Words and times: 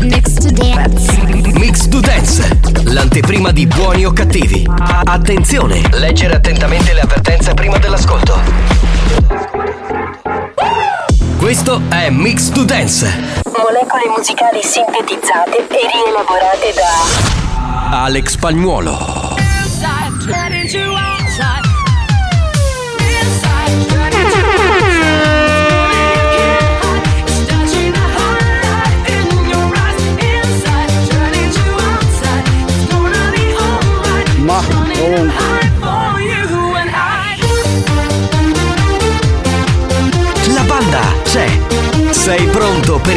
Mix 0.00 0.34
to 0.34 0.50
dance. 0.50 1.20
Mix 1.58 1.88
to 1.88 2.00
Dance, 2.00 2.58
l'anteprima 2.84 3.52
di 3.52 3.66
buoni 3.66 4.04
o 4.06 4.12
cattivi. 4.12 4.66
Attenzione, 5.04 5.82
leggere 5.92 6.34
attentamente 6.36 6.92
le 6.94 7.00
avvertenze 7.00 7.54
prima 7.54 7.78
dell'ascolto. 7.78 8.40
Questo 11.36 11.82
è 11.88 12.08
Mix 12.10 12.48
to 12.50 12.64
Dance. 12.64 13.06
Molecole 13.44 14.04
musicali 14.16 14.60
sintetizzate 14.62 15.68
e 15.68 15.88
rielaborate 15.92 16.72
da 16.74 18.02
Alex 18.02 18.30
Spagnuolo. 18.30 19.30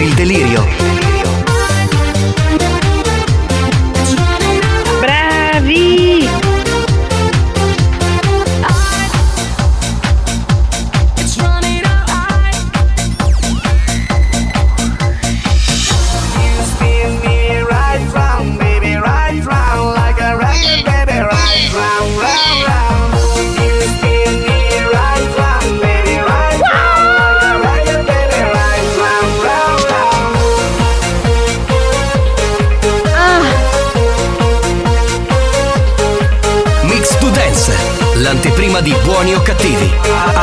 Il 0.04 0.14
delirio? 0.16 0.93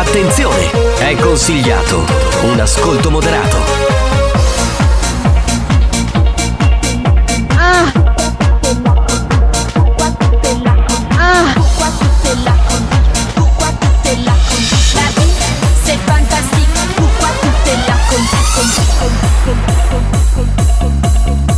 Attenzione, 0.00 0.70
è 0.98 1.14
consigliato 1.16 2.02
un 2.44 2.58
ascolto 2.58 3.10
moderato. 3.10 3.58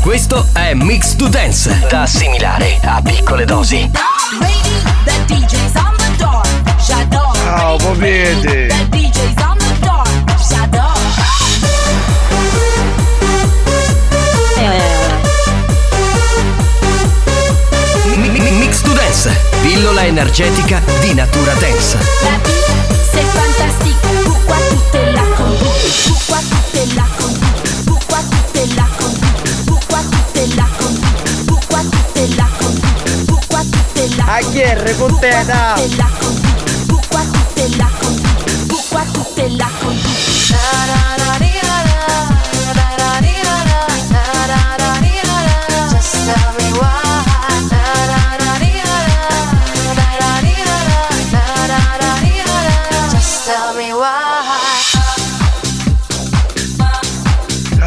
Questo 0.00 0.48
è 0.52 0.74
Mix 0.74 1.14
to 1.14 1.28
Dance, 1.28 1.86
da 1.88 2.02
assimilare 2.02 2.80
a 2.82 3.00
piccole 3.02 3.44
dosi. 3.44 4.11
Mi- 18.16 18.28
mi- 18.28 18.50
Mix 18.52 18.80
to 18.82 18.92
Dance, 18.92 19.30
pillola 19.62 20.04
energetica 20.04 20.80
di 21.00 21.14
natura 21.14 21.52
dance. 21.54 21.96
La 22.22 22.36
vie, 22.44 22.62
c'est 23.10 23.24
fantastique, 23.24 23.96
pourquoi 24.24 24.56
tout 24.68 24.96
est 24.96 25.12
là 25.12 25.22
Pourquoi 26.06 26.38
tout 26.38 26.78
est 26.78 26.94
là 26.94 27.04
Pourquoi 27.86 28.18
tout 28.18 28.58
est 28.60 28.76
là 28.76 28.84
Pourquoi 29.66 29.98
tout 30.10 30.38
est 30.40 30.56
là 30.56 30.66
Pourquoi 31.46 31.78
tout 31.80 32.18
est 32.18 32.36
là 32.36 32.46
Pourquoi 33.26 33.60
tout 33.60 34.00
est 34.00 34.16
là 34.16 34.24
A 34.28 34.40
chi 34.40 34.62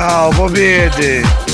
Ciao, 0.08 0.30
Popiete. 0.30 1.45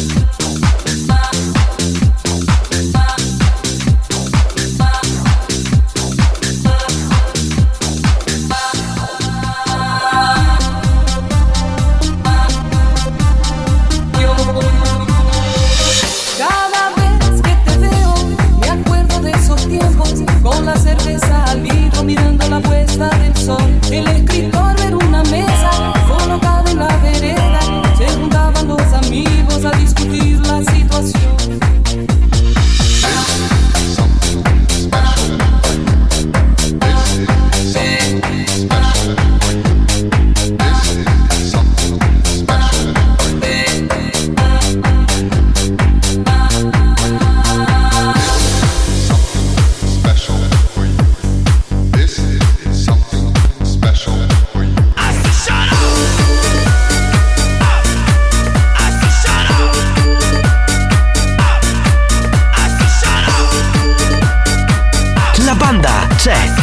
Banda 65.82 66.08
c'è. 66.16 66.54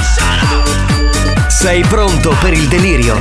Sei 1.48 1.82
pronto 1.82 2.36
per 2.40 2.52
il 2.52 2.68
delirio? 2.68 3.20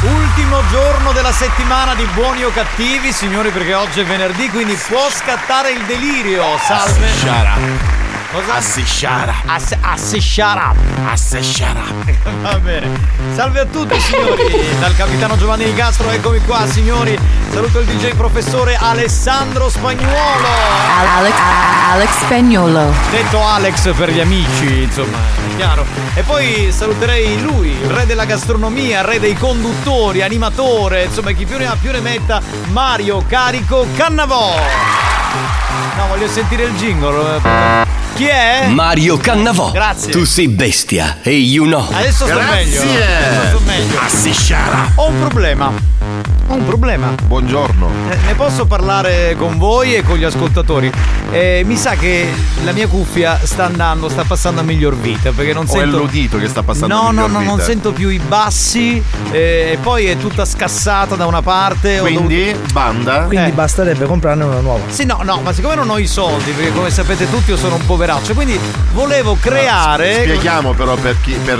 Ultimo 0.00 0.62
giorno 0.70 1.12
della 1.12 1.32
settimana 1.32 1.94
di 1.94 2.06
buoni 2.14 2.42
o 2.44 2.50
cattivi, 2.50 3.12
signori, 3.12 3.50
perché 3.50 3.74
oggi 3.74 4.00
è 4.00 4.04
venerdì, 4.04 4.48
quindi 4.48 4.74
può 4.88 5.10
scattare 5.10 5.72
il 5.72 5.84
delirio. 5.84 6.58
Salve. 6.58 8.01
Cosa? 8.32 8.54
Assisciara. 8.54 9.34
Ass- 9.44 9.76
assesciara. 9.78 10.72
Assesciara. 11.04 11.82
Va 12.40 12.58
bene. 12.60 12.88
Salve 13.34 13.60
a 13.60 13.66
tutti 13.66 14.00
signori, 14.00 14.74
dal 14.80 14.96
capitano 14.96 15.36
Giovanni 15.36 15.64
Di 15.64 15.74
Castro, 15.74 16.08
eccomi 16.08 16.40
qua 16.40 16.66
signori. 16.66 17.18
Saluto 17.50 17.80
il 17.80 17.86
DJ 17.86 18.14
professore 18.14 18.74
Alessandro 18.74 19.68
Spagnuolo. 19.68 20.46
Alex, 21.14 21.34
Alex 21.90 22.10
Spagnolo. 22.24 22.94
Detto 23.10 23.44
Alex 23.44 23.94
per 23.94 24.10
gli 24.10 24.20
amici, 24.20 24.84
insomma, 24.84 25.18
è 25.18 25.56
chiaro. 25.56 25.84
E 26.14 26.22
poi 26.22 26.72
saluterei 26.72 27.38
lui, 27.42 27.68
il 27.68 27.90
re 27.90 28.06
della 28.06 28.24
gastronomia, 28.24 29.02
re 29.02 29.20
dei 29.20 29.34
conduttori, 29.34 30.22
animatore, 30.22 31.04
insomma, 31.04 31.32
chi 31.32 31.44
più 31.44 31.58
ne 31.58 31.66
ha 31.66 31.76
più 31.78 31.92
ne 31.92 32.00
metta, 32.00 32.40
Mario 32.68 33.22
Carico 33.28 33.86
Cannavò. 33.94 34.54
No, 35.96 36.06
voglio 36.06 36.28
sentire 36.28 36.62
il 36.64 36.72
jingle. 36.76 38.00
Chi 38.22 38.28
è? 38.28 38.68
Mario 38.68 39.16
Cannavò. 39.16 39.72
Grazie. 39.72 40.12
Tu 40.12 40.22
sei 40.22 40.46
bestia 40.46 41.18
e 41.22 41.32
io 41.32 41.64
no. 41.64 41.88
Adesso 41.90 42.24
sto 42.24 42.38
meglio. 42.38 42.80
Adesso 42.80 43.48
sto 43.48 43.60
meglio. 43.66 43.98
Assisciara. 43.98 44.92
Ho 44.94 45.08
un 45.08 45.18
problema. 45.18 45.72
Ho 46.48 46.54
un 46.54 46.66
problema. 46.66 47.14
Buongiorno. 47.24 47.88
Eh, 48.10 48.16
Ne 48.26 48.34
posso 48.34 48.66
parlare 48.66 49.34
con 49.38 49.56
voi 49.58 49.94
e 49.94 50.02
con 50.02 50.16
gli 50.18 50.24
ascoltatori? 50.24 50.90
Eh, 51.30 51.62
mi 51.64 51.76
sa 51.76 51.92
che 51.94 52.28
la 52.64 52.72
mia 52.72 52.86
cuffia 52.88 53.38
sta 53.42 53.64
andando, 53.64 54.08
sta 54.10 54.24
passando 54.24 54.60
a 54.60 54.64
miglior 54.64 54.94
vita 54.96 55.30
perché 55.30 55.54
non 55.54 55.64
O 55.66 55.72
è 55.74 55.78
sento. 55.78 55.96
l'udito 55.98 56.36
che 56.38 56.48
sta 56.48 56.62
passando 56.62 56.94
No, 56.94 57.00
a 57.00 57.04
no, 57.04 57.10
miglior 57.12 57.30
no, 57.30 57.38
non 57.40 57.52
vita? 57.54 57.64
sento 57.64 57.92
più 57.92 58.08
i 58.10 58.18
bassi 58.18 59.02
eh, 59.30 59.70
e 59.72 59.78
poi 59.80 60.06
è 60.06 60.18
tutta 60.18 60.44
scassata 60.44 61.14
da 61.14 61.24
una 61.26 61.40
parte. 61.40 62.00
ho 62.00 62.02
Quindi, 62.02 62.54
banda. 62.72 63.22
Quindi 63.22 63.48
Eh. 63.48 63.52
basterebbe 63.52 64.04
comprarne 64.04 64.44
una 64.44 64.60
nuova. 64.60 64.80
Sì, 64.88 65.04
no, 65.06 65.20
no, 65.22 65.40
ma 65.42 65.52
siccome 65.54 65.74
non 65.74 65.88
ho 65.88 65.96
i 65.98 66.06
soldi, 66.06 66.50
perché 66.50 66.72
come 66.72 66.90
sapete 66.90 67.30
tutti 67.30 67.50
io 67.50 67.56
sono 67.56 67.76
un 67.76 67.86
poveraccio, 67.86 68.34
quindi 68.34 68.58
volevo 68.92 69.36
creare. 69.40 70.14
Spieghiamo 70.22 70.74
però 70.74 70.96
per, 70.96 71.16
chi, 71.22 71.32
per 71.42 71.58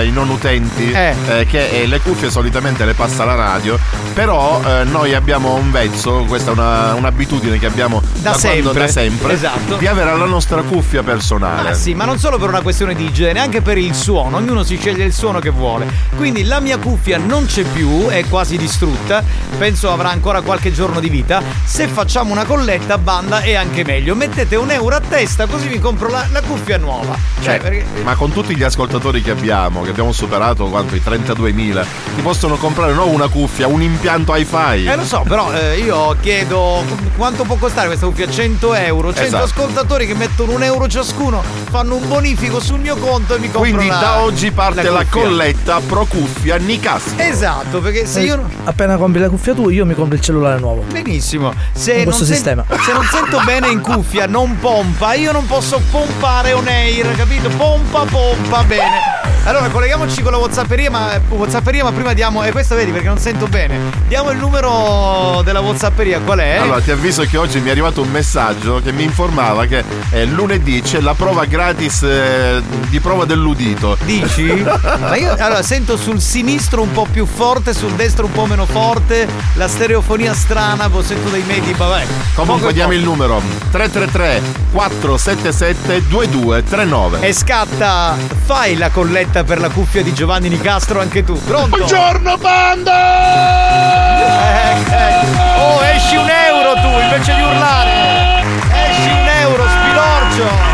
eh, 0.00 0.04
i 0.06 0.10
non 0.12 0.28
utenti 0.28 0.90
Eh. 0.90 1.14
eh, 1.28 1.46
che 1.46 1.82
eh, 1.82 1.86
le 1.86 2.00
cuffie 2.00 2.30
solitamente 2.30 2.84
le 2.84 2.92
passa 2.94 3.24
la 3.24 3.34
radio, 3.34 3.78
però 4.24 4.58
eh, 4.64 4.84
noi 4.84 5.12
abbiamo 5.14 5.52
un 5.54 5.70
vezzo, 5.70 6.24
questa 6.26 6.50
è 6.50 6.54
una- 6.54 6.94
un'abitudine 6.94 7.58
che 7.58 7.66
abbiamo 7.66 8.00
Da 8.22 8.30
quando- 8.30 8.38
sempre. 8.38 8.80
da 8.86 8.88
sempre 8.88 9.32
Esatto. 9.34 9.76
di 9.76 9.86
avere 9.86 10.16
la 10.16 10.24
nostra 10.24 10.62
cuffia 10.62 11.02
personale. 11.02 11.68
Ah 11.70 11.74
sì, 11.74 11.92
ma 11.94 12.06
non 12.06 12.18
solo 12.18 12.38
per 12.38 12.48
una 12.48 12.62
questione 12.62 12.94
di 12.94 13.04
igiene, 13.04 13.38
anche 13.40 13.60
per 13.60 13.76
il 13.76 13.94
suono, 13.94 14.38
ognuno 14.38 14.62
si 14.62 14.78
sceglie 14.78 15.04
il 15.04 15.12
suono 15.12 15.40
che 15.40 15.50
vuole. 15.50 15.86
Quindi 16.16 16.44
la 16.44 16.60
mia 16.60 16.78
cuffia 16.78 17.18
non 17.18 17.44
c'è 17.44 17.64
più, 17.64 18.06
è 18.08 18.24
quasi 18.26 18.56
distrutta, 18.56 19.22
penso 19.58 19.92
avrà 19.92 20.08
ancora 20.10 20.40
qualche 20.40 20.72
giorno 20.72 21.00
di 21.00 21.10
vita. 21.10 21.42
Se 21.64 21.86
facciamo 21.86 22.32
una 22.32 22.44
colletta, 22.44 22.96
banda, 22.96 23.40
è 23.40 23.54
anche 23.54 23.84
meglio. 23.84 24.14
Mettete 24.14 24.56
un 24.56 24.70
euro 24.70 24.96
a 24.96 25.00
testa 25.06 25.44
così 25.46 25.68
mi 25.68 25.78
compro 25.78 26.08
la, 26.08 26.26
la 26.32 26.40
cuffia 26.40 26.78
nuova. 26.78 27.14
Cioè, 27.42 27.56
Eh, 27.56 27.58
perché... 27.58 27.84
Ma 28.02 28.14
con 28.14 28.32
tutti 28.32 28.56
gli 28.56 28.62
ascoltatori 28.62 29.20
che 29.20 29.32
abbiamo, 29.32 29.82
che 29.82 29.90
abbiamo 29.90 30.12
superato 30.12 30.64
quanto 30.66 30.94
i 30.94 31.02
32.000, 31.04 31.84
ti 32.16 32.22
possono 32.22 32.56
comprare 32.56 32.94
non 32.94 33.08
una 33.10 33.28
cuffia, 33.28 33.66
un 33.66 33.82
impianto 33.82 34.12
hi-fi. 34.22 34.84
Eh 34.86 34.96
lo 34.96 35.04
so, 35.04 35.24
però 35.26 35.52
eh, 35.52 35.78
io 35.78 36.16
chiedo 36.20 36.82
qu- 36.86 37.16
quanto 37.16 37.44
può 37.44 37.56
costare 37.56 37.86
questa 37.88 38.06
cuffia? 38.06 38.28
100 38.30 38.74
euro. 38.74 39.12
100 39.12 39.26
Esatto. 39.26 39.44
ascoltatori 39.44 40.06
che 40.06 40.14
mettono 40.14 40.52
un 40.52 40.62
euro 40.62 40.86
ciascuno, 40.88 41.42
fanno 41.70 41.96
un 41.96 42.06
bonifico 42.08 42.60
sul 42.60 42.78
mio 42.80 42.96
conto 42.96 43.34
e 43.34 43.38
mi 43.38 43.50
compro 43.50 43.60
Quindi 43.72 43.86
la- 43.88 43.98
da 43.98 44.18
oggi 44.20 44.50
parte 44.52 44.82
la, 44.82 45.04
cuffia. 45.04 45.22
colletta 45.22 45.80
pro 45.86 46.04
cuffia 46.06 46.56
Nicastro. 46.56 47.22
Esatto, 47.22 47.80
perché 47.80 48.06
se 48.06 48.20
io... 48.22 48.48
Appena 48.64 48.96
compri 48.96 49.20
la 49.20 49.28
cuffia 49.28 49.54
tu, 49.54 49.68
io 49.68 49.84
mi 49.84 49.94
compro 49.94 50.14
il 50.16 50.20
cellulare 50.22 50.58
nuovo. 50.60 50.82
Benissimo. 50.90 51.52
Se 51.72 51.94
non, 51.94 52.04
questo 52.04 52.24
sen- 52.24 52.34
sistema. 52.34 52.64
se 52.84 52.92
non 52.92 53.04
sento 53.10 53.40
bene 53.44 53.68
in 53.68 53.80
cuffia, 53.80 54.26
non 54.26 54.56
pompa, 54.58 55.14
io 55.14 55.32
non 55.32 55.46
posso 55.46 55.80
pompare 55.90 56.52
on 56.52 56.66
air, 56.68 57.14
capito? 57.16 57.48
Pompa, 57.48 58.04
pompa, 58.04 58.62
bene. 58.64 59.22
Allora 59.46 59.68
colleghiamoci 59.68 60.22
con 60.22 60.32
la 60.32 60.38
Whatsapperia, 60.38 60.90
ma 60.90 61.20
Whatsapperia, 61.28 61.84
ma 61.84 61.92
prima 61.92 62.14
diamo. 62.14 62.42
E 62.44 62.50
questo 62.50 62.74
vedi 62.74 62.92
perché 62.92 63.08
non 63.08 63.18
sento 63.18 63.46
bene. 63.46 63.78
Diamo 64.06 64.30
il 64.30 64.38
numero 64.38 65.40
della 65.44 65.60
Whatsapperia, 65.60 66.20
qual 66.20 66.38
è? 66.38 66.56
Allora, 66.56 66.80
ti 66.80 66.90
avviso 66.90 67.22
che 67.22 67.38
oggi 67.38 67.58
mi 67.60 67.68
è 67.68 67.70
arrivato 67.70 68.02
un 68.02 68.10
messaggio 68.10 68.80
che 68.84 68.92
mi 68.92 69.02
informava 69.02 69.64
che 69.64 69.82
eh, 70.10 70.26
lunedì 70.26 70.82
c'è 70.82 71.00
la 71.00 71.14
prova 71.14 71.46
gratis 71.46 72.02
eh, 72.02 72.62
di 72.90 73.00
prova 73.00 73.24
dell'udito. 73.24 73.96
Dici? 74.04 74.44
Ma 74.62 75.16
io 75.16 75.34
allora 75.38 75.62
sento 75.62 75.96
sul 75.96 76.20
sinistro 76.20 76.82
un 76.82 76.92
po' 76.92 77.06
più 77.10 77.24
forte, 77.24 77.72
sul 77.72 77.92
destro 77.92 78.26
un 78.26 78.32
po' 78.32 78.44
meno 78.44 78.66
forte, 78.66 79.26
la 79.54 79.68
stereofonia 79.68 80.34
strana, 80.34 80.90
boh, 80.90 81.02
sento 81.02 81.30
dei 81.30 81.42
medi, 81.42 81.72
vabbè. 81.72 82.04
Comunque 82.34 82.74
diamo 82.74 82.92
il 82.92 83.02
numero 83.02 83.40
333 83.70 84.42
477 84.70 86.06
2239. 86.08 87.20
E 87.20 87.32
scatta, 87.32 88.16
fai 88.44 88.76
la 88.76 88.90
colletta 88.90 89.44
per 89.44 89.60
la 89.60 89.70
cuffia 89.70 90.02
di 90.02 90.12
Giovanni 90.12 90.50
Nicastro 90.50 91.00
anche 91.00 91.24
tu. 91.24 91.40
Pronto? 91.42 91.76
Buongiorno 91.76 92.36
banda! 92.36 93.93
Eh, 93.94 94.76
eh. 94.90 95.60
Oh, 95.60 95.82
esci 95.84 96.16
un 96.16 96.28
euro 96.28 96.74
tu 96.80 97.00
invece 97.00 97.34
di 97.34 97.42
urlare! 97.42 98.42
Esci 98.88 99.10
un 99.10 99.28
euro, 99.42 99.68
spilorcio! 99.68 100.73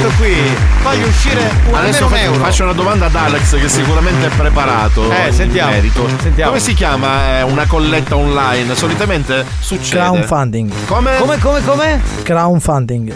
Questo 0.00 0.22
qui? 0.22 0.34
Fagli 0.80 1.02
uscire 1.02 1.50
un, 1.68 1.74
Adesso 1.74 1.74
almeno 1.74 2.06
un 2.06 2.10
faccio, 2.10 2.24
euro. 2.24 2.44
faccio 2.44 2.62
una 2.64 2.72
domanda 2.72 3.06
ad 3.06 3.14
Alex 3.14 3.60
che 3.60 3.68
sicuramente 3.68 4.26
è 4.26 4.30
preparato 4.30 5.10
Eh, 5.12 5.30
sentiamo, 5.32 5.70
merito. 5.72 6.08
sentiamo. 6.20 6.50
Come 6.50 6.62
si 6.62 6.74
chiama 6.74 7.38
eh, 7.38 7.42
una 7.42 7.66
colletta 7.66 8.16
online? 8.16 8.74
Solitamente 8.74 9.44
succede. 9.58 9.96
Crowdfunding. 9.98 10.72
Come? 10.86 11.16
Come, 11.18 11.38
come, 11.38 11.64
come? 11.64 12.00
Crowdfunding. 12.22 13.12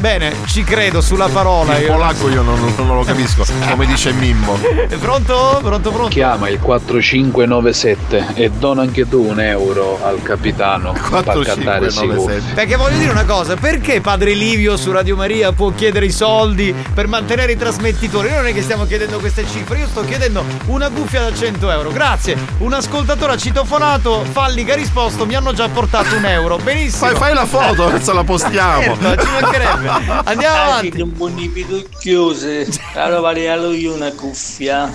Bene, 0.00 0.34
ci 0.46 0.62
credo 0.64 1.00
sulla 1.00 1.28
parola. 1.28 1.76
Il 1.78 1.84
io. 1.86 1.92
polacco 1.92 2.28
io 2.28 2.42
non, 2.42 2.74
non 2.76 2.94
lo 2.96 3.02
capisco, 3.02 3.44
come 3.68 3.86
dice 3.86 4.12
Mimmo. 4.12 4.58
È 4.88 4.94
pronto? 4.96 5.58
Pronto, 5.62 5.90
pronto? 5.90 6.08
Chiama 6.08 6.48
il 6.48 6.58
4597 6.60 8.26
e 8.34 8.50
dona 8.50 8.82
anche 8.82 9.08
tu 9.08 9.26
un 9.28 9.40
euro 9.40 9.98
al 10.04 10.22
capitano 10.22 10.92
per 10.92 11.40
cattare 11.40 11.78
questi 11.78 12.06
cuffi. 12.06 12.42
Perché 12.54 12.76
voglio 12.76 12.98
dire 12.98 13.10
una 13.10 13.24
cosa, 13.24 13.56
perché 13.56 14.00
padre 14.00 14.34
Livio 14.34 14.76
su 14.76 14.92
Radio 14.92 15.16
Maria 15.16 15.52
può 15.52 15.72
chiedere 15.74 16.06
i 16.06 16.10
soldi 16.12 16.26
per 16.94 17.06
mantenere 17.06 17.52
i 17.52 17.56
trasmettitori? 17.56 18.30
Non 18.30 18.46
è 18.46 18.52
che 18.52 18.62
stiamo 18.62 18.84
chiedendo 18.86 19.18
queste 19.18 19.46
cifre, 19.46 19.78
io 19.78 19.86
sto 19.86 20.04
chiedendo 20.04 20.44
una 20.66 20.90
cuffia 20.90 21.22
da 21.22 21.34
100 21.34 21.70
euro. 21.70 21.90
Grazie, 21.90 22.36
un 22.58 22.72
ascoltatore 22.72 23.32
ha 23.32 23.36
citofonato, 23.36 24.24
Falli 24.30 24.64
che 24.64 24.72
ha 24.72 24.76
risposto, 24.76 25.26
mi 25.26 25.34
hanno 25.34 25.52
già 25.52 25.68
portato 25.68 26.16
un 26.16 26.24
euro. 26.24 26.58
Benissimo. 26.58 27.06
Fai, 27.06 27.16
fai 27.16 27.34
la 27.34 27.46
foto, 27.46 27.86
adesso 27.88 28.12
la 28.12 28.24
postiamo. 28.24 28.96
Certo, 28.98 29.22
ci 29.22 29.28
mancherebbe. 29.40 29.90
Andiamo 30.24 30.62
avanti. 30.62 31.00
un 31.00 31.16
bonifico 31.16 31.82
chiuso. 31.98 32.46
Allora 32.94 33.20
vale 33.20 33.50
a 33.50 33.56
lui 33.56 33.86
una 33.86 34.12
cuffia. 34.12 34.92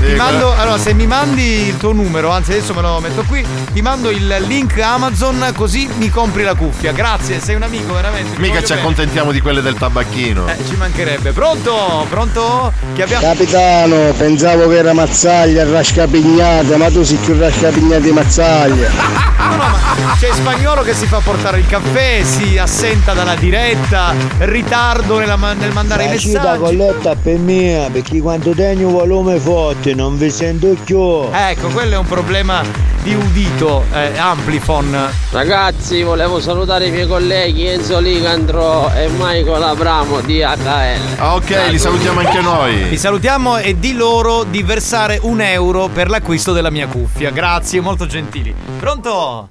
Ti 0.00 0.14
mando, 0.14 0.54
allora, 0.56 0.78
se 0.78 0.92
mi 0.94 1.06
mandi 1.06 1.68
il 1.68 1.76
tuo 1.76 1.92
numero, 1.92 2.30
anzi 2.30 2.52
adesso 2.52 2.74
me 2.74 2.82
lo 2.82 3.00
metto 3.00 3.22
qui, 3.22 3.44
ti 3.72 3.80
mando 3.82 4.10
il 4.10 4.36
link 4.46 4.78
Amazon 4.78 5.52
così 5.54 5.88
mi 5.98 6.08
compri 6.08 6.42
la 6.42 6.54
cuffia. 6.54 6.92
Grazie, 6.92 7.40
sei 7.40 7.54
un 7.54 7.62
amico 7.62 7.94
veramente. 7.94 8.38
Mica 8.38 8.60
ci 8.60 8.68
bene. 8.68 8.80
accontentiamo 8.80 9.32
di 9.32 9.40
quelle 9.40 9.62
del 9.62 9.74
tabacchino. 9.74 10.39
Eh, 10.48 10.56
ci 10.66 10.76
mancherebbe. 10.76 11.32
Pronto? 11.32 12.06
Pronto? 12.08 12.72
Che 12.94 13.02
abbiamo. 13.02 13.22
Capitano, 13.26 14.12
pensavo 14.16 14.68
che 14.68 14.76
era 14.76 14.92
mazzaglia, 14.92 15.64
rascapignata, 15.68 16.76
ma 16.76 16.90
tu 16.90 17.02
sei 17.02 17.16
più 17.18 17.38
rascapignata 17.38 18.00
di 18.00 18.12
mazzaglia. 18.12 19.28
No, 19.50 19.56
no, 19.56 19.62
ma 20.06 20.14
c'è 20.20 20.30
spagnolo 20.32 20.82
che 20.82 20.94
si 20.94 21.06
fa 21.06 21.18
portare 21.18 21.58
il 21.58 21.66
caffè, 21.66 22.22
si 22.22 22.56
assenta 22.56 23.14
dalla 23.14 23.34
diretta, 23.34 24.14
ritardo 24.38 25.18
nella 25.18 25.34
ma- 25.36 25.54
nel 25.54 25.72
mandare 25.72 26.04
i 26.04 26.08
La 26.08 26.16
cita 26.16 26.40
messaggi. 26.40 26.58
colletta 26.60 27.16
per 27.16 27.38
me, 27.38 27.88
perché 27.90 28.20
quando 28.20 28.52
tengo 28.52 28.86
un 28.86 28.92
volume 28.92 29.38
forte 29.40 29.92
non 29.94 30.16
vi 30.18 30.30
sento 30.30 30.76
più. 30.84 31.00
Ecco, 31.32 31.66
quello 31.68 31.94
è 31.94 31.98
un 31.98 32.06
problema 32.06 32.62
di 33.02 33.14
udito, 33.14 33.84
eh, 33.92 34.16
Amplifon. 34.18 34.96
Ragazzi, 35.30 36.02
volevo 36.02 36.38
salutare 36.38 36.86
i 36.86 36.90
miei 36.90 37.08
colleghi 37.08 37.66
Enzo 37.66 37.98
Licandro 37.98 38.92
e 38.94 39.08
Michael 39.08 39.62
Abramo 39.62 40.20
di 40.30 40.38
HL. 40.42 41.18
Ah, 41.18 41.34
ok, 41.34 41.70
li 41.70 41.78
salutiamo 41.78 42.20
anche 42.20 42.40
noi. 42.40 42.84
Vi 42.84 42.96
salutiamo 42.96 43.56
e 43.58 43.76
di 43.80 43.94
loro 43.94 44.44
di 44.44 44.62
versare 44.62 45.18
un 45.22 45.40
euro 45.40 45.88
per 45.88 46.08
l'acquisto 46.08 46.52
della 46.52 46.70
mia 46.70 46.86
cuffia. 46.86 47.30
Grazie, 47.30 47.80
molto 47.80 48.06
gentili. 48.06 48.54
Pronto? 48.78 49.48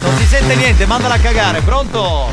Non 0.00 0.16
si 0.16 0.24
sente 0.26 0.54
niente, 0.54 0.84
mandala 0.84 1.14
a 1.14 1.18
cagare, 1.18 1.62
pronto? 1.62 2.28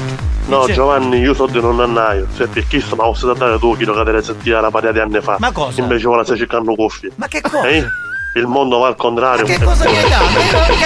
No, 0.48 0.62
Dice- 0.62 0.74
Giovanni, 0.74 1.20
io 1.20 1.34
so 1.34 1.46
di 1.48 1.60
non 1.62 1.80
annaio. 1.80 2.28
Se 2.36 2.48
per 2.48 2.68
chi 2.68 2.82
sono 2.82 3.04
posso 3.04 3.32
dare 3.34 3.58
tu 3.60 3.76
chilo 3.78 3.94
che 3.94 4.04
te 4.04 4.12
ne 4.12 4.22
sentiva 4.22 4.60
la 4.60 4.70
paria 4.72 4.92
di 4.92 5.00
anni 5.00 5.22
fa. 5.22 5.38
Ma 5.40 5.52
cosa? 5.54 5.80
Invece 5.82 6.08
ora 6.08 6.24
stai 6.26 6.38
cercando 6.38 6.76
cuffie. 6.76 7.12
Ma 7.16 7.28
che 7.28 7.40
cosa? 7.40 7.66
Eh? 7.68 7.86
Il 8.34 8.46
mondo 8.46 8.78
va 8.78 8.88
al 8.88 8.96
contrario. 8.96 9.46
Che 9.46 9.60
cosa 9.62 9.90
mi 9.90 9.98
hai 9.98 10.10
dato? 10.10 10.26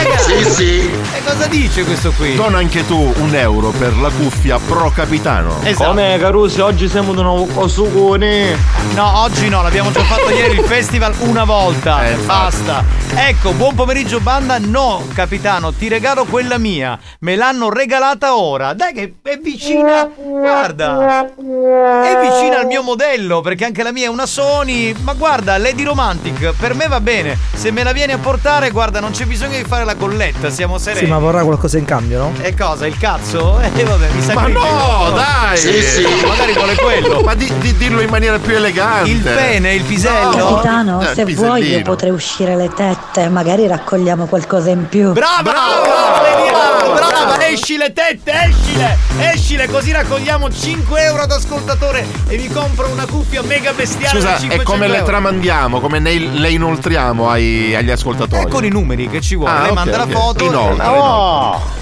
Ma. 0.09 0.17
Sì, 0.17 0.43
sì. 0.45 0.89
E 1.13 1.23
cosa 1.23 1.47
dice 1.47 1.83
questo 1.83 2.11
qui? 2.11 2.35
Dona 2.35 2.59
anche 2.59 2.85
tu 2.85 3.13
un 3.17 3.35
euro 3.35 3.71
per 3.71 3.97
la 3.97 4.09
cuffia 4.09 4.57
pro 4.57 4.89
capitano. 4.91 5.59
Esatto. 5.63 5.89
Come 5.89 6.17
Carusi, 6.19 6.61
oggi 6.61 6.87
siamo 6.87 7.13
di 7.13 7.21
nuovo 7.21 7.45
cosugoni. 7.47 8.55
No, 8.93 9.19
oggi 9.19 9.49
no, 9.49 9.61
l'abbiamo 9.61 9.91
già 9.91 10.03
fatto 10.03 10.29
ieri 10.29 10.59
il 10.59 10.65
festival 10.65 11.13
una 11.19 11.43
volta. 11.43 12.07
Eh. 12.07 12.15
Basta. 12.15 12.83
Ecco, 13.13 13.51
buon 13.51 13.75
pomeriggio 13.75 14.21
banda. 14.21 14.57
No, 14.57 15.05
capitano, 15.13 15.73
ti 15.73 15.89
regalo 15.89 16.23
quella 16.23 16.57
mia. 16.57 16.97
Me 17.19 17.35
l'hanno 17.35 17.69
regalata 17.69 18.37
ora. 18.37 18.73
Dai 18.73 18.93
che 18.93 19.15
è 19.21 19.37
vicina. 19.37 20.09
Guarda. 20.15 21.25
È 21.25 22.19
vicina 22.21 22.59
al 22.59 22.65
mio 22.67 22.81
modello, 22.81 23.41
perché 23.41 23.65
anche 23.65 23.83
la 23.83 23.91
mia 23.91 24.05
è 24.05 24.09
una 24.09 24.25
Sony. 24.25 24.95
Ma 25.01 25.13
guarda, 25.13 25.57
Lady 25.57 25.83
Romantic, 25.83 26.53
per 26.57 26.73
me 26.73 26.87
va 26.87 27.01
bene. 27.01 27.30
Se 27.53 27.71
me 27.71 27.83
la 27.83 27.91
vieni 27.91 28.11
a 28.13 28.17
portare, 28.17 28.69
guarda, 28.71 28.99
non 28.99 29.11
c'è 29.11 29.25
bisogno 29.25 29.57
di 29.57 29.63
fare 29.63 29.83
la 29.85 29.95
colletta, 29.95 30.49
siamo 30.49 30.77
sereni. 30.77 31.05
Sì, 31.05 31.11
ma 31.11 31.17
vorrà 31.19 31.43
qualcosa 31.43 31.77
in 31.77 31.85
cambio, 31.85 32.17
no? 32.19 32.33
E 32.41 32.55
cosa? 32.55 32.85
Il 32.87 32.97
cazzo? 32.97 33.59
Eh 33.73 33.83
vabbè, 33.83 34.07
mi 34.11 34.21
sa 34.21 34.33
Ma 34.33 34.47
no, 34.47 35.11
dai! 35.15 35.57
Sì, 35.57 35.81
sì, 35.81 36.05
magari 36.27 36.53
vuole 36.53 36.75
quello. 36.75 37.21
Ma 37.21 37.33
di, 37.35 37.51
di 37.59 37.75
dirlo 37.77 38.01
in 38.01 38.09
maniera 38.09 38.37
più 38.37 38.55
elegante. 38.55 39.09
Il 39.09 39.19
pene, 39.21 39.73
il 39.73 39.83
pisello. 39.83 40.55
Capitano, 40.55 41.01
Eh, 41.01 41.13
se 41.15 41.25
vuoi 41.33 41.67
io 41.69 41.81
potrei 41.81 42.11
uscire 42.11 42.55
le 42.55 42.69
tette, 42.73 43.27
magari 43.29 43.65
raccogliamo 43.67 44.25
qualcosa 44.25 44.69
in 44.69 44.87
più. 44.87 45.11
Brava! 45.13 45.41
Brava, 45.41 46.21
Brava, 46.35 47.45
esci 47.47 47.77
le 47.77 47.91
tette, 47.93 48.31
escile! 48.31 48.97
Escile, 49.33 49.67
così 49.67 49.91
raccogliamo 49.91 50.49
5 50.49 51.01
euro 51.03 51.21
ad 51.23 51.31
ascoltatore 51.31 52.05
e 52.27 52.37
vi 52.37 52.47
compro 52.47 52.87
una 52.89 53.05
cuffia 53.05 53.41
mega 53.41 53.73
bestiale 53.73 54.07
Scusa, 54.19 54.37
500 54.37 54.61
è 54.61 54.63
come 54.63 54.87
le 54.87 54.95
euro. 54.95 55.05
tramandiamo, 55.05 55.79
come 55.79 55.99
ne- 55.99 56.17
le 56.17 56.49
inoltriamo 56.51 57.29
ai- 57.29 57.75
agli 57.75 57.91
ascoltatori. 57.91 58.43
Eh, 58.43 58.47
con 58.47 58.63
i 58.65 58.69
numeri 58.69 59.09
che 59.09 59.21
ci 59.21 59.35
vuole. 59.35 59.51
Ah, 59.51 59.61
Lei 59.61 59.69
ok, 59.71 59.75
manda 59.75 60.01
ok. 60.01 60.07
la 60.11 60.19
foto. 60.19 60.43
Inoltre, 60.43 60.83
Eh, 60.85 60.87
inoltre. 60.97 61.79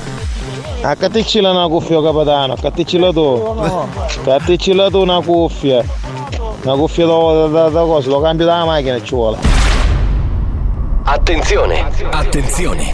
Accaticci 0.81 1.39
una 1.39 1.67
cuffia 1.67 2.01
capitano, 2.01 2.53
accaticci 2.53 2.97
tu. 3.13 3.55
Accaticci 4.25 4.75
tu 4.89 4.97
una 5.01 5.21
cuffia. 5.21 5.83
Una 6.63 6.73
cuffia 6.75 7.05
da, 7.05 7.47
da, 7.47 7.69
da 7.69 7.81
cosa, 7.81 8.09
lo 8.09 8.21
cambio 8.21 8.45
dalla 8.45 8.65
macchina 8.65 8.95
e 8.95 9.03
ci 9.03 9.13
vuole. 9.13 9.37
Attenzione, 11.03 11.85
attenzione. 12.11 12.93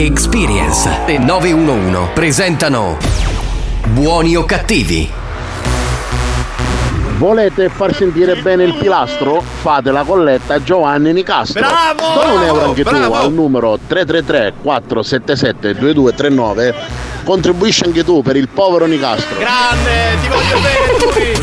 Experience 0.00 0.88
e 1.06 1.18
911 1.18 2.12
presentano 2.14 2.96
Buoni 3.88 4.36
o 4.36 4.44
cattivi? 4.44 5.10
Volete 7.16 7.68
far 7.68 7.92
sentire 7.92 8.36
bene 8.36 8.62
il 8.62 8.74
pilastro? 8.74 9.42
Fate 9.60 9.90
la 9.90 10.04
colletta 10.04 10.54
a 10.54 10.62
Giovanni 10.62 11.12
Nicastro. 11.12 11.60
Bravo! 11.62 12.14
Dona 12.14 12.32
un 12.32 12.42
euro 12.44 12.64
anche 12.66 12.84
Bravo! 12.84 13.06
tu 13.06 13.12
al 13.12 13.32
numero 13.32 13.76
333 13.88 14.52
477 14.62 15.74
2239. 15.74 16.74
Contribuisci 17.24 17.82
anche 17.84 18.04
tu 18.04 18.22
per 18.22 18.36
il 18.36 18.46
povero 18.48 18.86
Nicastro. 18.86 19.36
Grande, 19.36 20.16
ti 20.22 20.28
voglio 20.28 20.60
bene, 20.60 20.94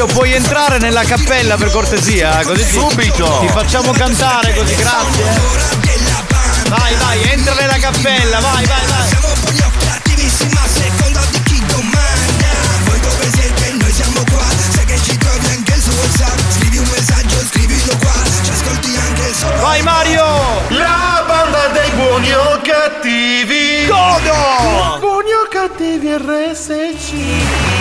Mario, 0.00 0.14
puoi 0.14 0.32
entrare 0.32 0.78
nella 0.78 1.04
cappella 1.04 1.56
per 1.56 1.70
cortesia? 1.70 2.40
Così 2.42 2.64
ti, 2.64 2.70
Subito! 2.70 3.38
Ti 3.40 3.48
facciamo 3.48 3.92
cantare 3.92 4.54
così, 4.54 4.74
grazie. 4.74 5.24
Vai, 6.68 6.94
vai, 6.94 7.22
entra 7.30 7.52
nella 7.52 7.76
cappella, 7.78 8.40
vai, 8.40 8.64
vai, 8.64 8.86
vai. 8.86 9.08
Siamo 9.08 9.28
pugno 9.44 9.70
attivissima 9.92 10.60
a 10.62 10.68
seconda 10.68 11.20
di 11.30 11.42
chi 11.42 11.62
domanda 11.66 12.48
Voi 12.84 13.00
dove 13.00 13.28
siete? 13.34 13.72
Noi 13.78 13.92
siamo 13.92 14.24
qua 14.30 14.44
Sai 14.72 14.84
che 14.86 14.98
ci 15.02 15.18
trovi 15.18 15.46
anche 15.48 15.80
su 15.80 15.90
WhatsApp 15.90 16.38
Scrivi 16.56 16.78
un 16.78 16.88
messaggio, 16.88 17.36
scrivilo 17.50 17.96
qua 17.98 18.12
Ci 18.42 18.50
ascolti 18.52 18.96
anche 18.96 19.34
solo 19.34 19.60
Vai 19.60 19.82
Mario! 19.82 20.24
La 20.68 21.24
banda 21.26 21.66
dei 21.74 21.90
buoni 21.90 22.32
o 22.32 22.60
cattivi. 22.62 23.84
Godo! 23.86 24.98
Buoni 24.98 25.32
o 25.32 25.46
cattivi 25.50 26.16
RSC. 26.16 27.79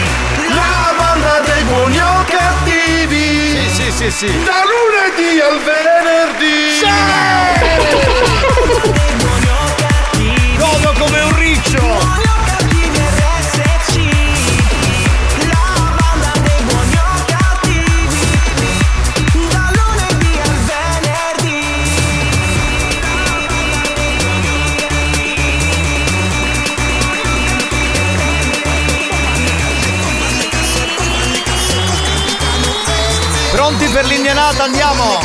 La 0.89 0.95
banda 0.95 1.39
dei 1.41 1.63
buoni 1.65 1.99
o 1.99 2.25
cattivi. 2.25 3.69
Sì, 3.69 3.69
sì, 3.69 3.91
sì, 3.91 4.11
sì. 4.11 4.43
Da 4.43 4.63
lunedì 4.65 5.39
al 5.39 5.59
venerdì. 5.61 6.79
Godo 10.57 10.93
come 10.97 11.21
un 11.21 11.37
riccio! 11.37 12.38
L'indianata, 34.49 34.63
andiamo! 34.63 35.19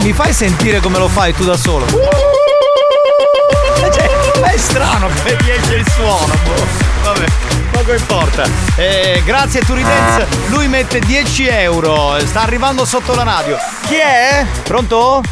Mi 0.00 0.12
fai 0.12 0.32
sentire 0.34 0.80
come 0.80 0.98
lo 0.98 1.08
fai 1.08 1.32
tu 1.32 1.44
da 1.44 1.56
solo? 1.56 1.86
Cioè, 3.90 4.10
è 4.42 4.56
strano 4.58 5.08
che 5.22 5.36
riesce 5.40 5.76
il 5.76 5.90
suono, 5.90 6.34
boh. 6.44 6.73
Vabbè, 7.84 7.92
poco 7.92 7.92
importa. 7.92 8.44
Eh, 8.76 9.22
grazie 9.24 9.60
a 9.60 9.64
Turidenz, 9.64 10.26
lui 10.48 10.68
mette 10.68 11.00
10 11.00 11.46
euro, 11.48 12.16
sta 12.24 12.40
arrivando 12.40 12.84
sotto 12.84 13.14
la 13.14 13.22
radio. 13.22 13.56
Chi 13.86 13.96
è? 13.96 14.44
Pronto? 14.62 15.22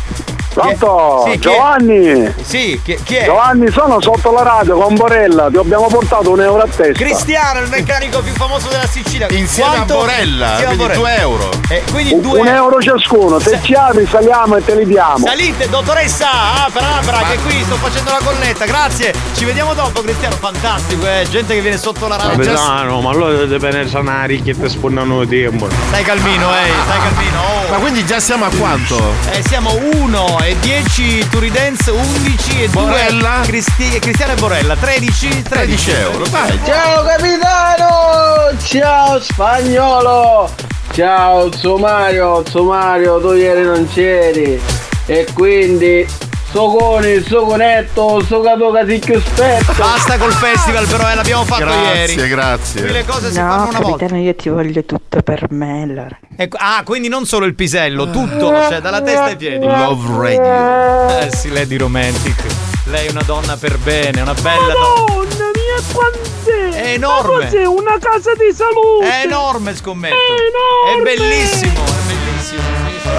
Pronto? 0.53 1.25
Sì? 1.31 1.39
Giovanni? 1.39 2.35
Sì, 2.43 2.81
chi, 2.85 2.99
chi 3.03 3.15
è? 3.17 3.25
Giovanni, 3.25 3.71
sono 3.71 4.01
sotto 4.03 4.31
la 4.33 4.43
radio 4.43 4.77
con 4.77 4.95
Borella, 4.95 5.49
ti 5.51 5.57
abbiamo 5.57 5.87
portato 5.87 6.31
un 6.31 6.43
euro 6.43 6.63
a 6.63 6.67
testa. 6.67 6.93
Cristiano, 6.93 7.61
il 7.61 7.71
meccanico 7.71 8.21
più 8.21 8.35
famoso 8.35 8.69
della 8.69 8.87
Sicilia. 8.87 9.29
Insieme 9.31 9.77
a 9.77 9.85
Borella, 9.85 10.51
Insieme 10.51 10.73
a 10.73 10.77
quindi 10.77 10.85
Borella. 10.85 11.01
2 11.01 11.17
euro. 11.21 11.51
Eh, 11.69 11.83
quindi 11.91 12.13
Un, 12.13 12.21
due 12.21 12.41
un 12.41 12.47
euro 12.49 12.83
ciascuno, 12.83 13.39
se 13.39 13.61
ci 13.63 13.73
apri 13.73 14.07
saliamo 14.07 14.57
e 14.57 14.65
te 14.65 14.75
li 14.75 14.85
diamo. 14.85 15.25
Salite, 15.25 15.71
dottoressa 15.71 16.65
Abra 16.67 16.97
Abra, 16.99 17.19
che 17.31 17.37
qui 17.39 17.63
sto 17.65 17.77
facendo 17.77 18.11
la 18.11 18.21
colletta, 18.23 18.67
grazie. 18.67 19.15
Ci 19.43 19.49
vediamo 19.49 19.75
dopo, 19.75 20.03
Cristiano, 20.03 20.37
fantastico, 20.37 21.05
eh. 21.05 21.27
Gente 21.29 21.55
che 21.55 21.61
viene 21.63 21.77
sotto 21.77 22.07
la 22.07 22.15
radio. 22.15 22.45
Capitano, 22.45 23.01
ma 23.01 23.11
allora 23.11 23.45
deve 23.45 23.77
essere 23.77 23.99
una 23.99 24.25
ricchetta 24.25 24.67
e 24.67 24.69
spunnano 24.69 25.27
tempo. 25.27 25.69
Stai 25.89 26.05
calmino, 26.05 26.49
eh, 26.55 26.71
stai 26.85 27.01
calmino. 27.01 27.41
Oh. 27.41 27.71
Ma 27.73 27.77
quindi 27.79 28.07
già 28.07 28.21
siamo 28.21 28.45
a 28.45 28.51
quanto? 28.57 28.97
Eh, 29.33 29.43
siamo 29.49 29.77
1 29.95 30.39
e 30.45 30.57
10 30.61 31.29
Turidenz, 31.29 31.87
11 31.89 32.63
e 32.63 32.69
2 32.69 32.83
Borella? 32.83 33.41
Cristi- 33.45 33.99
Cristiano 33.99 34.35
e 34.35 34.37
Borella, 34.37 34.77
13, 34.77 35.43
13 35.43 35.91
euro. 35.91 36.25
Vai. 36.31 36.61
Ciao 36.65 37.03
capitano! 37.05 38.57
Ciao 38.63 39.21
spagnolo! 39.21 40.51
Ciao 40.93 41.51
Zio 41.53 41.79
Mario, 41.79 42.45
Zio 42.49 42.63
Mario, 42.63 43.19
tu 43.19 43.33
ieri 43.33 43.65
non 43.65 43.89
c'eri 43.93 44.61
e 45.07 45.27
quindi 45.35 46.07
Socone, 46.53 47.23
soconetto, 47.25 48.23
socato 48.27 48.71
si 48.87 48.99
più 48.99 49.19
spetto. 49.21 49.73
Basta 49.79 50.19
col 50.19 50.33
festival, 50.33 50.87
però, 50.87 51.11
eh, 51.11 51.15
l'abbiamo 51.15 51.45
fatto 51.47 51.65
Grazie, 51.65 52.15
ieri. 52.17 52.29
grazie. 52.29 52.83
Qui 52.83 52.93
le 52.93 53.05
cose 53.07 53.31
si 53.33 53.41
No, 53.41 53.49
fanno 53.49 53.69
una 53.71 53.81
volta. 53.81 54.17
io 54.17 54.35
ti 54.35 54.49
voglio 54.51 54.85
tutto 54.85 55.23
per 55.23 55.47
me, 55.49 55.83
allora. 55.85 56.19
Ecco, 56.37 56.59
ah, 56.61 56.83
quindi 56.85 57.09
non 57.09 57.25
solo 57.25 57.47
il 57.47 57.55
pisello, 57.55 58.11
tutto, 58.11 58.49
cioè 58.69 58.81
dalla 58.83 59.01
testa 59.01 59.25
ai 59.25 59.37
piedi. 59.37 59.65
Love 59.65 60.37
Radio. 60.39 61.19
Eh 61.21 61.31
sì, 61.35 61.51
Lady 61.51 61.77
Romantic. 61.79 62.45
Lei 62.85 63.07
è 63.07 63.11
una 63.11 63.23
donna 63.25 63.57
per 63.57 63.79
bene, 63.79 64.21
una 64.21 64.35
bella 64.35 64.73
donna. 64.75 65.05
Madonna 65.09 65.51
mia, 65.55 65.83
quant'è? 65.95 66.69
È 66.83 66.93
enorme. 66.93 67.39
Ma 67.39 67.45
cos'è 67.47 67.65
una 67.65 67.97
casa 67.99 68.33
di 68.35 68.53
salute? 68.55 69.07
È 69.09 69.25
enorme, 69.25 69.75
scommetto. 69.75 70.15
È 70.17 70.99
enorme. 70.99 71.13
È 71.13 71.17
bellissimo, 71.17 71.71
è 71.71 72.03
bellissimo. 72.07 72.12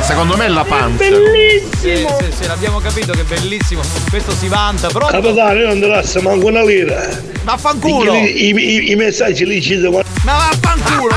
Secondo 0.02 0.36
me 0.38 0.46
è 0.46 0.50
la 0.50 0.64
pancia. 0.64 1.04
Sì, 1.06 1.62
sì, 1.80 2.06
sì, 2.38 2.48
l'abbiamo 2.48 2.80
capito 2.80 3.12
che 3.14 3.22
è 3.22 3.24
bellissimo. 3.24 3.82
Questo 4.10 4.32
si 4.32 4.48
vanta, 4.48 4.88
però. 4.88 5.08
Capitano, 5.08 5.60
io 5.60 5.68
non 5.68 5.80
ti 5.80 5.88
lascio 5.88 6.22
manco 6.22 6.48
una 6.48 6.64
lira. 6.64 7.08
Vaffanculo! 7.44 8.12
Perché 8.14 8.28
I, 8.30 8.54
i- 8.56 8.92
i 8.92 8.96
messaggi 8.96 9.46
li 9.46 9.62
ci 9.62 9.78
devo. 9.78 10.02
Ma 10.24 10.34
vaffanculo, 10.34 11.14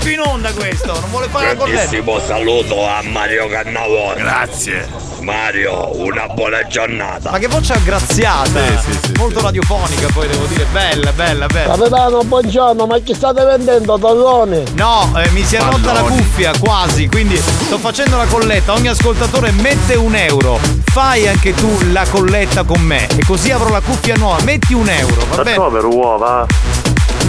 più 0.00 0.12
in 0.12 0.20
onda 0.20 0.50
questo, 0.52 0.98
non 0.98 1.10
vuole 1.10 1.28
fare 1.28 1.48
la 1.48 1.54
colletta. 1.54 1.78
Grandissimo 1.78 2.18
saluto 2.20 2.86
a 2.86 3.02
Mario 3.02 3.48
Cannavone. 3.48 4.20
Grazie. 4.20 5.08
Mario, 5.20 5.90
una 6.00 6.28
buona 6.28 6.66
giornata. 6.66 7.30
Ma 7.30 7.38
che 7.38 7.46
voce 7.46 7.74
aggraziata! 7.74 8.48
Sì, 8.48 8.90
sì, 8.90 8.98
sì, 9.04 9.12
Molto 9.18 9.42
radiofonica, 9.42 10.08
poi 10.14 10.26
devo 10.28 10.46
dire, 10.46 10.64
bella, 10.72 11.12
bella, 11.12 11.46
bella. 11.46 11.74
Capitano, 11.76 12.24
buongiorno, 12.24 12.86
ma 12.86 12.98
chi 13.00 13.12
state 13.12 13.44
vendendo, 13.44 13.98
Tallone? 13.98 14.62
No, 14.72 15.12
eh, 15.16 15.28
mi 15.30 15.44
si 15.44 15.56
è 15.56 15.60
rotta 15.60 15.92
la 15.92 16.00
Palloni. 16.00 16.16
cuffia 16.16 16.52
quasi, 16.58 17.06
quindi 17.08 17.36
sto 17.36 17.76
facendo 17.76 18.16
la 18.16 18.24
colletta. 18.24 18.72
Ogni 18.72 18.88
ascoltatore 18.88 19.50
mette 19.50 19.94
un 19.94 20.14
euro. 20.14 20.58
Fai 20.90 21.28
anche 21.28 21.52
tu 21.52 21.68
la 21.92 22.06
colletta 22.08 22.62
con 22.64 22.80
me 22.80 23.06
e 23.14 23.22
così 23.26 23.50
avrò 23.50 23.68
la 23.68 23.80
cuffia 23.80 24.16
nuova. 24.16 24.42
Metti 24.42 24.72
un 24.72 24.88
euro, 24.88 25.22
va 25.28 25.42
bene? 25.42 25.68
per 25.70 25.84
uova? 25.84 26.46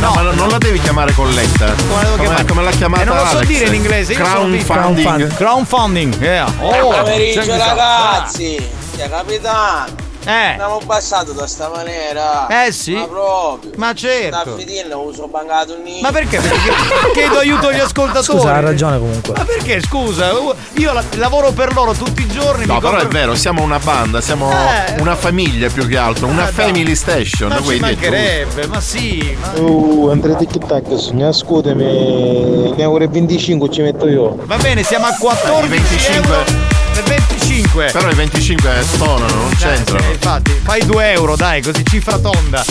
No, 0.01 0.11
ma 0.15 0.21
non 0.31 0.49
la 0.49 0.57
devi 0.57 0.79
chiamare 0.79 1.13
colletta. 1.13 1.73
Come, 1.75 2.03
devo 2.03 2.15
chiamare? 2.17 2.45
come 2.45 2.63
l'ha 2.63 2.71
chiamata 2.71 3.01
Eh, 3.03 3.05
non 3.05 3.17
lo 3.17 3.25
so 3.25 3.35
Alex. 3.37 3.47
dire 3.47 3.65
in 3.67 3.73
inglese. 3.75 4.13
lì. 4.13 4.19
Crowdfunding. 4.19 5.35
Crowdfunding, 5.35 6.19
yeah. 6.21 6.49
Buon 6.49 6.73
Oh, 6.81 6.89
pomeriggio 6.89 7.41
c'è- 7.41 7.57
ragazzi! 7.57 8.67
Capitano! 8.97 10.09
Eh. 10.23 10.53
Siamo 10.55 10.79
passati 10.85 11.33
da 11.33 11.47
sta 11.47 11.69
maniera! 11.73 12.45
Eh 12.65 12.71
sì. 12.71 12.93
Ma 12.93 13.07
proprio! 13.07 13.71
Ma 13.77 13.93
certo. 13.93 14.39
Sta 14.41 14.55
fidino 14.55 14.99
uso 15.01 15.27
bancato 15.27 15.73
un 15.73 15.81
Ma 16.01 16.11
perché? 16.11 16.37
Perché 16.39 16.69
chiedo 17.13 17.39
aiuto 17.39 17.67
agli 17.69 17.79
ascoltatori. 17.79 18.37
Scusa, 18.39 18.53
ha 18.53 18.59
ragione 18.59 18.99
comunque. 18.99 19.33
Ma 19.35 19.43
perché 19.43 19.81
scusa? 19.81 20.31
Io 20.73 20.93
la- 20.93 21.03
lavoro 21.15 21.51
per 21.51 21.73
loro 21.73 21.93
tutti 21.93 22.21
i 22.21 22.27
giorni. 22.27 22.65
No, 22.67 22.75
mi 22.75 22.79
però 22.79 22.97
è 22.97 23.01
compro- 23.01 23.19
vero, 23.19 23.35
siamo 23.35 23.63
una 23.63 23.79
banda, 23.79 24.21
siamo 24.21 24.51
Eh. 24.51 24.99
una 25.01 25.15
famiglia 25.15 25.69
più 25.69 25.87
che 25.87 25.97
altro, 25.97 26.27
una 26.27 26.47
Eh, 26.47 26.51
family 26.51 26.95
station. 26.95 27.49
Ma 27.49 27.61
ci 27.63 27.75
è 27.77 27.79
mancherebbe, 27.79 28.67
ma 28.67 28.79
sì. 28.79 29.35
Ma... 29.41 29.59
Uh, 29.59 30.09
Andrea 30.11 30.35
Tic 30.35 30.57
Tac, 30.65 30.85
sogna 30.99 31.31
scusami, 31.31 32.73
ne 32.75 32.83
e 32.83 33.07
25 33.07 33.69
ci 33.71 33.81
metto 33.81 34.07
io. 34.07 34.37
Va 34.43 34.57
bene, 34.57 34.83
siamo 34.83 35.07
a 35.07 35.15
14 35.17 35.67
25. 35.67 36.33
euro 36.35 36.70
25. 37.11 37.89
Però 37.91 38.09
i 38.09 38.13
25 38.13 38.83
stonano, 38.83 39.33
non 39.33 39.53
c'entrano. 39.57 40.05
Eh, 40.05 40.11
infatti, 40.13 40.51
fai 40.63 40.85
2 40.85 41.11
euro, 41.11 41.35
dai, 41.35 41.61
così 41.61 41.83
cifra 41.85 42.17
tonda. 42.17 42.63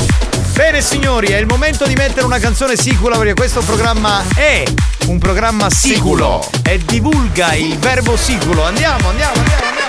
Bene 0.55 0.81
signori, 0.81 1.29
è 1.29 1.37
il 1.37 1.47
momento 1.47 1.87
di 1.87 1.95
mettere 1.95 2.25
una 2.25 2.39
canzone 2.39 2.77
sicula 2.77 3.19
perché 3.19 3.35
questo 3.35 3.61
programma 3.61 4.23
è 4.35 4.65
un 5.07 5.19
programma 5.19 5.69
siculo 5.69 6.49
e 6.63 6.79
divulga 6.79 7.53
il 7.55 7.77
verbo 7.79 8.17
siculo. 8.17 8.65
Andiamo, 8.65 9.11
andiamo, 9.11 9.35
andiamo, 9.35 9.65
andiamo. 9.67 9.89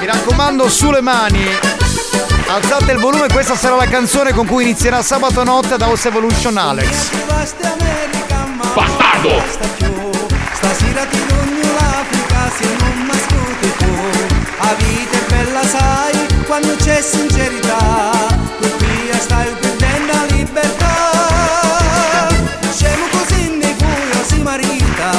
Mi 0.00 0.06
raccomando, 0.06 0.68
sulle 0.70 1.02
mani. 1.02 1.46
Alzate 2.46 2.92
il 2.92 2.98
volume, 2.98 3.28
questa 3.28 3.54
sarà 3.56 3.76
la 3.76 3.86
canzone 3.86 4.32
con 4.32 4.46
cui 4.46 4.62
inizierà 4.64 5.02
sabato 5.02 5.44
notte 5.44 5.76
da 5.76 5.86
House 5.88 6.08
Evolution 6.08 6.56
Alex. 6.56 7.10
Bastardo! 8.74 9.42
Stasera 10.52 11.04
ti 11.04 11.18
sogno 11.28 11.43
La 14.64 14.74
vita 14.78 15.18
è 15.18 15.22
bella 15.28 15.62
sai 15.62 16.26
quando 16.46 16.74
c'è 16.76 17.02
sincerità. 17.02 18.10
Tu 18.60 18.68
via 18.78 19.18
stai 19.20 19.52
perdendo 19.60 20.12
la 20.12 20.24
libertà. 20.34 20.94
Scemo 22.72 23.06
così 23.12 23.50
nei 23.60 23.74
fuori 23.76 24.24
si 24.26 24.38
marita. 24.40 25.10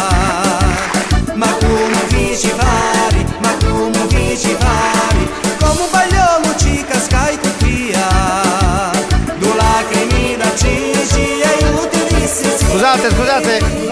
Ma 1.35 1.47
come 1.59 1.99
fici 2.07 2.49
fare, 2.57 3.25
ma 3.39 3.53
come 3.65 4.05
fici 4.07 4.55
fare 4.57 5.29
Come 5.59 5.81
un 5.81 5.89
bagliolo 5.91 6.55
ci 6.57 6.83
cascai 6.87 7.37
tu 7.39 7.49
via. 7.65 8.07
Due 9.37 9.55
lacrime 9.55 10.37
da 10.37 10.55
cici 10.55 11.41
aiuti 11.43 11.99
sì. 12.25 12.49
Scusate, 12.57 13.11
scusate, 13.11 13.84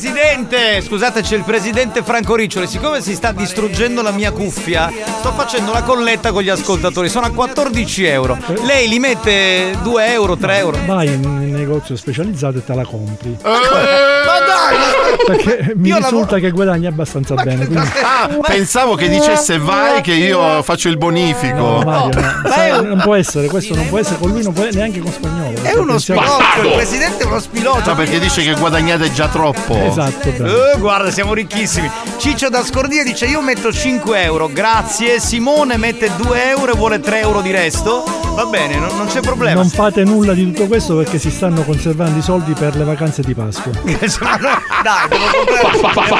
Presidente, 0.00 0.80
scusate, 0.80 1.22
c'è 1.22 1.34
il 1.34 1.42
presidente 1.42 2.04
Franco 2.04 2.36
Riccioli. 2.36 2.68
Siccome 2.68 3.00
si 3.00 3.16
sta 3.16 3.32
distruggendo 3.32 4.00
la 4.00 4.12
mia 4.12 4.30
cuffia, 4.30 4.92
sto 5.18 5.32
facendo 5.32 5.72
la 5.72 5.82
colletta 5.82 6.30
con 6.30 6.44
gli 6.44 6.48
ascoltatori. 6.48 7.08
Sono 7.08 7.26
a 7.26 7.30
14 7.30 8.04
euro. 8.04 8.38
Lei 8.62 8.86
li 8.86 9.00
mette 9.00 9.76
2 9.82 10.12
euro, 10.12 10.36
3 10.36 10.56
euro. 10.58 10.78
Vai 10.86 11.12
in 11.12 11.24
un 11.24 11.50
negozio 11.50 11.96
specializzato 11.96 12.58
e 12.58 12.64
te 12.64 12.74
la 12.74 12.84
compri. 12.84 13.38
Dai! 13.42 14.27
Perché 15.26 15.72
mi 15.76 15.88
Io 15.88 15.96
risulta 15.96 16.16
lavoro- 16.16 16.40
che 16.40 16.50
guadagni 16.50 16.86
abbastanza 16.86 17.34
bene. 17.34 17.66
Quindi... 17.66 17.88
Ah, 18.02 18.28
pensavo 18.46 18.94
che 18.94 19.08
dicesse 19.08 19.58
vai 19.58 20.00
che 20.00 20.12
io 20.14 20.62
faccio 20.62 20.88
il 20.88 20.96
bonifico. 20.96 21.56
No, 21.56 21.82
Mario, 21.84 22.20
no. 22.20 22.40
Ma 22.42 22.50
Sai, 22.50 22.68
è 22.70 22.78
un- 22.78 22.86
non 22.88 23.00
può 23.02 23.14
essere, 23.14 23.46
questo 23.48 23.74
non 23.74 23.88
può 23.88 23.98
essere 23.98 24.18
con 24.18 24.30
lui, 24.30 24.42
non 24.42 24.52
può 24.52 24.66
neanche 24.72 25.00
con 25.00 25.12
spagnolo. 25.12 25.62
È 25.62 25.74
uno 25.74 25.98
spilotto, 25.98 26.62
il 26.62 26.72
presidente 26.74 27.22
è 27.24 27.26
uno 27.26 27.40
spilotto. 27.40 27.90
No, 27.90 27.96
perché 27.96 28.18
dice 28.18 28.42
che 28.42 28.54
guadagnate 28.54 29.12
già 29.12 29.28
troppo. 29.28 29.74
Esatto. 29.76 30.28
Eh, 30.28 30.78
guarda, 30.78 31.10
siamo 31.10 31.34
ricchissimi. 31.34 31.90
Ciccio 32.18 32.48
da 32.48 32.62
Scordia 32.64 33.02
dice: 33.02 33.26
Io 33.26 33.40
metto 33.40 33.72
5 33.72 34.22
euro, 34.22 34.48
grazie. 34.52 35.20
Simone 35.20 35.76
mette 35.76 36.10
2 36.16 36.48
euro 36.50 36.72
e 36.72 36.76
vuole 36.76 37.00
3 37.00 37.20
euro 37.20 37.40
di 37.40 37.50
resto. 37.50 38.27
Va 38.38 38.46
bene, 38.46 38.76
non, 38.76 38.96
non 38.96 39.08
c'è 39.08 39.18
problema. 39.18 39.62
Non 39.62 39.68
fate 39.68 40.04
nulla 40.04 40.32
di 40.32 40.44
tutto 40.44 40.68
questo 40.68 40.94
perché 40.94 41.18
si 41.18 41.28
stanno 41.28 41.64
conservando 41.64 42.20
i 42.20 42.22
soldi 42.22 42.52
per 42.52 42.76
le 42.76 42.84
vacanze 42.84 43.20
di 43.20 43.34
Pasqua. 43.34 43.72
Dai, 43.82 45.08
devo 45.08 45.26
comprare. 45.72 46.12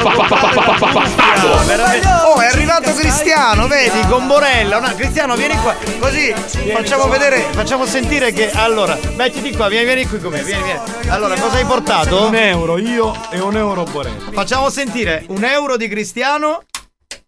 Oh, 2.24 2.40
è 2.40 2.46
arrivato 2.46 2.92
Cristiano, 2.92 3.68
vedi, 3.68 4.00
con 4.09 4.26
Borella. 4.26 4.81
No, 4.81 4.92
Cristiano, 4.96 5.37
vieni 5.37 5.57
qua. 5.59 5.76
Così 6.00 6.35
facciamo 6.72 7.07
vedere, 7.07 7.46
facciamo 7.52 7.87
sentire 7.87 8.33
che. 8.33 8.50
Allora, 8.50 8.98
mettiti 9.14 9.54
qua, 9.54 9.68
vieni, 9.68 9.85
vieni 9.85 10.04
qui 10.09 10.18
con 10.20 10.33
me, 10.33 10.42
vieni, 10.42 10.64
vieni. 10.64 10.81
Allora, 11.11 11.38
cosa 11.38 11.59
hai 11.59 11.66
portato? 11.66 12.26
Un 12.26 12.35
euro 12.35 12.78
io 12.78 13.14
e 13.31 13.38
un 13.38 13.57
euro 13.57 13.85
Borello. 13.85 14.33
Facciamo 14.33 14.70
sentire 14.70 15.24
un 15.28 15.44
euro 15.44 15.76
di 15.76 15.87
Cristiano. 15.87 16.64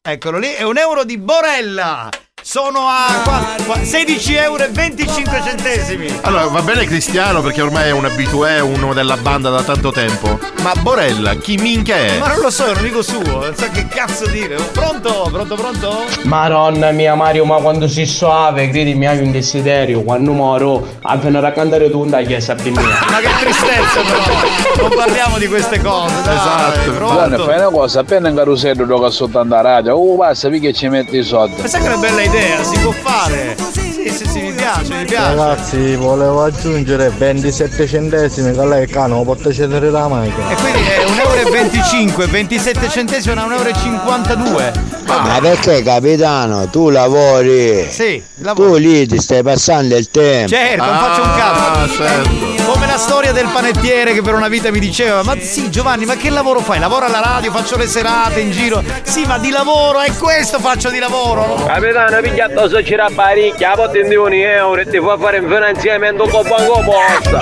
Eccolo 0.03 0.39
lì, 0.39 0.53
e 0.53 0.65
un 0.65 0.79
euro 0.79 1.05
di 1.05 1.17
Borella. 1.17 2.09
Sono 2.43 2.81
a 2.89 3.21
qua- 3.23 3.47
qua- 3.67 3.85
16 3.85 4.35
euro 4.35 4.65
e 4.65 4.69
25 4.71 5.41
centesimi. 5.45 6.19
Allora, 6.23 6.47
va 6.47 6.63
bene 6.63 6.85
Cristiano 6.85 7.43
perché 7.43 7.61
ormai 7.63 7.89
è 7.89 7.91
un 7.93 8.05
abitué, 8.07 8.61
uno 8.61 8.93
della 8.95 9.17
banda 9.17 9.51
da 9.51 9.63
tanto 9.63 9.93
tempo. 9.93 10.39
Ma 10.63 10.73
Borella, 10.81 11.35
chi 11.35 11.57
minchia 11.57 11.97
è? 11.97 12.19
Ma 12.19 12.29
non 12.29 12.41
lo 12.41 12.51
so, 12.51 12.67
è 12.67 12.71
un 12.71 12.77
amico 12.79 13.03
suo, 13.03 13.23
non 13.23 13.55
so 13.55 13.67
che 13.73 13.87
cazzo 13.89 14.27
dire. 14.27 14.57
Pronto? 14.73 15.29
Pronto, 15.31 15.55
pronto? 15.55 16.05
Madonna 16.23 16.91
mia 16.91 17.15
Mario, 17.15 17.45
ma 17.45 17.57
quando 17.57 17.87
si 17.87 18.05
soave, 18.07 18.69
credimi, 18.71 19.07
hai 19.07 19.19
un 19.21 19.31
desiderio. 19.31 20.03
Quando 20.03 20.33
moro, 20.33 20.87
a 21.03 21.17
venire 21.17 21.47
a 21.47 21.53
cantare 21.53 21.91
tu 21.91 22.05
in 22.05 22.25
chiesa 22.27 22.55
prima. 22.55 22.81
Ma 22.81 23.19
che 23.21 23.29
tristezza 23.41 24.01
però! 24.01 24.89
Non 24.89 24.97
parliamo 24.97 25.39
di 25.39 25.47
queste 25.47 25.81
cose, 25.81 26.15
dai. 26.23 26.35
Esatto, 26.35 26.93
Guarda, 26.99 27.37
pronto? 27.37 27.45
fai 27.45 27.59
una 27.59 27.69
cosa, 27.71 28.01
appena 28.01 28.29
in 28.29 28.35
carosello 28.35 28.87
gioca 28.87 29.11
sotto 29.11 29.39
a 29.39 29.61
radio, 29.61 29.95
oh 29.95 30.17
basta, 30.17 30.49
che 30.49 30.73
ci 30.73 30.89
metti 30.89 31.17
i 31.19 31.23
soldi. 31.23 31.61
Ma 31.61 31.69
sai 31.69 31.81
che 31.81 31.87
è 31.87 31.93
una 31.93 32.01
bella 32.01 32.23
idea, 32.23 32.30
si 32.63 32.79
può 32.79 32.93
fare. 32.93 33.57
Sì, 33.73 34.09
sì, 34.09 34.27
sì, 34.27 34.41
mi 34.41 34.53
piace, 34.53 34.95
mi 34.95 35.05
piace. 35.05 35.35
Ragazzi, 35.35 35.97
volevo 35.97 36.45
aggiungere 36.45 37.11
27 37.11 37.87
centesimi 37.87 38.53
che 38.53 38.65
lei 38.65 38.87
cano, 38.87 39.23
porta 39.25 39.53
cedere 39.53 39.91
la 39.91 40.09
macchina. 40.09 40.51
E 40.51 40.55
quindi 40.55 40.81
è 40.81 41.05
1,25 41.05 42.21
euro, 42.21 42.27
27 42.31 42.89
centesimi, 42.89 43.35
è 43.35 43.39
1,52 43.39 44.61
euro. 44.61 44.73
Ma 45.07 45.39
perché 45.41 45.83
capitano, 45.83 46.69
tu 46.69 46.89
lavori? 46.89 47.87
Sì, 47.91 48.23
Tu 48.55 48.77
lì 48.77 49.07
ti 49.07 49.19
stai 49.19 49.43
passando 49.43 49.97
il 49.97 50.09
tempo. 50.11 50.49
Certo, 50.49 50.85
non 50.85 50.99
faccio 50.99 51.23
un 51.23 51.35
cazzo. 51.37 51.59
Come 52.03 52.57
la 52.57 52.60
storia 53.01 53.33
del 53.33 53.49
panettiere 53.51 54.13
che 54.13 54.21
per 54.21 54.35
una 54.35 54.49
vita 54.49 54.71
mi 54.71 54.79
diceva: 54.79 55.23
Ma 55.23 55.35
sì, 55.41 55.71
Giovanni, 55.71 56.05
ma 56.05 56.17
che 56.17 56.29
lavoro 56.29 56.61
fai? 56.61 56.79
Lavoro 56.79 57.07
alla 57.07 57.21
radio, 57.21 57.51
faccio 57.51 57.79
le 57.79 57.87
serate 57.87 58.41
in 58.41 58.51
giro. 58.51 58.85
Sì, 59.03 59.25
ma 59.25 59.39
di 59.39 59.51
lavoro, 59.51 60.01
è 60.01 60.15
questo 60.17 60.59
faccio 60.59 60.91
di 60.91 60.99
lavoro. 60.99 61.65
Capitano, 61.67 62.21
pigliato 62.21 62.69
se 62.69 62.83
c'era 62.83 63.09
parecchia, 63.13 63.73
a 63.73 63.77
volte 63.77 64.07
di 64.07 64.15
un 64.15 64.33
euro 64.33 64.83
e 64.83 64.87
ti 64.87 65.01
fa 65.01 65.17
fare 65.17 65.39
un 65.39 65.49
finanziamento 65.49 66.29
con 66.29 66.47
banco 66.47 66.83
posta. 66.85 67.41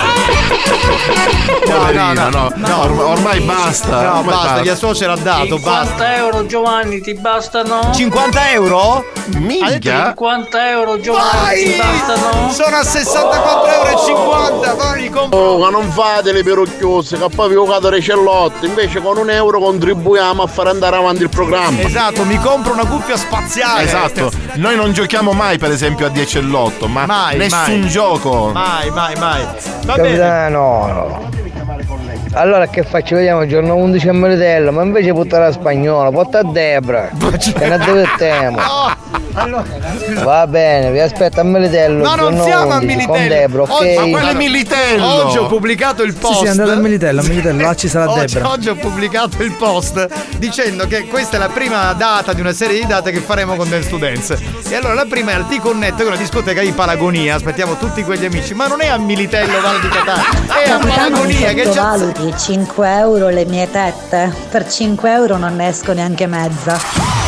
Poverina, 1.64 2.28
no, 2.30 2.52
no, 2.54 2.82
orm- 2.82 2.98
ormai 2.98 3.40
basta. 3.40 4.02
No, 4.02 4.18
ormai 4.18 4.34
basta, 4.34 4.61
mia 4.61 4.74
suocera 4.76 5.12
ha 5.12 5.16
dato, 5.16 5.58
basta. 5.58 5.94
50 6.04 6.16
euro 6.16 6.46
Giovanni 6.46 7.00
ti 7.00 7.14
bastano? 7.14 7.90
50 7.94 8.50
euro? 8.50 9.04
Minchia. 9.37 10.06
50 10.08 10.70
euro 10.70 11.00
Giovanni 11.00 11.62
ti 11.64 11.76
bastano? 11.76 12.50
Sono 12.50 12.76
a 12.76 12.80
64,50 12.80 14.08
euro. 14.08 14.76
Vai, 14.76 15.11
compro. 15.11 15.38
Oh, 15.38 15.58
ma 15.58 15.70
non 15.70 15.90
fate 15.90 16.32
le 16.32 16.42
perocchiose, 16.42 17.18
che 17.18 17.26
poi 17.34 17.48
vi 17.48 17.54
ho 17.56 17.64
cagato 17.64 17.90
le 17.90 18.00
cellotte. 18.00 18.66
Invece 18.66 19.00
con 19.00 19.16
un 19.16 19.30
euro 19.30 19.58
contribuiamo 19.61 20.42
a 20.42 20.46
far 20.46 20.68
andare 20.68 20.96
avanti 20.96 21.22
il 21.22 21.28
programma. 21.28 21.80
Esatto, 21.80 22.24
mi 22.24 22.37
compro 22.38 22.72
una 22.72 22.87
cuffia 22.87 23.16
spaziale. 23.16 23.82
Esatto, 23.82 24.30
noi 24.54 24.76
non 24.76 24.92
giochiamo 24.92 25.32
mai 25.32 25.58
per 25.58 25.70
esempio 25.70 26.06
a 26.06 26.08
10 26.08 26.38
e 26.38 26.40
l'8, 26.42 26.87
ma 26.88 27.06
Mai, 27.06 27.37
nessun 27.38 27.80
mai. 27.80 27.88
gioco. 27.88 28.50
Mai, 28.52 28.90
mai, 28.90 29.14
mai. 29.16 29.46
Va 29.84 29.94
bene. 29.96 31.37
Allora 32.33 32.67
che 32.69 32.83
faccio? 32.83 33.17
Vediamo 33.17 33.43
il 33.43 33.49
giorno 33.49 33.75
11 33.77 34.09
a 34.09 34.12
Melitello, 34.12 34.71
ma 34.73 34.83
invece 34.83 35.12
portare 35.12 35.47
a 35.47 35.53
spagnolo, 35.53 36.11
porta 36.11 36.41
a 36.41 36.45
Debra. 36.45 37.11
Che 37.38 37.67
ne 37.69 37.79
divertiamo. 37.79 38.59
Va 40.25 40.47
bene, 40.47 40.91
vi 40.91 41.01
aspetto 41.01 41.41
a 41.41 41.43
Melitello. 41.45 42.03
No, 42.05 42.14
il 42.29 42.35
non 42.35 42.43
siamo 42.45 42.73
a 42.73 42.77
11 42.79 42.87
Militello. 42.87 43.12
Con 43.19 43.29
Debra, 43.29 43.62
ok? 43.62 43.71
Oggi- 43.71 43.95
Ma 43.95 44.03
quello 44.19 44.29
è 44.29 44.35
Militello. 44.35 45.07
Oggi 45.27 45.38
ho 45.38 45.47
pubblicato 45.47 46.03
il 46.03 46.12
Sì, 46.12 46.19
post. 46.19 46.41
sì, 46.43 46.47
andate 46.49 46.71
a 46.73 46.77
Militello, 46.77 47.21
a 47.21 47.25
Militello, 47.25 47.62
là 47.62 47.75
ci 47.75 47.88
sarà 47.88 48.11
Oggi, 48.11 48.33
Debra. 48.35 48.51
oggi 48.51 48.69
ho 48.69 48.75
pubblicato 48.75 49.43
il 49.43 49.53
post 49.53 50.09
dicendo 50.38 50.87
che 50.87 51.07
questa 51.07 51.37
è 51.37 51.38
la 51.38 51.49
prima 51.49 51.93
data 51.93 52.33
di 52.33 52.41
una 52.41 52.53
serie 52.53 52.81
di 52.81 52.87
date 52.87 53.11
che 53.12 53.21
faremo 53.21 53.55
con 53.55 53.69
Dance 53.69 53.97
Dance. 53.99 54.38
E 54.69 54.75
allora 54.75 54.95
la 54.95 55.07
prima 55.09 55.31
è 55.31 55.35
al 55.35 55.47
T-Connect, 55.49 55.97
che 55.97 56.03
è 56.03 56.07
una 56.07 56.17
discoteca 56.17 56.61
di 56.61 56.73
Palagonia. 56.73 57.37
Aspettiamo 57.37 57.77
tutti 57.77 58.03
quegli 58.03 58.25
amici. 58.25 58.55
Ma 58.55 58.67
non 58.67 58.81
è 58.83 58.88
a 58.88 58.99
Militello, 58.99 59.61
Valle 59.61 59.81
di 59.81 59.88
Catania, 59.88 60.62
è 60.64 60.69
a 60.71 60.79
Palagonia. 60.79 61.53
Che 61.53 61.62
c'è. 61.69 61.81
Sottovaluti 62.18 62.37
5 62.37 62.98
euro 62.98 63.28
le 63.28 63.44
mie 63.44 63.70
tette. 63.70 64.35
Per 64.50 64.68
5 64.68 65.12
euro 65.12 65.37
non 65.37 65.54
ne 65.54 65.68
esco 65.68 65.92
neanche 65.92 66.26
mezza. 66.26 67.28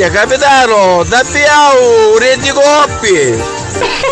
Minchia 0.00 0.18
capitano, 0.18 1.04
da 1.04 1.22
piau, 1.22 2.16
rendi 2.16 2.50
coppi! 2.52 3.36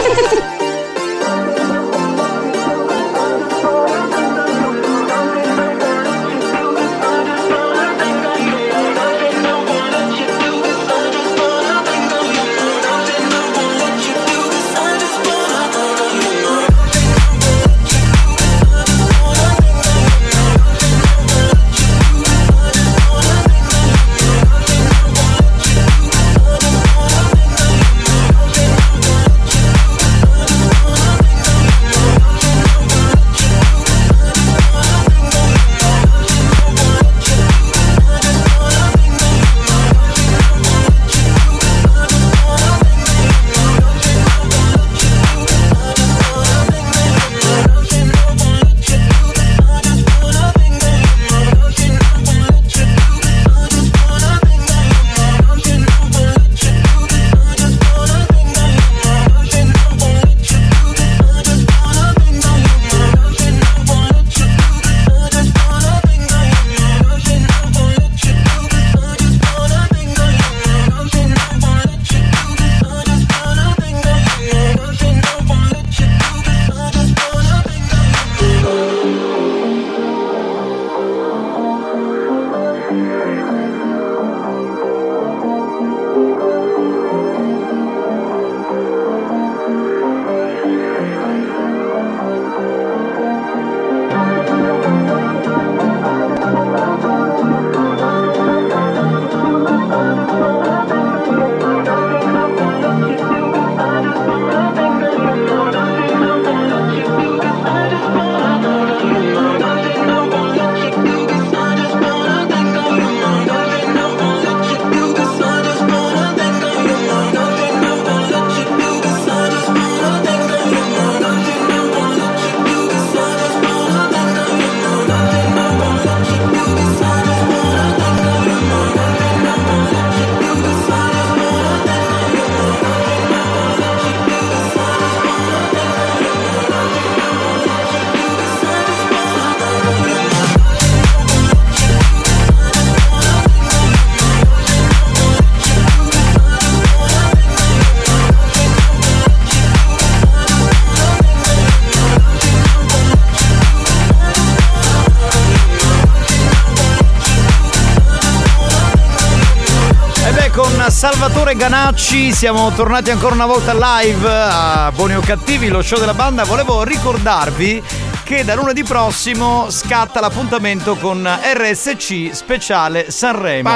Ganacci, 161.59 162.33
siamo 162.33 162.71
tornati 162.71 163.11
ancora 163.11 163.35
una 163.35 163.45
volta 163.45 163.75
live 163.75 164.29
a 164.31 164.93
Buoni 164.95 165.17
o 165.17 165.21
Cattivi, 165.21 165.67
lo 165.67 165.83
show 165.83 165.99
della 165.99 166.15
banda. 166.15 166.45
Volevo 166.45 166.85
ricordarvi 166.85 167.83
che 168.23 168.45
da 168.45 168.55
lunedì 168.55 168.85
prossimo 168.85 169.69
scatta 169.69 170.21
l'appuntamento 170.21 170.95
con 170.95 171.29
RSC 171.29 172.29
speciale 172.33 173.11
Sanremo. 173.11 173.69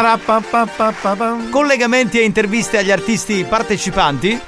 Collegamenti 1.51 2.21
e 2.21 2.25
interviste 2.25 2.79
agli 2.79 2.92
artisti 2.92 3.45
partecipanti 3.49 4.40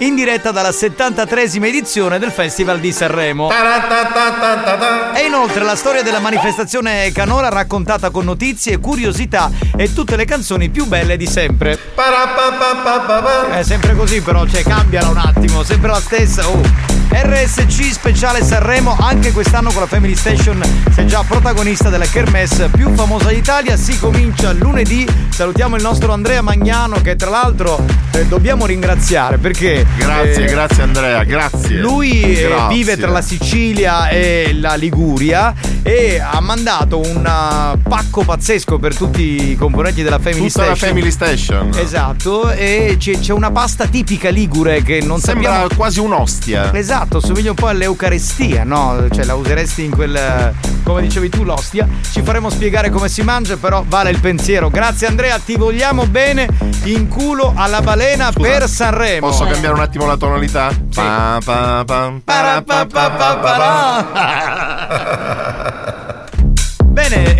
in 0.00 0.14
diretta 0.14 0.50
dalla 0.50 0.68
73esima 0.68 1.64
edizione 1.64 2.18
del 2.18 2.30
Festival 2.30 2.78
di 2.78 2.92
Sanremo. 2.92 3.48
E 5.14 5.26
inoltre 5.26 5.62
la 5.62 5.76
storia 5.76 6.02
della 6.02 6.18
manifestazione 6.18 7.10
canora 7.12 7.48
raccontata 7.48 8.10
con 8.10 8.24
notizie, 8.24 8.78
curiosità 8.78 9.50
e 9.76 9.92
tutte 9.92 10.16
le 10.16 10.24
canzoni 10.24 10.70
più 10.70 10.86
belle 10.86 11.16
di 11.16 11.26
sempre. 11.26 11.78
È 13.50 13.62
sempre 13.62 13.94
così 13.94 14.20
però, 14.20 14.44
cioè 14.46 14.62
cambiala 14.64 15.08
un 15.08 15.18
attimo, 15.18 15.62
sempre 15.62 15.90
la 15.90 16.00
stessa. 16.00 16.48
Oh. 16.48 16.83
RSC 17.22 17.92
speciale 17.92 18.42
Sanremo, 18.42 18.96
anche 18.98 19.30
quest'anno 19.30 19.70
con 19.70 19.82
la 19.82 19.86
Family 19.86 20.16
Station 20.16 20.60
sei 20.92 21.06
già 21.06 21.22
protagonista 21.22 21.88
della 21.88 22.06
Kermesse 22.06 22.68
più 22.68 22.92
famosa 22.94 23.28
d'Italia. 23.28 23.76
Si 23.76 23.98
comincia 23.98 24.52
lunedì. 24.52 25.06
Salutiamo 25.28 25.76
il 25.76 25.82
nostro 25.82 26.12
Andrea 26.12 26.42
Magnano 26.42 27.00
che 27.00 27.14
tra 27.14 27.30
l'altro 27.30 27.84
eh, 28.12 28.26
dobbiamo 28.26 28.66
ringraziare 28.66 29.38
perché 29.38 29.86
Grazie, 29.96 30.44
eh, 30.46 30.50
grazie 30.50 30.82
Andrea, 30.82 31.22
grazie. 31.24 31.76
lui 31.78 32.22
eh, 32.22 32.52
vive 32.68 32.96
tra 32.96 33.10
la 33.10 33.22
Sicilia 33.22 34.08
e 34.08 34.50
la 34.58 34.74
Liguria 34.74 35.54
e 35.86 36.18
ha 36.18 36.40
mandato 36.40 36.98
un 36.98 37.18
uh, 37.18 37.78
pacco 37.78 38.22
pazzesco 38.24 38.78
per 38.78 38.96
tutti 38.96 39.50
i 39.50 39.56
componenti 39.56 40.02
della 40.02 40.18
Family 40.18 40.46
Tutta 40.46 40.64
la 40.64 40.74
Station. 40.74 40.88
Family 40.88 41.10
Station. 41.10 41.70
Esatto, 41.76 42.50
e 42.50 42.96
c'è, 42.98 43.18
c'è 43.18 43.34
una 43.34 43.50
pasta 43.50 43.86
tipica 43.86 44.30
ligure 44.30 44.82
che 44.82 45.02
non 45.02 45.20
Sembra 45.20 45.50
sappiamo 45.50 45.74
quasi 45.76 46.00
un'ostia. 46.00 46.72
Esatto, 46.72 47.20
somiglia 47.20 47.50
un 47.50 47.56
po' 47.56 47.68
all'Eucaristia, 47.68 48.64
no? 48.64 49.06
Cioè 49.12 49.24
la 49.24 49.34
useresti 49.34 49.84
in 49.84 49.90
quel. 49.90 50.54
come 50.82 51.02
dicevi 51.02 51.28
tu, 51.28 51.44
l'ostia. 51.44 51.86
Ci 52.10 52.22
faremo 52.22 52.48
spiegare 52.48 52.88
come 52.88 53.08
si 53.10 53.20
mangia, 53.20 53.58
però 53.58 53.84
vale 53.86 54.08
il 54.08 54.20
pensiero. 54.20 54.70
Grazie 54.70 55.06
Andrea, 55.06 55.38
ti 55.38 55.56
vogliamo 55.56 56.06
bene. 56.06 56.48
In 56.84 57.08
culo 57.08 57.52
alla 57.54 57.82
balena 57.82 58.32
per 58.32 58.66
Sanremo. 58.68 59.28
Posso 59.28 59.44
cambiare 59.44 59.74
un 59.74 59.80
attimo 59.80 60.06
la 60.06 60.16
tonalità? 60.16 60.70
Pa, 60.94 61.38
pa, 61.44 61.84
pa, 61.84 62.14
pa, 62.24 62.72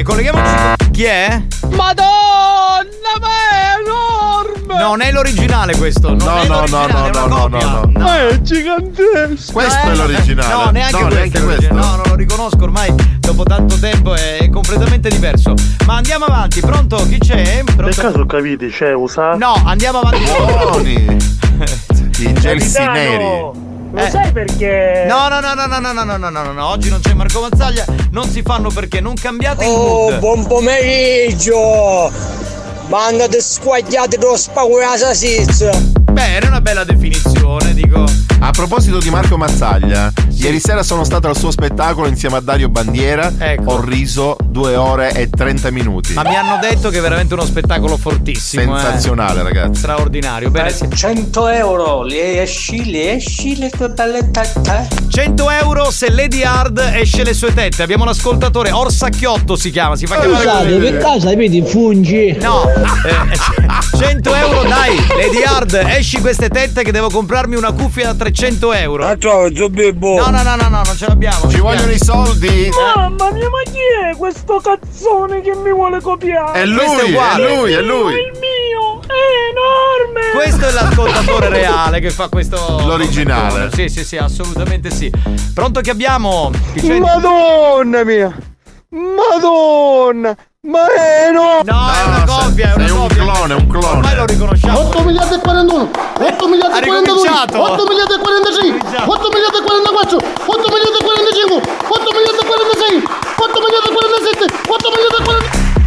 Colleghiamoci 0.04 0.54
con 0.76 0.90
chi 0.90 1.04
è? 1.04 1.42
Madonna, 1.70 2.84
ma 3.20 3.28
è 3.50 3.80
enorme! 3.80 4.78
Non 4.78 5.00
è 5.00 5.10
l'originale 5.10 5.76
questo. 5.76 6.08
Non 6.14 6.18
No, 6.18 6.40
è 6.42 6.46
no, 6.46 6.54
no, 6.54 6.86
l'originale, 6.86 7.10
no, 7.10 7.26
no, 7.26 7.46
no, 7.46 7.58
no, 7.58 7.80
no. 7.86 8.00
Ma 8.04 8.28
è 8.28 8.40
gigantesco! 8.42 9.52
Questo 9.52 9.86
è 9.88 9.94
l'originale. 9.94 10.52
No, 10.64 10.70
neanche 10.70 10.92
No, 10.92 10.98
questo. 11.06 11.14
neanche 11.18 11.38
è 11.38 11.40
l'originale. 11.40 11.56
questo. 11.56 11.74
No, 11.74 11.96
non 11.96 12.02
lo 12.06 12.14
riconosco 12.14 12.62
ormai. 12.62 12.94
Dopo 13.18 13.42
tanto 13.44 13.78
tempo 13.78 14.14
è, 14.14 14.38
è 14.38 14.50
completamente 14.50 15.08
diverso. 15.08 15.54
Ma 15.86 15.94
andiamo 15.96 16.26
avanti. 16.26 16.60
Pronto? 16.60 16.96
Chi 17.08 17.18
c'è? 17.18 17.62
Per 17.64 17.74
Pronto? 17.74 18.00
caso 18.00 18.26
capite, 18.26 18.68
c'è 18.68 18.92
usa? 18.92 19.34
No, 19.36 19.54
andiamo 19.64 20.00
avanti. 20.00 20.22
Buoni. 20.36 21.16
I 22.18 22.32
gelsi 22.34 22.78
neri. 22.78 23.72
Lo 23.94 24.00
Eh. 24.00 24.10
sai 24.10 24.32
perché? 24.32 25.04
No, 25.06 25.28
no, 25.28 25.38
no, 25.38 25.54
no, 25.54 25.66
no, 25.66 25.78
no, 25.78 25.92
no, 25.92 26.16
no, 26.18 26.28
no, 26.28 26.52
no, 26.52 26.66
oggi 26.66 26.90
non 26.90 27.00
c'è 27.00 27.14
Marco 27.14 27.40
Mazzaglia, 27.40 27.84
non 28.10 28.28
si 28.28 28.42
fanno 28.42 28.70
perché 28.70 29.00
non 29.00 29.14
cambiate 29.14 29.64
il 29.64 29.70
Oh, 29.70 30.08
mood. 30.10 30.18
buon 30.18 30.44
pomeriggio! 30.46 32.10
Banda 32.88 33.28
di 33.28 33.40
squagliati 33.40 34.16
dello 34.18 34.36
spagura 34.36 34.96
salsiccia! 34.96 35.70
Beh, 36.10 36.34
era 36.34 36.48
una 36.48 36.60
bella 36.60 36.82
definizione, 36.84 37.72
dico. 37.72 38.04
A 38.44 38.50
proposito 38.50 38.98
di 38.98 39.08
Marco 39.08 39.38
Mazzaglia, 39.38 40.12
ieri 40.32 40.60
sera 40.60 40.82
sono 40.82 41.02
stato 41.02 41.28
al 41.28 41.36
suo 41.36 41.50
spettacolo 41.50 42.08
insieme 42.08 42.36
a 42.36 42.40
Dario 42.40 42.68
Bandiera. 42.68 43.32
Ecco. 43.38 43.72
Ho 43.72 43.80
riso 43.80 44.36
due 44.44 44.76
ore 44.76 45.12
e 45.14 45.30
30 45.30 45.70
minuti. 45.70 46.12
Ma 46.12 46.24
mi 46.24 46.36
hanno 46.36 46.58
detto 46.60 46.90
che 46.90 46.98
è 46.98 47.00
veramente 47.00 47.32
uno 47.32 47.46
spettacolo 47.46 47.96
fortissimo. 47.96 48.78
Sensazionale, 48.78 49.40
eh. 49.40 49.44
ragazzi. 49.44 49.78
Straordinario. 49.78 50.50
Bene, 50.50 50.70
sì. 50.70 50.86
100 50.92 51.48
euro, 51.48 52.02
le 52.02 52.42
esci, 52.42 52.90
le 52.90 53.14
esci 53.14 53.56
le 53.56 53.70
tue 53.70 53.88
belle 53.88 54.30
tette. 54.30 54.88
100 55.08 55.50
euro 55.50 55.90
se 55.90 56.10
Lady 56.10 56.42
Hard 56.42 56.76
esce 56.96 57.24
le 57.24 57.32
sue 57.32 57.54
tette. 57.54 57.82
Abbiamo 57.82 58.04
l'ascoltatore 58.04 58.72
Orsacchiotto 58.72 59.56
si 59.56 59.70
chiama, 59.70 59.96
si 59.96 60.04
fa 60.04 60.20
chiamare 60.20 60.44
Scusate, 60.44 60.64
così. 60.64 60.90
per 60.90 60.96
caso 60.98 61.34
vedi 61.34 61.62
fungi? 61.62 62.36
No, 62.42 62.68
eh, 62.68 63.96
100 63.96 64.34
euro 64.34 64.62
dai, 64.64 64.96
Lady 65.08 65.42
Hard, 65.42 65.72
esci 65.86 66.20
queste 66.20 66.50
tette 66.50 66.82
che 66.82 66.92
devo 66.92 67.08
comprarmi 67.08 67.56
una 67.56 67.72
cuffia 67.72 68.12
da 68.12 68.14
300 68.14 68.33
euro. 68.72 69.04
Ma 69.04 69.16
trovo 69.16 69.54
Zubibbo! 69.54 70.16
No, 70.16 70.30
no, 70.30 70.42
no, 70.42 70.56
no, 70.56 70.68
no, 70.68 70.82
non 70.84 70.96
ce 70.96 71.06
l'abbiamo. 71.06 71.50
Ci 71.50 71.60
vogliono 71.60 71.92
i 71.92 71.98
soldi. 71.98 72.68
Mamma 72.70 73.30
mia, 73.32 73.48
ma 73.48 73.62
chi 73.64 73.78
è 74.10 74.16
questo 74.16 74.60
cazzone 74.62 75.40
che 75.40 75.54
mi 75.54 75.72
vuole 75.72 76.00
copiare? 76.00 76.60
È 76.60 76.62
è 76.62 76.66
lui, 76.66 76.84
è 76.84 77.02
uguale. 77.04 77.56
lui, 77.56 77.72
è 77.72 77.80
lui. 77.80 78.12
Il 78.14 78.32
mio 78.38 79.00
è 79.06 79.50
enorme! 79.50 80.30
Questo 80.34 80.66
è 80.66 80.72
l'ascoltatore 80.72 81.48
reale 81.60 82.00
che 82.00 82.10
fa 82.10 82.28
questo. 82.28 82.56
L'originale. 82.84 83.70
Sì, 83.72 83.88
sì, 83.88 84.04
sì, 84.04 84.16
assolutamente 84.16 84.90
sì. 84.90 85.10
Pronto 85.52 85.80
che 85.80 85.90
abbiamo? 85.90 86.50
Madonna 86.82 88.04
mia! 88.04 88.36
Madonna! 88.90 90.36
Ma 90.64 90.86
è 90.88 91.28
enorme! 91.28 91.70
No, 91.70 91.92
è 91.92 92.02
una 92.08 92.24
copia, 92.24 92.72
è 92.72 92.74
una 92.74 92.86
sei 92.86 92.96
un 92.96 93.02
copia. 93.02 93.22
clone, 93.22 93.52
un 93.54 93.66
clone. 93.68 93.96
Ormai 93.98 94.16
lo 94.16 94.24
riconosciamo. 94.24 94.78
8 94.80 95.02
miliardi 95.04 95.34
e 95.34 95.38
41, 95.38 95.90
8 96.24 96.48
miliardi 96.48 96.74
Ha 96.74 96.80
e 96.80 96.86
42, 96.86 97.04
ricominciato. 97.04 97.60
8 97.60 97.84
miliardi 97.84 98.12
e 98.14 98.18
45, 98.24 99.04
8 99.04 99.28
miliardi 99.28 99.56
e 99.58 99.62
44, 99.62 100.16
8 100.24 100.68
miliardi 100.72 100.96
e 100.96 101.04
45, 101.04 101.60
8 101.84 102.08
miliardi 102.16 102.40
e 102.40 102.46
46, 102.48 103.04
8 103.44 103.60
miliardi 103.60 103.88
e 103.88 103.92
47, 103.92 104.44
8 104.72 104.88
miliardi 104.88 105.16
e 105.20 105.24
40. 105.28 105.83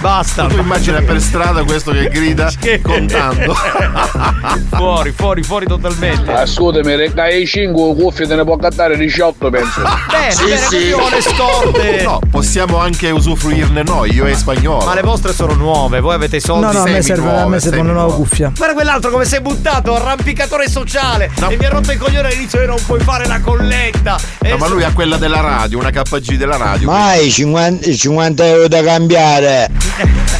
Basta. 0.00 0.46
Tu 0.46 0.58
immagina 0.58 1.00
per 1.02 1.20
strada 1.20 1.64
questo 1.64 1.90
che 1.92 2.08
grida 2.08 2.50
contando. 2.82 3.54
fuori, 4.70 5.12
fuori, 5.12 5.42
fuori 5.42 5.66
totalmente. 5.66 6.32
Ascoltami, 6.32 6.94
regai 6.94 7.46
5 7.46 7.94
cuffie 7.94 8.26
te 8.26 8.34
ne 8.36 8.44
può 8.44 8.56
cattare 8.56 8.96
18 8.96 9.50
penso. 9.50 9.80
Bene, 10.10 10.30
Sì, 10.30 10.56
sì. 10.68 10.78
le 10.90 11.20
scorte. 11.20 12.02
No, 12.02 12.20
possiamo 12.30 12.78
anche 12.78 13.10
usufruirne 13.10 13.82
noi, 13.82 14.12
io 14.14 14.26
e 14.26 14.34
spagnolo. 14.34 14.84
Ma 14.84 14.94
le 14.94 15.02
vostre 15.02 15.32
sono 15.32 15.54
nuove, 15.54 16.00
voi 16.00 16.14
avete 16.14 16.36
i 16.36 16.40
soldi. 16.40 16.66
No, 16.66 16.72
no, 16.72 16.82
a 16.82 16.88
me 16.88 17.02
serve, 17.02 17.28
a 17.28 17.32
me 17.32 17.40
nuove, 17.40 17.60
serve 17.60 17.80
una 17.80 17.92
nuova 17.92 18.08
nuove. 18.08 18.22
cuffia. 18.28 18.52
Guarda 18.54 18.74
quell'altro 18.74 19.10
come 19.10 19.24
si 19.24 19.34
è 19.34 19.40
buttato, 19.40 19.94
arrampicatore 19.94 20.68
sociale. 20.68 21.30
No. 21.38 21.48
E 21.48 21.56
mi 21.56 21.64
ha 21.64 21.70
rotto 21.70 21.90
il 21.92 21.98
coglione 21.98 22.28
all'inizio 22.28 22.60
e 22.60 22.66
non 22.66 22.78
puoi 22.86 23.00
fare 23.00 23.26
la 23.26 23.40
colletta. 23.40 24.16
E 24.40 24.50
No, 24.50 24.56
ma 24.58 24.68
lui 24.68 24.84
ha 24.84 24.92
quella 24.92 25.16
della 25.16 25.40
radio, 25.40 25.78
una 25.78 25.90
KG 25.90 26.34
della 26.36 26.56
radio. 26.56 26.88
Mai 26.88 27.30
50, 27.30 27.92
50 27.92 28.46
euro 28.46 28.68
da 28.68 28.82
cambiare. 28.82 29.70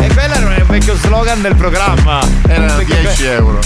E 0.01 0.09
quello 0.13 0.35
era 0.35 0.47
un 0.47 0.65
vecchio 0.67 0.95
slogan 0.97 1.41
del 1.43 1.55
programma. 1.57 2.21
Era 2.47 2.75
Perché- 2.75 3.01
10 3.01 3.25
euro. 3.27 3.59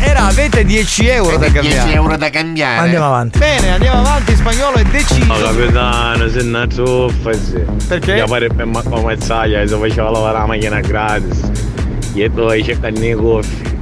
Era 0.00 0.26
avete 0.26 0.64
10 0.64 1.06
euro 1.08 1.36
da 1.36 1.48
10 1.48 1.52
cambiare. 1.68 1.92
euro 1.92 2.16
da 2.16 2.30
cambiare. 2.30 2.78
Andiamo 2.78 3.06
avanti. 3.06 3.38
Bene, 3.38 3.70
andiamo 3.72 4.00
avanti, 4.00 4.34
spagnolo 4.34 4.76
è 4.76 4.84
deciso. 4.84 5.24
No, 5.26 5.38
capitano, 5.38 6.28
se 6.28 6.42
non 6.42 6.68
truffa, 6.68 7.32
sì. 7.34 7.62
Perché? 7.86 8.14
Io 8.16 8.26
pare 8.26 8.48
per 8.48 8.66
Marco 8.66 9.00
Mazzaglia, 9.00 9.66
se 9.66 9.76
faceva 9.76 10.10
lavorare 10.10 10.38
la 10.38 10.46
macchina 10.46 10.80
gratis. 10.80 11.50
E 12.14 12.30
poi 12.30 12.62
c'è 12.62 12.76
i 12.80 13.12
coffi. 13.14 13.80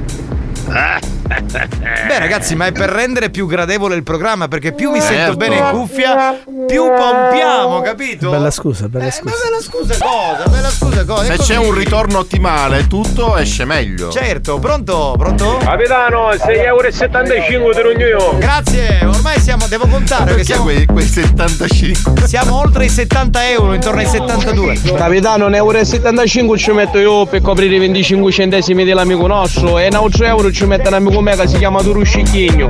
Beh, 1.31 2.19
ragazzi, 2.19 2.55
ma 2.55 2.65
è 2.67 2.71
per 2.71 2.89
rendere 2.89 3.29
più 3.29 3.47
gradevole 3.47 3.95
il 3.95 4.03
programma, 4.03 4.47
perché 4.47 4.73
più 4.73 4.91
mi 4.91 4.99
Certo. 4.99 5.13
sento 5.15 5.35
bene 5.37 5.55
in 5.57 5.69
cuffia, 5.71 6.39
più 6.67 6.83
pompiamo, 6.85 7.81
capito? 7.81 8.29
Bella 8.29 8.51
scusa, 8.51 8.87
bella 8.89 9.05
Eh, 9.07 9.11
scusa. 9.11 9.33
ma 9.33 9.49
bella 9.49 9.61
scusa 9.61 9.95
cosa? 9.99 10.49
Bella 10.49 10.69
scusa 10.69 11.05
cosa? 11.05 11.23
Se 11.23 11.37
c'è 11.37 11.55
un 11.55 11.73
ritorno 11.73 12.19
ottimale, 12.19 12.87
tutto 12.87 13.37
esce 13.37 13.63
meglio. 13.65 14.11
Certo, 14.11 14.59
pronto? 14.59 15.15
Pronto? 15.17 15.57
Capitano, 15.63 16.29
6,75 16.31 17.51
euro 17.53 17.71
te 17.73 17.81
lo 17.81 17.91
io. 17.91 18.37
Grazie, 18.37 18.99
ormai 19.05 19.39
siamo, 19.39 19.67
devo 19.67 19.87
contare 19.87 20.23
che 20.25 20.29
Perché 20.31 20.43
siamo, 20.43 20.63
quei, 20.63 20.85
quei 20.85 21.05
75? 21.07 22.27
siamo 22.27 22.59
oltre 22.59 22.85
i 22.85 22.89
70 22.89 23.49
euro, 23.49 23.73
intorno 23.73 23.99
ai 24.01 24.07
72. 24.07 24.79
Capitano, 24.95 25.47
1,75 25.49 26.35
euro 26.37 26.57
ci 26.57 26.71
metto 26.71 26.97
io 26.99 27.25
per 27.25 27.41
coprire 27.41 27.75
i 27.75 27.79
25 27.79 28.31
centesimi 28.31 28.83
dell'amico 28.83 29.27
nostro 29.27 29.77
e 29.79 29.89
9 29.89 30.25
euro 30.25 30.50
ci 30.51 30.65
mette 30.65 30.87
un 30.87 30.95
amico 30.95 31.21
che 31.21 31.47
si 31.47 31.57
chiama 31.57 31.81
Turu 31.81 32.03
Scicchigno. 32.03 32.69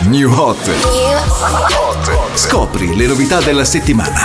New 0.00 0.32
Hot. 0.32 0.70
Scopri 2.34 2.94
le 2.94 3.06
novità 3.06 3.40
della 3.40 3.64
settimana. 3.64 4.22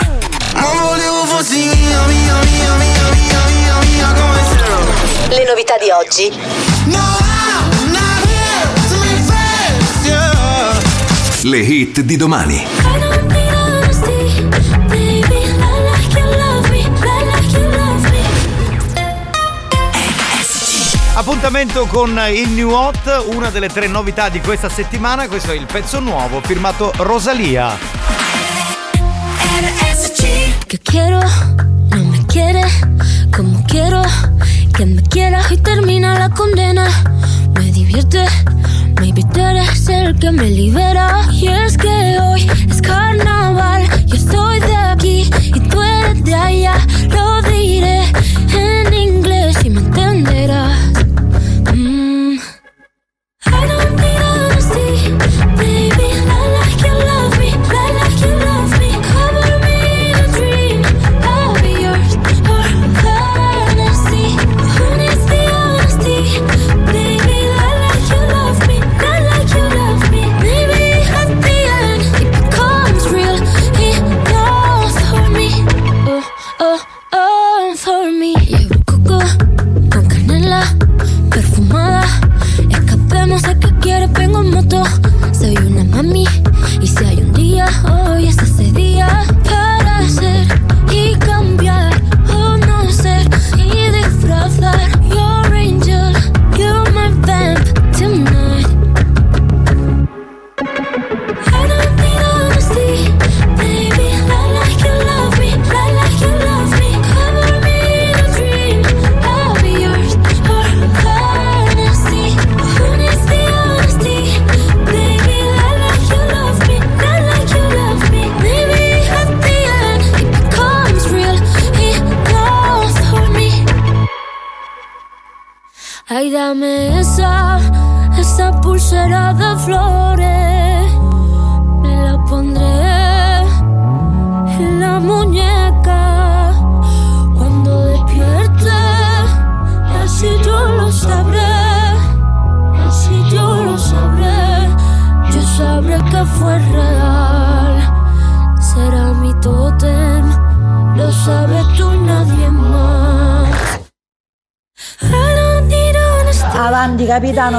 Ma 0.54 0.62
volevo 0.62 1.26
fossi 1.26 1.66
mia, 1.66 2.06
mia, 2.06 2.40
mia, 2.44 2.74
mia, 2.76 3.04
mia, 3.06 3.40
mia, 3.48 3.80
mia, 3.80 4.14
come 4.14 4.40
se 4.50 5.36
Le 5.36 5.46
novità 5.46 5.78
di 5.78 5.90
oggi. 5.90 6.32
No. 6.86 7.22
Le 11.44 11.58
hit 11.58 12.02
di 12.02 12.18
domani. 12.18 12.68
Appuntamento 21.14 21.86
con 21.88 22.20
il 22.34 22.50
New 22.50 22.70
Hot, 22.70 23.26
una 23.34 23.50
delle 23.50 23.68
tre 23.68 23.88
novità 23.88 24.30
di 24.30 24.40
questa 24.40 24.70
settimana. 24.70 25.28
Questo 25.28 25.52
è 25.52 25.56
il 25.56 25.66
pezzo 25.66 26.00
nuovo 26.00 26.42
firmato 26.42 26.92
Rosalia. 26.98 27.78
Que 30.68 30.80
quiero, 30.80 31.20
no 31.20 32.06
me 32.06 32.26
quiere 32.28 32.64
como 33.36 33.62
quiero 33.68 34.02
que 34.74 34.86
me 34.86 35.02
quiera 35.04 35.42
y 35.50 35.58
termina 35.58 36.18
la 36.18 36.30
condena. 36.30 36.88
Me 37.56 37.72
divierte, 37.72 38.26
maybe 39.02 39.22
tú 39.34 39.42
eres 39.42 39.90
el 39.90 40.18
que 40.18 40.32
me 40.32 40.50
libera. 40.50 41.28
Y 41.30 41.50
es 41.50 41.78
que 41.78 42.20
hoy 42.20 42.50
es 42.70 42.82
carnaval, 42.82 43.86
yo 44.06 44.16
estoy 44.16 44.31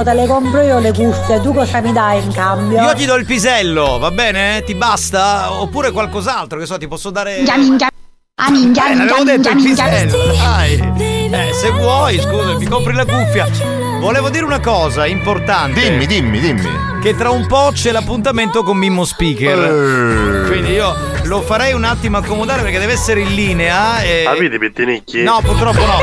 te 0.03 0.15
le 0.15 0.27
compro 0.27 0.61
io 0.61 0.79
le 0.79 0.93
cuffie, 0.93 1.41
tu 1.41 1.53
cosa 1.53 1.81
mi 1.81 1.93
dai 1.93 2.23
in 2.23 2.33
cambio? 2.33 2.83
Io 2.83 2.93
ti 2.95 3.05
do 3.05 3.15
il 3.15 3.25
pisello, 3.25 3.99
va 3.99 4.11
bene? 4.11 4.63
Ti 4.65 4.75
basta? 4.75 5.53
Oppure 5.61 5.91
qualcos'altro, 5.91 6.59
che 6.59 6.67
so, 6.67 6.79
ti 6.79 6.89
posso 6.89 7.11
dare. 7.11 7.37
Minchia, 7.37 7.57
minchia. 7.57 7.89
Ah, 8.35 8.51
minchia, 8.51 8.91
Eh, 8.91 8.95
minchia, 8.95 9.25
detto 9.25 9.49
il 9.51 9.63
pisello, 9.63 10.33
dai. 10.33 10.93
Eh, 10.99 11.53
se 11.53 11.71
vuoi, 11.71 12.19
scusa, 12.21 12.57
mi 12.59 12.67
compri 12.67 12.93
la 12.95 13.05
cuffia. 13.05 13.47
Volevo 14.01 14.31
dire 14.31 14.45
una 14.45 14.61
cosa 14.61 15.07
importante. 15.07 15.81
Dimmi, 15.81 16.07
dimmi, 16.07 16.41
dimmi. 16.41 16.91
Che 17.01 17.17
tra 17.17 17.31
un 17.31 17.47
po' 17.47 17.71
c'è 17.73 17.93
l'appuntamento 17.93 18.63
con 18.63 18.77
Mimmo 18.77 19.05
Speaker. 19.05 19.59
Eh. 19.59 20.47
Quindi 20.49 20.73
io 20.73 20.95
lo 21.25 21.41
farei 21.41 21.73
un 21.73 21.85
attimo 21.85 22.17
accomodare 22.17 22.63
perché 22.63 22.79
deve 22.79 22.93
essere 22.93 23.21
in 23.21 23.35
linea. 23.35 24.03
E... 24.03 24.25
Avete 24.27 24.59
pettinicchi? 24.59 25.23
No, 25.23 25.41
purtroppo 25.43 25.85
no, 25.85 25.99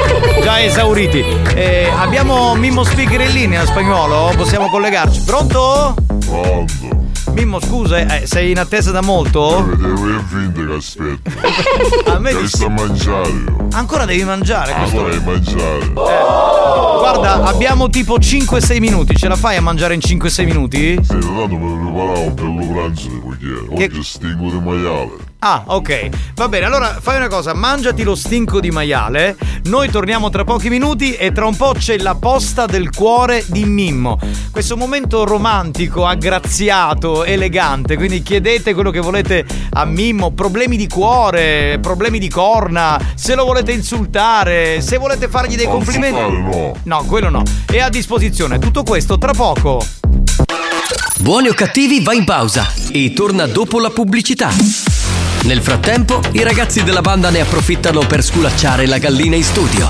già 0.49 0.61
esauriti. 0.63 1.23
Eh, 1.53 1.87
abbiamo 1.95 2.55
Mimmo 2.55 2.83
Speaker 2.83 3.21
in 3.21 3.31
linea, 3.33 3.65
spagnolo? 3.67 4.33
Possiamo 4.35 4.67
collegarci. 4.69 5.21
Pronto? 5.21 5.93
Pronto? 6.25 6.97
Mimmo, 7.33 7.59
scusa, 7.61 7.99
eh, 7.99 8.25
sei 8.25 8.49
in 8.49 8.57
attesa 8.57 8.89
da 8.89 9.01
molto? 9.01 9.69
Devo 9.77 10.09
io 10.09 10.23
finta 10.27 10.65
che 10.65 10.73
aspetto. 10.73 11.29
A 12.11 12.17
me 12.17 12.31
Che 12.31 12.41
di- 12.41 12.47
sto 12.47 12.65
a 12.65 12.69
mangiare 12.69 13.29
io. 13.29 13.67
Ancora 13.73 14.05
devi 14.05 14.23
mangiare 14.23 14.71
Ah, 14.73 14.77
questo. 14.79 15.01
vorrei 15.03 15.21
mangiare. 15.23 15.91
Guarda, 15.93 17.43
abbiamo 17.43 17.87
tipo 17.89 18.17
5-6 18.17 18.79
minuti. 18.79 19.15
Ce 19.15 19.27
la 19.27 19.35
fai 19.35 19.55
a 19.57 19.61
mangiare 19.61 19.93
in 19.93 19.99
5-6 20.03 20.45
minuti? 20.45 20.95
Sì, 21.03 21.07
tanto 21.19 21.47
mi 21.55 21.77
preparavo 21.85 22.21
un 22.21 22.33
bello 22.33 22.73
pranzo 22.73 23.07
di 23.07 23.21
poiché. 23.23 23.85
Oggi 23.85 24.03
stingo 24.03 24.49
di 24.49 24.59
maiale. 24.59 25.27
Ah, 25.41 25.63
ok. 25.67 26.09
Va 26.35 26.49
bene, 26.49 26.65
allora 26.65 26.97
fai 26.99 27.15
una 27.15 27.29
cosa, 27.29 27.53
mangiati 27.53 28.03
lo 28.03 28.13
stinco 28.15 28.59
di 28.59 28.71
maiale. 28.71 29.37
Noi 29.65 29.89
torniamo 29.89 30.29
tra 30.29 30.43
pochi 30.43 30.69
minuti 30.69 31.13
e 31.13 31.31
tra 31.31 31.45
un 31.45 31.55
po' 31.55 31.73
c'è 31.77 31.97
la 31.97 32.15
posta 32.15 32.65
del 32.65 32.89
cuore 32.89 33.43
di 33.47 33.65
Mimmo. 33.65 34.19
Questo 34.51 34.77
momento 34.77 35.25
romantico, 35.25 36.05
aggraziato, 36.05 37.23
elegante. 37.23 37.95
Quindi 37.95 38.21
chiedete 38.21 38.73
quello 38.73 38.91
che 38.91 38.99
volete 38.99 39.45
a 39.71 39.85
Mimmo. 39.85 40.31
Problemi 40.31 40.77
di 40.77 40.87
cuore, 40.87 41.77
problemi 41.81 42.19
di 42.19 42.29
corna. 42.29 42.99
Se 43.15 43.35
lo 43.35 43.45
volete 43.45 43.71
insultare, 43.71 44.81
se 44.81 44.97
volete 44.97 45.27
fargli 45.27 45.55
dei 45.55 45.67
complimenti. 45.67 46.79
No, 46.83 47.03
quello 47.05 47.29
no. 47.29 47.43
È 47.65 47.79
a 47.79 47.89
disposizione. 47.89 48.59
Tutto 48.59 48.83
questo 48.83 49.17
tra 49.17 49.33
poco. 49.33 49.85
Buoni 51.19 51.49
o 51.49 51.53
cattivi 51.53 52.01
va 52.01 52.13
in 52.13 52.23
pausa 52.23 52.71
e 52.91 53.13
torna 53.13 53.45
dopo 53.45 53.79
la 53.79 53.89
pubblicità. 53.89 54.98
Nel 55.43 55.61
frattempo, 55.61 56.21
i 56.31 56.43
ragazzi 56.43 56.83
della 56.83 57.01
banda 57.01 57.29
ne 57.29 57.39
approfittano 57.41 58.01
per 58.01 58.23
sculacciare 58.23 58.85
la 58.85 58.97
gallina 58.97 59.35
in 59.35 59.43
studio. 59.43 59.89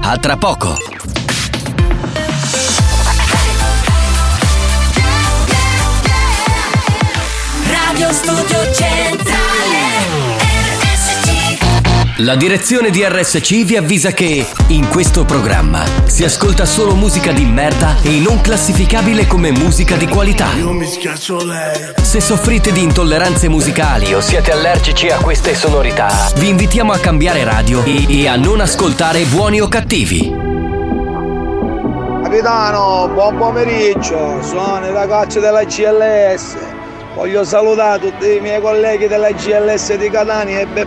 A 0.00 0.18
tra 0.18 0.36
poco. 0.36 0.76
Radio 7.66 8.12
Studio 8.12 8.72
Centrale 8.74 10.31
La 12.24 12.36
direzione 12.36 12.90
di 12.90 13.02
RSC 13.02 13.64
vi 13.64 13.76
avvisa 13.76 14.12
che 14.12 14.46
in 14.68 14.88
questo 14.88 15.24
programma 15.24 15.82
si 16.04 16.22
ascolta 16.22 16.64
solo 16.64 16.94
musica 16.94 17.32
di 17.32 17.44
merda 17.44 17.96
e 18.00 18.20
non 18.20 18.40
classificabile 18.40 19.26
come 19.26 19.50
musica 19.50 19.96
di 19.96 20.06
qualità. 20.06 20.52
Io 20.52 20.70
mi 20.70 20.86
schiaccio 20.86 21.44
lei 21.44 21.94
Se 22.00 22.20
soffrite 22.20 22.70
di 22.70 22.80
intolleranze 22.80 23.48
musicali 23.48 24.14
o 24.14 24.20
siete 24.20 24.52
allergici 24.52 25.08
a 25.08 25.16
queste 25.16 25.56
sonorità, 25.56 26.30
vi 26.36 26.48
invitiamo 26.48 26.92
a 26.92 26.98
cambiare 26.98 27.42
radio 27.42 27.82
e, 27.82 28.06
e 28.08 28.28
a 28.28 28.36
non 28.36 28.60
ascoltare 28.60 29.24
buoni 29.24 29.60
o 29.60 29.66
cattivi. 29.66 30.32
Capitano, 32.22 33.10
buon 33.12 33.36
pomeriggio, 33.36 34.40
sono 34.42 34.86
i 34.86 34.92
ragazzi 34.92 35.40
della 35.40 35.64
GLS. 35.64 36.56
Voglio 37.16 37.42
salutare 37.42 37.98
tutti 37.98 38.36
i 38.36 38.40
miei 38.40 38.60
colleghi 38.60 39.08
della 39.08 39.32
GLS 39.32 39.96
di 39.96 40.08
Catania 40.08 40.60
e 40.60 40.66
beh 40.66 40.86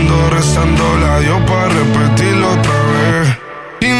Ando 0.00 0.30
rezando 0.30 0.96
la 0.96 1.20
Dios 1.20 1.38
para 1.46 1.68
repetirlo 1.68 2.56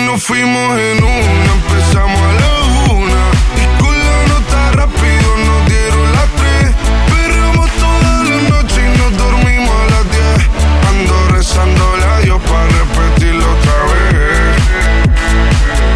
nos 0.06 0.22
fuimos 0.22 0.78
en 0.78 1.04
una, 1.04 1.52
empezamos 1.52 2.20
a 2.20 2.32
la 2.40 2.52
una. 2.90 3.22
Y 3.60 3.64
con 3.78 3.94
la 3.98 4.26
nota 4.32 4.72
rápido 4.72 5.28
nos 5.46 5.66
dieron 5.68 6.12
las 6.12 6.28
tres. 6.40 6.74
Perreamos 7.12 7.68
toda 7.72 8.24
la 8.24 8.38
noche 8.48 8.80
y 8.80 8.88
nos 8.96 9.12
dormimos 9.18 9.70
a 9.70 9.86
las 9.92 10.04
diez. 10.10 10.40
Ando 10.88 11.16
rezándole 11.36 12.04
a 12.04 12.20
Dios 12.20 12.40
para 12.48 12.66
repetirlo 12.66 13.44
otra 13.44 13.78
vez. 13.92 14.56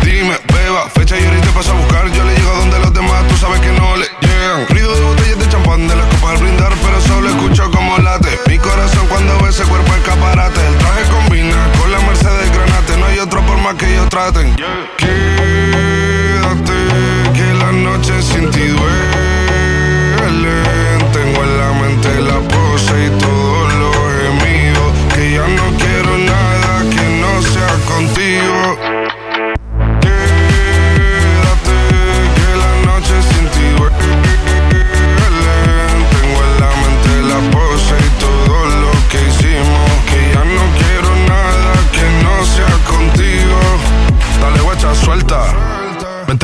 Dime, 0.04 0.36
beba, 0.52 0.82
fecha 0.90 1.18
y 1.18 1.24
ahorita 1.24 1.50
paso 1.52 1.72
a 1.72 1.76
buscar. 1.76 2.12
Yo 2.12 2.24
le 2.24 2.34
llego 2.36 2.52
donde 2.56 2.78
los 2.78 2.92
demás, 2.92 3.26
tú 3.26 3.36
sabes 3.38 3.60
que 3.60 3.72
no 3.72 3.96
le 3.96 4.06
llegan. 4.20 4.68
Ruido 4.68 4.94
de 4.94 5.00
botellas 5.00 5.38
de 5.38 5.48
champán 5.48 5.88
de 5.88 5.96
la 5.96 6.04
copa 6.10 6.32
al 6.32 6.36
brindar, 6.36 6.74
pero 6.84 7.00
solo 7.00 7.30
escucho 7.30 7.70
como 7.70 7.96
late. 7.98 8.33
Corazón 8.64 9.06
cuando 9.08 9.38
ve 9.40 9.50
ese 9.50 9.62
cuerpo 9.64 9.92
escaparate. 9.94 10.66
El 10.66 10.78
traje 10.78 11.02
combina 11.10 11.70
con 11.78 11.92
la 11.92 11.98
Mercedes 12.00 12.50
Granate. 12.50 12.96
No 12.96 13.06
hay 13.06 13.18
otro 13.18 13.44
por 13.44 13.58
más 13.58 13.74
que 13.74 13.92
ellos 13.92 14.08
traten. 14.08 14.56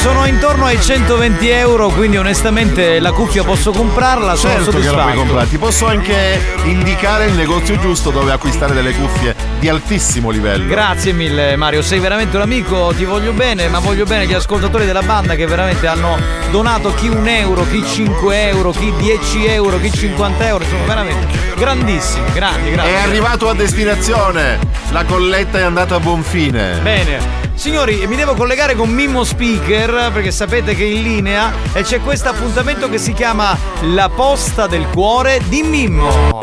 Sono 0.00 0.26
intorno 0.26 0.64
ai 0.64 0.80
120 0.80 1.48
euro, 1.48 1.88
quindi 1.88 2.16
onestamente 2.16 3.00
la 3.00 3.10
cuffia 3.10 3.42
posso 3.42 3.72
comprarla, 3.72 4.36
sono 4.36 4.52
Certo 4.54 4.70
che 4.70 4.76
la 4.76 4.80
puoi 4.80 4.92
soddisfatto. 4.92 5.18
comprare. 5.18 5.48
Ti 5.48 5.58
posso 5.58 5.86
anche 5.86 6.40
indicare 6.64 7.26
il 7.26 7.32
negozio 7.34 7.78
giusto 7.78 8.10
dove 8.10 8.30
acquistare 8.30 8.74
delle 8.74 8.92
cuffie 8.92 9.34
di 9.58 9.68
altissimo 9.68 10.30
livello. 10.30 10.66
Grazie 10.66 11.12
mille 11.12 11.56
Mario, 11.56 11.82
sei 11.82 11.98
veramente 11.98 12.36
un 12.36 12.42
amico, 12.42 12.92
ti 12.96 13.04
voglio 13.04 13.32
bene, 13.32 13.68
ma 13.68 13.80
voglio 13.80 14.04
bene 14.04 14.26
gli 14.26 14.32
ascoltatori 14.34 14.86
della 14.86 15.02
banda 15.02 15.34
che 15.34 15.46
veramente 15.46 15.88
hanno 15.88 16.16
donato 16.50 16.94
chi 16.94 17.08
un 17.08 17.26
euro, 17.26 17.66
chi 17.68 17.84
5 17.84 18.48
euro, 18.48 18.70
chi 18.70 18.92
10 18.96 19.46
euro, 19.46 19.80
chi 19.80 19.90
50 19.92 20.46
euro, 20.46 20.64
sono 20.64 20.84
veramente 20.86 21.26
grandissimi, 21.56 22.32
grandi, 22.32 22.70
grandi. 22.70 22.92
È 22.92 22.98
arrivato 23.00 23.48
a 23.48 23.54
destinazione. 23.54 24.58
La 24.90 25.04
colletta 25.04 25.58
è 25.58 25.62
andata 25.62 25.96
a 25.96 26.00
buon 26.00 26.22
fine. 26.22 26.78
Bene. 26.82 27.47
Signori, 27.58 28.06
mi 28.06 28.14
devo 28.14 28.36
collegare 28.36 28.76
con 28.76 28.88
Mimmo 28.88 29.24
Speaker 29.24 30.12
perché 30.12 30.30
sapete 30.30 30.76
che 30.76 30.84
è 30.84 30.86
in 30.86 31.02
linea 31.02 31.52
e 31.72 31.82
c'è 31.82 32.00
questo 32.00 32.28
appuntamento 32.28 32.88
che 32.88 32.98
si 32.98 33.12
chiama 33.12 33.58
La 33.80 34.08
posta 34.08 34.68
del 34.68 34.86
cuore 34.86 35.40
di 35.48 35.64
Mimmo. 35.64 36.40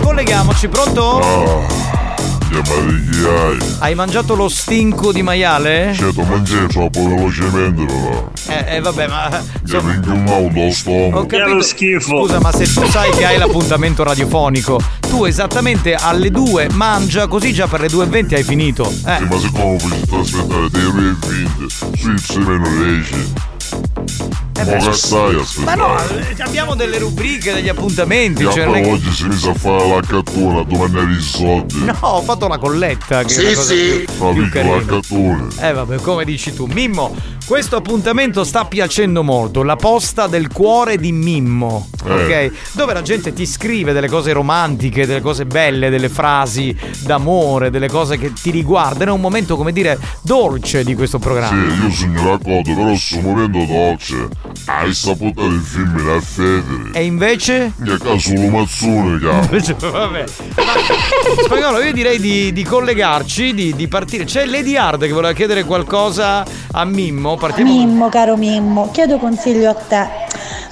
Colleghiamoci, 0.00 0.68
pronto? 0.68 1.85
Hai? 2.52 3.58
Hai 3.80 3.94
mangiato 3.94 4.36
lo 4.36 4.48
stinco 4.48 5.12
di 5.12 5.22
maiale? 5.22 5.92
Certo, 5.94 6.22
mangiai 6.22 6.68
troppo 6.68 7.02
velocemente 7.08 7.84
però. 7.84 8.30
Eh, 8.48 8.76
eh, 8.76 8.80
vabbè, 8.80 9.08
ma. 9.08 9.42
Un 9.72 10.22
mal 10.24 10.48
dallo 10.52 10.70
stomaco. 10.70 11.18
Ho 11.18 11.26
capito. 11.26 11.62
Scusa, 12.00 12.38
ma 12.40 12.52
se 12.52 12.72
tu 12.72 12.86
sai 12.88 13.10
che 13.10 13.24
hai 13.26 13.36
l'appuntamento 13.36 14.04
radiofonico, 14.04 14.80
tu 15.08 15.24
esattamente 15.24 15.94
alle 15.94 16.30
2 16.30 16.68
mangia, 16.72 17.26
così 17.26 17.52
già 17.52 17.66
per 17.66 17.80
le 17.80 17.88
2.20 17.88 18.34
hai 18.34 18.44
finito. 18.44 18.88
Eh. 18.88 19.16
Sì, 19.18 19.24
ma 19.24 19.38
siccome 19.38 19.76
puoi 20.06 20.20
aspettare 20.20 20.70
dei 20.70 20.82
euro 20.82 20.98
e 20.98 21.16
20, 21.26 21.66
su 22.20 22.38
Y 22.38 22.44
meno 22.44 22.68
10. 22.68 23.32
Eh 24.58 24.64
Ma 24.64 24.92
stai 24.92 25.36
Ma 25.58 25.74
no, 25.74 25.98
eh, 25.98 26.34
abbiamo 26.42 26.74
delle 26.74 26.98
rubriche, 26.98 27.52
degli 27.52 27.68
appuntamenti. 27.68 28.42
Ya 28.44 28.50
cioè, 28.52 28.64
è 28.66 28.80
che- 28.82 28.90
oggi 28.90 29.10
si 29.12 29.24
mise 29.26 29.50
a 29.50 29.54
fare 29.54 29.86
la 29.88 30.00
cattura, 30.00 30.62
domani 30.62 30.96
arrivi 30.98 31.18
i 31.18 31.22
soldi. 31.22 31.84
No, 31.84 31.94
ho 32.00 32.22
fatto 32.22 32.48
la 32.48 32.56
colletta. 32.56 33.22
Che 33.22 33.34
è 33.34 33.36
Sì, 33.36 33.42
la 33.44 33.54
cosa 33.54 33.62
sì. 33.74 34.04
più- 34.16 34.32
più 34.32 34.48
carina. 34.48 34.84
cattura. 34.84 35.46
Eh 35.60 35.72
vabbè, 35.74 35.96
come 36.00 36.24
dici 36.24 36.54
tu. 36.54 36.66
Mimmo, 36.72 37.14
questo 37.46 37.76
appuntamento 37.76 38.42
sta 38.42 38.64
piacendo 38.64 39.22
molto. 39.22 39.62
La 39.62 39.76
posta 39.76 40.26
del 40.26 40.48
cuore 40.52 40.98
di 40.98 41.12
Mimmo. 41.12 41.88
Eh. 42.04 42.12
Ok? 42.12 42.52
Dove 42.72 42.92
la 42.92 43.02
gente 43.02 43.32
ti 43.32 43.46
scrive 43.46 43.92
delle 43.92 44.08
cose 44.08 44.32
romantiche, 44.32 45.06
delle 45.06 45.20
cose 45.20 45.46
belle, 45.46 45.88
delle 45.88 46.08
frasi 46.08 46.76
d'amore, 47.04 47.70
delle 47.70 47.88
cose 47.88 48.18
che 48.18 48.32
ti 48.32 48.50
riguardano. 48.50 49.12
È 49.12 49.14
un 49.14 49.20
momento, 49.20 49.56
come 49.56 49.72
dire, 49.72 49.96
dolce 50.22 50.82
di 50.82 50.94
questo 50.96 51.18
Sì, 51.18 51.24
programma. 51.24 51.74
io 51.74 51.90
sono 51.90 52.14
d'accordo, 52.22 52.74
però 52.74 52.96
sto 52.96 53.20
momento 53.20 53.64
dolce. 53.64 54.28
Hai 54.66 54.92
saputo 54.92 55.42
del 55.48 55.60
film 55.60 56.04
La 56.04 56.20
Federe. 56.20 56.90
E 56.92 57.04
invece? 57.04 57.72
Che 57.82 57.96
caso 57.98 58.32
lo 58.34 58.48
mazzone, 58.48 59.18
cazzo. 59.20 59.90
Vabbè. 59.90 60.24
Ma, 60.56 61.42
Spagnolo, 61.44 61.80
io 61.80 61.92
direi 61.92 62.18
di, 62.18 62.52
di 62.52 62.64
collegarci, 62.64 63.54
di, 63.54 63.74
di 63.74 63.86
partire. 63.86 64.24
C'è 64.24 64.46
Lady 64.46 64.76
Hard 64.76 65.02
che 65.06 65.12
voleva 65.12 65.32
chiedere 65.32 65.62
qualcosa 65.64 66.44
a 66.72 66.84
Mimmo. 66.84 67.35
Partiamo. 67.36 67.70
Mimmo, 67.70 68.08
caro 68.08 68.36
Mimmo, 68.36 68.90
chiedo 68.90 69.18
consiglio 69.18 69.70
a 69.70 69.74
te. 69.74 70.24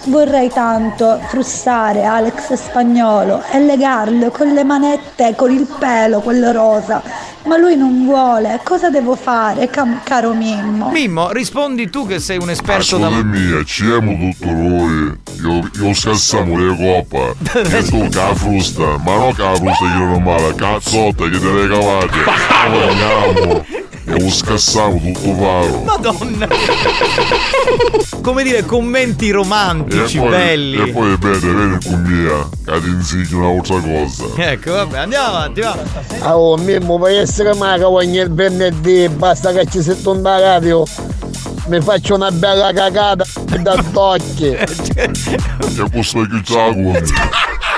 Vorrei 0.07 0.51
tanto 0.51 1.19
frustrare 1.29 2.05
Alex 2.05 2.53
Spagnolo 2.53 3.43
e 3.51 3.59
legarlo 3.61 4.31
con 4.31 4.53
le 4.53 4.63
manette, 4.63 5.35
con 5.35 5.51
il 5.51 5.67
pelo, 5.79 6.21
quello 6.21 6.53
rosa. 6.53 7.03
Ma 7.45 7.57
lui 7.57 7.75
non 7.77 8.05
vuole. 8.05 8.61
Cosa 8.63 8.91
devo 8.91 9.17
fare, 9.17 9.69
cam- 9.69 10.03
caro 10.03 10.35
Mimmo? 10.35 10.91
Mimmo, 10.91 11.31
rispondi 11.31 11.89
tu 11.89 12.07
che 12.07 12.19
sei 12.19 12.37
un 12.39 12.51
esperto 12.51 12.99
da. 12.99 13.07
Ascolta 13.07 13.27
mia, 13.27 13.65
ci 13.65 13.85
amo 13.85 14.31
tutto 14.31 14.51
noi. 14.51 15.19
Io, 15.43 15.71
io 15.75 15.95
scassiamo 15.95 16.59
le 16.59 16.77
coppa. 16.77 17.33
E 17.61 17.83
tu 17.85 18.07
che 18.09 18.17
la 18.17 18.35
frusta, 18.35 18.99
ma 18.99 19.17
non 19.17 19.33
che 19.35 19.43
la 19.43 19.55
frusta 19.55 19.91
che 19.91 19.97
non 19.99 20.23
male, 20.23 20.55
cazzotta 20.55 21.29
che 21.29 21.39
te 21.39 21.53
le 21.53 21.69
cavate. 21.69 23.83
E 24.15 24.21
lo 24.21 24.31
scassiamo 24.31 25.01
tutto 25.01 25.33
paro. 25.33 25.83
Madonna! 25.83 26.47
Come 28.23 28.45
dire, 28.45 28.65
commenti 28.65 29.31
romantici, 29.31 30.19
e 30.19 30.21
poi, 30.21 30.31
belli. 30.31 30.89
E 30.89 30.93
poi 30.93 31.17
vede, 31.19 31.53
vede 31.53 31.79
con 31.85 32.03
mia, 32.03 32.49
che 32.65 32.81
ti 32.81 32.89
insegno 32.91 33.51
un'altra 33.51 33.81
cosa. 33.81 34.25
Ecco, 34.37 34.73
vabbè, 34.73 34.99
andiamo 34.99 35.27
avanti, 35.27 35.61
va. 35.61 35.77
Oh, 36.33 36.57
Mimmo, 36.57 36.97
puoi 36.97 37.17
essere 37.17 37.55
maga 37.55 37.89
ogni 37.89 38.19
il 38.19 38.33
venerdì, 38.33 39.09
basta 39.09 39.53
che 39.53 39.67
ci 39.69 39.83
sento 39.83 40.15
in 40.15 40.23
radio. 40.23 40.85
Mi 41.67 41.81
faccio 41.81 42.15
una 42.15 42.31
bella 42.31 42.73
cagata 42.73 43.27
da 43.59 43.83
tocchi. 43.93 44.47
E 44.47 44.65
questo 45.91 46.21
che 46.21 46.41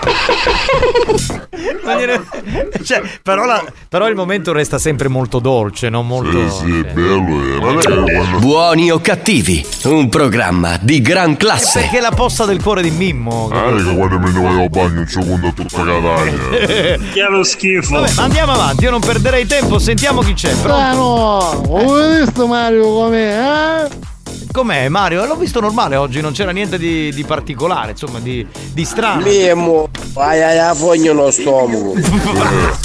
cioè, 2.84 3.02
però, 3.22 3.44
la- 3.44 3.64
però 3.88 4.08
il 4.08 4.14
momento 4.14 4.52
resta 4.52 4.78
sempre 4.78 5.08
molto 5.08 5.38
dolce, 5.38 5.88
non 5.88 6.06
molto. 6.06 6.48
Sì, 6.48 6.56
sì, 6.56 6.78
è 6.78 6.84
bello, 6.92 7.56
eh. 7.56 7.58
Quando... 7.58 8.38
Buoni 8.38 8.90
o 8.90 9.00
cattivi, 9.00 9.64
un 9.84 10.08
programma 10.08 10.78
di 10.80 11.00
gran 11.00 11.36
classe. 11.36 11.80
Perché 11.80 12.00
la 12.00 12.10
posta 12.10 12.44
del 12.44 12.62
cuore 12.62 12.82
di 12.82 12.90
Mimmo. 12.90 13.48
Ah, 13.52 13.72
che 13.74 13.94
quando 13.94 14.18
me 14.18 14.32
ne 14.32 14.40
vado 14.40 14.62
al 14.62 14.70
bagno 14.70 15.00
un 15.00 15.06
secondo 15.06 15.46
a 15.48 15.52
tutta 15.52 15.84
Catania. 15.84 17.04
Che 17.16 17.20
è 17.20 17.30
lo 17.30 17.44
schifo. 17.44 18.00
Vabbè, 18.00 18.12
andiamo 18.16 18.52
avanti, 18.52 18.84
io 18.84 18.90
non 18.90 19.00
perderei 19.00 19.46
tempo, 19.46 19.78
sentiamo 19.78 20.20
chi 20.20 20.34
c'è. 20.34 20.54
Pronto? 20.56 20.96
no, 20.96 21.62
ho 21.68 22.24
visto 22.24 22.46
Mario 22.46 22.82
com'è, 22.84 23.84
eh? 23.84 24.14
Com'è 24.52 24.88
Mario? 24.88 25.26
L'ho 25.26 25.36
visto 25.36 25.60
normale 25.60 25.96
oggi, 25.96 26.20
non 26.20 26.32
c'era 26.32 26.50
niente 26.50 26.78
di, 26.78 27.12
di 27.12 27.24
particolare, 27.24 27.90
insomma, 27.90 28.18
di, 28.20 28.46
di 28.72 28.84
strano. 28.84 29.22
Mimo, 29.22 29.88
vai 30.12 30.42
a 30.58 30.74
fogno 30.74 31.12
lo 31.12 31.30
stomaco. 31.30 31.92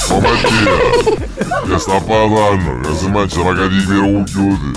Ma 0.09 0.19
Mattia, 0.19 1.69
che 1.69 1.79
sta 1.79 2.01
parlando? 2.01 2.89
Che 2.89 2.95
si 2.97 3.09
mangia 3.09 3.43
la 3.43 3.53
cattiva 3.53 4.01
un 4.01 4.23
chiudi. 4.25 4.71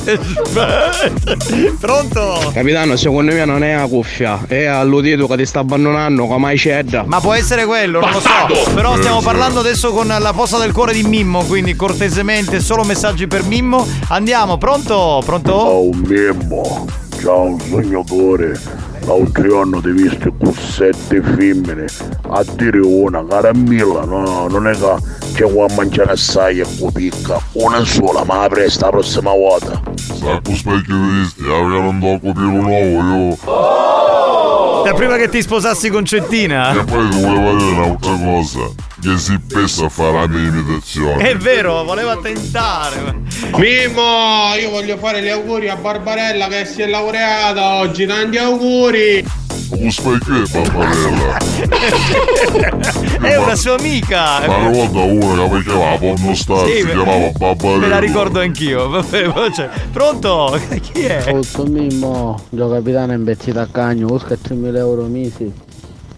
Pronto? 1.81 2.51
Capitano, 2.53 2.97
secondo 2.97 3.33
me 3.33 3.45
non 3.45 3.65
è 3.65 3.75
una 3.75 3.89
cuffia, 3.89 4.45
è 4.47 4.65
all'udito 4.67 5.27
che 5.27 5.37
ti 5.37 5.47
sta 5.47 5.59
abbandonando 5.61 6.27
come 6.27 6.49
hai 6.49 6.59
cedda. 6.59 7.05
Ma 7.07 7.21
può 7.21 7.33
essere 7.33 7.65
quello, 7.65 7.99
non 8.01 8.13
lo 8.13 8.21
so. 8.21 8.73
Però 8.73 8.95
stiamo 8.97 9.21
parlando 9.21 9.59
adesso 9.61 9.93
con 9.93 10.07
la 10.07 10.33
posta 10.33 10.59
del 10.59 10.73
cuore 10.73 10.93
di 10.93 11.03
Mimmo, 11.03 11.43
quindi 11.45 11.75
cortesemente 11.75 12.61
solo 12.61 12.85
messaggi 12.85 13.27
per 13.27 13.43
Mimmo. 13.43 13.85
Andiamo, 14.09 14.59
pronto? 14.59 15.21
Pronto? 15.25 15.53
Oh 15.53 15.91
Mimmo, 15.93 16.84
ciao 17.21 17.59
sognatore. 17.59 18.59
L'altro 19.07 19.43
giorno 19.47 19.81
ti 19.83 19.91
visto 19.91 20.33
con 20.33 20.55
sette 20.55 21.21
femmine 21.21 21.85
a 22.31 22.45
dire 22.57 22.79
una 22.79 23.23
caramella, 23.27 24.05
no, 24.05 24.47
non 24.49 24.67
è 24.67 24.73
che 24.73 24.97
c'è 25.35 25.53
qua 25.53 25.67
a 25.67 25.75
mangiare 25.75 26.13
assai 26.13 26.61
e 26.61 26.67
poi 26.79 26.91
picca, 26.93 27.39
una 27.53 27.85
sola, 27.85 28.25
ma 28.25 28.43
la 28.43 28.49
presta 28.49 28.87
la 28.87 28.93
prossima 28.93 29.33
volta. 29.33 29.83
Sa 29.97 30.41
con 30.43 30.55
specchio 30.55 30.95
di 30.95 31.19
visti, 31.19 31.43
che 31.43 31.49
non 31.49 31.99
do 32.01 32.19
capire 32.23 32.47
nuovo 32.47 33.29
io. 33.29 33.37
Da 34.85 34.93
prima 34.93 35.17
che 35.17 35.31
ti 35.31 35.41
sposassi 35.41 35.89
con 35.89 36.05
Cettina? 36.05 36.79
E 36.79 36.85
poi 36.85 37.09
ti 37.09 37.21
volevo 37.23 37.57
dire 37.57 37.71
un'altra 37.71 38.19
cosa, 38.23 38.71
che 39.01 39.17
si 39.17 39.41
pensa 39.41 39.87
a 39.87 39.89
fare 39.89 40.13
la 40.13 40.27
mia 40.27 40.49
imitazione. 40.49 41.31
È 41.31 41.37
vero, 41.37 41.83
voleva 41.85 42.19
tentare. 42.19 43.23
Mimmo, 43.57 44.55
io 44.61 44.69
voglio 44.69 44.99
fare 44.99 45.23
gli 45.23 45.31
auguri 45.31 45.71
a 45.71 45.77
Barbarella 45.77 46.49
che 46.49 46.67
si 46.67 46.83
è 46.83 46.87
laureata 46.87 47.77
oggi, 47.77 48.05
tanti 48.05 48.37
auguri! 48.37 49.25
Con 49.71 49.91
specchio 49.91 50.43
è 50.43 50.49
Barbarella. 50.51 51.39
È 53.21 53.37
una 53.37 53.55
sua 53.55 53.77
amica. 53.77 54.47
Ma 54.47 54.57
una 54.57 54.71
volta 54.71 54.99
una 54.99 55.49
che 55.49 55.63
chiamava 55.63 55.97
Porno 55.97 56.35
Star, 56.35 56.67
Sì, 56.67 56.77
si 56.79 56.87
chiamava 56.87 57.31
Barbarella. 57.31 57.79
Me 57.79 57.89
la 57.89 57.99
ricordo 57.99 58.41
anch'io. 58.41 58.89
Vabbè, 58.89 59.51
cioè, 59.53 59.69
pronto? 59.93 60.59
Chi 60.81 61.05
è? 61.05 61.33
Molto 61.33 61.65
mimmo, 61.65 62.43
il 62.51 62.69
capitano 62.71 63.13
è 63.13 63.15
imbecille 63.15 63.61
a 63.61 63.69
cagno, 63.71 64.07
busca 64.07 64.35
3.000 64.35 64.77
euro 64.77 65.05
mesi 65.05 65.53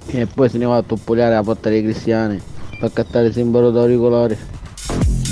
e 0.09 0.27
poi 0.27 0.49
se 0.49 0.57
ne 0.59 0.65
va 0.67 0.77
a 0.77 0.83
toppoliare 0.83 1.35
la 1.35 1.43
porta 1.43 1.69
dei 1.69 1.83
cristiani 1.83 2.41
per 2.79 2.93
cattare 2.93 3.27
il 3.27 3.33
simbolo 3.33 3.71
d'auricolari. 3.71 4.37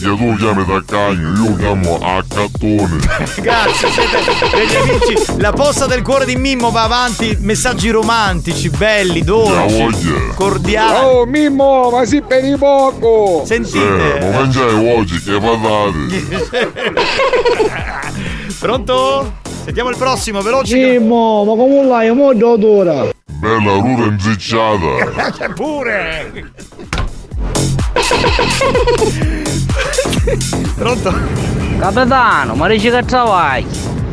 Che 0.05 0.11
tu 0.11 0.35
chiami 0.37 0.67
da 0.67 0.83
cagno, 0.87 1.45
io 1.45 1.57
chiamo 1.57 1.99
a 1.99 2.23
cattone. 2.29 2.99
Grazie, 3.41 3.89
siete 3.89 4.19
degli 4.55 4.77
amici. 4.77 5.41
La 5.41 5.53
posta 5.53 5.87
del 5.87 6.03
cuore 6.03 6.27
di 6.27 6.37
Mimmo 6.37 6.71
va 6.71 6.83
avanti. 6.83 7.35
Messaggi 7.41 7.89
romantici, 7.89 8.69
belli, 8.69 9.23
dolci, 9.23 10.13
cordiali. 10.35 11.07
Oh 11.07 11.25
Mimmo, 11.25 11.89
ma 11.89 12.05
si 12.05 12.21
per 12.21 12.43
di 12.43 12.55
poco! 12.59 13.45
Sentite. 13.47 14.19
Eh, 14.19 14.31
ma 14.31 14.41
mangiai 14.41 14.95
oggi, 14.95 15.19
che 15.23 15.41
patate. 15.41 16.83
Pronto? 18.61 19.33
Sentiamo 19.65 19.89
il 19.89 19.97
prossimo, 19.97 20.43
veloce. 20.43 20.77
Mimmo, 20.77 21.45
ma 21.45 21.55
come 21.55 21.83
l'hai? 21.83 22.15
Molto 22.15 22.51
odora. 22.51 23.09
Bella 23.25 23.73
rura 23.73 24.05
inzicciata. 24.05 25.31
C'è 25.31 25.49
pure. 25.57 26.53
Pronto? 30.77 31.13
Capitano, 31.79 32.55
ma 32.55 32.69
dici 32.69 32.91
che 32.91 33.03
travagli? 33.05 33.67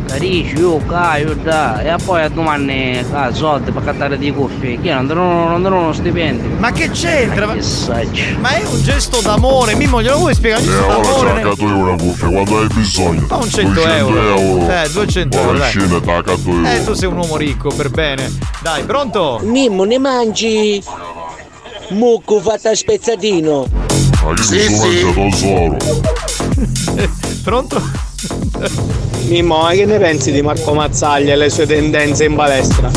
Carisci, 0.07 0.55
io, 0.57 0.77
caio, 0.88 1.36
da, 1.36 1.79
e 1.82 1.95
poi 2.03 2.23
a 2.23 2.27
domani 2.29 3.01
ah, 3.13 3.32
soldi 3.34 3.71
per 3.71 3.82
cattare 3.86 4.17
di 4.17 4.29
cuffie, 4.34 4.77
che 4.82 4.93
non 4.93 5.07
danno 5.07 5.47
non 5.47 5.61
danno 5.61 5.79
uno 5.79 5.93
stipendio. 5.93 6.57
Ma 6.59 6.71
che 6.73 6.89
c'entra? 6.91 7.45
Ma, 7.45 7.53
Messaggio. 7.53 8.21
ma 8.39 8.49
è 8.49 8.61
un 8.65 8.82
gesto 8.82 9.21
d'amore, 9.21 9.73
Mimmo, 9.75 10.01
glielo 10.01 10.17
vuoi 10.17 10.34
spiegare? 10.34 10.63
Un 10.63 10.67
E 10.67 10.71
gesto 10.73 10.86
ora 10.86 11.01
d'amore. 11.01 11.29
cercato 11.41 11.63
io 11.63 11.77
una 11.77 11.95
cuffia 11.95 12.27
quando 12.27 12.59
hai 12.59 12.67
bisogno. 12.73 13.21
Fa 13.27 13.36
un 13.38 13.49
100 13.49 13.71
200 13.71 13.95
euro. 13.95 14.69
Eh, 14.69 14.89
200 14.91 15.38
euro, 15.38 15.51
Ma 15.53 15.57
dai. 15.59 15.69
scena. 15.69 16.73
Eh, 16.73 16.84
tu 16.84 16.93
sei 16.93 17.07
un 17.07 17.15
uomo 17.17 17.38
ricco, 17.38 17.69
per 17.69 17.89
bene. 17.89 18.29
Dai, 18.61 18.84
pronto? 18.84 19.39
Mimmo, 19.43 19.86
ne 19.86 19.97
mangi? 19.97 20.84
Mucco 21.91 22.39
fatto 22.39 22.69
a 22.69 22.75
spezzatino. 22.75 23.65
Ma 24.23 24.33
che 24.33 24.43
sì, 24.43 24.69
mangia 24.69 25.13
tesoro. 25.13 25.77
Pronto? 27.43 27.81
Mimmo, 29.27 29.61
ma 29.61 29.71
che 29.71 29.85
ne 29.85 29.97
pensi 29.97 30.31
di 30.31 30.41
Marco 30.41 30.73
Mazzaglia 30.73 31.33
e 31.33 31.35
le 31.35 31.49
sue 31.49 31.65
tendenze 31.65 32.25
in 32.25 32.35
palestra? 32.35 32.91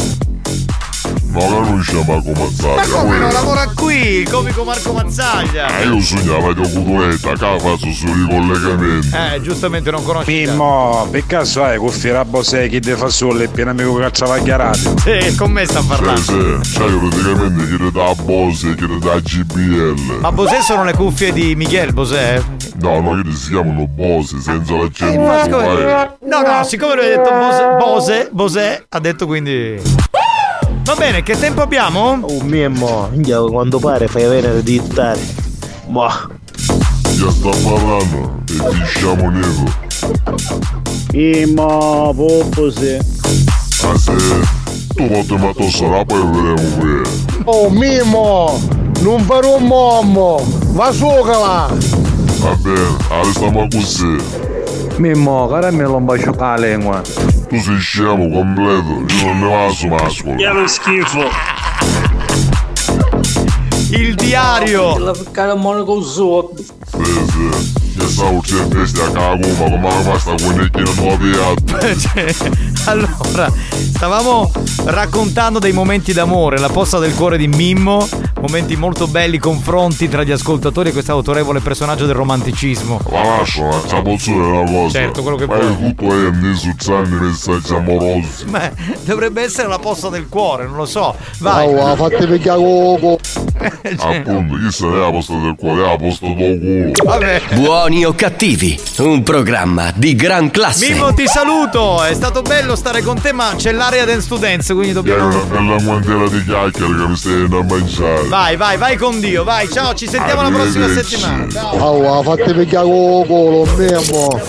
Ma 1.35 1.41
che 1.41 1.49
non 1.49 1.81
c'è 1.81 2.05
Marco 2.07 2.31
Mazzaglia. 2.31 2.87
Ma 2.87 3.01
come 3.03 3.19
non 3.19 3.33
lavora 3.33 3.69
qui? 3.75 3.97
Il 3.97 4.31
comico 4.31 4.63
Marco 4.63 4.93
Mazzaglia. 4.93 5.79
Eh, 5.81 5.87
io 5.87 6.01
sognavo 6.01 6.53
di 6.53 6.63
cutuletta, 6.63 7.33
che 7.33 7.45
la 7.45 7.59
faccio 7.59 7.91
sui 7.91 8.13
ricollegamenti. 8.13 9.11
Eh, 9.15 9.41
giustamente 9.43 9.91
non 9.91 10.05
conosci. 10.05 10.31
Mimmo, 10.31 11.09
per 11.11 11.27
caso 11.27 11.65
hai 11.65 11.77
cuffie 11.79 12.13
rabbo 12.13 12.43
sei 12.45 12.69
chi 12.69 12.79
te 12.79 12.95
fa 12.95 13.09
solo 13.09 13.41
e 13.41 13.49
pieno 13.49 13.71
amico 13.71 13.97
che 13.97 14.11
travaglia 14.13 14.57
radio. 14.57 14.95
Sì, 15.01 15.35
con 15.35 15.51
me 15.51 15.65
sta 15.67 15.83
parlando. 15.83 16.21
Sì, 16.21 16.59
sì, 16.63 16.73
cioè 16.75 16.89
io 16.89 16.99
praticamente 17.01 17.67
chi 17.67 17.91
da 17.91 18.15
Bose, 18.23 18.75
chi 18.77 18.99
da 19.01 19.19
GBL. 19.19 20.19
Ma 20.21 20.31
Bosè 20.31 20.61
sono 20.61 20.85
le 20.85 20.95
cuffie 20.95 21.33
di 21.33 21.57
Miguel 21.57 21.93
Bosè? 21.93 22.41
No, 22.81 23.01
no, 23.01 23.21
che 23.23 23.33
si 23.33 23.51
chiamano 23.51 23.87
Bose, 23.89 24.41
senza 24.41 24.73
Ma 24.73 24.83
l'accento. 24.83 25.57
vai. 25.57 26.09
No, 26.27 26.41
no, 26.43 26.63
siccome 26.65 26.95
lui 26.95 27.05
ha 27.07 27.09
detto 27.17 27.31
Bose, 27.31 27.77
Bose, 27.79 28.29
Bosè, 28.31 28.85
ha 28.89 28.99
detto 29.01 29.27
quindi. 29.27 29.81
Va 30.85 30.95
bene, 30.97 31.23
che 31.23 31.35
tempo 31.39 31.63
abbiamo? 31.63 32.19
Oh 32.21 32.43
Mimmo, 32.43 33.09
io 33.25 33.47
quando 33.47 33.79
pare 33.79 34.07
fai 34.07 34.25
avere 34.25 34.63
di 34.63 34.79
dittare. 34.79 35.19
Boh. 35.87 36.11
Già 37.17 37.31
sta 37.31 37.49
parlando, 37.49 38.43
e 38.51 38.75
diciamo 38.75 39.31
nero. 39.31 39.65
Mimmo, 41.13 42.13
popose. 42.15 42.99
Ah 43.83 43.97
se 43.97 44.13
tu 44.95 45.07
potti 45.09 45.37
ma 45.37 45.53
tu 45.55 45.71
sarà 45.71 46.05
poi 46.05 46.23
vedremo 46.23 46.77
qui. 46.79 47.43
Oh 47.45 47.71
Mimmo, 47.71 48.61
non 49.01 49.23
farò 49.23 49.57
un 49.57 49.65
mommo. 49.65 50.47
Va 50.73 50.93
su 50.93 51.07
là. 51.07 51.73
Va 52.41 52.57
bene, 52.61 52.97
adesso 53.09 53.33
stiamo 53.33 53.67
così. 53.71 54.17
Mimmo, 54.99 55.49
caramello 55.49 55.97
un 55.97 56.05
bacio 56.05 56.33
con 56.33 56.47
la 56.47 56.57
lingua. 56.57 57.03
Tu 57.55 57.61
sei 57.61 57.79
scemo 57.79 58.29
completo, 58.31 59.05
io 59.15 59.27
non 59.27 59.39
ne 59.39 59.49
vaso 59.49 59.87
mascolo. 59.87 60.35
Che 60.35 60.49
lo 60.49 60.67
schifo. 60.67 61.23
Il 63.91 64.17
diario. 64.17 64.99
La 64.99 65.15
cara 65.31 65.55
monaco 65.55 66.03
sotto. 66.03 66.61
Sì, 66.61 67.05
sì. 67.31 67.83
A 67.97 69.11
cago, 69.13 69.47
ma 69.47 69.71
come 69.71 69.89
la 69.89 70.11
allora, 72.91 73.53
stavamo 73.95 74.51
raccontando 74.87 75.61
dei 75.61 75.73
momenti 75.73 76.13
d'amore, 76.13 76.59
la 76.59 76.69
posta 76.69 76.99
del 76.99 77.15
cuore 77.15 77.37
di 77.39 77.47
Mimmo, 77.47 78.09
momenti 78.45 78.77
molto 78.77 79.07
belli, 79.07 79.39
confronti 79.39 80.07
tra 80.07 80.23
gli 80.23 80.31
ascoltatori 80.31 80.91
e 80.91 80.93
questo 80.93 81.13
autorevole 81.13 81.61
personaggio 81.61 82.05
del 82.05 82.15
romanticismo. 82.15 83.01
Ma 83.11 83.23
lascio, 83.39 83.65
ma 83.65 83.81
c'è 83.87 84.03
posso 84.03 84.31
dire 84.31 84.45
una 84.45 84.71
cosa. 84.71 84.99
Certo, 84.99 85.23
quello 85.23 85.37
che 85.39 85.47
Ma 85.47 85.57
vuoi. 85.57 85.69
io 85.69 85.77
tutto 85.95 86.05
è 86.13 86.31
nei 86.31 86.55
suzzanni 86.55 87.21
messaggi 87.21 87.75
amorosi. 87.75 88.45
Ma 88.47 88.71
dovrebbe 89.05 89.43
essere 89.43 89.67
la 89.69 89.79
posta 89.79 90.11
del 90.11 90.29
cuore, 90.29 90.67
non 90.67 90.77
lo 90.77 90.85
so. 90.85 91.17
Vai. 91.39 91.73
Oh, 91.73 91.97
fatti 91.97 92.27
picchiare 92.27 92.59
coco. 92.61 93.19
Appunto, 93.99 94.57
chi 94.57 94.71
se 94.71 94.87
ne 94.87 94.95
è 94.95 94.99
la 94.99 95.11
posta 95.11 95.33
del 95.39 95.55
cuore, 95.59 95.83
è 95.83 95.87
la 95.87 95.97
posta 95.97 96.27
del 96.27 96.93
culo. 96.93 97.11
Vabbè. 97.11 97.43
Buoni 97.55 98.05
o 98.05 98.15
cattivi, 98.15 98.79
un 98.99 99.23
programma 99.23 99.91
di 99.95 100.15
gran 100.15 100.51
classe. 100.51 100.91
Mimmo 100.93 101.15
ti 101.15 101.27
saluto, 101.27 102.03
è 102.03 102.13
stato 102.13 102.43
bello 102.43 102.77
stare 102.77 103.01
con 103.03 103.19
te 103.19 103.33
ma 103.33 103.55
c'è 103.57 103.73
l'area 103.73 104.05
to 104.05 104.37
dance 104.37 104.75
quindi 104.75 104.93
Che 104.93 105.01
è 105.01 105.03
dobbiamo... 105.03 105.29
una 105.29 105.45
bella 105.45 105.83
guantera 105.83 106.29
di 106.29 106.45
chiacchiere 106.45 106.95
che 106.95 107.09
mi 107.09 107.17
stai 107.17 107.33
andando 107.33 107.59
a 107.59 107.65
mangiare. 107.65 108.29
Vai, 108.35 108.57
vai, 108.57 108.77
vai 108.77 108.97
con 108.97 109.21
Dio, 109.21 109.45
vai, 109.45 109.71
ciao, 109.71 109.95
ci 109.95 110.09
sentiamo 110.09 110.43
la 110.43 110.51
prossima 110.51 110.89
settimana. 110.89 111.49
Ciao. 111.49 111.77
Oh, 111.77 112.23
fatti 112.25 112.53
picchiare 112.53 112.85
coco, 112.85 113.49
lo 113.49 113.65
Mimmo. 113.77 114.41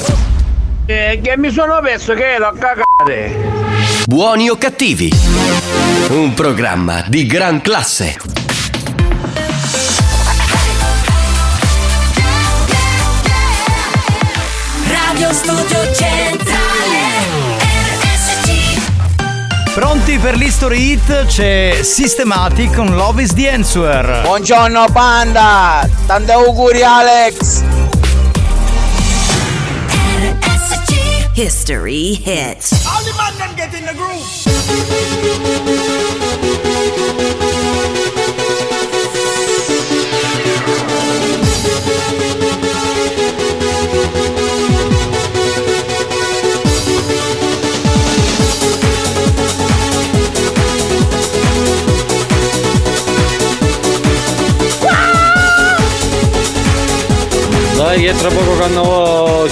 Eh, 0.88 1.20
che 1.22 1.38
mi 1.38 1.52
sono 1.52 1.80
perso 1.84 2.16
che 2.16 2.38
l'ho 2.40 2.52
cagate. 2.58 3.38
Buoni 4.08 4.50
o 4.50 4.58
cattivi, 4.58 5.12
un 6.10 6.34
programma 6.34 7.04
di 7.08 7.28
gran 7.28 7.62
classe. 7.62 8.18
Radio 14.88 15.32
Studio 15.32 15.94
Centrale 15.94 16.65
Pronti 19.76 20.18
per 20.20 20.38
l'History 20.38 20.92
Hit? 20.92 21.26
C'è 21.26 21.80
Systematic 21.84 22.74
con 22.74 22.96
Love 22.96 23.22
is 23.22 23.34
the 23.34 23.50
Answer. 23.50 24.22
Buongiorno 24.22 24.86
panda, 24.94 25.86
tanti 26.06 26.32
auguri 26.32 26.82
Alex. 26.82 27.62
History 31.34 32.16
hit. 32.24 32.70
All 32.86 33.04
the 33.04 33.12
man 33.18 33.36
them 33.36 33.54
get 33.56 33.74
in 33.78 33.84
the 33.84 33.94
groove. 33.94 34.24
Dai 57.96 58.04
che 58.04 58.14
tra 58.14 58.28
poco 58.28 58.58
cannavo 58.58 59.48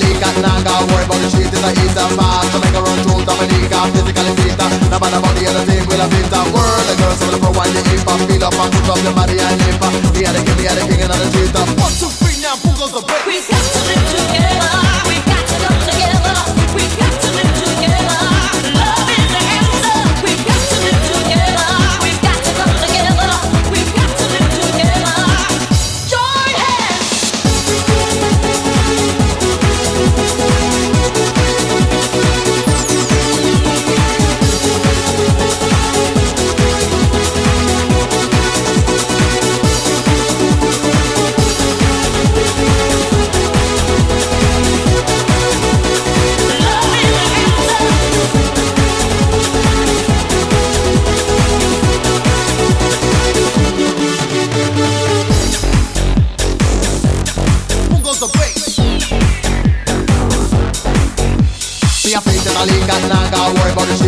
si 0.00 0.06
occupa. 0.06 0.08
Your 0.08 0.08
face 0.08 0.08
in 0.08 0.08
a 0.08 0.08
leak 0.08 0.22
and 0.22 0.42
now 0.42 0.62
got 0.62 0.88
worry 0.88 1.04
about 1.04 1.20
the 1.20 1.28
shit 1.30 1.52
in 1.52 1.60
the 1.60 1.70
east 1.84 1.98
and 1.98 2.12
fast 2.16 2.52
To 2.52 2.58
make 2.60 2.74
a 2.74 2.80
run 2.80 2.98
through 3.04 3.24
Dominica, 3.24 3.78
physically 3.92 4.34
fit. 4.40 4.56
No 4.90 4.96
matter 4.98 5.18
about 5.20 5.34
the 5.36 5.44
other 5.50 5.64
thing, 5.68 5.82
we'll 5.86 6.00
have 6.00 6.10
fit 6.10 6.32
world. 6.52 6.84
The 6.88 6.94
girls 6.96 7.20
will 7.20 7.38
pro 7.38 7.50
wine 7.52 7.74
the 7.74 7.82
hip 7.88 8.04
hop 8.08 8.20
Feel 8.24 8.44
up 8.44 8.56
and 8.56 8.70
put 8.72 8.88
up 8.88 9.00
your 9.04 9.14
body 9.14 9.36
and 9.36 9.60
hip 9.60 9.80
hop 9.80 9.92
We 10.14 10.24
the 10.24 10.40
king, 10.40 10.56
we 10.56 10.64
are 10.68 10.76
the 10.76 10.82
king 10.88 11.00
and 11.04 11.12
the 11.12 11.26
street 11.28 11.52
One, 11.76 11.94
two, 12.00 12.10
three, 12.20 12.38
now, 12.40 12.56
boom 12.64 12.74
goes 12.76 12.92
the 12.92 13.02
bass 13.04 13.26
We've 13.28 13.48
got 13.48 13.60
to 13.60 13.80
live 13.88 14.04
together 14.08 14.79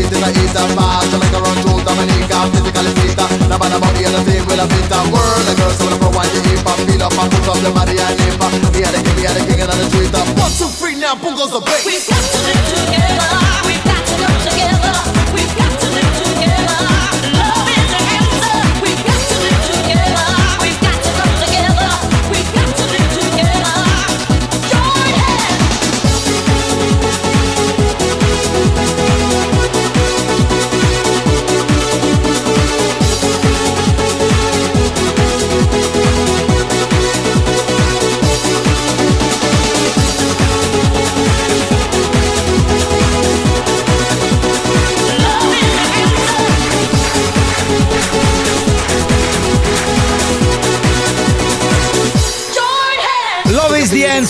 the 0.08 0.16
in 0.16 0.22
the 0.22 0.30
east 0.42 0.56
and 0.56 0.72
fast 0.74 1.10
To 1.10 1.16
a 1.18 1.38
run 1.38 1.56
through 1.62 1.82
Dominica, 1.84 2.38
physically 2.50 2.92
fit 2.98 3.18
No 3.46 3.54
uh, 3.54 3.58
matter 3.58 3.78
about 3.78 3.94
the 3.94 4.02
other 4.08 4.22
thing, 4.26 4.42
we'll 4.46 4.58
have 4.58 4.70
fit 4.72 4.86
the 4.88 4.98
uh, 4.98 5.12
world 5.12 5.42
The 5.46 5.54
girls 5.54 5.78
will 5.78 5.98
pro 5.98 6.10
wine 6.10 6.32
the 6.32 6.40
hip 6.48 6.64
hop 6.66 6.78
Feel 6.82 7.02
up 7.02 7.14
and 7.14 7.28
put 7.30 7.46
up 7.46 7.58
your 7.62 7.74
body 7.74 7.96
and 7.98 8.18
hip 8.18 8.40
hop 8.40 8.52
We 8.74 8.82
are 8.82 8.92
the 8.92 9.00
king, 9.02 9.16
we 9.18 9.24
are 9.26 9.34
the 9.36 9.42
king 9.46 9.60
and 9.62 9.70
the 9.70 9.86
street 9.90 10.12
One, 10.12 10.52
two, 10.58 10.70
three, 10.74 10.94
now 10.98 11.14
boom 11.14 11.36
goes 11.36 11.52
the 11.52 11.60
bass 11.62 11.86
We've 11.86 12.06
got 12.06 12.22
to 12.22 12.38
live 12.42 12.62
together 12.72 13.71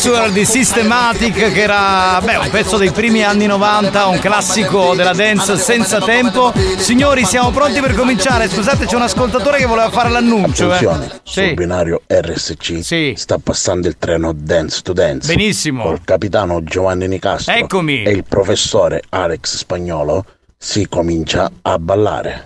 answer 0.05 0.33
di 0.33 0.45
Systematic 0.45 1.53
che 1.53 1.63
era 1.63 2.21
beh, 2.21 2.37
un 2.37 2.51
pezzo 2.51 2.77
dei 2.77 2.91
primi 2.91 3.23
anni 3.23 3.47
90, 3.47 4.07
un 4.07 4.19
classico 4.19 4.95
della 4.97 5.13
dance 5.13 5.57
senza 5.57 6.01
tempo. 6.01 6.53
Signori, 6.77 7.25
siamo 7.25 7.51
pronti 7.51 7.79
per 7.81 7.95
cominciare. 7.95 8.49
Scusate, 8.49 8.87
c'è 8.87 8.97
un 8.97 9.03
ascoltatore 9.03 9.59
che 9.59 9.67
voleva 9.67 9.91
fare 9.91 10.09
l'annuncio. 10.09 10.67
Attenzione, 10.67 11.05
Eh. 11.07 11.21
sul 11.23 11.43
Sì. 11.45 11.55
binario 11.55 12.01
RSC 12.09 13.13
sta 13.17 13.39
passando 13.39 13.87
il 13.87 13.97
treno 13.97 14.33
Dance 14.35 14.81
to 14.83 14.93
Dance. 14.93 15.33
Benissimo. 15.33 15.85
Col 15.85 16.01
capitano 16.05 16.65
Giovanni 16.65 17.07
Nicastro 17.07 17.55
Eccomi. 17.55 18.03
e 18.03 18.11
il 18.11 18.25
professore 18.29 19.03
Alex 19.11 19.57
Spagnolo 19.59 20.25
si 20.59 20.89
comincia 20.89 21.49
a 21.63 21.79
ballare. 21.79 22.45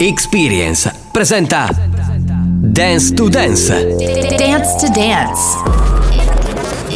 Experience 0.00 0.92
presenta 1.12 1.68
Dance 1.72 3.14
to 3.14 3.28
Dance. 3.28 3.94
Dance 4.36 4.76
to 4.80 4.88
dance. 4.92 5.87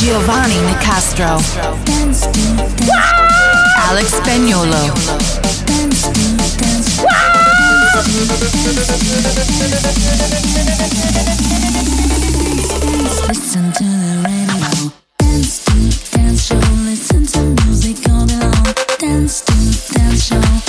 Giovanni 0.00 0.58
Nicastro. 0.60 1.38
Alex 3.76 4.14
Spagnolo. 4.14 4.92
Listen 13.28 13.70
to 13.72 13.84
the 13.84 14.22
radio. 14.24 14.90
Dance 15.18 15.64
to 15.66 16.16
dance 16.16 16.46
show. 16.46 16.56
Listen 16.86 17.26
to 17.26 17.40
music 17.66 18.08
all 18.08 18.24
day 18.24 18.38
long. 18.38 18.74
Dance 18.98 19.42
to 19.42 19.52
dance 19.92 20.24
show. 20.24 20.59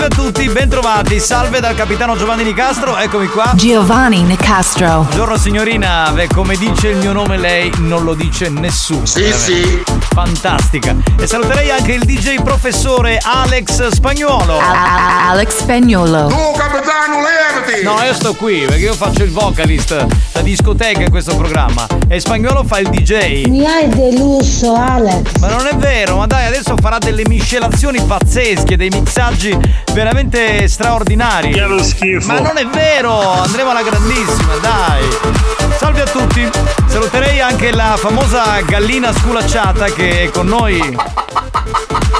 Salve 0.00 0.14
a 0.14 0.24
tutti, 0.24 0.48
bentrovati. 0.48 1.20
Salve 1.20 1.60
dal 1.60 1.74
capitano 1.74 2.16
Giovanni 2.16 2.42
Nicastro, 2.42 2.96
eccomi 2.96 3.26
qua. 3.26 3.52
Giovanni 3.54 4.22
Nicastro. 4.22 5.02
Buongiorno 5.02 5.36
signorina, 5.36 6.10
Beh, 6.14 6.28
come 6.28 6.56
dice 6.56 6.88
il 6.88 6.96
mio 6.96 7.12
nome 7.12 7.36
lei 7.36 7.70
non 7.80 8.04
lo 8.04 8.14
dice 8.14 8.48
nessuno. 8.48 9.04
Sì, 9.04 9.20
veramente. 9.20 9.84
sì. 9.84 9.99
Fantastica. 10.12 10.96
E 11.18 11.26
saluterei 11.26 11.70
anche 11.70 11.92
il 11.92 12.04
DJ 12.04 12.42
professore 12.42 13.18
Alex 13.22 13.88
Spagnuolo. 13.88 14.58
Alex 14.58 15.58
Spagnolo. 15.58 16.26
capitano, 16.56 17.20
levati! 17.22 17.82
No, 17.82 18.02
io 18.02 18.12
sto 18.14 18.34
qui 18.34 18.64
perché 18.66 18.82
io 18.82 18.94
faccio 18.94 19.22
il 19.22 19.30
vocalist 19.30 20.06
da 20.32 20.40
discoteca 20.40 21.02
in 21.02 21.10
questo 21.10 21.36
programma 21.36 21.86
e 22.08 22.18
Spagnuolo 22.20 22.64
fa 22.64 22.78
il 22.78 22.88
DJ. 22.88 23.46
Mi 23.46 23.64
hai 23.64 23.88
deluso, 23.88 24.74
Alex. 24.74 25.38
Ma 25.38 25.48
non 25.48 25.66
è 25.66 25.74
vero, 25.76 26.16
ma 26.16 26.26
dai, 26.26 26.46
adesso 26.46 26.74
farà 26.80 26.98
delle 26.98 27.22
miscelazioni 27.26 28.00
pazzesche, 28.02 28.76
dei 28.76 28.88
mixaggi 28.88 29.56
veramente 29.92 30.66
straordinari. 30.68 31.52
Che 31.52 31.60
lo 31.60 31.82
schifo. 31.82 32.26
Ma 32.26 32.40
non 32.40 32.56
è 32.56 32.66
vero, 32.66 33.20
andremo 33.30 33.70
alla 33.70 33.82
grandissima, 33.82 34.56
dai. 34.60 35.59
Salve 35.90 36.02
a 36.02 36.06
tutti. 36.06 36.50
Saluterei 36.86 37.40
anche 37.40 37.72
la 37.72 37.96
famosa 37.96 38.60
gallina 38.60 39.12
sculacciata 39.12 39.86
che 39.86 40.22
è 40.22 40.30
con 40.30 40.46
noi. 40.46 40.96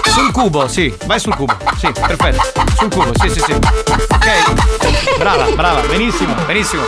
Sul 0.07 0.33
cubo, 0.33 0.67
sì, 0.67 0.93
vai 1.07 1.21
sul 1.21 1.37
cubo. 1.37 1.57
Sì, 1.79 1.89
perfetto. 1.93 2.43
Sul 2.77 2.91
cubo, 2.91 3.13
sì, 3.21 3.29
sì, 3.29 3.41
sì. 3.41 3.53
Ok. 3.53 5.19
Brava, 5.19 5.45
brava, 5.55 5.83
benissimo, 5.83 6.35
benissimo. 6.47 6.83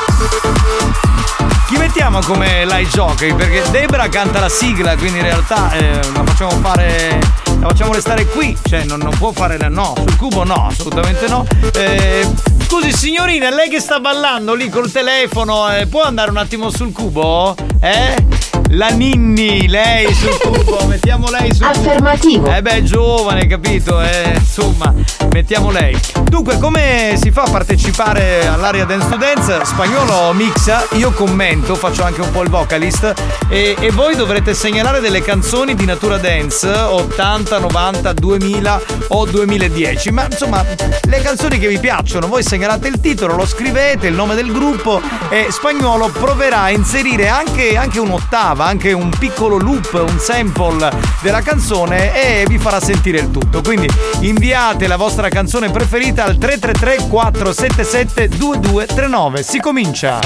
Chi 1.69 1.77
mettiamo 1.77 2.19
come 2.19 2.65
light 2.65 2.93
jockey? 2.93 3.33
Perché 3.33 3.63
Debra 3.71 4.09
canta 4.09 4.41
la 4.41 4.49
sigla, 4.49 4.97
quindi 4.97 5.19
in 5.19 5.25
realtà 5.25 5.71
eh, 5.75 6.01
la 6.13 6.25
facciamo 6.25 6.51
fare. 6.61 7.21
La 7.61 7.69
facciamo 7.69 7.93
restare 7.93 8.27
qui, 8.27 8.59
cioè 8.61 8.83
non, 8.83 8.99
non 8.99 9.17
può 9.17 9.31
fare 9.31 9.57
la 9.57 9.69
no, 9.69 9.95
sul 9.97 10.17
cubo 10.17 10.43
no, 10.43 10.67
assolutamente 10.67 11.29
no. 11.29 11.47
Eh, 11.75 12.29
scusi 12.73 12.91
signorina, 12.91 13.51
lei 13.51 13.69
che 13.69 13.81
sta 13.81 14.01
ballando 14.01 14.55
lì 14.55 14.71
col 14.71 14.91
telefono, 14.91 15.71
eh, 15.77 15.87
può 15.87 16.05
andare 16.05 16.31
un 16.31 16.39
attimo 16.39 16.71
sul 16.71 16.91
cubo? 16.91 17.55
Eh? 17.83 18.42
La 18.75 18.89
Ninni, 18.89 19.69
lei 19.69 20.11
sul 20.15 20.39
cubo, 20.39 20.85
mettiamo 20.89 21.29
lei 21.29 21.55
sul 21.55 21.67
Affermativo. 21.67 22.45
cubo. 22.45 22.55
Eh 22.55 22.63
beh, 22.63 22.83
giovane, 22.83 23.47
capito? 23.47 24.01
Eh, 24.01 24.33
insomma, 24.35 24.95
mettiamo 25.31 25.71
lei. 25.71 25.95
Dunque, 26.23 26.57
come 26.59 27.19
si 27.21 27.31
fa 27.31 27.43
a 27.43 27.51
partecipare 27.51 28.47
all'area 28.47 28.87
Dance 28.87 29.11
to 29.11 29.17
Dance? 29.17 29.65
Spagnolo 29.65 30.33
mixa, 30.33 30.87
io 30.93 31.11
commento, 31.13 31.75
faccio 31.75 32.03
anche 32.03 32.23
un 32.23 32.31
po' 32.31 32.41
il 32.41 32.49
vocalist 32.49 33.13
e, 33.51 33.77
e 33.79 33.91
voi 33.91 34.17
dovrete 34.17 34.55
segnalare 34.55 35.01
delle 35.01 35.21
canzoni 35.21 35.75
di 35.75 35.85
natura 35.85 36.17
dance 36.17 36.67
80, 36.69 37.59
90, 37.59 38.13
2000 38.15 38.81
o 39.09 39.27
2010. 39.27 40.11
Ma 40.13 40.25
insomma, 40.25 40.65
le 41.03 41.21
canzoni 41.21 41.59
che 41.59 41.69
vi 41.69 41.79
piacciono, 41.79 42.27
voi 42.27 42.43
segnalate 42.43 42.89
il 42.89 43.01
titolo, 43.01 43.37
lo 43.37 43.45
scrivete, 43.45 44.07
il 44.07 44.15
nome 44.15 44.35
del 44.35 44.51
gruppo 44.51 45.03
e 45.29 45.49
Spagnolo 45.51 46.09
proverà 46.09 46.63
a 46.63 46.71
inserire 46.71 47.29
anche, 47.29 47.77
anche 47.77 48.01
un'ottava, 48.01 48.61
anche 48.65 48.93
un 48.93 49.11
piccolo 49.19 49.57
loop, 49.59 49.93
un 49.95 50.19
sample 50.19 50.91
della 51.21 51.41
canzone 51.41 52.15
e 52.15 52.45
vi 52.47 52.59
farà 52.59 52.81
sentire 52.81 53.19
il 53.19 53.31
tutto. 53.31 53.61
Quindi 53.63 53.89
inviate 54.21 54.87
la 54.87 54.97
vostra 54.97 55.29
canzone 55.29 55.71
preferita 55.71 56.25
al 56.25 56.39
333 56.39 57.09
477 57.09 58.29
2239. 58.37 59.43
Si 59.43 59.61
comincia! 59.61 60.21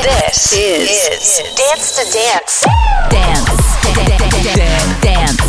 This 0.00 0.52
is, 0.52 1.42
Dance 1.54 1.94
to 1.94 2.02
Dance. 2.12 2.66
Dance. 3.08 3.52
Dance. 3.92 4.40
Dance. 5.00 5.42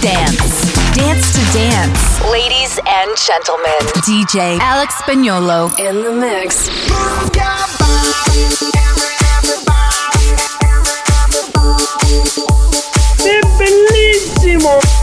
Dance. 0.00 0.78
Dance 0.94 1.32
to 1.32 1.40
Dance. 1.52 2.00
Ladies 2.30 2.78
and 2.84 3.16
gentlemen, 3.16 3.72
DJ 4.04 4.58
Alex 4.60 4.94
Spagnolo 5.02 5.72
in 5.78 6.02
the 6.02 6.10
mix. 6.12 6.68
È 12.08 13.38
bellissimo! 13.58 14.97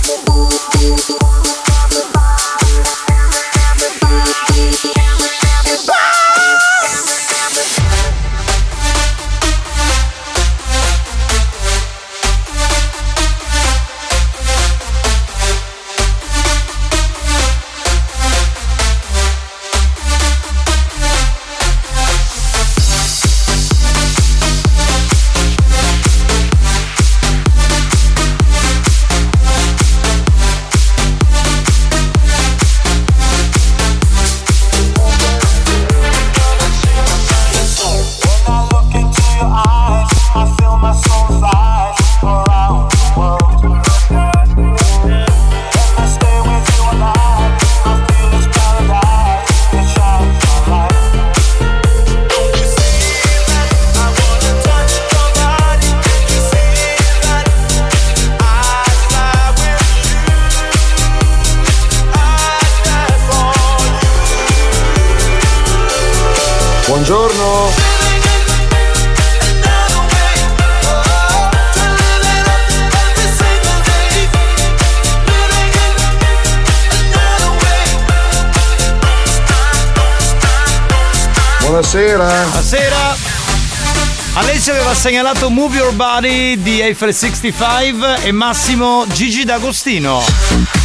Segnalato 85.06 85.52
Move 85.52 85.78
Your 85.78 85.94
Body 85.94 86.60
di 86.60 86.82
Eiffel 86.82 87.14
65 87.14 88.24
e 88.24 88.32
Massimo 88.32 89.06
Gigi 89.08 89.44
D'Agostino. 89.44 90.85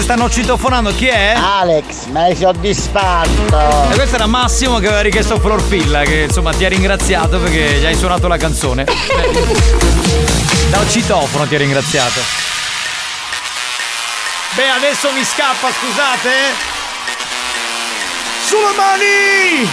Scusate, 0.00 0.02
stanno 0.02 0.30
citofonando, 0.30 0.94
chi 0.94 1.06
è? 1.08 1.34
Alex, 1.36 2.06
mi 2.06 2.18
hai 2.18 2.34
soddisfatto. 2.34 3.90
E 3.90 3.94
questo 3.94 4.14
era 4.14 4.26
Massimo 4.26 4.78
che 4.78 4.86
aveva 4.86 5.02
richiesto 5.02 5.38
Florfilla, 5.38 6.02
che 6.02 6.22
insomma 6.22 6.52
ti 6.52 6.64
ha 6.64 6.68
ringraziato 6.68 7.38
perché 7.38 7.78
gli 7.78 7.84
hai 7.84 7.94
suonato 7.94 8.26
la 8.26 8.36
canzone. 8.36 8.86
Da 10.70 10.86
citofono 10.86 11.46
ti 11.48 11.56
ha 11.56 11.58
ringraziato. 11.58 12.20
Beh, 14.54 14.68
adesso 14.68 15.10
mi 15.12 15.24
scappa, 15.24 15.68
scusate. 15.68 16.30
Sulle 18.46 18.76
mani! 18.76 19.68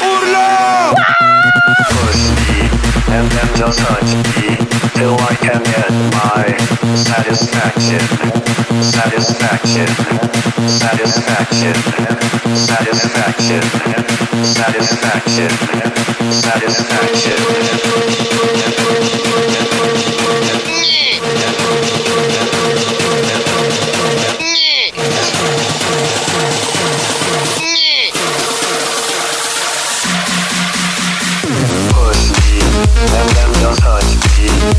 Urlo! 0.00 0.94
Push 1.88 2.37
me 3.38 3.44
and 3.44 3.48
then 3.50 3.56
just 3.56 3.78
touch 3.78 4.14
me 4.36 4.56
till 4.94 5.14
I 5.14 5.34
can 5.36 5.62
get 5.62 5.90
my 6.14 6.56
satisfaction. 6.96 8.00
Satisfaction. 8.82 9.86
Satisfaction. 10.68 11.74
Satisfaction. 14.44 15.50
Satisfaction. 16.32 17.38
Push 18.78 19.17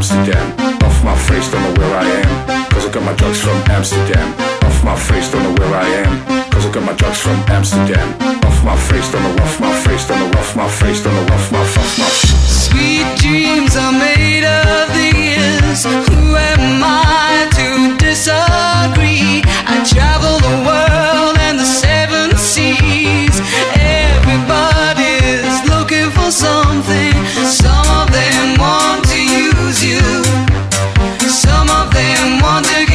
Amsterdam. 0.00 0.56
Off 0.80 1.04
my 1.04 1.14
face, 1.28 1.50
don't 1.52 1.60
know 1.60 1.74
where 1.78 1.94
I 1.94 2.04
am. 2.24 2.70
Cause 2.72 2.86
I 2.86 2.90
got 2.90 3.04
my 3.04 3.12
drugs 3.16 3.38
from 3.38 3.58
Amsterdam. 3.68 4.32
Off 4.64 4.82
my 4.82 4.96
face, 4.96 5.30
don't 5.30 5.42
know 5.42 5.52
where 5.60 5.74
I 5.76 5.84
am. 6.00 6.24
Cause 6.50 6.64
I 6.64 6.72
got 6.72 6.84
my 6.84 6.94
drugs 6.94 7.20
from 7.20 7.36
Amsterdam. 7.52 8.08
Off 8.48 8.64
my 8.64 8.74
face, 8.88 9.12
don't 9.12 9.22
know, 9.22 9.44
off 9.44 9.60
my 9.60 9.70
face, 9.84 10.08
don't 10.08 10.18
know, 10.18 10.40
off 10.40 10.56
my 10.56 10.68
face, 10.70 11.04
don't 11.04 11.12
know, 11.12 11.34
off 11.34 11.52
my, 11.52 11.60
off 11.60 11.98
my. 12.00 12.08
Sweet 12.64 13.04
dreams 13.20 13.76
are 13.76 13.92
made 13.92 14.48
of 14.48 14.88
these. 14.96 15.84
Who 15.84 16.32
am 16.32 16.80
I 16.80 17.44
to 17.60 17.98
disagree? 18.00 19.44
I 19.68 19.84
travel 19.84 20.40
the 20.40 20.56
world 20.64 21.36
and 21.44 21.58
the 21.60 21.68
seven 21.68 22.38
seas. 22.38 23.36
Everybody's 23.76 25.60
looking 25.68 26.08
for 26.08 26.32
something. 26.32 27.12
Some 27.44 27.84
of 28.00 28.10
them 28.10 28.56
want 28.56 29.09
them 32.62 32.74
want 32.74 32.89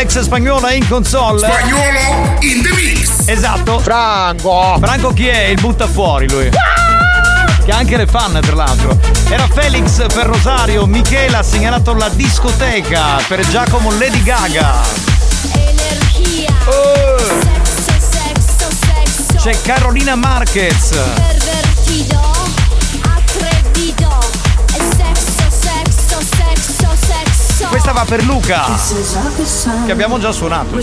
Alex 0.00 0.18
Spagnolo 0.20 0.66
è 0.66 0.72
in 0.72 0.88
console. 0.88 1.46
Spagnolo 1.46 2.38
in 2.40 2.62
the 2.62 2.72
mix. 2.72 3.28
Esatto. 3.28 3.80
Franco. 3.80 4.78
Franco 4.80 5.12
chi 5.12 5.26
è? 5.26 5.48
Il 5.48 5.60
butta 5.60 5.86
fuori 5.86 6.26
lui. 6.26 6.48
Che 6.48 7.70
ha 7.70 7.76
anche 7.76 7.98
le 7.98 8.06
fan 8.06 8.40
tra 8.40 8.54
l'altro. 8.54 8.98
Era 9.28 9.46
Felix 9.46 10.06
per 10.14 10.24
Rosario, 10.24 10.86
Michela 10.86 11.40
ha 11.40 11.42
segnalato 11.42 11.92
la 11.92 12.08
discoteca 12.08 13.20
per 13.28 13.46
Giacomo 13.46 13.90
Lady 13.98 14.22
Gaga. 14.22 14.80
Energia. 15.52 16.54
Sexo, 17.18 17.92
sexo, 18.10 18.68
sexo. 18.70 19.36
C'è 19.36 19.60
Carolina 19.60 20.14
Marquez. 20.14 20.92
Pervertido, 21.14 22.29
Questa 27.70 27.92
va 27.92 28.04
per 28.04 28.24
Luca, 28.24 28.64
che 29.86 29.92
abbiamo 29.92 30.18
già 30.18 30.32
suonato. 30.32 30.74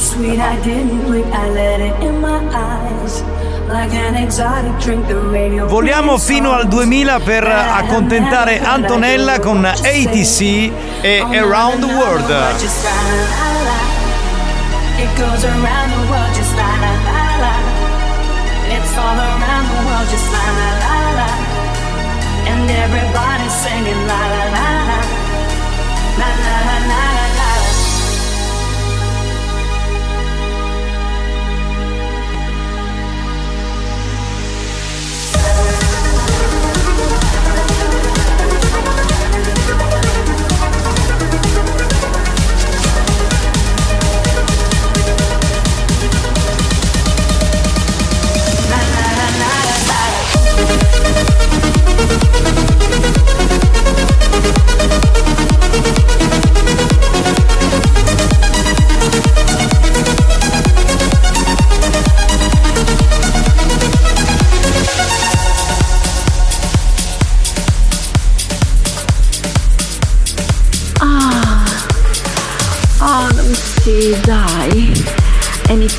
Voliamo 5.68 6.18
fino 6.18 6.54
al 6.54 6.68
2000 6.70 7.20
per 7.20 7.46
accontentare 7.46 8.62
Antonella 8.64 9.40
con 9.40 9.66
ATC 9.66 10.42
e 11.02 11.20
Around 11.20 11.86
the 11.86 11.94
World. 11.94 12.32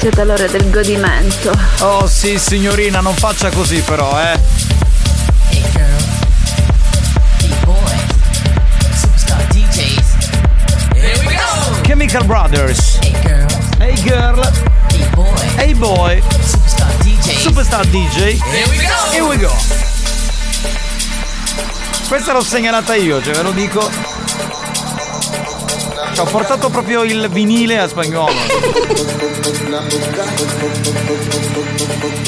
È 0.08 0.10
iniziata 0.10 0.24
l'ora 0.24 0.50
del 0.50 0.70
godimento. 0.70 1.52
Oh 1.80 2.06
sì 2.06 2.38
signorina, 2.38 3.00
non 3.00 3.14
faccia 3.14 3.50
così 3.50 3.82
però, 3.82 4.18
eh. 4.18 4.38
Chemical 11.82 12.24
Brothers. 12.24 12.98
Hey 13.02 13.14
girl. 13.20 13.46
Hey 13.78 13.94
girl. 14.02 14.52
Hey 14.88 15.08
boy. 15.14 15.34
Hey 15.56 15.74
boy. 15.74 16.22
Superstar 16.40 16.94
DJ. 17.02 17.36
Superstar 17.36 17.86
DJ. 17.86 18.40
Here 18.40 18.66
we 18.66 18.76
go. 18.78 19.10
Here 19.10 19.24
we 19.24 19.36
go. 19.36 19.52
Questa 22.08 22.32
l'ho 22.32 22.42
segnalata 22.42 22.94
io, 22.94 23.22
cioè 23.22 23.34
ve 23.34 23.42
lo 23.42 23.50
dico. 23.50 23.90
Ci 26.14 26.20
ho 26.20 26.24
portato 26.24 26.70
proprio 26.70 27.02
il 27.02 27.28
vinile 27.28 27.78
a 27.78 27.86
spagnolo. 27.86 29.17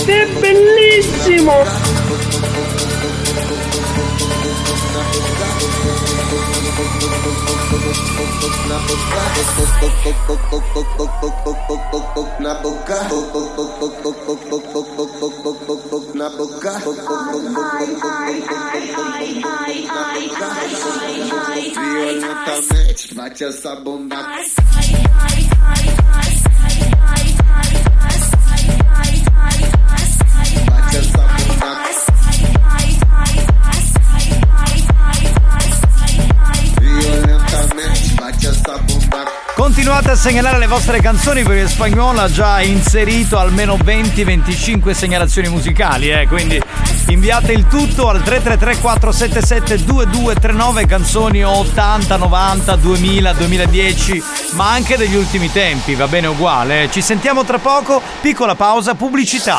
È 0.05 0.27
bellissimo! 0.41 1.53
Faccia 23.13 23.51
sta 23.53 23.77
bomba 23.77 24.17
Faccia 24.17 24.80
a 40.13 40.17
segnalare 40.17 40.59
le 40.59 40.67
vostre 40.67 41.01
canzoni 41.01 41.45
perché 41.45 41.69
Spagnolo 41.69 42.21
ha 42.21 42.31
già 42.31 42.61
inserito 42.63 43.39
almeno 43.39 43.77
20-25 43.77 44.91
segnalazioni 44.91 45.49
musicali, 45.49 46.11
eh, 46.11 46.27
quindi 46.27 46.61
inviate 47.09 47.53
il 47.53 47.67
tutto 47.69 48.09
al 48.09 48.21
333-477-2239 48.21 50.87
canzoni 50.87 51.45
80, 51.45 52.17
90, 52.17 52.77
2000, 52.77 53.33
2010, 53.35 54.23
ma 54.53 54.73
anche 54.73 54.97
degli 54.97 55.15
ultimi 55.15 55.53
tempi, 55.53 55.95
va 55.95 56.09
bene 56.09 56.27
uguale. 56.27 56.85
eh. 56.85 56.91
Ci 56.91 57.03
sentiamo 57.03 57.45
tra 57.45 57.59
poco, 57.59 58.01
piccola 58.21 58.55
pausa, 58.55 58.95
pubblicità. 58.95 59.59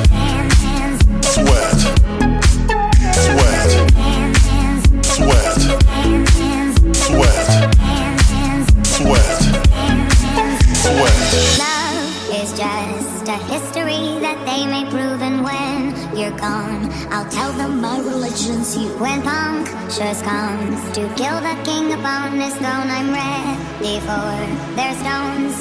You. 18.39 18.87
When 18.97 19.21
punctures 19.21 20.21
comes 20.21 20.79
to 20.95 21.01
kill 21.15 21.41
the 21.41 21.57
king 21.65 21.91
upon 21.91 22.39
his 22.39 22.53
throne, 22.55 22.87
I'm 22.87 23.11
ready 23.11 23.99
for 23.99 24.31
their 24.75 24.93
stones. 24.95 25.55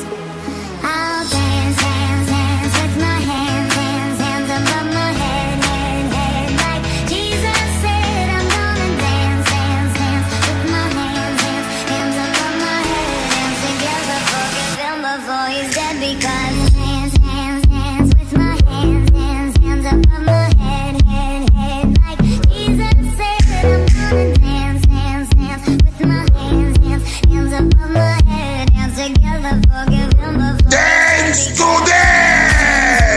I'll 0.82 1.28
dance, 1.28 1.76
dance, 1.80 2.28
dance 2.30 2.74
with 2.82 2.96
my 2.98 3.20
hands, 3.32 3.74
hands, 3.74 4.20
hands 4.20 4.50
above 4.50 4.89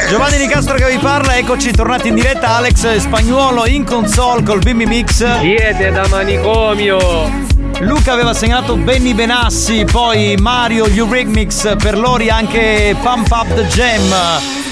Giovanni 0.08 0.38
Nicastro 0.38 0.76
che 0.76 0.92
vi 0.92 0.98
parla, 1.00 1.36
eccoci 1.36 1.72
tornati 1.72 2.10
in 2.10 2.16
diretta, 2.16 2.58
Alex 2.58 2.98
Spagnuolo 2.98 3.66
in 3.66 3.84
console 3.84 4.44
col 4.44 4.60
Bimbi 4.60 4.86
Mix. 4.86 5.40
Siete 5.40 5.90
da 5.92 6.08
manicomio! 6.08 7.32
Luca 7.80 8.14
aveva 8.14 8.36
segnato 8.36 8.76
Benny 8.76 9.14
Benassi, 9.14 9.86
poi 9.86 10.36
Mario 10.40 10.86
Eurythmics, 10.86 11.76
per 11.80 11.98
Lori 11.98 12.30
anche 12.30 12.96
Pump 13.02 13.32
Up 13.32 13.52
the 13.56 13.66
Jam 13.66 14.14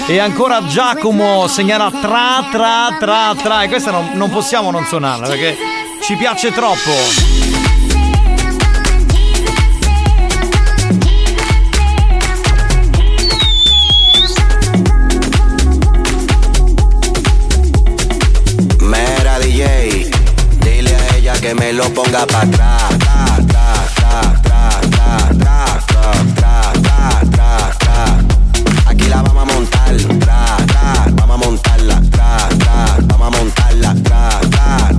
E 0.06 0.18
ancora 0.18 0.64
Giacomo 0.66 1.48
segnala 1.48 1.90
tra 1.90 2.46
tra 2.52 2.96
tra 3.00 3.34
tra. 3.42 3.62
E 3.62 3.68
questa 3.68 3.90
non, 3.90 4.10
non 4.14 4.30
possiamo 4.30 4.70
non 4.70 4.84
suonarla 4.84 5.26
perché 5.26 5.56
ci 6.02 6.14
piace 6.14 6.52
troppo. 6.52 7.31
lo 21.72 21.84
ponga 21.94 22.26
para 22.26 22.42
atrás. 22.42 22.82
Aquí 28.86 29.08
la 29.08 29.22
vamos 29.22 29.42
a 29.42 29.54
montar, 29.54 29.96
vamos 31.12 31.30
a 31.30 31.48
montarla, 31.48 32.02
vamos 33.02 33.26
a 33.26 33.38
montarla, 33.38 33.94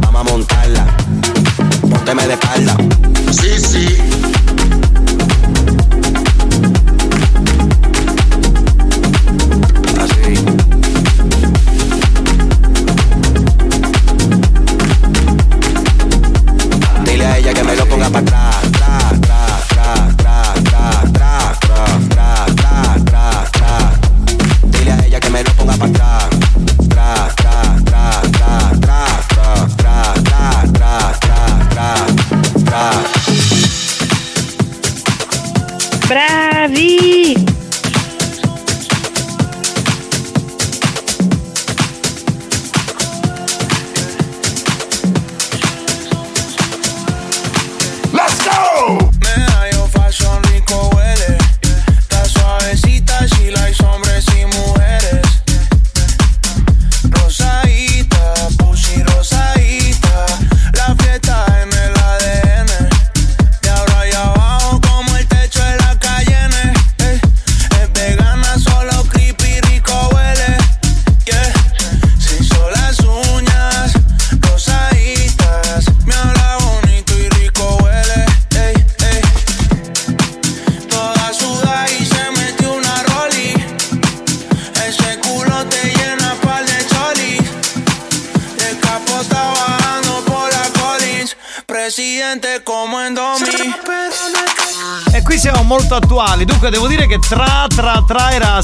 vamos 0.02 0.20
a 0.20 0.24
montarla. 0.24 0.98
Pónteme 1.90 2.28
de 2.28 2.34
espalda. 2.34 2.78
Sí, 3.32 3.60
sí. 3.60 3.93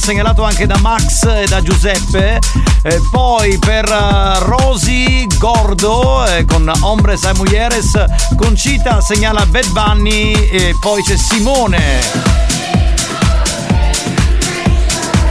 Segnalato 0.09 0.43
anche 0.43 0.65
da 0.65 0.77
Max 0.79 1.23
e 1.23 1.45
da 1.45 1.61
Giuseppe. 1.61 2.39
E 2.81 2.99
poi 3.11 3.59
per 3.59 3.85
eh, 3.85 4.39
Rosy 4.39 5.27
Gordo 5.37 6.25
eh, 6.25 6.45
con 6.45 6.71
Hombres 6.81 7.25
a 7.25 7.33
Mujeres. 7.35 7.91
Concita 8.35 9.01
segnala 9.01 9.45
Bad 9.45 9.67
Bunny. 9.67 10.31
E 10.31 10.75
poi 10.81 11.03
c'è 11.03 11.15
Simone. 11.15 12.01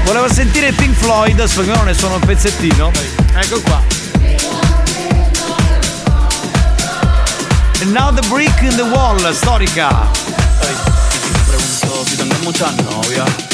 Voleva 0.04 0.32
sentire 0.32 0.70
Pink 0.70 0.94
Floyd, 0.94 1.42
spagnolo 1.42 1.82
ne 1.82 1.94
sono 1.94 2.14
un 2.14 2.20
pezzettino. 2.20 2.92
Ecco 3.34 3.60
qua. 3.62 3.82
And 7.80 7.92
now 7.92 8.14
the 8.14 8.24
brick 8.28 8.62
in 8.62 8.76
the 8.76 8.82
wall, 8.82 9.18
storica. 9.32 10.06
tengo 12.96 13.47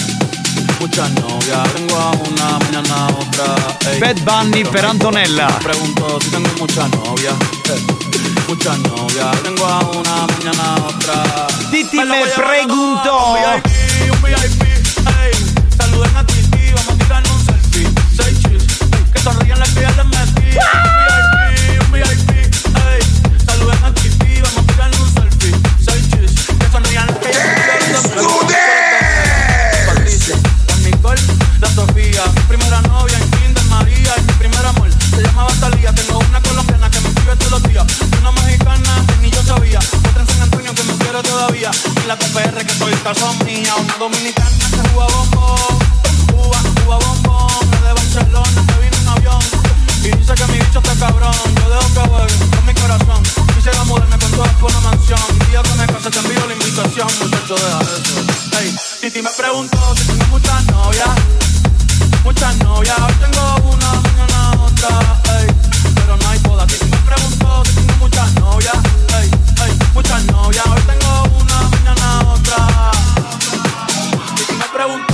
muchas 0.94 1.10
novias. 1.22 1.74
Tengo 1.74 1.96
a 1.96 2.10
una, 2.12 2.58
mañana 2.58 2.94
a 2.94 3.08
otra. 3.08 3.90
ey. 3.90 4.00
Bad 4.00 4.16
Bunny 4.22 4.64
per 4.64 4.84
Antonella. 4.84 5.48
Pregunto 5.58 6.18
si 6.20 6.30
tengo 6.30 6.48
muchas 6.60 6.88
novias. 6.90 7.34
eh. 7.70 7.86
Muchas 8.46 8.78
novias, 8.78 9.42
tengo 9.42 9.66
a 9.66 9.80
una, 9.80 10.26
mañana 10.26 10.74
a 10.76 10.86
otra. 10.86 11.46
Titi 11.72 11.98
Me 11.98 12.24
preguntó. 12.26 13.32
Un 13.32 13.62
VIP, 13.62 14.12
un 14.12 14.22
VIP, 14.22 14.62
ey. 14.62 15.32
Saluden 15.76 16.16
a 16.16 16.24
Titi, 16.26 16.72
vamos 16.74 16.88
a 16.88 16.94
tirarnos 16.98 17.32
un 17.32 17.44
selfie. 17.44 17.88
Seis 18.16 18.38
chis, 18.42 18.78
que 19.12 19.18
sonrían 19.18 19.58
las 19.58 19.70
que 19.70 19.80
ya 19.80 19.90
les 19.90 20.06
metí. 20.06 21.03
Tengo 35.64 36.18
una 36.18 36.40
colombiana 36.42 36.90
que 36.90 37.00
me 37.00 37.08
escribe 37.08 37.36
todos 37.36 37.52
los 37.52 37.62
días, 37.62 37.86
una 38.20 38.32
mexicana 38.32 39.04
que 39.06 39.16
ni 39.22 39.30
yo 39.30 39.42
sabía, 39.42 39.78
otra 39.78 40.20
en 40.20 40.26
San 40.28 40.42
Antonio 40.42 40.74
que 40.74 40.82
me 40.82 40.92
quiere 40.98 41.22
todavía, 41.22 41.70
y 42.02 42.06
la 42.06 42.18
PR 42.18 42.66
que 42.66 42.74
soy 42.74 42.92
casa 42.96 43.32
mía, 43.44 43.74
una 43.76 43.94
dominicana 43.96 44.50
que 44.70 44.88
juega 44.90 45.06
bombón, 45.14 45.78
Cuba, 46.32 46.58
Cuba 46.84 46.98
bombón, 46.98 47.48
es 47.72 47.80
de 47.80 47.92
Barcelona 47.94 48.66
que 48.66 48.74
vino 48.84 48.96
en 48.96 49.08
avión. 49.08 49.42
Y 50.02 50.10
dice 50.10 50.34
que 50.34 50.46
mi 50.52 50.58
bicho 50.58 50.80
está 50.80 50.94
cabrón, 50.96 51.32
yo 51.56 51.70
dejo 51.70 51.94
que 51.94 52.08
juegue 52.10 52.34
con 52.56 52.66
mi 52.66 52.74
corazón, 52.74 53.22
quisiera 53.54 53.84
mudarme 53.84 54.18
con 54.18 54.30
todas 54.32 54.52
por 54.60 54.70
una 54.70 54.80
mansión, 54.80 55.20
el 55.40 55.46
día 55.48 55.62
que 55.62 55.74
me 55.80 55.86
case 55.86 56.10
te 56.10 56.18
envío 56.18 56.46
la 56.46 56.52
invitación, 56.52 57.08
muchacho 57.20 57.54
deja 57.54 57.80
eso. 57.80 58.58
Ey, 58.60 58.76
Titi 59.00 59.22
me 59.22 59.30
preguntó 59.30 59.94
si 59.96 60.04
tengo 60.04 60.26
muchas 60.26 60.64
novias, 60.66 61.08
muchas 62.24 62.56
novias, 62.58 62.98
hoy 62.98 63.12
tengo 63.20 63.70
una, 63.70 63.92
mañana 64.00 64.50
otra, 64.64 65.22
pero 65.94 66.16
no 66.16 66.28
hay 66.28 66.38
boda. 66.40 66.66
Titi 66.66 66.86
me 66.86 66.96
preguntó 66.96 67.62
si 67.66 67.74
tengo 67.74 67.94
muchas 68.00 68.32
novias, 68.34 68.76
ey, 69.20 69.30
ey, 69.66 69.78
muchas 69.92 70.24
novias, 70.24 70.66
hoy 70.66 70.82
tengo 70.82 71.22
una, 71.38 71.68
mañana 71.68 72.20
otra. 72.32 72.90
Titi 74.36 74.54
me 74.54 74.64
preguntó, 74.72 75.13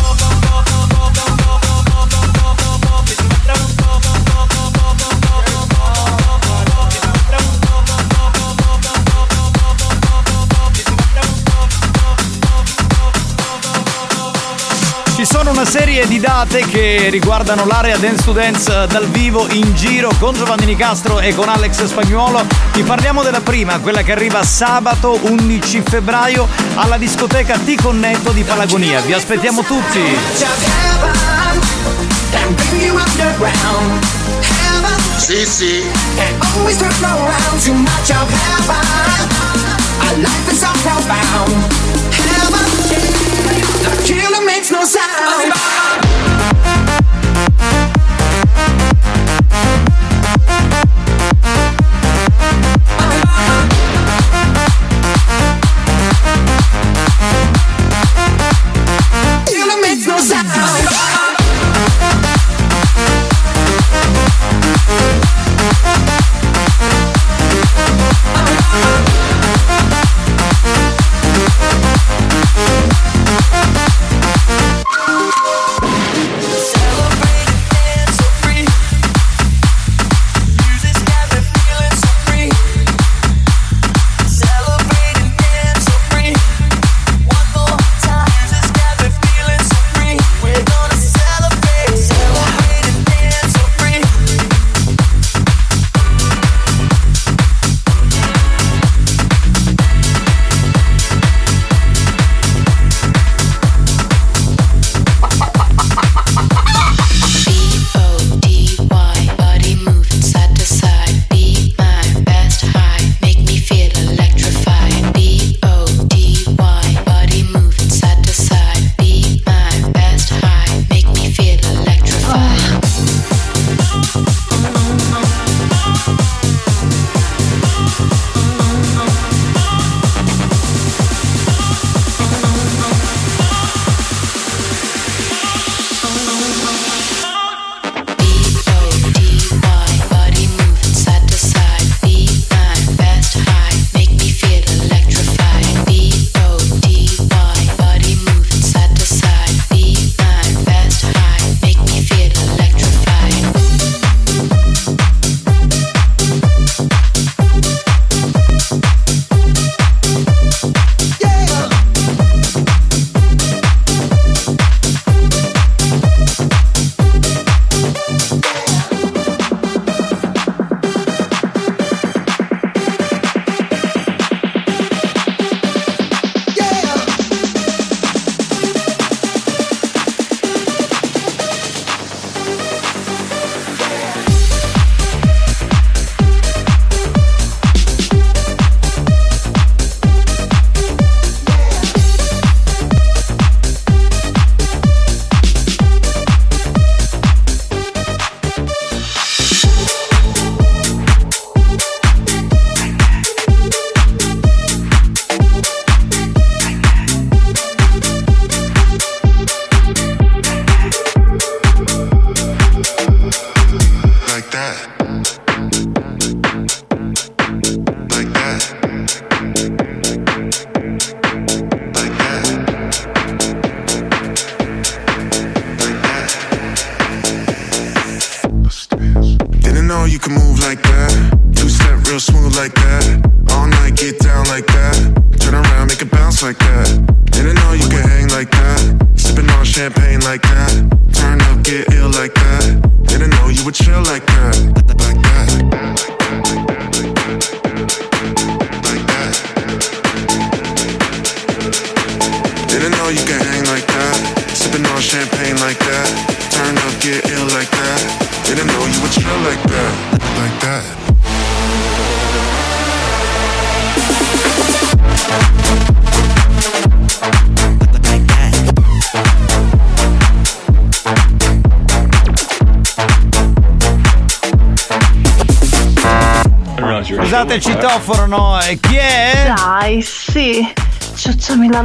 una 15.60 15.68
serie 15.68 16.06
di 16.06 16.18
date 16.18 16.60
che 16.60 17.08
riguardano 17.10 17.66
l'area 17.66 17.98
Dance 17.98 18.24
to 18.24 18.32
Dance 18.32 18.86
dal 18.88 19.06
vivo 19.08 19.46
in 19.50 19.74
giro 19.74 20.10
con 20.18 20.32
Giovanni 20.34 20.64
Nicastro 20.64 21.20
e 21.20 21.34
con 21.34 21.50
Alex 21.50 21.84
Spagnuolo. 21.84 22.46
Vi 22.72 22.82
parliamo 22.82 23.22
della 23.22 23.42
prima, 23.42 23.78
quella 23.78 24.00
che 24.00 24.12
arriva 24.12 24.42
sabato 24.42 25.18
11 25.20 25.82
febbraio 25.86 26.48
alla 26.76 26.96
discoteca 26.96 27.58
Ti 27.58 27.76
Connetto 27.76 28.30
di 28.30 28.42
Palagonia. 28.42 29.00
Vi 29.00 29.12
aspettiamo 29.12 29.62
tutti. 29.62 30.00
Sì, 35.18 35.44
sì. 35.44 35.84
Life 40.16 40.52
is 40.52 40.58
so 40.58 40.72
profound. 40.82 41.99
Killer 44.04 44.44
makes 44.44 44.70
no 44.70 44.84
sound. 44.84 46.49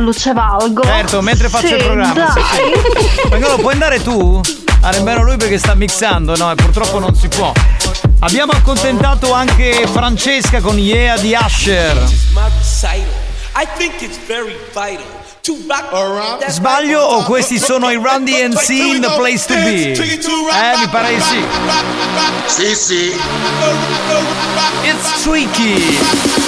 Luce 0.05 0.31
valgo. 0.33 0.83
Certo, 0.83 1.21
mentre 1.21 1.49
faccio 1.49 1.67
Sì, 1.67 1.73
il 1.73 1.83
programma. 1.83 2.13
Dai. 2.13 2.31
sì, 2.31 2.41
sì. 3.01 3.19
Spagnolo, 3.25 3.57
puoi 3.57 3.73
andare 3.73 4.01
tu? 4.01 4.39
Ah, 4.81 4.91
nemmeno 4.91 5.23
lui 5.23 5.35
perché 5.35 5.57
sta 5.57 5.73
mixando, 5.73 6.35
no? 6.37 6.51
E 6.51 6.55
purtroppo 6.55 6.99
non 6.99 7.15
si 7.15 7.27
può. 7.27 7.51
Abbiamo 8.19 8.51
accontentato 8.53 9.33
anche 9.33 9.87
Francesca 9.91 10.61
con 10.61 10.77
Yeah 10.77 11.17
di 11.17 11.33
that 15.67 16.49
Sbaglio 16.49 17.01
o 17.01 17.23
questi 17.23 17.59
sono 17.59 17.89
i 17.91 17.95
Run 17.95 18.23
DNC 18.25 18.69
in 18.69 19.01
the 19.01 19.13
place 19.15 19.45
to 19.45 19.53
be? 19.53 19.91
Eh, 19.93 20.77
mi 20.77 20.87
pare 20.89 21.15
di 21.15 21.21
sì. 21.21 21.45
Sì, 22.47 22.75
sì. 22.75 23.15
It's 24.83 25.23
tricky. 25.23 26.44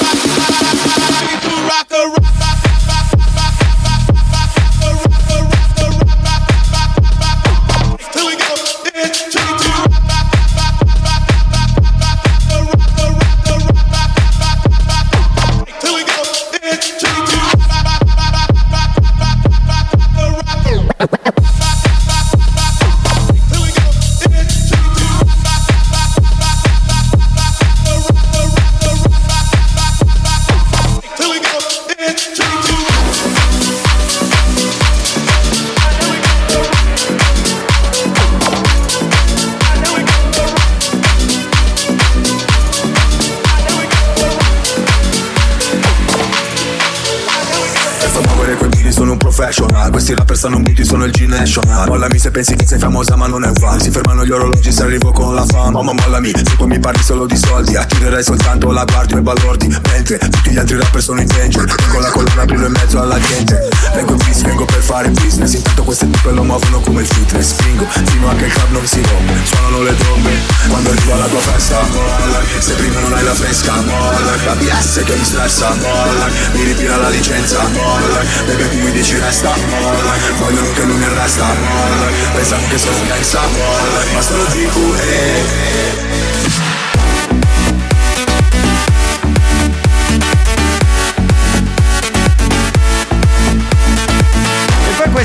Pensi 52.38 52.56
che 52.56 52.68
sei 52.68 52.78
famosa 52.78 53.16
ma 53.16 53.26
non 53.26 53.44
è 53.44 53.50
uguale. 53.50 53.80
Si 53.80 53.90
fermano 53.90 54.24
gli 54.24 54.30
orologi 54.32 54.72
se 54.72 54.84
arrivo 54.84 55.12
con 55.12 55.34
la 55.34 55.44
fama. 55.44 55.82
Ma 55.82 55.94
mollami, 55.94 56.32
se 56.36 56.56
poi 56.56 56.68
mi 56.68 56.80
parli 56.80 57.02
solo 57.02 57.26
di 57.26 57.36
soldi. 57.36 57.76
Attirerai 57.76 58.24
soltanto 58.24 58.72
la 58.72 58.86
guardia 58.86 59.18
e 59.18 59.22
balordi 59.22 59.76
Mentre 60.10 60.30
tutti 60.30 60.52
gli 60.52 60.58
altri 60.58 60.78
rapper 60.78 61.04
sono 61.04 61.20
in 61.20 61.28
danger. 61.28 61.66
Con 61.92 62.00
la 62.00 62.10
colonna 62.12 62.46
brillo 62.46 62.68
in 62.68 62.72
mezzo 62.72 63.02
alla 63.02 63.20
gente. 63.20 63.68
Vengo 63.94 64.14
in 64.14 64.18
peace, 64.20 64.42
vengo 64.42 64.64
per 64.64 64.82
fare 64.82 65.10
business. 65.10 65.56
Intanto 65.56 65.84
queste 65.84 66.10
tipe 66.10 66.32
lo 66.32 66.44
muovono 66.44 66.80
come 66.80 67.02
il 67.02 67.08
fitness 67.08 67.50
Spingo 67.50 67.86
fino 68.06 68.30
a 68.30 68.36
che 68.36 68.46
il 68.46 68.54
club 68.54 68.72
non 68.72 68.88
si 68.88 69.02
rompe. 69.02 69.34
Suonano 69.44 69.84
le 69.84 69.98
trombe 69.98 70.30
Quando 70.70 70.92
arrivo 70.92 71.12
alla 71.12 71.26
tua 71.26 71.40
festa. 71.40 71.82
Molla, 71.92 72.40
se 72.58 72.74
prima 72.76 73.00
non 73.02 73.12
hai 73.12 73.24
la 73.26 73.34
fresca 73.34 73.74
Molla, 73.82 74.36
la 74.46 74.56
BS 74.56 75.02
che 75.04 75.14
mi 75.14 75.26
stressa 75.26 75.74
Molla, 75.74 76.30
mi 76.54 76.64
ritira 76.64 76.96
la 76.96 77.10
licenza 77.10 77.68
Molla, 77.68 78.24
bebe 78.46 78.70
tu 78.70 78.78
mi 78.78 78.92
dici 78.92 79.18
resta 79.20 79.54
Molla, 79.68 80.14
vogliono 80.40 80.72
che 80.72 80.84
lui 80.84 80.96
mi 80.96 81.04
arresta 81.04 81.44
Molla, 81.44 82.08
pensano 82.34 82.66
che 82.70 82.78
sono 82.78 82.98
mensa 83.10 83.42
Molla, 83.42 84.04
ma 84.14 84.22
sono 84.22 84.44
GQE 84.44 86.07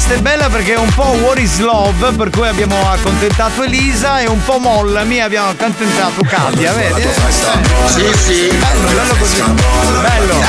questa 0.04 0.14
è 0.18 0.20
bella 0.20 0.48
perché 0.48 0.74
è 0.74 0.78
un 0.78 0.92
po' 0.94 1.04
What 1.20 1.38
is 1.38 1.58
Love, 1.60 2.10
per 2.12 2.30
cui 2.30 2.48
abbiamo 2.48 2.90
accontentato 2.90 3.62
Elisa 3.62 4.18
e 4.18 4.26
un 4.26 4.42
po' 4.42 4.58
Mollami 4.58 5.20
abbiamo 5.20 5.50
accontentato 5.50 6.24
Katia, 6.26 6.72
vedi? 6.72 7.02
Sì, 7.86 8.12
sì. 8.18 8.48
Bello, 8.48 8.88
bello 8.88 9.14
così. 9.14 9.42
Bello. 10.00 10.40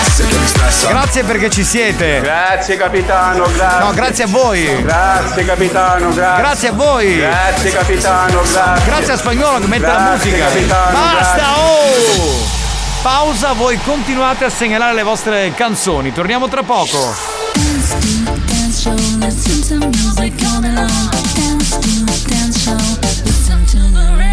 Grazie 0.88 1.24
perché 1.24 1.52
ci 1.52 1.64
siete. 1.64 2.22
Grazie 2.22 2.78
capitano, 2.78 3.48
grazie. 3.54 3.80
No, 3.80 3.94
grazie 3.94 4.24
a 4.24 4.28
voi. 4.28 4.82
Grazie 4.82 5.46
capitano, 5.46 6.14
grazie. 6.14 6.42
Grazie 6.42 6.68
a 6.70 6.72
voi. 6.72 7.18
Grazie 7.18 7.72
capitano, 7.72 8.42
grazie. 8.52 8.86
Grazie 8.86 9.14
a 9.14 9.18
Spagnolo 9.18 9.60
che 9.60 9.68
mette 9.68 9.86
la 9.86 9.94
Grazie, 9.94 10.32
musica. 10.32 10.48
capitano, 10.48 10.92
Basta, 11.00 11.36
grazie. 11.36 11.62
oh! 11.62 12.48
Pausa, 13.04 13.54
voi 13.54 13.78
continuate 13.84 14.46
a 14.46 14.50
segnalare 14.50 14.96
le 14.96 15.04
vostre 15.04 15.54
canzoni. 15.56 16.12
Torniamo 16.12 16.48
tra 16.48 16.64
poco. 16.64 17.33
Dance 17.54 18.82
show, 18.82 18.96
listen 19.20 19.80
to 19.80 19.88
music 19.88 20.34
all 20.48 20.60
along. 20.60 21.12
Dance 21.36 21.78
to 21.78 22.30
dance 22.30 22.64
show, 22.64 22.78
listen 23.26 23.66
to 23.66 23.78
the 23.94 24.16
radio. 24.18 24.33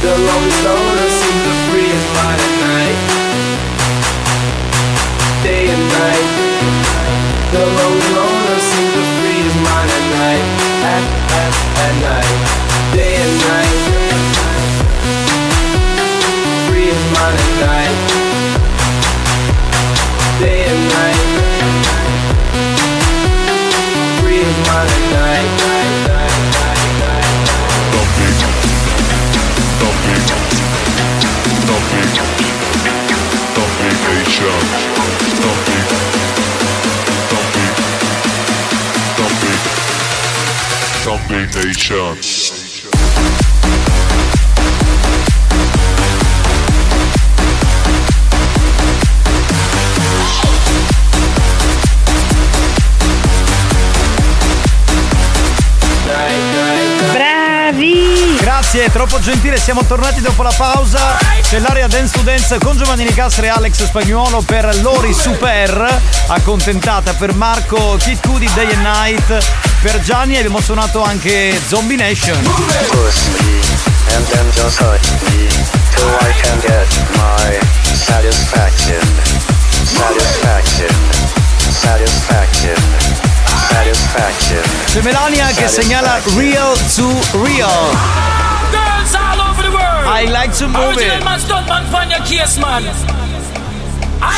the 0.00 0.10
lonely 0.10 0.62
low 0.64 0.87
Nation. 41.46 41.72
Chance. 41.78 42.57
Grazie, 58.70 58.92
troppo 58.92 59.18
gentile, 59.18 59.58
siamo 59.58 59.82
tornati 59.82 60.20
dopo 60.20 60.42
la 60.42 60.52
pausa. 60.54 61.16
C'è 61.40 61.58
l'area 61.58 61.86
Dance 61.86 62.12
to 62.12 62.20
Dance 62.20 62.58
con 62.58 62.76
Giovanni 62.76 63.04
Nicastro 63.04 63.46
e 63.46 63.48
Alex 63.48 63.86
Spagnuolo 63.86 64.42
per 64.42 64.78
Lori 64.82 65.14
Super, 65.14 66.02
accontentata 66.26 67.14
per 67.14 67.32
Marco 67.32 67.96
Kid 67.98 68.20
Cudi 68.20 68.46
Day 68.52 68.70
and 68.70 68.82
Night. 68.82 69.46
Per 69.80 70.00
Gianni 70.02 70.36
abbiamo 70.36 70.60
suonato 70.60 71.02
anche 71.02 71.58
Zombie 71.66 71.96
Nation. 71.96 72.38
Satisfaction. 81.72 82.82
Satisfaction. 83.70 84.60
C'è 84.84 85.00
Melania 85.00 85.46
che 85.54 85.68
segnala 85.68 86.20
Real 86.34 86.78
to 86.94 87.18
Real. 87.42 88.37
I 90.10 90.24
like 90.24 90.52
to 90.56 90.66
move 90.66 90.96
Original 90.96 91.18
it. 91.18 91.24
man, 91.24 91.38
stunt 91.38 91.68
man, 91.68 91.84
find 91.92 92.10
your 92.10 92.20
case, 92.20 92.58
man. 92.58 92.82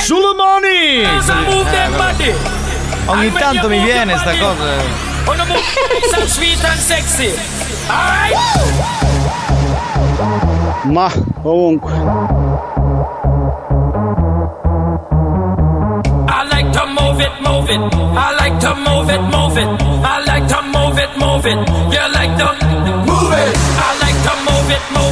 Sulle 0.04 0.34
mani! 0.34 1.02
Girls 1.02 1.28
a 1.28 1.34
move 1.46 1.64
them 1.70 1.92
body. 1.96 2.34
Ogni 3.06 3.32
tanto 3.32 3.68
mi 3.68 3.78
viene 3.78 4.18
sta 4.18 4.32
cosa. 4.36 4.64
Wanna 5.26 5.44
move 5.44 5.60
oh, 5.60 6.08
so 6.14 6.26
sweet 6.26 6.64
and 6.64 6.78
sexy. 6.80 7.30
Alright? 7.88 8.34
Ma 10.86 11.08
comunque. 11.42 11.92
I 16.28 16.44
like 16.50 16.72
to 16.72 16.86
move 16.86 17.20
it, 17.20 17.32
move 17.40 17.70
it. 17.70 17.80
I 18.18 18.34
like 18.36 18.58
to 18.60 18.74
move 18.74 19.08
it, 19.08 19.20
move 19.20 19.56
it. 19.56 19.89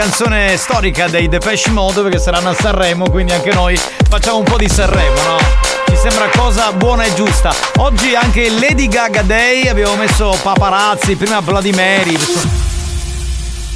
Canzone 0.00 0.56
storica 0.56 1.08
dei 1.08 1.28
Depeche 1.28 1.68
Mode 1.68 2.00
perché 2.00 2.18
saranno 2.18 2.48
a 2.48 2.54
Sanremo, 2.54 3.10
quindi 3.10 3.32
anche 3.32 3.52
noi 3.52 3.78
facciamo 4.08 4.38
un 4.38 4.44
po' 4.44 4.56
di 4.56 4.66
Sanremo, 4.66 5.22
no? 5.24 5.36
Ci 5.88 5.94
sembra 5.94 6.26
cosa 6.34 6.72
buona 6.72 7.04
e 7.04 7.12
giusta. 7.12 7.54
Oggi 7.76 8.14
anche 8.14 8.48
Lady 8.48 8.88
Gaga 8.88 9.20
Day, 9.20 9.68
abbiamo 9.68 9.96
messo 9.96 10.34
paparazzi, 10.40 11.16
prima 11.16 11.42
Bloody 11.42 11.72
Mary. 11.72 12.16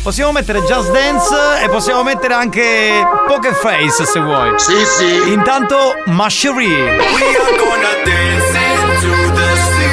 Possiamo 0.02 0.32
mettere 0.32 0.62
Just 0.62 0.92
Dance 0.92 1.62
e 1.62 1.68
possiamo 1.68 2.02
mettere 2.02 2.32
anche 2.32 3.06
Poker 3.28 3.54
Face 3.54 4.06
se 4.06 4.18
vuoi. 4.18 4.58
Sì, 4.58 4.82
sì. 4.96 5.30
Intanto 5.30 5.92
Masherie. 6.06 6.96
We 6.96 7.36
are 7.36 7.56
gonna 7.58 8.02
dance 8.02 8.56
into 8.56 9.30
the 9.34 9.56
sea. 9.56 9.83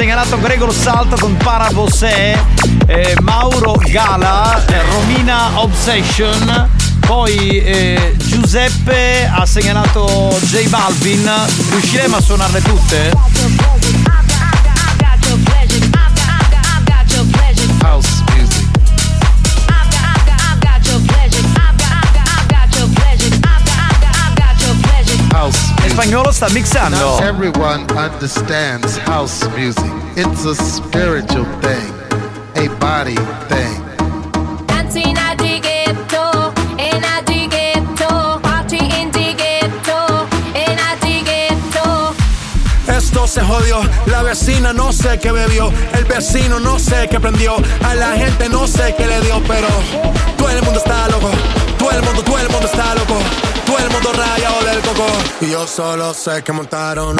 Segnalato 0.00 0.38
Gregor 0.38 0.72
Salto 0.72 1.14
con 1.20 1.36
Parabosè, 1.36 2.42
eh, 2.86 3.14
Mauro 3.20 3.78
Gala, 3.84 4.64
eh, 4.64 4.80
Romina 4.92 5.60
Obsession. 5.60 6.70
Poi 7.00 7.60
eh, 7.60 8.14
Giuseppe 8.16 9.30
ha 9.30 9.44
segnalato 9.44 10.38
J 10.40 10.68
Balvin. 10.68 11.30
Riusciremo 11.72 12.16
a 12.16 12.20
suonarle 12.22 12.62
tutte? 12.62 13.59
español 26.00 26.24
everyone 27.22 27.82
understands 27.94 28.96
house 28.98 29.46
music. 29.54 29.92
It's 30.16 30.46
a 30.46 30.54
spiritual 30.54 31.44
thing, 31.60 31.92
a 32.56 32.68
body 32.80 33.16
thing. 33.48 33.84
Esto 42.88 43.26
se 43.26 43.40
jodió, 43.42 43.82
la 44.06 44.22
vecina 44.22 44.72
no 44.72 44.92
sé 44.92 45.18
qué 45.18 45.32
bebió, 45.32 45.70
el 45.94 46.04
vecino 46.04 46.58
no 46.60 46.78
sé 46.78 47.08
qué 47.10 47.20
prendió, 47.20 47.56
a 47.84 47.94
la 47.94 48.12
gente 48.12 48.48
no 48.48 48.66
sé 48.66 48.94
qué 48.96 49.06
le 49.06 49.20
dio, 49.20 49.42
pero 49.46 49.68
todo 50.38 50.50
el 50.50 50.62
mundo 50.62 50.80
está 50.80 51.08
loco, 51.08 51.30
todo 51.78 51.90
el 51.90 52.02
mundo, 52.02 52.22
todo 52.22 52.38
el 52.38 52.48
mundo 52.48 52.66
está 52.66 52.94
loco. 52.94 53.49
Todo 53.70 53.78
el 53.78 53.92
mundo 53.92 54.12
rayado 54.12 54.64
del 54.64 54.80
coco. 54.80 55.06
Y 55.40 55.50
yo 55.50 55.64
solo 55.64 56.12
sé 56.12 56.42
que 56.42 56.52
montaron. 56.52 57.16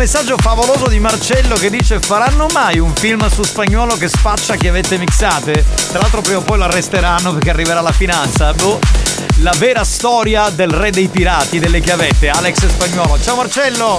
Messaggio 0.00 0.38
favoloso 0.38 0.88
di 0.88 0.98
Marcello 0.98 1.56
che 1.56 1.68
dice 1.68 2.00
faranno 2.00 2.46
mai 2.54 2.78
un 2.78 2.94
film 2.94 3.28
su 3.28 3.42
spagnolo 3.42 3.96
che 3.96 4.08
spaccia 4.08 4.56
chiavette 4.56 4.96
mixate? 4.96 5.62
Tra 5.90 5.98
l'altro 5.98 6.22
prima 6.22 6.38
o 6.38 6.40
poi 6.40 6.56
lo 6.56 6.64
arresteranno 6.64 7.34
perché 7.34 7.50
arriverà 7.50 7.82
la 7.82 7.92
finanza. 7.92 8.54
Boh. 8.54 8.78
La 9.40 9.52
vera 9.58 9.84
storia 9.84 10.48
del 10.48 10.70
re 10.70 10.90
dei 10.90 11.08
pirati 11.08 11.58
delle 11.58 11.80
chiavette, 11.80 12.30
Alex 12.30 12.66
Spagnolo. 12.66 13.20
Ciao 13.20 13.36
Marcello! 13.36 13.98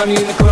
You 0.00 0.06
can 0.06 0.14
find 0.14 0.18
me 0.18 0.22
in 0.22 0.28
the 0.28 0.42
club, 0.42 0.49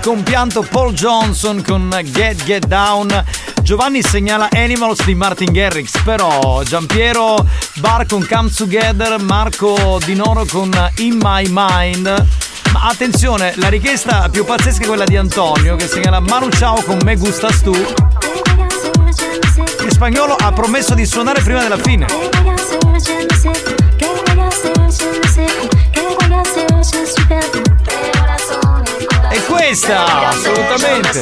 compianto 0.00 0.62
Paul 0.62 0.92
Johnson 0.92 1.62
con 1.62 1.88
Get 2.04 2.42
Get 2.44 2.66
Down. 2.66 3.24
Giovanni 3.62 4.02
segnala 4.02 4.48
Animals 4.52 5.04
di 5.04 5.14
Martin 5.14 5.52
Garrix, 5.52 6.02
però 6.02 6.62
Giampiero 6.62 7.46
Bar 7.74 8.06
con 8.06 8.26
Come 8.26 8.50
Together, 8.50 9.20
Marco 9.20 9.98
Di 10.04 10.14
Noro 10.14 10.44
con 10.46 10.70
In 10.96 11.18
My 11.20 11.46
Mind. 11.50 12.26
Ma 12.72 12.82
attenzione, 12.84 13.52
la 13.56 13.68
richiesta 13.68 14.28
più 14.30 14.44
pazzesca 14.44 14.84
è 14.84 14.86
quella 14.86 15.04
di 15.04 15.16
Antonio 15.16 15.76
che 15.76 15.86
segnala 15.86 16.20
Manu 16.20 16.48
Ciao 16.50 16.82
con 16.82 16.98
Me 17.04 17.16
Gustas 17.16 17.60
Tu. 17.62 17.72
Il 19.84 19.92
spagnolo 19.92 20.34
ha 20.34 20.52
promesso 20.52 20.94
di 20.94 21.04
suonare 21.04 21.42
prima 21.42 21.60
della 21.60 21.78
fine. 21.78 22.39
Esa, 29.70 30.30
absolutamente. 30.30 31.20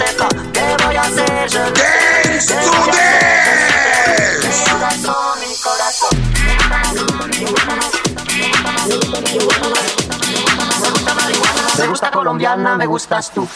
Me 11.79 11.87
gusta 11.87 12.11
colombiana, 12.11 12.75
me 12.77 12.87
gustas 12.87 13.31
tú. 13.33 13.47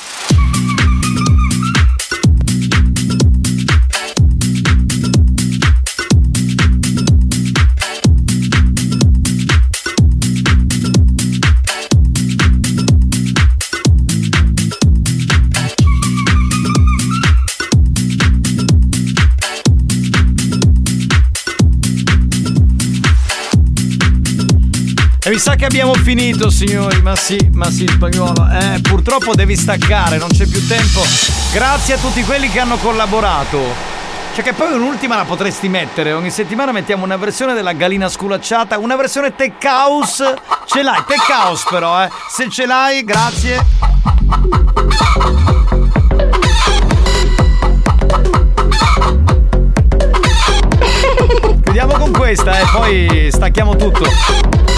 Abbiamo 25.73 25.94
finito, 25.94 26.51
signori. 26.51 27.01
Ma 27.01 27.16
sì, 27.16 27.49
ma 27.55 27.70
sì, 27.70 27.86
spagnolo. 27.89 28.47
Eh, 28.47 28.81
purtroppo 28.82 29.35
devi 29.35 29.57
staccare, 29.57 30.19
non 30.19 30.28
c'è 30.28 30.47
più 30.47 30.66
tempo. 30.66 31.01
Grazie 31.51 31.94
a 31.94 31.97
tutti 31.97 32.23
quelli 32.24 32.51
che 32.51 32.61
hanno 32.61 32.77
collaborato. 32.77 33.59
Cioè 34.35 34.44
che 34.44 34.53
poi 34.53 34.74
un'ultima 34.74 35.16
la 35.16 35.24
potresti 35.24 35.70
mettere. 35.70 36.12
Ogni 36.12 36.28
settimana 36.28 36.73
mettiamo 36.73 37.05
una 37.05 37.16
versione 37.16 37.55
della 37.55 37.73
galina 37.73 38.11
sculacciata, 38.11 38.77
una 38.77 38.97
versione 38.97 39.35
tech 39.35 39.65
house. 39.65 40.35
Ce 40.66 40.82
l'hai, 40.82 41.03
tech 41.07 41.27
house 41.31 41.65
però, 41.70 42.05
eh. 42.05 42.11
Se 42.28 42.51
ce 42.51 42.66
l'hai, 42.66 43.03
grazie. 43.03 43.65
Chiudiamo 51.62 51.94
con 51.94 52.12
questa 52.12 52.59
e 52.59 52.65
poi 52.70 53.28
stacchiamo 53.32 53.74
tutto. 53.77 54.72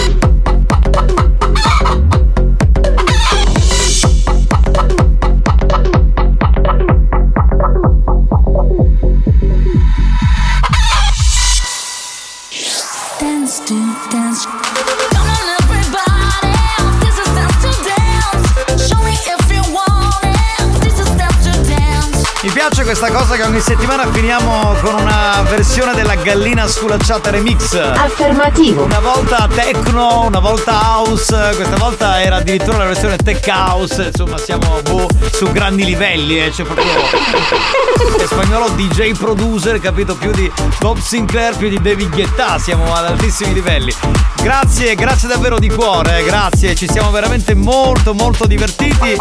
Piace 22.85 22.98
questa 22.98 23.11
cosa 23.11 23.36
che 23.36 23.43
ogni 23.43 23.61
settimana 23.61 24.06
finiamo 24.12 24.74
con 24.82 24.94
una 24.94 25.43
versione 25.48 25.94
della 25.94 26.15
gallina 26.16 26.66
sculacciata 26.69 27.31
remix. 27.31 27.74
Affermativo. 27.74 28.85
Una 28.85 29.01
volta 29.01 29.48
techno, 29.52 30.27
una 30.27 30.39
volta 30.39 30.73
house, 30.73 31.52
questa 31.56 31.77
volta 31.77 32.20
era 32.20 32.36
addirittura 32.36 32.78
la 32.78 32.85
versione 32.85 33.16
tech 33.16 33.47
house, 33.47 34.05
insomma 34.05 34.39
siamo 34.39 34.81
boh, 34.82 35.09
su 35.32 35.51
grandi 35.51 35.85
livelli, 35.85 36.44
eh. 36.44 36.51
c'è 36.51 36.62
proprio 36.65 36.86
è 38.19 38.27
spagnolo 38.27 38.69
DJ 38.70 39.12
producer, 39.12 39.81
capito? 39.81 40.15
Più 40.15 40.31
di 40.31 40.51
Bob 40.78 40.98
Sinclair, 40.98 41.56
più 41.56 41.69
di 41.69 41.81
David 41.81 42.11
Guetta, 42.11 42.59
siamo 42.59 42.94
ad 42.94 43.06
altissimi 43.06 43.55
livelli. 43.55 43.94
Grazie, 44.43 44.94
grazie 44.94 45.28
davvero 45.28 45.59
di 45.59 45.70
cuore, 45.70 46.19
eh, 46.19 46.24
grazie, 46.24 46.74
ci 46.74 46.89
siamo 46.89 47.11
veramente 47.11 47.55
molto 47.55 48.15
molto 48.15 48.47
divertiti. 48.47 49.16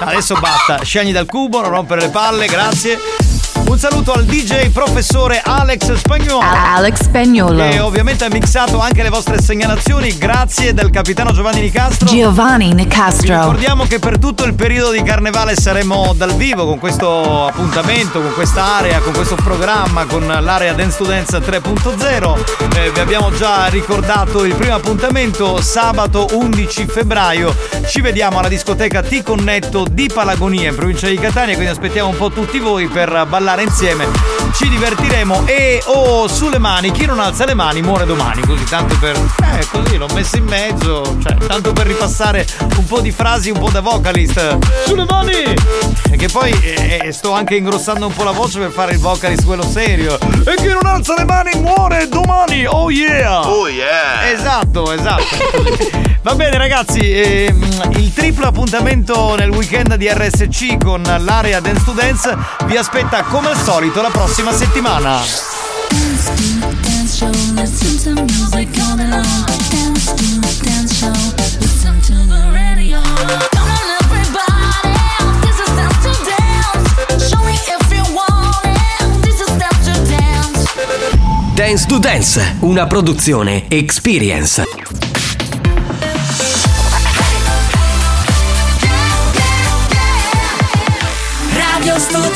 Adesso 0.00 0.34
basta, 0.34 0.82
scegli 0.82 1.12
dal 1.12 1.26
cubo, 1.26 1.60
non 1.60 1.70
rompere 1.70 2.02
le 2.02 2.08
palle, 2.08 2.46
grazie. 2.46 3.23
Un 3.66 3.78
saluto 3.78 4.12
al 4.12 4.24
DJ 4.24 4.68
professore 4.70 5.40
Alex 5.42 5.94
Spagnolo. 5.94 6.40
Alex 6.46 7.02
Spagnolo. 7.04 7.68
Che 7.68 7.80
ovviamente 7.80 8.24
ha 8.24 8.28
mixato 8.28 8.78
anche 8.78 9.02
le 9.02 9.08
vostre 9.08 9.40
segnalazioni. 9.40 10.16
Grazie 10.16 10.74
del 10.74 10.90
capitano 10.90 11.32
Giovanni 11.32 11.60
Nicastro. 11.62 12.06
Giovanni 12.06 12.68
Vi 12.68 12.74
Nicastro. 12.74 13.34
ricordiamo 13.34 13.84
che 13.84 13.98
per 13.98 14.18
tutto 14.18 14.44
il 14.44 14.54
periodo 14.54 14.92
di 14.92 15.02
carnevale 15.02 15.56
saremo 15.56 16.12
dal 16.16 16.34
vivo 16.34 16.66
con 16.66 16.78
questo 16.78 17.46
appuntamento, 17.46 18.20
con 18.20 18.34
questa 18.34 18.76
area, 18.76 19.00
con 19.00 19.12
questo 19.12 19.34
programma, 19.34 20.04
con 20.04 20.24
l'area 20.26 20.72
Dance 20.74 20.98
to 20.98 21.04
Dance 21.04 21.38
3.0. 21.38 22.76
Eh, 22.76 22.90
vi 22.90 23.00
abbiamo 23.00 23.32
già 23.32 23.66
ricordato 23.66 24.44
il 24.44 24.54
primo 24.54 24.74
appuntamento 24.74 25.60
sabato 25.60 26.28
11 26.32 26.86
febbraio. 26.86 27.54
Ci 27.86 28.00
vediamo 28.02 28.38
alla 28.38 28.48
discoteca 28.48 29.02
Ti 29.02 29.22
Connetto 29.22 29.84
di 29.90 30.08
Palagonia 30.12 30.68
in 30.68 30.76
provincia 30.76 31.08
di 31.08 31.16
Catania, 31.16 31.54
quindi 31.54 31.72
aspettiamo 31.72 32.10
un 32.10 32.16
po' 32.16 32.30
tutti 32.30 32.58
voi 32.58 32.86
per 32.88 33.26
ballare 33.28 33.53
insieme. 33.62 34.06
Ci 34.52 34.68
divertiremo 34.68 35.46
e 35.46 35.82
oh 35.86 36.28
sulle 36.28 36.58
mani, 36.58 36.90
chi 36.90 37.06
non 37.06 37.18
alza 37.20 37.44
le 37.44 37.54
mani 37.54 37.82
muore 37.82 38.06
domani, 38.06 38.42
così 38.42 38.64
tanto 38.64 38.96
per 38.98 39.18
così 39.74 39.96
l'ho 39.96 40.08
messo 40.14 40.36
in 40.36 40.44
mezzo, 40.44 41.16
cioè 41.22 41.34
tanto 41.46 41.72
per 41.72 41.86
ripassare 41.86 42.46
un 42.76 42.84
po' 42.84 43.00
di 43.00 43.10
frasi 43.10 43.50
un 43.50 43.58
po' 43.58 43.70
da 43.70 43.80
vocalist. 43.80 44.58
Sulle 44.86 45.04
mani! 45.04 45.54
E 46.10 46.16
che 46.16 46.28
poi 46.28 46.50
eh, 46.62 47.00
eh, 47.02 47.12
sto 47.12 47.32
anche 47.32 47.56
ingrossando 47.56 48.06
un 48.06 48.14
po' 48.14 48.22
la 48.22 48.30
voce 48.30 48.60
per 48.60 48.70
fare 48.70 48.92
il 48.92 48.98
vocalist 48.98 49.44
quello 49.44 49.64
serio. 49.64 50.18
E 50.44 50.54
chi 50.56 50.68
non 50.68 50.86
alza 50.86 51.14
le 51.16 51.24
mani 51.24 51.50
muore 51.60 52.08
domani! 52.08 52.66
Oh 52.66 52.90
yeah! 52.90 53.40
Oh 53.40 53.68
yeah! 53.68 54.30
Esatto, 54.30 54.92
esatto. 54.92 56.02
Va 56.22 56.34
bene 56.34 56.56
ragazzi, 56.56 57.00
ehm, 57.00 57.90
il 57.96 58.12
triplo 58.14 58.46
appuntamento 58.46 59.34
nel 59.36 59.50
weekend 59.50 59.94
di 59.96 60.08
RSC 60.08 60.82
con 60.82 61.02
l'area 61.02 61.60
Dance 61.60 61.84
to 61.84 61.92
Dance 61.92 62.34
vi 62.64 62.76
aspetta 62.78 63.22
come 63.24 63.48
al 63.48 63.58
solito 63.58 64.00
la 64.00 64.10
prossima 64.10 64.50
settimana. 64.52 65.20
Show. 67.14 67.30
Listen 67.54 67.96
dance 79.58 79.84
to 79.84 80.06
dance. 80.10 81.54
Dance 81.54 81.86
to 81.86 81.98
Dance, 81.98 82.56
una 82.60 82.86
produzione 82.88 83.66
Experience. 83.68 84.64
Radio 91.52 91.98
Studio 92.00 92.33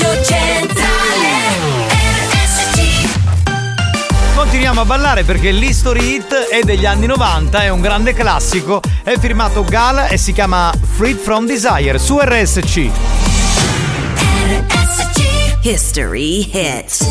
ballare 4.89 5.23
perché 5.23 5.51
l'History 5.51 6.15
Hit 6.15 6.33
è 6.49 6.61
degli 6.63 6.87
anni 6.87 7.05
90, 7.05 7.61
è 7.61 7.69
un 7.69 7.83
grande 7.83 8.15
classico, 8.15 8.81
è 9.05 9.19
firmato 9.19 9.63
Gala 9.63 10.07
e 10.07 10.17
si 10.17 10.33
chiama 10.33 10.73
Freed 10.97 11.19
from 11.19 11.45
Desire 11.45 11.99
su 11.99 12.19
RSC. 12.19 12.91
History 15.61 16.49
hits. 16.51 17.03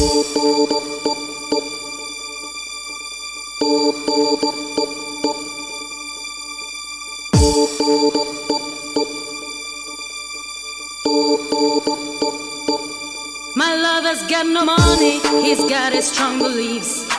My 13.56 13.76
lover's 13.76 14.24
got 14.28 14.48
no 14.48 14.66
money, 14.66 15.20
he's 15.44 15.60
got 15.70 15.94
his 15.94 16.10
strong 16.10 16.40
beliefs. 16.40 17.07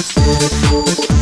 Let's 0.00 0.14
do 0.14 0.80
this. 0.80 1.19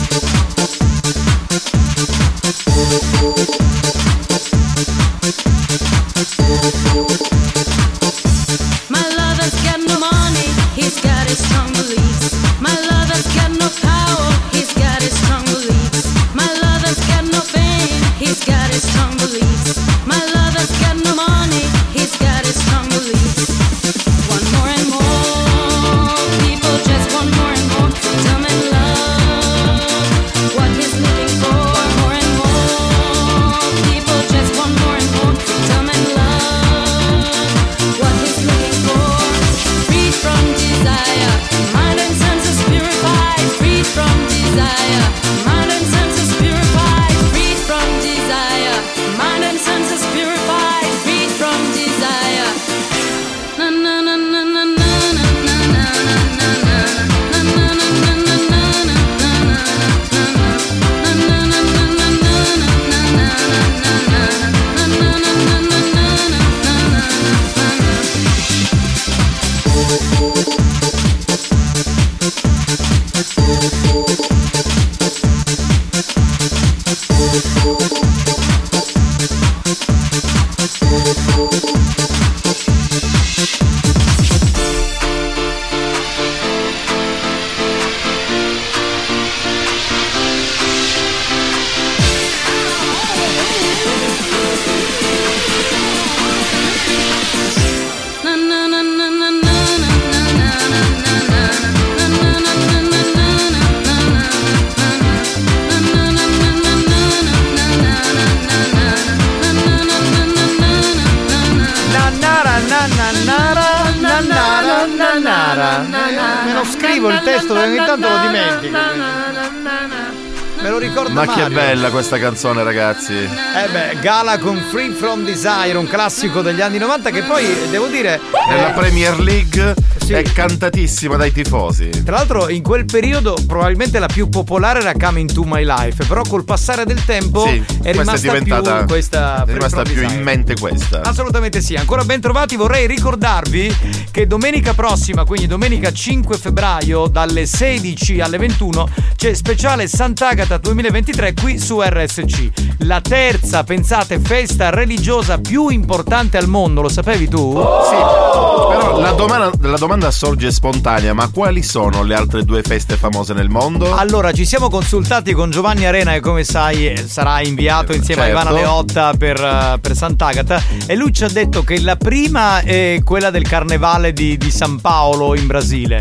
Questa 122.08 122.26
canzone, 122.26 122.62
ragazzi. 122.62 123.12
Eh 123.12 123.68
beh, 123.70 124.00
Gala 124.00 124.38
con 124.38 124.56
Free 124.70 124.92
From 124.92 125.24
Desire, 125.24 125.76
un 125.76 125.86
classico 125.86 126.40
degli 126.40 126.62
anni 126.62 126.78
90 126.78 127.10
che 127.10 127.22
poi, 127.22 127.44
devo 127.70 127.86
dire... 127.86 128.18
Nella 128.48 128.70
eh, 128.70 128.72
Premier 128.72 129.20
League 129.20 129.74
è 130.08 130.22
cantatissima 130.22 131.16
dai 131.16 131.32
tifosi. 131.32 131.90
Tra 132.02 132.16
l'altro 132.16 132.48
in 132.48 132.62
quel 132.62 132.86
periodo 132.86 133.36
probabilmente 133.46 133.98
la 133.98 134.06
più 134.06 134.30
popolare 134.30 134.80
era 134.80 134.94
Coming 134.98 135.30
to 135.30 135.42
My 135.44 135.62
Life, 135.64 136.06
però 136.06 136.22
col 136.22 136.44
passare 136.44 136.86
del 136.86 137.04
tempo 137.04 137.46
Sì, 137.46 137.62
è 137.82 137.92
rimasta 137.92 138.32
è 138.32 138.42
più 138.42 138.54
questa 138.86 139.44
è 139.44 139.52
rimasta 139.52 139.82
più 139.82 140.02
in 140.02 140.22
mente 140.22 140.54
questa. 140.58 141.02
Assolutamente 141.02 141.60
sì, 141.60 141.74
ancora 141.74 142.04
ben 142.04 142.22
trovati. 142.22 142.56
Vorrei 142.56 142.86
ricordarvi 142.86 144.07
che 144.18 144.26
domenica 144.26 144.74
prossima, 144.74 145.24
quindi 145.24 145.46
domenica 145.46 145.92
5 145.92 146.38
febbraio, 146.38 147.06
dalle 147.06 147.46
16 147.46 148.18
alle 148.18 148.36
21, 148.36 148.88
c'è 149.14 149.32
speciale 149.32 149.86
Sant'Agata 149.86 150.56
2023 150.56 151.34
qui 151.34 151.56
su 151.56 151.80
RSC. 151.80 152.67
La 152.82 153.00
terza, 153.00 153.64
pensate, 153.64 154.20
festa 154.20 154.70
religiosa 154.70 155.38
più 155.38 155.68
importante 155.68 156.38
al 156.38 156.46
mondo, 156.46 156.80
lo 156.80 156.88
sapevi 156.88 157.28
tu? 157.28 157.52
Sì, 157.52 157.96
però 157.96 159.00
la 159.00 159.10
domanda, 159.12 159.50
la 159.68 159.76
domanda 159.76 160.10
sorge 160.12 160.52
spontanea, 160.52 161.12
ma 161.12 161.28
quali 161.28 161.64
sono 161.64 162.04
le 162.04 162.14
altre 162.14 162.44
due 162.44 162.62
feste 162.62 162.94
famose 162.96 163.34
nel 163.34 163.48
mondo? 163.48 163.96
Allora, 163.96 164.30
ci 164.30 164.46
siamo 164.46 164.68
consultati 164.70 165.32
con 165.32 165.50
Giovanni 165.50 165.86
Arena 165.86 166.12
che 166.12 166.20
come 166.20 166.44
sai 166.44 166.86
eh, 166.92 167.04
sarà 167.04 167.42
inviato 167.42 167.92
insieme 167.92 168.22
certo. 168.22 168.38
a 168.38 168.42
Ivana 168.42 168.56
Leotta 168.56 169.12
per, 169.18 169.40
eh, 169.40 169.78
per 169.80 169.96
Sant'Agata 169.96 170.62
e 170.86 170.94
lui 170.94 171.12
ci 171.12 171.24
ha 171.24 171.28
detto 171.28 171.64
che 171.64 171.80
la 171.80 171.96
prima 171.96 172.60
è 172.60 173.00
quella 173.02 173.30
del 173.30 173.46
carnevale 173.46 174.12
di, 174.12 174.36
di 174.36 174.50
San 174.52 174.80
Paolo 174.80 175.34
in 175.34 175.48
Brasile. 175.48 176.00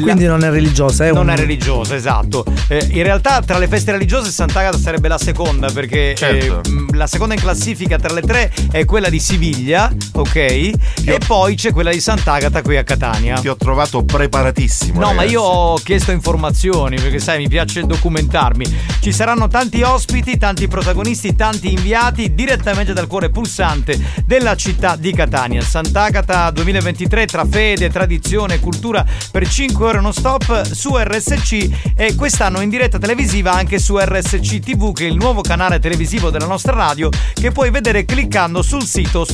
Quindi 0.00 0.26
non 0.26 0.44
è 0.44 0.50
religiosa, 0.50 1.06
è 1.06 1.12
non 1.12 1.26
un- 1.26 1.34
è 1.34 1.36
religiosa, 1.36 1.96
esatto. 1.96 2.44
Eh, 2.68 2.86
in 2.92 3.02
realtà 3.02 3.42
tra 3.44 3.58
le 3.58 3.66
feste 3.66 3.90
religiose 3.90 4.30
Sant'Agata 4.30 4.78
sarebbe 4.78 5.08
la 5.08 5.18
seconda 5.18 5.70
perché 5.72 6.02
Certo. 6.14 6.60
eh, 6.60 6.96
la 6.96 7.06
seconda 7.06 7.34
in 7.34 7.40
classifica 7.40 7.98
tra 7.98 8.12
le 8.12 8.20
tre 8.20 8.52
è 8.70 8.84
quella 8.84 9.08
di 9.08 9.18
Siviglia, 9.18 9.90
ok? 10.14 10.36
E 10.36 11.18
poi 11.26 11.54
c'è 11.54 11.72
quella 11.72 11.90
di 11.90 12.00
Sant'Agata 12.00 12.62
qui 12.62 12.76
a 12.76 12.84
Catania. 12.84 13.38
Ti 13.40 13.48
ho 13.48 13.56
trovato 13.56 14.04
preparatissimo. 14.04 15.00
No, 15.00 15.06
ma 15.06 15.22
ragazzi. 15.22 15.32
io 15.32 15.42
ho 15.42 15.76
chiesto 15.76 16.12
informazioni 16.12 16.96
perché 16.96 17.18
sai, 17.18 17.38
mi 17.38 17.48
piace 17.48 17.84
documentarmi. 17.84 18.64
Ci 19.00 19.12
saranno 19.12 19.48
tanti 19.48 19.82
ospiti, 19.82 20.38
tanti 20.38 20.68
protagonisti, 20.68 21.34
tanti 21.34 21.72
inviati 21.72 22.34
direttamente 22.34 22.92
dal 22.92 23.06
cuore 23.06 23.30
pulsante 23.30 23.98
della 24.24 24.56
città 24.56 24.96
di 24.96 25.12
Catania. 25.12 25.60
Sant'Agata 25.60 26.50
2023 26.50 27.26
tra 27.26 27.44
fede, 27.44 27.90
tradizione 27.90 28.54
e 28.54 28.60
cultura 28.60 29.04
per 29.30 29.48
5 29.48 29.84
ore 29.84 30.00
non 30.00 30.12
stop 30.12 30.62
su 30.70 30.96
RSC 30.96 31.92
e 31.96 32.14
quest'anno 32.14 32.60
in 32.60 32.68
diretta 32.68 32.98
televisiva 32.98 33.52
anche 33.52 33.78
su 33.78 33.98
RSC 33.98 34.60
TV 34.60 34.92
che 34.92 35.06
è 35.06 35.08
il 35.08 35.16
nuovo 35.16 35.40
canale 35.40 35.78
televisivo 35.78 36.30
della 36.30 36.46
nostra 36.46 36.72
radio 36.72 37.08
che 37.32 37.50
puoi 37.50 37.70
vedere 37.70 38.04
cliccando 38.04 38.62
sul 38.62 38.84
sito 38.84 39.24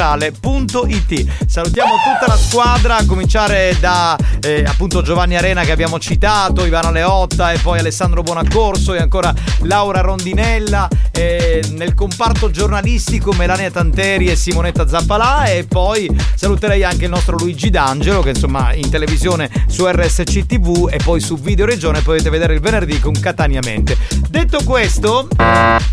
studiocentrale.it. 0.00 1.46
Salutiamo 1.46 1.94
tutta 1.96 2.32
la 2.32 2.38
squadra 2.38 2.96
a 2.96 3.04
cominciare 3.04 3.76
da 3.78 4.16
eh, 4.40 4.64
appunto 4.66 5.02
Giovanni 5.02 5.36
Arena 5.36 5.62
che 5.62 5.72
abbiamo 5.72 5.98
citato, 5.98 6.64
Ivana 6.64 6.90
Leotta 6.90 7.52
e 7.52 7.58
poi 7.58 7.80
Alessandro 7.80 8.22
Bonaccorso 8.22 8.94
e 8.94 8.98
ancora 8.98 9.34
Laura 9.60 10.00
Rondinella 10.00 10.88
e 11.10 11.62
nel 11.72 11.94
comparto 11.94 12.50
giornalistico 12.50 13.32
Melania 13.32 13.70
Tanteri 13.70 14.28
e 14.28 14.36
Simonetta 14.36 14.88
Zappalà 14.88 15.46
e 15.46 15.64
poi 15.64 16.08
saluterei 16.34 16.82
anche 16.82 17.04
il 17.04 17.10
nostro 17.10 17.36
Luigi 17.36 17.68
D'Angelo 17.68 18.22
che 18.22 18.30
insomma 18.30 18.72
in 18.72 18.88
televisione 18.88 19.50
su 19.68 19.86
RSC 19.86 20.46
TV 20.46 20.88
e 20.90 20.98
poi 21.02 21.20
su 21.20 21.38
Video 21.38 21.66
Regione 21.66 22.00
potete 22.00 22.30
vedere 22.30 22.54
il 22.54 22.60
venerdì 22.60 22.98
con 23.00 23.12
Catania 23.12 23.60
Mente. 23.62 23.96
Detto 24.28 24.60
questo, 24.64 25.28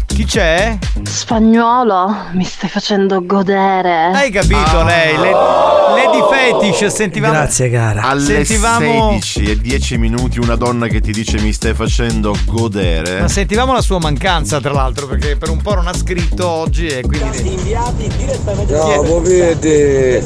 chi 0.06 0.24
c'è? 0.24 0.78
Spagnuolo, 1.04 2.16
mi 2.32 2.44
stai 2.44 2.70
facendo 2.70 3.24
godere. 3.26 3.97
Hai 4.14 4.30
capito 4.32 4.84
lei? 4.84 5.18
Le, 5.18 5.32
Lady 5.32 6.22
Fetish, 6.30 6.86
sentivamo. 6.88 7.34
Grazie, 7.34 7.70
cara. 7.72 8.02
Alle 8.04 8.46
sentivamo- 8.46 9.10
16 9.20 9.52
e 9.52 9.58
10 9.58 9.98
minuti 9.98 10.40
una 10.40 10.56
donna 10.56 10.88
che 10.88 11.02
ti 11.02 11.12
dice 11.12 11.40
mi 11.40 11.52
stai 11.52 11.74
facendo 11.74 12.36
godere. 12.46 13.22
Ma 13.22 13.28
sentivamo 13.28 13.74
la 13.74 13.82
sua 13.82 13.98
mancanza, 14.00 14.60
tra 14.60 14.72
l'altro, 14.74 15.08
perché 15.08 15.36
per 15.38 15.50
un 15.50 15.62
po' 15.62 15.74
non 15.74 15.88
ha 15.88 15.94
scritto 15.94 16.48
oggi 16.48 16.88
e 16.88 17.02
quindi. 17.02 17.50
Inviati 17.54 18.08
direttamente 18.18 18.74
Ciao, 18.74 19.02
Popete! 19.02 20.24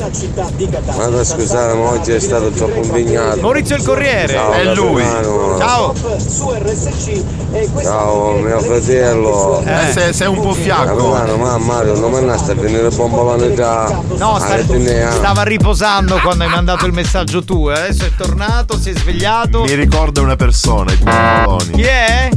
Ma 0.95 1.23
scusate, 1.23 1.73
ma 1.77 1.89
oggi 1.91 2.11
è 2.11 2.19
stato 2.19 2.49
troppo 2.49 2.81
impegnato. 2.83 3.39
Maurizio 3.41 3.75
il 3.75 3.83
Corriere. 3.83 4.33
Ciao, 4.33 4.51
È 4.51 4.73
lui. 4.73 5.03
Ciao. 5.59 5.93
su 6.17 6.51
RSC 6.51 7.23
e 7.53 7.69
Ciao, 7.81 8.33
mio 8.33 8.59
fratello. 8.59 9.63
Eh, 9.65 9.91
sei- 9.91 10.13
sei 10.13 10.27
un 10.27 10.41
po' 10.41 10.53
fiacco. 10.53 11.09
Ma 11.37 11.57
Mario, 11.57 11.97
non 11.97 12.11
mi 12.11 12.37
sta 12.37 12.51
a 12.51 12.55
venire 12.55 12.89
bombolone 12.89 13.53
da... 13.61 14.01
No, 14.17 14.39
sta- 14.39 15.11
stava 15.11 15.43
riposando 15.43 16.19
quando 16.19 16.43
hai 16.43 16.49
mandato 16.49 16.87
il 16.87 16.93
messaggio 16.93 17.43
tu. 17.43 17.69
eh. 17.69 17.73
Adesso 17.73 18.05
è 18.05 18.11
tornato, 18.17 18.77
si 18.79 18.89
è 18.89 18.95
svegliato. 18.95 19.63
Mi 19.63 19.75
ricorda 19.75 20.21
una 20.21 20.35
persona. 20.35 20.91
Chi 21.71 21.81
è? 21.83 22.29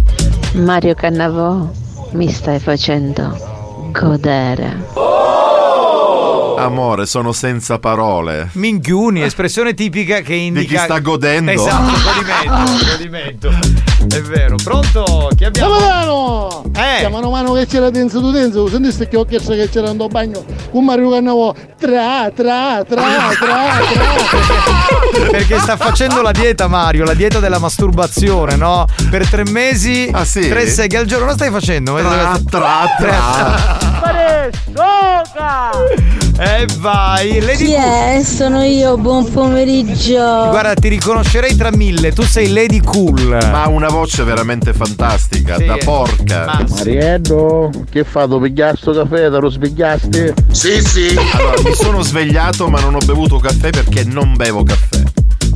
Mario 0.53 0.95
Cannavò, 0.95 1.67
mi 2.13 2.31
stai 2.31 2.59
facendo 2.61 3.89
godere. 3.91 4.83
Amore, 6.59 7.07
sono 7.07 7.33
senza 7.33 7.79
parole. 7.79 8.51
Minchiuni, 8.53 9.23
espressione 9.23 9.75
tipica 9.75 10.21
che 10.21 10.35
indica. 10.35 10.79
chi 10.79 10.85
sta 10.85 10.99
godendo. 11.01 11.51
Esatto, 11.51 11.93
godimento, 12.03 13.51
godimento. 13.51 13.93
È 14.09 14.21
vero. 14.21 14.57
Pronto? 14.63 15.31
Chi 15.37 15.45
abbiamo? 15.45 15.77
Capitano! 15.77 16.65
Eh. 16.77 16.99
Chiamano 16.99 17.31
mano 17.31 17.53
che 17.53 17.67
c'era 17.67 17.91
dentro 17.91 18.21
tu 18.21 18.31
dentro, 18.31 18.69
sentiste 18.69 19.09
che 19.09 19.17
ho 19.17 19.25
chiesto 19.25 19.53
che 19.53 19.69
c'era 19.69 19.91
in 19.91 20.05
bagno 20.11 20.45
un 20.73 20.85
Mario 20.85 21.11
Cannavò 21.11 21.55
tra 21.79 22.31
tra 22.35 22.83
tra 22.85 22.85
tra 22.85 23.03
tra 23.39 23.81
Perché 25.31 25.59
sta 25.59 25.77
facendo 25.77 26.23
la 26.23 26.33
dieta, 26.33 26.67
Mario, 26.67 27.05
la 27.05 27.15
dieta 27.15 27.39
della 27.39 27.59
masturbazione, 27.59 28.57
no? 28.57 28.87
Per 29.11 29.29
tre 29.29 29.45
mesi, 29.45 30.13
sì? 30.25 30.49
tre 30.49 30.67
seghe 30.67 30.99
al 30.99 31.07
giorno. 31.07 31.27
Lo 31.27 31.33
stai 31.33 31.51
facendo? 31.51 31.95
Tra, 31.97 32.39
tra, 32.49 32.87
tra. 32.99 33.93
Soca! 34.75 35.71
E 36.37 36.67
vai, 36.79 37.41
Lady 37.41 37.67
Chi 37.67 37.73
è? 37.75 38.21
Sono 38.25 38.65
io, 38.65 38.97
buon 38.97 39.31
pomeriggio. 39.31 40.49
Guarda, 40.49 40.75
ti 40.75 40.89
riconoscerei 40.89 41.55
tra 41.55 41.71
mille, 41.71 42.11
tu 42.13 42.23
sei 42.23 42.53
Lady 42.53 42.81
Cool. 42.81 43.39
Ma 43.53 43.69
una 43.69 43.89
voce 43.95 44.25
veramente 44.25 44.73
fantastica, 44.73 45.57
Sì, 45.57 45.67
da 45.67 45.77
eh. 45.77 45.85
porca. 45.85 46.45
Ma- 46.47 46.65
Mariello, 46.69 47.71
che 47.91 48.03
fa? 48.03 48.27
Tu 48.27 48.41
pigliaste 48.41 48.77
sto 48.77 48.93
caffè, 48.93 49.31
te 49.31 49.39
lo 49.39 49.49
spigliasti? 49.51 50.33
Sì, 50.51 50.81
sì. 50.83 51.17
Allora, 51.33 51.63
mi 51.63 51.75
sono 51.75 52.03
svegliato 52.03 52.69
ma 52.69 52.81
non 52.81 52.95
ho 52.97 52.99
bevuto 53.05 53.39
caffè 53.39 53.71
perché 53.71 54.03
non 54.05 54.35
bevo 54.37 54.65
caffè. 54.65 55.03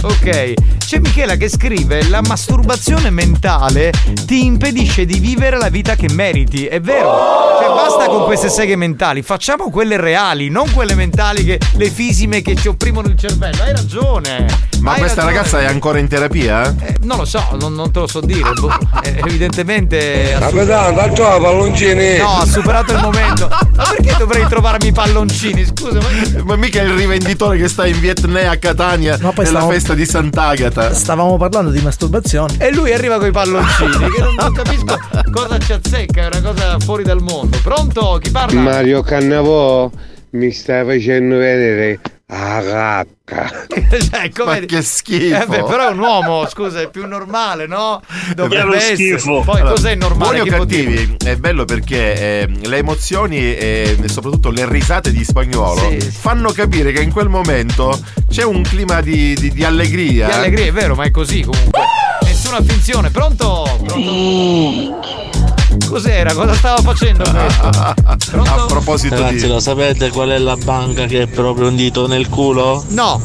Ok. 0.03 0.53
C'è 0.79 0.99
Michela 1.01 1.35
che 1.37 1.49
scrive: 1.49 2.09
La 2.09 2.21
masturbazione 2.23 3.11
mentale 3.11 3.93
ti 4.27 4.45
impedisce 4.45 5.05
di 5.05 5.19
vivere 5.19 5.57
la 5.59 5.69
vita 5.69 5.95
che 5.97 6.09
meriti. 6.13 6.67
È 6.67 6.81
vero. 6.81 7.57
Cioè, 7.61 7.69
basta 7.75 8.07
con 8.07 8.25
queste 8.25 8.49
seghe 8.49 8.77
mentali, 8.77 9.23
facciamo 9.23 9.69
quelle 9.71 9.97
reali, 9.97 10.49
non 10.49 10.71
quelle 10.73 10.95
mentali 10.95 11.45
che 11.45 11.59
le 11.75 11.91
fisime 11.91 12.41
che 12.43 12.55
ci 12.55 12.69
opprimono 12.69 13.09
il 13.09 13.19
cervello. 13.19 13.63
Hai 13.63 13.73
ragione. 13.73 14.47
Ma 14.81 14.93
Hai 14.93 14.99
questa 15.01 15.23
ragione. 15.23 15.37
ragazza 15.37 15.61
è 15.61 15.65
ancora 15.65 15.99
in 15.99 16.07
terapia? 16.07 16.73
Eh, 16.81 16.95
non 17.03 17.19
lo 17.19 17.25
so, 17.25 17.43
non, 17.59 17.75
non 17.75 17.91
te 17.91 17.99
lo 17.99 18.07
so 18.07 18.21
dire. 18.21 18.53
boh. 18.53 18.73
Eh, 19.03 19.21
evidentemente. 19.27 20.35
ha 20.35 20.39
Capitano, 20.39 20.97
faccio 20.97 21.23
la 21.25 21.39
palloncini. 21.39 22.17
No, 22.19 22.37
ha 22.39 22.47
superato 22.47 22.93
il 22.93 23.01
momento. 23.01 23.49
Ma 23.49 23.85
perché 23.97 24.15
dovrei 24.17 24.47
trovarmi 24.47 24.89
i 24.89 24.93
palloncini? 24.93 25.67
Scusa, 25.67 25.99
ma. 25.99 26.43
Ma 26.45 26.57
mica 26.57 26.81
è 26.81 26.85
il 26.85 26.93
rivenditore 26.95 27.59
che 27.59 27.69
sta 27.69 27.87
in 27.87 27.99
Vietnam 27.99 28.49
a 28.49 28.57
Catania 28.57 29.17
poi 29.19 29.33
nella 29.37 29.49
stavamo- 29.49 29.71
festa 29.73 29.88
di 29.95 30.05
Sant'Agata. 30.05 30.93
Stavamo 30.93 31.37
parlando 31.37 31.71
di 31.71 31.81
masturbazione. 31.81 32.57
E 32.59 32.73
lui 32.73 32.93
arriva 32.93 33.19
con 33.19 33.29
i 33.29 33.31
palloncini, 33.31 33.91
che 33.91 34.23
non, 34.23 34.35
non 34.39 34.53
capisco 34.53 34.97
cosa 35.31 35.59
ci 35.59 35.73
azzecca, 35.73 36.23
è 36.23 36.27
una 36.27 36.41
cosa 36.41 36.79
fuori 36.79 37.03
dal 37.03 37.23
mondo. 37.23 37.59
Pronto? 37.63 38.19
Chi 38.21 38.31
parla? 38.31 38.61
Mario 38.61 39.03
Cannavò 39.03 39.91
mi 40.31 40.51
stai 40.51 40.85
facendo 40.85 41.37
vedere 41.37 42.01
la 42.31 43.07
cacca. 43.25 43.67
Cioè, 44.11 44.31
come- 44.31 44.61
Ma 44.61 44.67
che 44.67 44.83
schifo. 44.83 45.43
Eh 45.43 45.47
beh, 45.47 45.63
però 45.65 45.89
è 45.89 45.93
un 45.93 45.99
uomo, 45.99 46.47
scusa, 46.49 46.81
è 46.81 46.91
più 46.91 47.07
normale, 47.07 47.67
no? 47.67 48.01
Dovrebbe 48.35 48.77
essere. 48.77 49.19
schifo. 49.19 49.41
Poi 49.45 49.61
Allora, 49.61 49.75
cos'è 49.75 49.95
normale? 49.95 50.41
Buoni 50.43 50.51
o 50.51 50.59
cattivi, 50.59 51.17
è 51.25 51.37
bello 51.37 51.65
perché 51.65 52.15
eh, 52.43 52.49
le 52.63 52.77
emozioni 52.77 53.39
e 53.39 53.97
soprattutto 54.07 54.51
le 54.51 54.69
risate 54.69 55.11
di 55.13 55.25
spagnolo 55.25 55.89
Sì. 55.91 56.01
fanno 56.01 56.51
capire 56.53 56.93
che 56.93 57.01
in 57.03 57.13
quel 57.13 57.29
momento 57.29 57.99
c'è 58.29 58.43
un 58.45 58.63
clima 58.63 59.01
di, 59.01 59.35
di- 59.35 59.51
di 59.53 59.65
allegria. 59.65 60.27
Di 60.27 60.33
allegria, 60.33 60.67
è 60.67 60.73
vero, 60.73 60.95
ma 60.95 61.05
è 61.05 61.11
così 61.11 61.43
comunque. 61.43 61.81
Nessuna 62.25 62.63
finzione. 62.63 63.11
Pronto? 63.11 63.79
Pronto? 63.85 65.48
Cos'era? 65.87 66.35
Cosa 66.35 66.55
stava 66.55 66.83
facendo 66.83 67.25
questo? 67.31 67.67
A 67.67 68.65
proposito 68.67 69.15
Ragazzi, 69.15 69.47
di. 69.47 69.49
lo 69.49 69.61
sapete 69.61 70.11
qual 70.11 70.31
è 70.31 70.39
la 70.39 70.57
banca 70.57 71.07
che 71.07 71.23
è 71.23 71.27
proprio 71.27 71.69
un 71.69 71.77
dito 71.77 72.07
nel 72.07 72.29
culo? 72.29 72.85
No! 72.89 73.21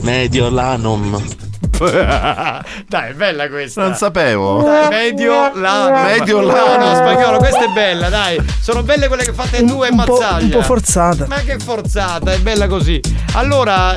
Mediolanum. 0.00 1.22
Dai, 2.88 3.10
è 3.10 3.12
bella 3.14 3.48
questa. 3.48 3.82
Non 3.82 3.94
sapevo. 3.94 4.62
Dai, 4.62 4.88
medio 4.88 5.50
la 5.54 5.90
Medio 6.16 6.40
No, 6.40 6.46
la- 6.46 6.76
no, 6.78 6.94
spagnolo, 6.94 7.38
questa 7.38 7.64
è 7.64 7.68
bella, 7.68 8.08
dai. 8.08 8.38
Sono 8.60 8.82
belle 8.82 9.08
quelle 9.08 9.24
che 9.24 9.32
fate 9.32 9.64
tu 9.64 9.82
e 9.84 9.88
un 9.90 10.02
po', 10.04 10.12
Mazzaglia. 10.14 10.44
un 10.44 10.50
po' 10.50 10.62
forzata. 10.62 11.26
Ma 11.28 11.36
che 11.36 11.58
forzata, 11.58 12.32
è 12.32 12.38
bella 12.38 12.66
così. 12.66 13.00
Allora, 13.34 13.94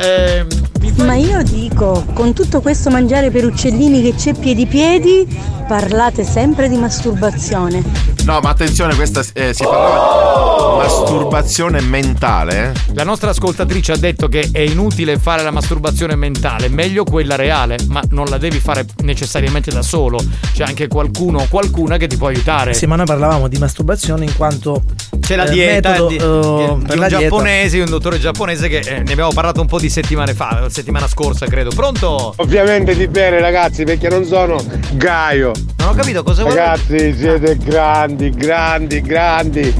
mi 0.81 0.91
fai- 0.91 1.05
Ma 1.05 1.15
io 1.15 1.41
dico, 1.43 2.05
con 2.13 2.33
tutto 2.33 2.61
questo 2.61 2.89
mangiare 2.89 3.29
per 3.31 3.45
uccellini 3.45 4.01
che 4.01 4.15
c'è 4.15 4.33
piedi 4.33 4.65
piedi, 4.65 5.27
parlate 5.67 6.23
sempre 6.23 6.67
di 6.69 6.77
masturbazione. 6.77 7.83
No, 8.25 8.39
ma 8.41 8.49
attenzione, 8.49 8.95
questa 8.95 9.21
eh, 9.33 9.53
si 9.53 9.63
parlava 9.63 10.57
di 10.57 10.77
masturbazione 10.87 11.81
mentale. 11.81 12.71
eh. 12.87 12.93
La 12.93 13.03
nostra 13.03 13.29
ascoltatrice 13.31 13.93
ha 13.93 13.97
detto 13.97 14.27
che 14.27 14.49
è 14.51 14.59
inutile 14.59 15.17
fare 15.17 15.41
la 15.43 15.51
masturbazione 15.51 16.15
mentale, 16.15 16.69
meglio 16.69 17.03
quella 17.03 17.35
reale, 17.35 17.68
ma 17.87 18.01
non 18.11 18.25
la 18.27 18.37
devi 18.37 18.59
fare 18.59 18.85
necessariamente 19.03 19.71
da 19.71 19.81
solo. 19.81 20.19
C'è 20.53 20.63
anche 20.63 20.87
qualcuno 20.87 21.39
o 21.39 21.45
qualcuna 21.49 21.97
che 21.97 22.07
ti 22.07 22.17
può 22.17 22.27
aiutare. 22.27 22.73
Sì, 22.73 22.85
ma 22.85 22.95
noi 22.95 23.05
parlavamo 23.05 23.47
di 23.47 23.57
masturbazione 23.57 24.23
in 24.25 24.35
quanto 24.35 24.83
C'è 25.19 25.35
la 25.35 25.45
eh, 25.45 25.51
dieta 25.51 25.89
metodo, 25.91 26.07
di, 26.07 26.15
eh, 26.15 26.19
di- 26.19 26.25
per 26.25 26.93
di 26.93 26.99
la 26.99 27.05
un 27.05 27.07
dieta. 27.07 27.07
giapponese, 27.19 27.75
di 27.75 27.81
un 27.81 27.89
dottore 27.89 28.19
giapponese 28.19 28.67
che 28.67 28.77
eh, 28.79 29.03
ne 29.03 29.11
abbiamo 29.11 29.31
parlato 29.33 29.61
un 29.61 29.67
po' 29.67 29.79
di 29.79 29.89
settimane 29.89 30.33
fa, 30.33 30.59
la 30.61 30.69
settimana 30.69 31.07
scorsa 31.07 31.45
credo. 31.47 31.69
Pronto? 31.69 32.33
Ovviamente 32.37 32.95
di 32.95 33.07
bene 33.07 33.39
ragazzi 33.39 33.83
perché 33.83 34.09
non 34.09 34.25
sono 34.25 34.61
Gaio. 34.93 35.51
Non 35.77 35.89
ho 35.89 35.93
capito 35.93 36.23
cosa 36.23 36.43
vuoi 36.43 36.55
Ragazzi 36.55 37.15
siete 37.17 37.57
grandi, 37.57 38.29
grandi, 38.31 39.01
grandi. 39.01 39.73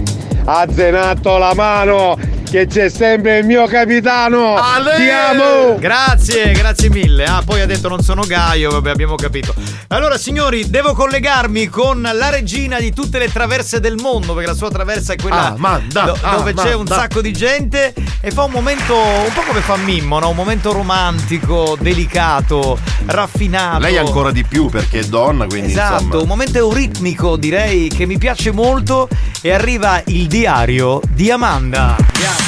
Ha 0.46 0.66
zenato 0.74 1.38
la 1.38 1.54
mano 1.54 2.18
che 2.50 2.66
c'è 2.68 2.90
sempre 2.90 3.40
il 3.40 3.46
mio 3.46 3.66
capitano. 3.68 4.56
Ti 4.96 5.10
amo. 5.10 5.76
Grazie, 5.78 6.52
grazie 6.54 6.90
mille. 6.90 7.24
Ah, 7.26 7.42
poi 7.46 7.62
ha 7.62 7.66
detto 7.66 7.88
non 7.90 8.02
sono 8.02 8.24
Gaio, 8.26 8.72
vabbè, 8.72 8.90
abbiamo 8.90 9.16
capito. 9.16 9.54
Allora, 9.90 10.18
signori, 10.18 10.70
devo 10.70 10.94
collegarmi 10.94 11.68
con 11.68 12.02
la 12.02 12.30
regina 12.30 12.80
di 12.80 12.92
tutte 12.94 13.20
le 13.20 13.32
traverse 13.32 13.80
del 13.80 13.96
mondo, 13.96 14.34
perché 14.34 14.50
la 14.50 14.56
sua 14.56 14.70
traversa 14.70 15.14
è 15.14 15.16
quella 15.16 15.48
Ah, 15.48 15.54
manda, 15.58 16.02
do- 16.04 16.18
ah, 16.22 16.36
dove 16.38 16.54
c'è 16.54 16.72
un 16.74 16.78
manda. 16.84 16.96
sacco 16.96 17.22
di 17.22 17.32
gente 17.34 17.94
e 18.22 18.32
fa 18.32 18.44
un 18.44 18.52
momento 18.52 18.96
un 18.96 19.32
po' 19.34 19.42
come 19.42 19.62
fa 19.62 19.76
Mimmo, 19.78 20.20
no? 20.20 20.30
Un 20.30 20.36
momento 20.36 20.72
romantico, 20.72 21.78
delicato, 21.80 22.78
raffinato. 23.06 23.80
Lei 23.80 23.98
ancora 23.98 24.32
di 24.32 24.44
più 24.44 24.68
perché 24.70 25.00
è 25.00 25.04
donna, 25.06 25.46
quindi 25.46 25.72
Esatto, 25.72 26.04
insomma. 26.04 26.22
un 26.22 26.28
momento 26.28 26.58
euritmico 26.58 27.36
direi 27.38 27.90
che 27.90 28.06
mi 28.06 28.18
piace 28.18 28.52
molto 28.52 29.08
e 29.42 29.52
arriva 29.54 30.02
il 30.08 30.28
diario 30.28 31.00
di 31.10 31.30
Amanda. 31.32 31.96
Andiamo. 31.98 32.39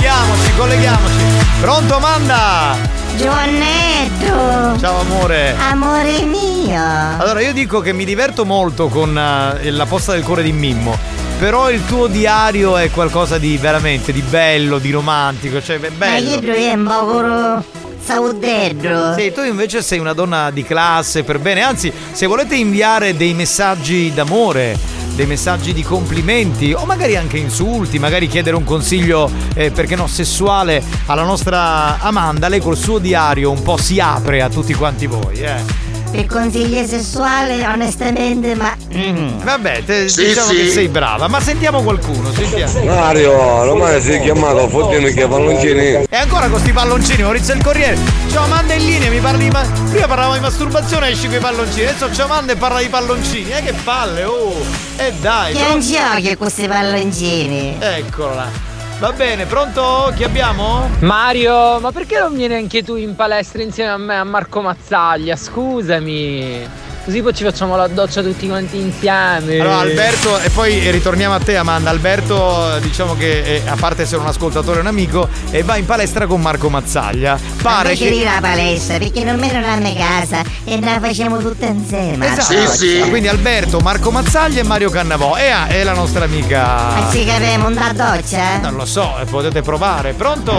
Colleghiamoci, 0.00 0.54
colleghiamoci. 0.56 1.14
Pronto 1.60 1.96
Amanda? 1.96 2.74
Giovannetto! 3.18 4.78
Ciao 4.78 5.00
amore. 5.00 5.54
Amore 5.58 6.22
mio! 6.22 6.82
Allora 7.18 7.42
io 7.42 7.52
dico 7.52 7.80
che 7.80 7.92
mi 7.92 8.06
diverto 8.06 8.46
molto 8.46 8.88
con 8.88 9.14
eh, 9.14 9.70
la 9.70 9.84
posta 9.84 10.12
del 10.12 10.22
cuore 10.22 10.42
di 10.42 10.52
Mimmo. 10.52 10.96
Però 11.38 11.70
il 11.70 11.84
tuo 11.84 12.06
diario 12.06 12.78
è 12.78 12.90
qualcosa 12.90 13.36
di 13.36 13.58
veramente 13.58 14.10
di 14.10 14.22
bello, 14.22 14.78
di 14.78 14.90
romantico, 14.90 15.60
cioè 15.60 15.78
è 15.78 15.90
Ma 15.90 16.06
bello. 16.06 16.50
io 16.50 16.54
è 16.54 16.72
un 16.72 16.84
po' 16.86 17.64
saudedro. 18.02 19.12
Sì, 19.18 19.32
tu 19.34 19.42
invece 19.42 19.82
sei 19.82 19.98
una 19.98 20.14
donna 20.14 20.50
di 20.50 20.64
classe 20.64 21.24
per 21.24 21.40
bene. 21.40 21.60
Anzi, 21.60 21.92
se 22.12 22.24
volete 22.24 22.54
inviare 22.54 23.14
dei 23.14 23.34
messaggi 23.34 24.14
d'amore, 24.14 24.78
dei 25.20 25.28
messaggi 25.28 25.74
di 25.74 25.82
complimenti 25.82 26.72
o 26.72 26.86
magari 26.86 27.14
anche 27.14 27.36
insulti, 27.36 27.98
magari 27.98 28.26
chiedere 28.26 28.56
un 28.56 28.64
consiglio, 28.64 29.30
eh, 29.52 29.70
perché 29.70 29.94
no, 29.94 30.06
sessuale 30.06 30.82
alla 31.04 31.24
nostra 31.24 31.98
Amanda, 31.98 32.48
lei 32.48 32.60
col 32.60 32.78
suo 32.78 32.98
diario 32.98 33.50
un 33.50 33.60
po' 33.60 33.76
si 33.76 34.00
apre 34.00 34.40
a 34.40 34.48
tutti 34.48 34.72
quanti 34.72 35.06
voi, 35.06 35.40
eh. 35.40 35.89
Per 36.10 36.26
consigli 36.26 36.84
sessuali, 36.86 37.62
onestamente, 37.62 38.54
ma. 38.56 38.74
Vabbè, 39.44 39.84
te, 39.84 40.08
Sì, 40.08 40.26
diciamo 40.26 40.48
sì. 40.48 40.56
che 40.56 40.68
sei 40.68 40.88
brava, 40.88 41.28
ma 41.28 41.40
sentiamo 41.40 41.82
qualcuno, 41.82 42.32
sentiamo. 42.32 42.82
Mario, 42.84 43.32
ormai 43.40 44.00
si 44.02 44.12
è 44.12 44.20
chiamato 44.20 44.68
fottimi 44.68 45.12
che 45.12 45.26
palloncini. 45.28 46.06
E 46.08 46.16
ancora 46.16 46.48
con 46.48 46.58
sti 46.58 46.72
palloncini, 46.72 47.22
Maurizio 47.22 47.54
il 47.54 47.62
Corriere. 47.62 47.96
Ciao 48.32 48.42
Amanda 48.44 48.74
in 48.74 48.84
linea, 48.84 49.08
mi 49.10 49.20
parli 49.20 49.44
di 49.44 49.50
ma- 49.50 49.64
Prima 49.90 50.06
parlavamo 50.08 50.34
di 50.34 50.40
masturbazione 50.40 51.08
esci 51.10 51.26
con 51.28 51.36
i 51.36 51.40
palloncini. 51.40 51.86
Adesso 51.86 52.08
c'è 52.08 52.22
Amanda 52.22 52.52
e 52.52 52.56
parla 52.56 52.80
di 52.80 52.88
palloncini. 52.88 53.50
Eh 53.50 53.62
che 53.62 53.72
palle, 53.84 54.24
oh! 54.24 54.54
E 54.96 55.12
dai, 55.20 55.52
Che 55.54 55.62
no? 55.62 55.68
non 55.68 55.80
giochi 55.80 56.28
a 56.30 56.36
questi 56.36 56.66
palloncini? 56.66 57.76
Eccola. 57.78 58.69
Va 59.00 59.12
bene, 59.12 59.46
pronto? 59.46 60.12
Chi 60.14 60.24
abbiamo? 60.24 60.86
Mario, 61.00 61.80
ma 61.80 61.90
perché 61.90 62.18
non 62.18 62.34
vieni 62.34 62.52
anche 62.52 62.82
tu 62.82 62.96
in 62.96 63.14
palestra 63.16 63.62
insieme 63.62 63.90
a 63.90 63.96
me, 63.96 64.18
a 64.18 64.24
Marco 64.24 64.60
Mazzaglia? 64.60 65.36
Scusami. 65.36 66.89
Così 67.04 67.22
poi 67.22 67.34
ci 67.34 67.44
facciamo 67.44 67.76
la 67.76 67.86
doccia 67.88 68.22
tutti 68.22 68.46
quanti 68.46 68.78
insieme. 68.78 69.58
Allora 69.58 69.78
Alberto, 69.78 70.38
e 70.38 70.50
poi 70.50 70.90
ritorniamo 70.90 71.34
a 71.34 71.38
te 71.38 71.56
Amanda. 71.56 71.90
Alberto 71.90 72.78
diciamo 72.80 73.16
che 73.16 73.40
eh, 73.40 73.62
a 73.66 73.74
parte 73.78 74.02
essere 74.02 74.20
un 74.20 74.26
ascoltatore 74.26 74.78
e 74.78 74.80
un 74.80 74.86
amico, 74.86 75.28
e 75.50 75.62
va 75.62 75.76
in 75.76 75.86
palestra 75.86 76.26
con 76.26 76.40
Marco 76.40 76.68
Mazzaglia. 76.68 77.38
Pare 77.62 77.94
che... 77.94 78.10
che... 78.10 78.24
la 78.24 78.38
palestra, 78.40 78.98
perché 78.98 79.24
non 79.24 79.38
me 79.38 79.50
non 79.50 79.64
a 79.64 79.92
casa 79.94 80.42
e 80.64 80.80
la 80.80 81.00
facciamo 81.00 81.38
tutta 81.38 81.66
insieme. 81.66 82.26
Esatto. 82.26 82.54
doccia. 82.54 83.08
Quindi 83.08 83.28
Alberto, 83.28 83.80
Marco 83.80 84.10
Mazzaglia 84.10 84.60
e 84.60 84.64
Mario 84.64 84.90
Cannavò. 84.90 85.36
E, 85.36 85.48
ah, 85.48 85.68
e 85.68 85.82
la 85.82 85.94
nostra 85.94 86.24
amica. 86.24 86.62
Ma 86.62 87.08
si 87.10 87.24
capiamo 87.24 87.70
da 87.72 87.92
doccia? 87.92 88.58
Non 88.58 88.74
lo 88.74 88.84
so, 88.84 89.16
eh, 89.20 89.24
potete 89.24 89.62
provare. 89.62 90.12
Pronto? 90.12 90.52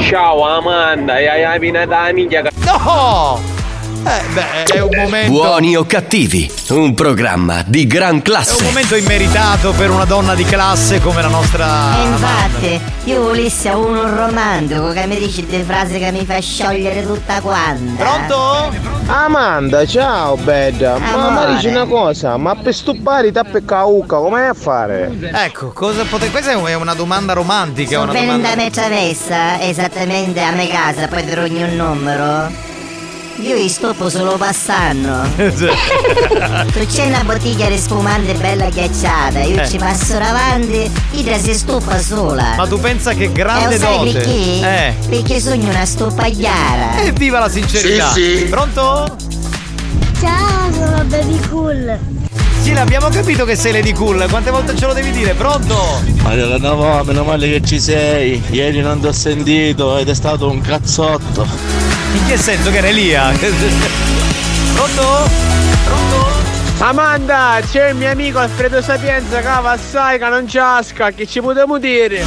Ciao 0.00 0.46
Amanda, 0.46 1.18
e 1.18 1.28
hai 1.28 1.44
abbinato 1.44 1.90
la 1.90 2.12
minchia. 2.12 2.42
No! 2.64 3.63
Eh, 4.06 4.22
beh, 4.34 4.64
è 4.64 4.80
un 4.80 4.90
momento. 4.94 5.30
Buoni 5.32 5.76
o 5.76 5.84
cattivi, 5.86 6.50
un 6.70 6.92
programma 6.94 7.62
di 7.66 7.86
gran 7.86 8.10
È 8.10 8.12
un 8.14 8.22
classe. 8.22 8.62
momento 8.62 8.96
immeritato 8.96 9.72
per 9.72 9.90
una 9.90 10.04
donna 10.04 10.34
di 10.34 10.44
classe 10.44 11.00
come 11.00 11.22
la 11.22 11.28
nostra. 11.28 11.96
E 11.98 12.02
infatti, 12.06 12.80
io 13.04 13.22
volessi 13.22 13.66
a 13.68 13.78
uno 13.78 14.02
romantico 14.14 14.90
che 14.92 15.06
mi 15.06 15.16
dice 15.18 15.46
delle 15.46 15.64
frasi 15.64 15.98
che 15.98 16.10
mi 16.12 16.24
fa 16.26 16.38
sciogliere 16.38 17.06
tutta 17.06 17.40
quanta. 17.40 18.04
Pronto? 18.04 18.74
Amanda, 19.06 19.86
ciao 19.86 20.36
bella. 20.36 20.98
Ma 20.98 21.46
mi 21.46 21.54
dici 21.54 21.68
una 21.68 21.86
cosa, 21.86 22.36
ma 22.36 22.54
per 22.54 22.74
stupare 22.74 23.32
tappe 23.32 23.64
cauca, 23.64 24.16
come 24.18 24.48
a 24.48 24.54
fare? 24.54 25.10
Ecco, 25.32 25.70
cosa 25.72 26.04
potete. 26.04 26.30
Questa 26.30 26.50
è 26.50 26.74
una 26.74 26.94
domanda 26.94 27.32
romantica. 27.32 27.98
Sono 28.00 28.10
Una 28.10 28.20
domanda... 28.20 28.52
a 28.52 28.54
me 28.56 28.70
travessa, 28.70 29.60
esattamente 29.62 30.40
a 30.42 30.50
me 30.50 30.68
casa, 30.68 31.08
poi 31.08 31.22
per 31.22 31.38
ogni 31.38 31.74
numero. 31.74 32.72
Io 33.40 33.56
li 33.56 33.68
stoppo 33.68 34.08
solo 34.08 34.36
passando. 34.36 35.22
Tu 36.72 36.86
c'è 36.86 37.06
una 37.06 37.24
bottiglia 37.24 37.68
di 37.68 37.76
spumante 37.76 38.34
bella 38.34 38.68
ghiacciata, 38.68 39.40
io 39.42 39.60
Eh. 39.62 39.68
ci 39.68 39.76
passo 39.76 40.14
davanti, 40.18 40.90
ida 41.12 41.36
si 41.38 41.52
stoppa 41.54 41.98
sola. 41.98 42.54
Ma 42.56 42.66
tu 42.66 42.78
pensa 42.78 43.12
che 43.12 43.30
grande 43.32 43.74
eh, 43.74 43.78
lo 43.78 43.84
sai 43.84 43.96
dote? 43.98 44.12
perché? 44.12 44.30
Eh. 44.30 44.94
Perché 45.08 45.40
sogno 45.40 45.68
una 45.70 45.84
stoppa 45.84 46.28
chiara. 46.30 47.00
Evviva 47.02 47.40
la 47.40 47.48
sincerità! 47.48 48.12
Sì, 48.12 48.36
sì. 48.38 48.44
Pronto? 48.44 49.16
Ciao, 50.20 50.72
sono 50.72 51.04
Baby 51.04 51.38
Cool. 51.50 51.98
Sì, 52.62 52.72
l'abbiamo 52.72 53.08
capito 53.08 53.44
che 53.44 53.56
sei 53.56 53.72
Lady 53.72 53.92
Cool. 53.92 54.26
Quante 54.30 54.50
volte 54.50 54.74
ce 54.76 54.86
lo 54.86 54.94
devi 54.94 55.10
dire? 55.10 55.34
Pronto? 55.34 56.00
Mario 56.22 56.48
Cannavò, 56.48 57.02
meno 57.02 57.24
male 57.24 57.48
che 57.50 57.62
ci 57.66 57.78
sei. 57.78 58.42
Ieri 58.50 58.80
non 58.80 59.00
ti 59.00 59.06
ho 59.06 59.12
sentito 59.12 59.98
ed 59.98 60.08
è 60.08 60.14
stato 60.14 60.48
un 60.48 60.60
cazzotto. 60.62 61.46
In 62.14 62.26
che 62.26 62.36
senso 62.36 62.70
che 62.70 62.76
era 62.78 62.86
Elia? 62.86 63.32
Pronto? 64.74 65.28
Amanda, 66.78 67.60
c'è 67.68 67.88
il 67.88 67.96
mio 67.96 68.08
amico 68.08 68.38
Alfredo 68.38 68.80
Sapienza 68.80 69.38
che 69.38 69.42
va 69.42 69.72
assai 69.72 70.18
che 70.18 70.28
non 70.28 70.46
casca, 70.46 71.10
che 71.10 71.26
ci 71.26 71.40
potremmo 71.40 71.78
dire? 71.78 72.22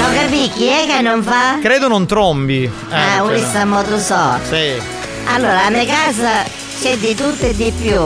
Non 0.00 0.12
capì 0.12 0.48
chi 0.50 0.66
è 0.66 0.86
che 0.88 1.02
non 1.02 1.22
fa? 1.22 1.58
Credo 1.62 1.86
non 1.86 2.04
trombi. 2.04 2.64
Eh, 2.64 2.70
ah, 2.90 3.18
cioè, 3.18 3.26
Ulissa 3.28 3.64
modo 3.64 3.96
so. 3.98 4.38
Sì. 4.48 4.72
Allora, 5.26 5.62
la 5.62 5.70
mia 5.70 5.86
casa 5.86 6.42
c'è 6.80 6.96
di 6.96 7.14
tutto 7.14 7.46
e 7.46 7.54
di 7.54 7.72
più. 7.80 8.00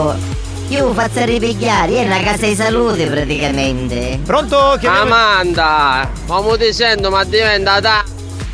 Io 0.67 0.93
faccio 0.93 1.25
ripigliare, 1.25 1.95
è 1.95 2.05
una 2.05 2.21
casa 2.21 2.45
di 2.45 2.55
salute 2.55 3.07
praticamente. 3.07 4.19
Pronto? 4.23 4.77
Amanda, 4.83 6.09
come 6.27 6.57
ti 6.57 6.71
sento 6.71 7.09
ma 7.09 7.23
diventa 7.23 7.79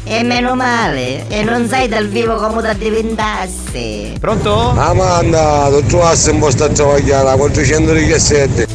E 0.09 0.23
meno 0.23 0.55
male, 0.55 1.25
e 1.27 1.43
non 1.43 1.67
sai 1.67 1.89
dal 1.89 2.07
vivo 2.07 2.35
come 2.35 2.61
da 2.61 2.71
diventasse. 2.73 4.13
Pronto? 4.19 4.69
Amanda, 4.69 5.67
tu 5.69 5.85
trovassi 5.85 6.29
un 6.29 6.39
po' 6.39 6.49
sta 6.49 6.69
travagliata, 6.69 7.35
417. 7.35 8.67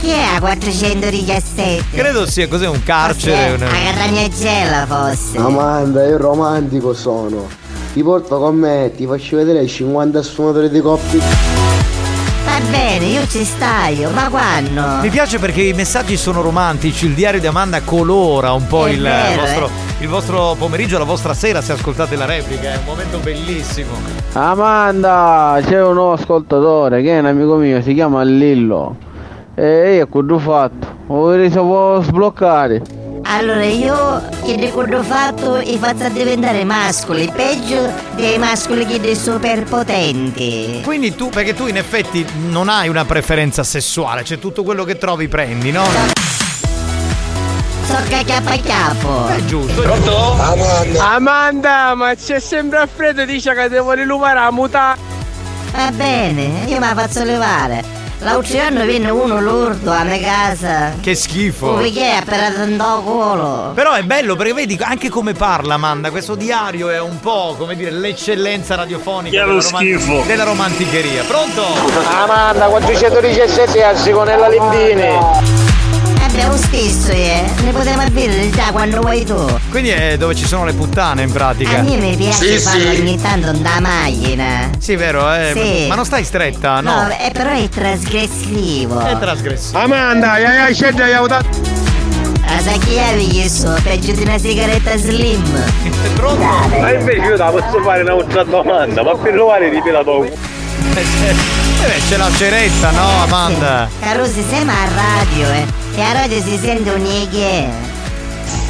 Chi 0.00 0.08
è 0.10 0.22
a 0.36 0.40
417? 0.40 1.84
Credo 1.94 2.26
sia 2.26 2.48
cos'è 2.48 2.66
un 2.66 2.82
carcere. 2.82 3.52
una- 3.54 3.66
A 3.68 3.92
Catagnagella 3.92 4.86
fosse. 4.86 5.38
Amanda, 5.38 6.04
io 6.06 6.16
romantico 6.16 6.92
sono. 6.92 7.46
Ti 7.92 8.02
porto 8.02 8.38
con 8.38 8.56
me, 8.56 8.90
ti 8.96 9.06
faccio 9.06 9.36
vedere 9.36 9.62
i 9.62 9.68
50 9.68 10.22
suonatori 10.22 10.70
di 10.70 10.80
coppia. 10.80 11.20
Va 12.52 12.60
bene, 12.70 13.06
io 13.06 13.26
ci 13.28 13.44
staio, 13.44 14.10
ma 14.10 14.28
quando? 14.28 15.00
Mi 15.00 15.08
piace 15.08 15.38
perché 15.38 15.62
i 15.62 15.72
messaggi 15.72 16.18
sono 16.18 16.42
romantici, 16.42 17.06
il 17.06 17.14
diario 17.14 17.40
di 17.40 17.46
Amanda 17.46 17.80
colora 17.80 18.52
un 18.52 18.66
po' 18.66 18.88
il, 18.88 19.00
vero, 19.00 19.40
vostro, 19.40 19.66
eh. 19.68 20.02
il 20.02 20.08
vostro 20.08 20.54
pomeriggio, 20.58 20.98
la 20.98 21.04
vostra 21.04 21.32
sera 21.32 21.62
se 21.62 21.72
ascoltate 21.72 22.14
la 22.14 22.26
replica, 22.26 22.74
è 22.74 22.76
un 22.76 22.84
momento 22.84 23.16
bellissimo. 23.20 23.94
Amanda, 24.34 25.60
c'è 25.64 25.82
un 25.82 25.94
nuovo 25.94 26.12
ascoltatore 26.12 27.00
che 27.00 27.16
è 27.16 27.20
un 27.20 27.24
amico 27.24 27.54
mio, 27.54 27.80
si 27.80 27.94
chiama 27.94 28.22
Lillo. 28.22 28.96
E 29.54 29.94
io 29.94 30.06
cosa 30.08 30.34
ho 30.34 30.38
fatto? 30.38 30.86
Ho 31.06 31.30
reso 31.30 31.62
può 31.62 32.02
sbloccare. 32.02 32.82
Allora 33.24 33.64
io 33.64 34.22
che 34.44 34.56
ricordo 34.56 35.02
fatto 35.02 35.56
e 35.56 35.78
faccio 35.78 36.08
diventare 36.08 36.64
mascoli, 36.64 37.30
peggio 37.34 37.90
dei 38.14 38.36
mascoli 38.38 38.84
che 38.84 39.00
dei 39.00 39.16
superpotenti. 39.16 40.80
Quindi 40.84 41.14
tu, 41.14 41.28
perché 41.28 41.54
tu 41.54 41.66
in 41.66 41.76
effetti 41.76 42.26
non 42.48 42.68
hai 42.68 42.88
una 42.88 43.04
preferenza 43.04 43.62
sessuale, 43.62 44.24
cioè 44.24 44.38
tutto 44.38 44.62
quello 44.64 44.84
che 44.84 44.98
trovi 44.98 45.28
prendi, 45.28 45.70
no? 45.70 45.84
So 47.86 47.96
cacchiappa 48.08 48.56
chiappo. 48.56 49.26
È 49.28 49.44
giusto. 49.44 49.82
Pronto? 49.82 50.32
Amanda. 50.32 51.10
Amanda, 51.10 51.94
ma 51.94 52.14
c'è 52.14 52.40
sempre 52.40 52.78
Alfredo 52.78 53.24
dice 53.24 53.54
che 53.54 53.68
devo 53.68 53.92
rilumare 53.92 54.34
la 54.34 54.50
muta. 54.50 54.96
Va 55.72 55.90
bene, 55.90 56.64
io 56.66 56.78
me 56.78 56.92
la 56.92 56.94
faccio 56.94 57.24
levare. 57.24 58.01
Giorno 58.42 58.84
venne 58.84 59.10
uno 59.10 59.40
lurdo 59.40 59.90
a 59.90 60.04
mia 60.04 60.20
casa. 60.20 60.92
Che 61.00 61.14
schifo. 61.14 61.74
Perché 61.74 62.10
appena 62.12 62.50
tanto 62.52 63.02
culo. 63.04 63.72
Però 63.74 63.92
è 63.92 64.02
bello 64.02 64.36
perché 64.36 64.52
vedi 64.54 64.78
anche 64.80 65.08
come 65.08 65.32
parla 65.32 65.74
Amanda, 65.74 66.10
questo 66.10 66.34
diario 66.36 66.88
è 66.88 67.00
un 67.00 67.18
po' 67.18 67.54
come 67.58 67.74
dire 67.74 67.90
l'eccellenza 67.90 68.76
radiofonica 68.76 69.36
Che 69.36 69.42
della, 69.44 69.52
lo 69.54 69.60
schifo. 69.60 70.22
della 70.26 70.44
romanticheria. 70.44 71.24
Pronto? 71.24 71.64
Amanda, 72.22 72.66
417 72.66 73.82
anzi 73.82 74.10
con 74.12 74.26
la 74.26 74.48
Limbini. 74.48 75.81
Abbiamo 76.32 76.56
stesso, 76.56 77.10
eh. 77.12 77.44
Ne 77.62 77.72
potremmo 77.72 78.00
avere 78.00 78.48
già 78.48 78.70
quando 78.72 79.02
vuoi 79.02 79.22
tu. 79.22 79.36
Quindi 79.68 79.90
è 79.90 80.16
dove 80.16 80.34
ci 80.34 80.46
sono 80.46 80.64
le 80.64 80.72
puttane 80.72 81.22
in 81.24 81.30
pratica. 81.30 81.80
A 81.80 81.82
me 81.82 81.96
mi 81.96 82.16
piace 82.16 82.58
Sì, 82.58 82.64
farlo 82.64 82.94
sì. 82.94 83.00
ogni 83.00 83.20
tanto 83.20 83.52
da 83.52 83.80
macchina. 83.80 84.70
Sì, 84.78 84.96
vero, 84.96 85.30
eh. 85.30 85.52
Sì. 85.54 85.86
Ma 85.88 85.94
non 85.94 86.06
stai 86.06 86.24
stretta, 86.24 86.80
no? 86.80 87.02
No, 87.02 87.08
eh, 87.10 87.30
però 87.32 87.50
è 87.50 87.68
trasgressivo. 87.68 88.98
È 88.98 89.18
trasgressivo. 89.18 89.78
Amanda, 89.78 90.32
hai 90.32 90.44
hai 90.44 90.72
scelto 90.74 91.02
hai. 91.02 91.12
Ah, 91.12 92.60
sai 92.60 92.78
chi 92.78 92.98
avevi 92.98 93.26
chiesto? 93.26 93.78
Peggio 93.82 94.12
di 94.12 94.22
una 94.22 94.38
sigaretta 94.38 94.96
slim. 94.96 95.42
Pronto? 96.14 96.44
Ma 96.80 96.92
invece 96.92 97.26
io 97.26 97.36
la 97.36 97.50
posso 97.50 97.82
fare 97.82 98.00
un'altra 98.00 98.42
domanda, 98.44 99.02
ma 99.02 99.14
per 99.16 99.32
trovare 99.34 99.68
ripeto 99.68 100.30
Eh 101.82 101.86
beh, 101.86 102.00
c'è 102.08 102.16
la 102.16 102.30
ceretta, 102.36 102.90
no, 102.92 103.22
Amanda? 103.24 103.88
Carusi, 103.98 104.44
siamo 104.48 104.70
a 104.70 104.84
radio, 104.94 105.48
eh. 105.50 105.66
E 105.96 106.00
a 106.00 106.12
radio 106.12 106.40
si 106.40 106.56
sente 106.56 106.90
un 106.90 107.04
ieghe. 107.04 107.66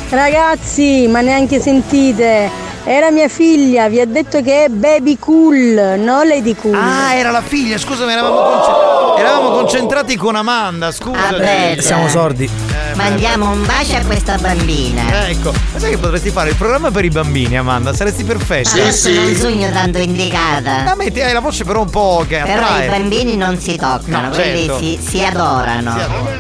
Ragazzi, 0.09 1.07
ma 1.09 1.21
neanche 1.21 1.61
sentite. 1.61 2.51
Era 2.85 3.11
mia 3.11 3.29
figlia, 3.29 3.89
vi 3.91 4.01
ha 4.01 4.07
detto 4.07 4.41
che 4.41 4.65
è 4.65 4.69
baby 4.69 5.19
cool, 5.19 5.99
non 5.99 6.27
lady 6.27 6.55
cool. 6.55 6.75
Ah, 6.75 7.13
era 7.15 7.31
la 7.31 7.43
figlia, 7.43 7.77
scusami, 7.77 8.13
eravamo, 8.13 8.41
conce- 8.41 9.21
eravamo 9.21 9.51
concentrati 9.51 10.17
con 10.17 10.35
Amanda, 10.35 10.91
scusa. 10.91 11.19
Vabbè, 11.31 11.77
Siamo 11.81 12.09
sordi. 12.09 12.72
Mandiamo 12.95 13.51
un 13.51 13.65
bacio 13.65 13.97
a 13.97 14.01
questa 14.05 14.37
bambina. 14.39 15.29
Ecco, 15.29 15.53
ma 15.73 15.79
sai 15.79 15.91
che 15.91 15.99
potresti 15.99 16.31
fare 16.31 16.51
il 16.51 16.57
programma 16.57 16.91
per 16.91 17.05
i 17.05 17.09
bambini, 17.09 17.57
Amanda? 17.57 17.93
Saresti 17.95 18.25
perfetta. 18.25 18.71
Adesso 18.73 19.11
non 19.11 19.35
sogno 19.35 19.71
tanto 19.71 19.99
indicata. 19.99 20.91
Ah, 20.91 20.95
metti, 20.95 21.21
hai 21.21 21.33
la 21.33 21.41
voce 21.41 21.65
però 21.65 21.83
un 21.83 21.91
po' 21.91 22.25
che 22.29 22.41
Però 22.45 22.63
attrae. 22.67 22.87
i 22.87 22.89
bambini 22.89 23.37
non 23.37 23.59
si 23.59 23.77
toccano, 23.77 24.29
No, 24.29 24.31
quelli 24.31 24.67
certo. 24.67 24.79
si, 24.79 24.99
si 25.01 25.25
adorano. 25.25 25.97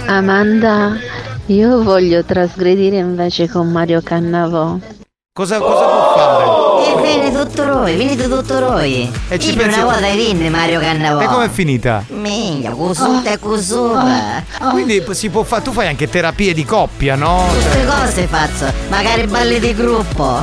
Amanda, 0.06 0.92
io 1.46 1.82
voglio 1.82 2.24
trasgredire 2.24 2.96
invece 2.96 3.48
con 3.48 3.70
Mario 3.70 4.00
Cannavò. 4.02 4.76
Cosa, 5.34 5.58
cosa 5.58 5.84
può 5.86 6.11
noi, 7.64 7.96
venite 7.96 8.28
tutto 8.28 8.58
noi. 8.60 9.10
E 9.28 9.38
ci 9.38 9.50
Io 9.50 9.56
pensi- 9.56 9.78
una 9.80 9.92
volta 9.92 10.10
vinne 10.10 10.48
Mario 10.50 10.80
Cannavò. 10.80 11.20
E 11.20 11.26
com'è 11.26 11.48
finita? 11.48 12.04
Minchia, 12.08 12.70
cusuta 12.72 13.30
e 13.32 13.38
cusuta. 13.38 14.42
Quindi 14.70 15.02
si 15.10 15.28
può 15.30 15.42
fare, 15.42 15.62
tu 15.62 15.72
fai 15.72 15.88
anche 15.88 16.08
terapie 16.08 16.54
di 16.54 16.64
coppia, 16.64 17.14
no? 17.14 17.46
Tutte 17.52 17.84
cose 17.86 18.26
faccio, 18.26 18.72
magari 18.88 19.26
balli 19.26 19.58
di 19.58 19.74
gruppo. 19.74 20.40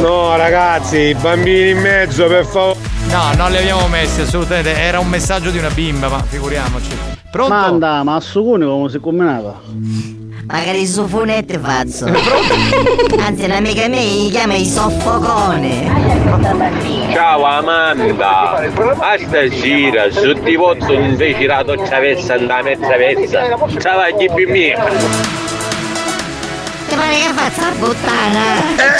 No 0.00 0.36
ragazzi, 0.36 0.96
i 0.98 1.14
bambini 1.14 1.70
in 1.70 1.78
mezzo 1.78 2.26
per 2.26 2.44
favore. 2.46 2.78
No, 3.08 3.32
non 3.36 3.50
li 3.50 3.56
abbiamo 3.58 3.86
messi 3.88 4.20
assolutamente. 4.20 4.76
Era 4.76 4.98
un 4.98 5.08
messaggio 5.08 5.50
di 5.50 5.58
una 5.58 5.70
bimba, 5.70 6.08
ma 6.08 6.22
figuriamoci. 6.26 7.17
Pronto? 7.30 7.52
Manda, 7.52 8.02
ma 8.02 8.14
a 8.14 8.20
Sugone 8.20 8.64
come 8.64 8.88
si 8.88 8.96
è 8.96 9.00
combinato? 9.00 9.60
Magari 10.46 10.86
su 10.86 11.06
funetti 11.06 11.58
faccio. 11.58 12.06
Anzi, 13.18 13.44
un'amica 13.44 13.86
mia 13.86 14.00
gli 14.00 14.30
chiama 14.30 14.54
i 14.54 14.64
soffocone. 14.64 15.90
Ciao 17.12 17.44
Amanda, 17.44 18.54
a 18.54 19.18
stasera 19.18 20.10
su 20.10 20.32
ti 20.42 20.56
posso 20.56 20.92
invece 20.92 21.46
la 21.46 21.62
doccia 21.62 21.98
versa 21.98 22.34
andare 22.34 22.60
a 22.60 22.76
mezza 22.76 22.96
versa, 22.96 23.42
travagli 23.78 24.32
più 24.34 24.48
mia. 24.50 25.47
Ti 26.88 26.94
pare 26.94 27.14
che 27.16 27.32
faccia 27.34 27.68
la 27.68 27.74
puttana? 27.78 28.42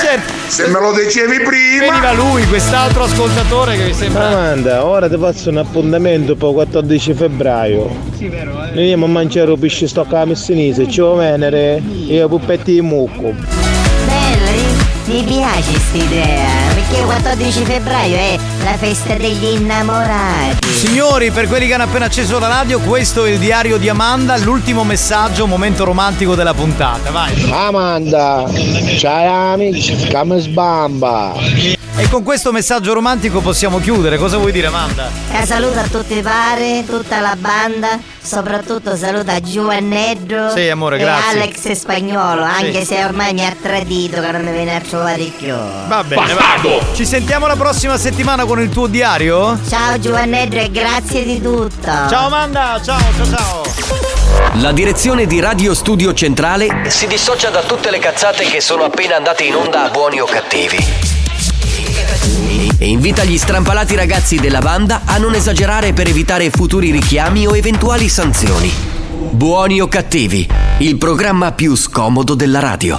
certo. 0.00 0.32
Se 0.48 0.66
me 0.68 0.80
lo 0.80 0.92
dicevi 0.92 1.36
prima. 1.40 1.86
Veniva 1.86 2.12
lui, 2.12 2.46
quest'altro 2.46 3.04
ascoltatore 3.04 3.76
che 3.76 3.84
mi 3.84 3.92
sembra. 3.94 4.28
Amanda, 4.28 4.84
ora 4.84 5.08
ti 5.08 5.16
faccio 5.18 5.50
un 5.50 5.58
appuntamento 5.58 6.36
per 6.36 6.48
il 6.48 6.54
14 6.54 7.14
febbraio. 7.14 7.90
Sì, 8.16 8.28
vero, 8.28 8.50
eh. 8.64 8.70
Noi 8.70 8.78
andiamo 8.80 9.04
a 9.06 9.08
mangiare 9.08 9.50
un 9.50 9.58
pesce 9.58 9.86
stocco 9.88 10.16
alla 10.16 10.26
messinese, 10.26 10.88
ci 10.88 11.00
vuoi 11.00 11.18
venere? 11.18 11.82
E 12.08 12.22
i 12.22 12.26
puppetti 12.28 12.72
di 12.72 12.80
mucco. 12.80 13.32
Bella, 14.06 14.50
mi 15.06 15.22
piace 15.24 15.70
questa 15.70 15.96
idea, 15.96 16.67
perché 16.88 17.00
il 17.00 17.06
14 17.06 17.64
febbraio 17.64 18.16
è 18.16 18.38
la 18.64 18.76
festa 18.78 19.14
degli 19.14 19.44
innamorati. 19.44 20.66
Signori, 20.68 21.30
per 21.30 21.46
quelli 21.46 21.66
che 21.66 21.74
hanno 21.74 21.84
appena 21.84 22.06
acceso 22.06 22.38
la 22.38 22.48
radio, 22.48 22.80
questo 22.80 23.26
è 23.26 23.30
il 23.30 23.38
diario 23.38 23.76
di 23.76 23.88
Amanda, 23.90 24.36
l'ultimo 24.38 24.84
messaggio, 24.84 25.46
momento 25.46 25.84
romantico 25.84 26.34
della 26.34 26.54
puntata. 26.54 27.10
Vai. 27.10 27.50
Amanda, 27.50 28.50
ciao 28.96 29.52
amici, 29.52 30.08
come 30.10 30.38
sbamba. 30.38 31.34
E 32.00 32.08
con 32.08 32.22
questo 32.22 32.52
messaggio 32.52 32.92
romantico 32.92 33.40
possiamo 33.40 33.80
chiudere. 33.80 34.18
Cosa 34.18 34.36
vuoi 34.36 34.52
dire, 34.52 34.68
Amanda? 34.68 35.10
E 35.32 35.44
saluta 35.44 35.80
a 35.80 35.86
tutti 35.88 36.16
i 36.16 36.22
pari, 36.22 36.84
tutta 36.86 37.18
la 37.18 37.34
banda, 37.36 37.98
soprattutto 38.22 38.94
saluta 38.94 39.40
Giovanneddo 39.40 40.50
Sì, 40.54 40.68
amore, 40.68 40.96
e 40.96 41.00
grazie. 41.00 41.40
Alex 41.40 41.72
Spagnolo, 41.72 42.42
anche 42.44 42.80
Sì. 42.80 42.94
se 42.94 43.04
ormai 43.04 43.34
mi 43.34 43.44
ha 43.44 43.52
tradito 43.60 44.20
che 44.20 44.30
non 44.30 44.42
mi 44.44 44.52
viene 44.52 44.76
a 44.76 44.80
trovare 44.80 45.24
più. 45.36 45.52
Va 45.88 46.04
bene, 46.04 46.34
va. 46.34 46.94
Ci 46.94 47.04
sentiamo 47.04 47.48
la 47.48 47.56
prossima 47.56 47.98
settimana 47.98 48.44
con 48.44 48.60
il 48.60 48.68
tuo 48.68 48.86
diario? 48.86 49.58
Ciao 49.68 49.98
Giovanneddo 49.98 50.54
e 50.56 50.70
grazie 50.70 51.24
di 51.24 51.42
tutto. 51.42 51.82
Ciao 52.08 52.26
Amanda, 52.26 52.80
ciao, 52.80 53.00
ciao, 53.16 53.26
ciao. 53.26 53.62
La 54.60 54.70
direzione 54.70 55.26
di 55.26 55.40
Radio 55.40 55.74
Studio 55.74 56.14
Centrale 56.14 56.88
si 56.90 57.08
dissocia 57.08 57.50
da 57.50 57.62
tutte 57.62 57.90
le 57.90 57.98
cazzate 57.98 58.44
che 58.44 58.60
sono 58.60 58.84
appena 58.84 59.16
andate 59.16 59.42
in 59.42 59.56
onda 59.56 59.82
a 59.82 59.88
buoni 59.88 60.20
o 60.20 60.26
cattivi. 60.26 61.17
E 62.78 62.86
invita 62.88 63.24
gli 63.24 63.38
strampalati 63.38 63.94
ragazzi 63.94 64.36
della 64.36 64.60
banda 64.60 65.02
a 65.04 65.18
non 65.18 65.34
esagerare 65.34 65.92
per 65.92 66.08
evitare 66.08 66.50
futuri 66.50 66.90
richiami 66.90 67.46
o 67.46 67.56
eventuali 67.56 68.08
sanzioni. 68.08 68.70
Buoni 69.30 69.80
o 69.80 69.88
cattivi, 69.88 70.48
il 70.78 70.96
programma 70.96 71.52
più 71.52 71.74
scomodo 71.74 72.34
della 72.34 72.60
radio. 72.60 72.98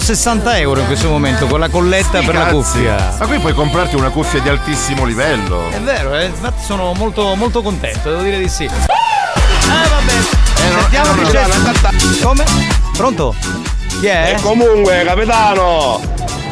160 0.00 0.58
euro 0.58 0.80
in 0.80 0.86
questo 0.86 1.08
momento 1.08 1.46
con 1.46 1.60
la 1.60 1.68
colletta 1.68 2.20
per 2.20 2.34
la 2.34 2.46
Cazzi. 2.46 2.54
cuffia. 2.54 3.14
Ma 3.16 3.26
qui 3.26 3.38
puoi 3.38 3.52
comprarti 3.52 3.94
una 3.94 4.10
cuffia 4.10 4.40
di 4.40 4.48
altissimo 4.48 5.04
livello. 5.04 5.70
È 5.70 5.78
vero, 5.78 6.18
eh? 6.18 6.24
infatti 6.24 6.64
sono 6.64 6.94
molto, 6.94 7.36
molto 7.36 7.62
contento, 7.62 8.10
devo 8.10 8.22
dire 8.22 8.38
di 8.38 8.48
sì. 8.48 8.64
Eh 8.64 8.68
vabbè, 8.68 10.12
sentiamo 10.80 11.14
chi 11.14 11.30
c'è. 11.30 11.46
Come? 12.24 12.44
Pronto? 12.96 13.36
Chi 14.00 14.06
è? 14.06 14.34
E 14.36 14.40
comunque, 14.40 15.04
capitano, 15.04 16.00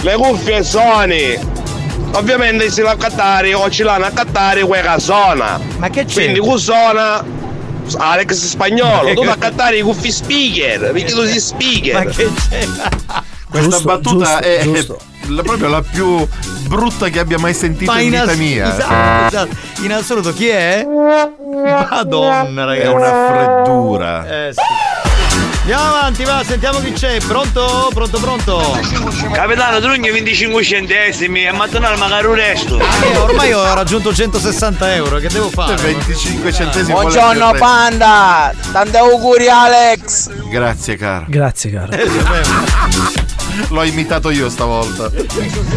le 0.02 0.14
cuffie 0.14 0.62
Sony. 0.62 1.36
Ovviamente 2.12 2.70
si 2.70 2.81
la 2.81 2.90
accattare 2.90 3.55
o 3.55 3.69
ci 3.70 3.82
l'hanno 3.82 4.05
accattare 4.05 4.62
quella 4.62 5.01
suona. 5.01 5.59
Ma 5.78 5.89
che 5.89 6.05
c'è? 6.05 6.23
Quindi 6.23 6.39
con 6.39 6.60
suona 6.60 7.24
Alex 7.97 8.35
spagnolo, 8.35 9.12
tu 9.14 9.23
accattare 9.23 9.78
i 9.78 9.82
cuffi 9.82 10.12
speaker, 10.12 10.93
perché 10.93 11.12
tu 11.12 11.24
sei 11.24 11.40
speaker. 11.40 12.05
Ma 12.05 12.10
che 12.10 12.31
c'è? 12.48 12.66
Questa 13.53 13.69
Giusto, 13.70 13.85
battuta 13.85 14.24
giusto, 14.24 14.39
è 14.41 14.61
giusto. 14.62 14.99
la- 15.29 15.43
proprio 15.43 15.69
la 15.69 15.83
più 15.83 16.27
brutta 16.66 17.09
che 17.11 17.19
abbia 17.20 17.39
mai 17.39 17.53
sentito 17.55 17.93
Ma 17.93 18.01
in 18.01 18.07
in, 18.07 18.11
vita 18.20 18.31
ass- 18.33 18.37
mia. 18.39 18.69
esatto, 18.74 19.27
esatto. 19.37 19.57
in 19.83 19.93
assoluto 19.93 20.33
chi 20.33 20.49
è? 20.49 20.87
Madonna 21.91 22.65
ragazzi. 22.65 22.87
È 22.87 22.91
una 22.91 23.27
freddura. 23.29 24.27
Eh 24.47 24.53
sì. 24.55 24.61
Andiamo 25.61 25.85
avanti, 25.97 26.24
va, 26.24 26.43
sentiamo 26.45 26.81
chi 26.81 26.91
c'è. 26.93 27.19
Pronto? 27.20 27.89
Pronto, 27.95 28.19
pronto? 28.19 28.79
Capitano, 29.33 29.79
trugno 29.81 30.11
25 30.11 30.62
centesimi 30.65 31.45
e 31.45 31.53
mattonare 31.53 31.97
magari 31.97 32.27
un 32.27 32.35
resto. 32.35 32.81
Eh, 32.81 33.16
ormai 33.19 33.53
ho 33.53 33.73
raggiunto 33.73 34.12
160 34.12 34.95
euro, 34.95 35.19
che 35.19 35.29
devo 35.29 35.51
fare? 35.51 35.77
25 35.77 36.53
centesimi. 36.53 36.93
Buongiorno 36.93 37.53
panda, 37.59 38.53
tanti 38.73 38.97
auguri 38.97 39.49
Alex. 39.49 40.31
Grazie 40.51 40.97
caro. 40.97 41.27
Grazie, 41.29 41.70
caro. 41.70 41.91
L'ho 43.69 43.83
imitato 43.85 44.31
io 44.31 44.49
stavolta. 44.49 45.11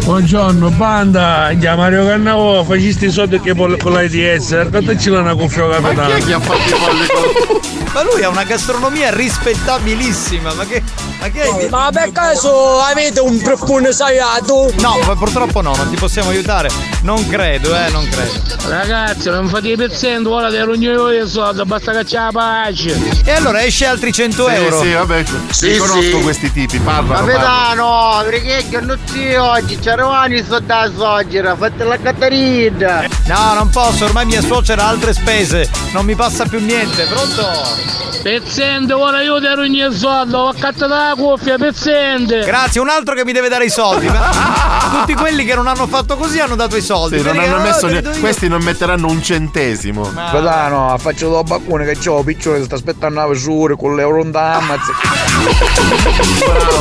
Buongiorno 0.04 0.70
banda, 0.70 1.50
chiama 1.58 1.82
Mario 1.82 2.06
Cannavo, 2.06 2.64
facesti 2.64 3.06
i 3.06 3.10
soldi 3.10 3.40
che 3.40 3.54
con 3.54 3.76
con 3.76 3.92
l'AIDS, 3.92 4.50
raccontaci 4.52 5.10
una 5.10 5.34
cuffia 5.34 5.68
capitano. 5.68 6.14
chi 6.14 6.20
è 6.20 6.24
che 6.24 6.32
ha 6.32 6.40
fatto 6.40 6.74
i 6.74 6.78
polli 6.78 7.06
con... 7.06 7.60
Ma 7.92 8.02
lui 8.02 8.22
ha 8.22 8.28
una 8.28 8.44
gastronomia 8.44 9.10
rispettabilissima, 9.14 10.52
ma 10.52 10.64
che. 10.66 10.82
Ma 11.26 11.32
che 11.32 11.42
hai 11.42 11.68
Ma 11.68 11.90
per 11.92 12.12
caso 12.12 12.78
avete 12.80 13.18
un 13.18 13.40
profumo 13.42 13.90
saiato? 13.90 14.72
No, 14.78 14.96
ma 15.04 15.16
purtroppo 15.16 15.60
no, 15.60 15.74
non 15.74 15.90
ti 15.90 15.96
possiamo 15.96 16.30
aiutare. 16.30 16.68
Non 17.02 17.26
credo, 17.28 17.74
eh, 17.74 17.90
non 17.90 18.08
credo. 18.08 18.32
Ragazzi, 18.68 19.28
non 19.30 19.48
fate 19.48 19.70
i 19.70 19.76
pezzenti, 19.76 20.28
ora 20.28 20.50
che 20.50 20.62
ognuno 20.62 21.10
io 21.10 21.26
soldi, 21.26 21.64
basta 21.64 22.04
c'è 22.04 22.16
la 22.16 22.30
pace. 22.32 22.96
E 23.24 23.32
allora 23.32 23.64
esce 23.64 23.86
altri 23.86 24.12
100 24.12 24.48
Sì, 24.48 24.54
euro. 24.54 24.80
sì, 24.82 24.92
vabbè, 24.92 25.24
Sì, 25.50 25.70
li 25.70 25.76
conosco 25.78 26.00
sì. 26.00 26.22
questi 26.22 26.52
tipi, 26.52 26.78
parlano. 26.78 27.26
Capitano, 27.26 28.22
perché 28.28 28.64
che 28.70 28.80
non 28.80 28.98
c'è 29.12 29.40
oggi? 29.40 29.78
C'eravamo 29.78 30.42
sto 30.44 30.60
da 30.60 30.90
soggera, 30.96 31.56
fate 31.56 31.82
la 31.84 31.98
Catarina. 31.98 33.04
No, 33.24 33.54
non 33.54 33.68
posso, 33.70 34.04
ormai 34.04 34.26
mia 34.26 34.42
suocera 34.42 34.84
ha 34.84 34.88
altre 34.88 35.12
spese. 35.12 35.68
Non 35.92 36.04
mi 36.04 36.14
passa 36.14 36.44
più 36.46 36.60
niente, 36.60 37.04
pronto? 37.06 38.15
Pezzente, 38.26 38.92
ora 38.92 39.22
io 39.22 39.38
ti 39.38 39.46
ogni 39.46 39.86
soldi, 39.92 40.34
ho 40.34 40.48
accattato 40.48 40.88
la 40.88 41.14
cuffia 41.16 41.56
pezzente. 41.56 42.40
Grazie, 42.40 42.80
un 42.80 42.88
altro 42.88 43.14
che 43.14 43.24
mi 43.24 43.30
deve 43.30 43.48
dare 43.48 43.66
i 43.66 43.70
soldi. 43.70 44.10
Ma 44.86 45.00
Tutti 45.00 45.14
quelli 45.14 45.44
che 45.44 45.54
non 45.54 45.66
hanno 45.66 45.86
fatto 45.86 46.16
così 46.16 46.38
hanno 46.40 46.54
dato 46.56 46.76
i 46.76 46.80
soldi. 46.80 47.18
Sì, 47.18 47.24
non 47.24 47.38
hanno 47.38 47.58
messo 47.60 47.86
"Oh, 47.86 47.88
te 47.88 47.94
ne- 47.94 48.00
li 48.00 48.02
do 48.02 48.10
io". 48.12 48.20
questi 48.20 48.48
non 48.48 48.62
metteranno 48.62 49.08
un 49.08 49.22
centesimo. 49.22 50.04
Fratano, 50.04 50.96
faccio 50.98 51.28
do 51.30 51.42
baccone 51.42 51.84
che 51.84 51.96
c'ho 51.98 52.22
piccione 52.22 52.62
sta 52.64 52.74
aspettando 52.76 53.20
la 53.20 53.26
misura 53.26 53.74
con 53.76 53.94
l'euro 53.96 54.22
in 54.22 54.34
ammazza. 54.34 54.92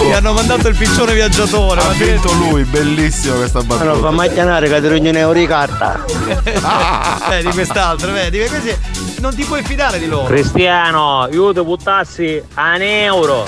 Mi 0.04 0.14
hanno 0.14 0.34
mandato 0.34 0.68
il 0.68 0.76
piccione 0.76 1.14
viaggiatore. 1.14 1.82
Ha 1.82 1.86
ma 1.88 1.92
vinto 1.94 2.32
lui, 2.34 2.64
bellissimo 2.64 3.36
questa 3.38 3.62
battuta. 3.64 3.86
Non 3.92 4.00
fa 4.02 4.12
mai 4.12 4.32
chiamare 4.32 4.68
che 4.70 4.82
ti 4.82 4.88
rognone 4.88 5.20
euro 5.20 5.38
di 5.40 5.48
carta. 5.48 6.04
eh, 7.32 7.42
di 7.44 7.50
quest'altro, 7.52 8.12
vedi, 8.12 8.40
così 8.48 8.76
non 9.20 9.34
ti 9.36 9.44
puoi 9.44 9.64
fidare 9.64 10.00
di 10.00 10.08
loro. 10.08 10.26
Cristiano, 10.26 11.28
io 11.32 11.54
ti 11.54 11.62
buttassi 11.62 12.42
a 12.56 12.76
un 12.76 12.82
euro. 12.82 13.46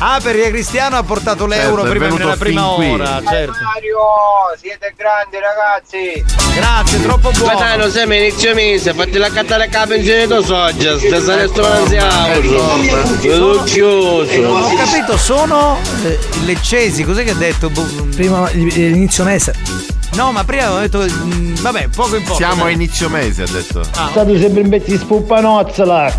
Ah, 0.00 0.20
perché 0.22 0.50
Cristiano 0.50 0.96
ha 0.96 1.02
portato 1.02 1.46
l'euro 1.46 1.82
Certo, 1.82 1.98
prima 1.98 2.08
nella 2.16 2.36
prima 2.36 2.70
ora, 2.70 3.20
certo. 3.26 3.52
Mario, 3.62 3.98
siete 4.60 4.94
grandi 4.96 5.36
ragazzi. 5.38 6.24
Grazie, 6.54 7.02
troppo 7.02 7.30
buono. 7.30 7.52
Guardano, 7.54 7.88
se 7.88 8.06
mi 8.06 8.16
inizio 8.18 8.54
mese, 8.54 8.94
fatti 8.94 9.18
la 9.18 9.28
cattare 9.30 9.68
la 9.70 9.86
pensione 9.86 10.26
tu 10.28 10.40
soggia, 10.42 10.92
anziano. 10.92 11.48
Sono 13.20 13.62
chiuso. 13.64 14.40
Ho 14.46 14.74
capito, 14.76 15.16
sono 15.16 15.78
eh, 16.04 16.18
leccesi, 16.44 17.04
cos'è 17.04 17.24
che 17.24 17.30
ha 17.30 17.34
detto? 17.34 17.68
Boh, 17.68 17.86
Prima 18.14 18.48
l'inizio 18.50 19.24
mese. 19.24 19.52
No, 20.12 20.30
ma 20.32 20.44
prima 20.44 20.64
avevo 20.66 20.78
detto. 20.80 21.04
mm, 21.24 21.56
vabbè, 21.60 21.88
poco 21.94 22.16
in 22.16 22.22
poco. 22.22 22.36
Siamo 22.36 22.62
a 22.62 22.64
dai. 22.66 22.74
inizio 22.74 23.08
mese, 23.08 23.42
ha 23.42 23.46
detto. 23.50 23.80
Ah. 23.96 24.08
State 24.10 24.38
sempre 24.38 24.60
in 24.60 24.68
pezzi 24.68 24.90
di 24.92 24.98
spuppanozzola. 24.98 26.12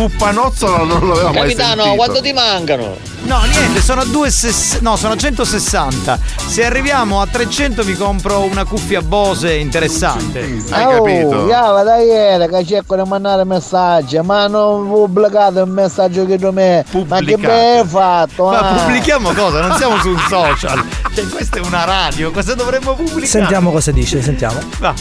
Spuppanozzola 0.00 0.84
non 0.84 1.08
l'avevo 1.08 1.28
mai 1.28 1.34
Capitano, 1.34 1.82
sentito. 1.82 1.94
quanto 1.96 2.20
ti 2.22 2.32
mancano? 2.32 2.96
No, 3.24 3.42
niente, 3.42 3.82
sono 3.82 4.00
a 4.00 4.04
2,60 4.04 4.78
no, 4.80 4.96
sono 4.96 5.12
a 5.12 5.16
160. 5.16 6.18
Se 6.46 6.64
arriviamo 6.64 7.20
a 7.20 7.26
300 7.26 7.84
mi 7.84 7.94
compro 7.94 8.40
una 8.40 8.64
cuffia 8.64 9.02
Bose 9.02 9.52
interessante. 9.54 10.62
Oh, 10.72 11.06
Yava, 11.46 11.82
dai, 11.82 12.08
era 12.08 12.46
che 12.46 12.64
cerco 12.64 12.96
di 12.96 13.06
mandare 13.06 13.44
messaggi, 13.44 14.18
ma 14.20 14.46
non 14.46 14.88
pubblicate 14.88 15.60
un 15.60 15.70
messaggio 15.70 16.24
che 16.24 16.38
da 16.38 16.50
me. 16.50 16.82
Ma 17.06 17.18
che 17.20 17.36
ben 17.36 17.86
fatto, 17.86 18.46
Ma 18.46 18.70
ah. 18.70 18.74
pubblichiamo 18.76 19.32
cosa? 19.32 19.66
Non 19.66 19.76
siamo 19.76 19.98
su 19.98 20.08
un 20.08 20.18
social. 20.28 20.82
Cioè, 21.14 21.28
questa 21.28 21.58
è 21.58 21.60
una 21.60 21.84
radio, 21.84 22.30
cosa 22.30 22.54
dovremmo 22.54 22.94
pubblicare? 22.94 23.26
Sentiamo 23.26 23.70
cosa 23.70 23.90
dice, 23.90 24.22
sentiamo. 24.22 24.60
Va. 24.78 24.94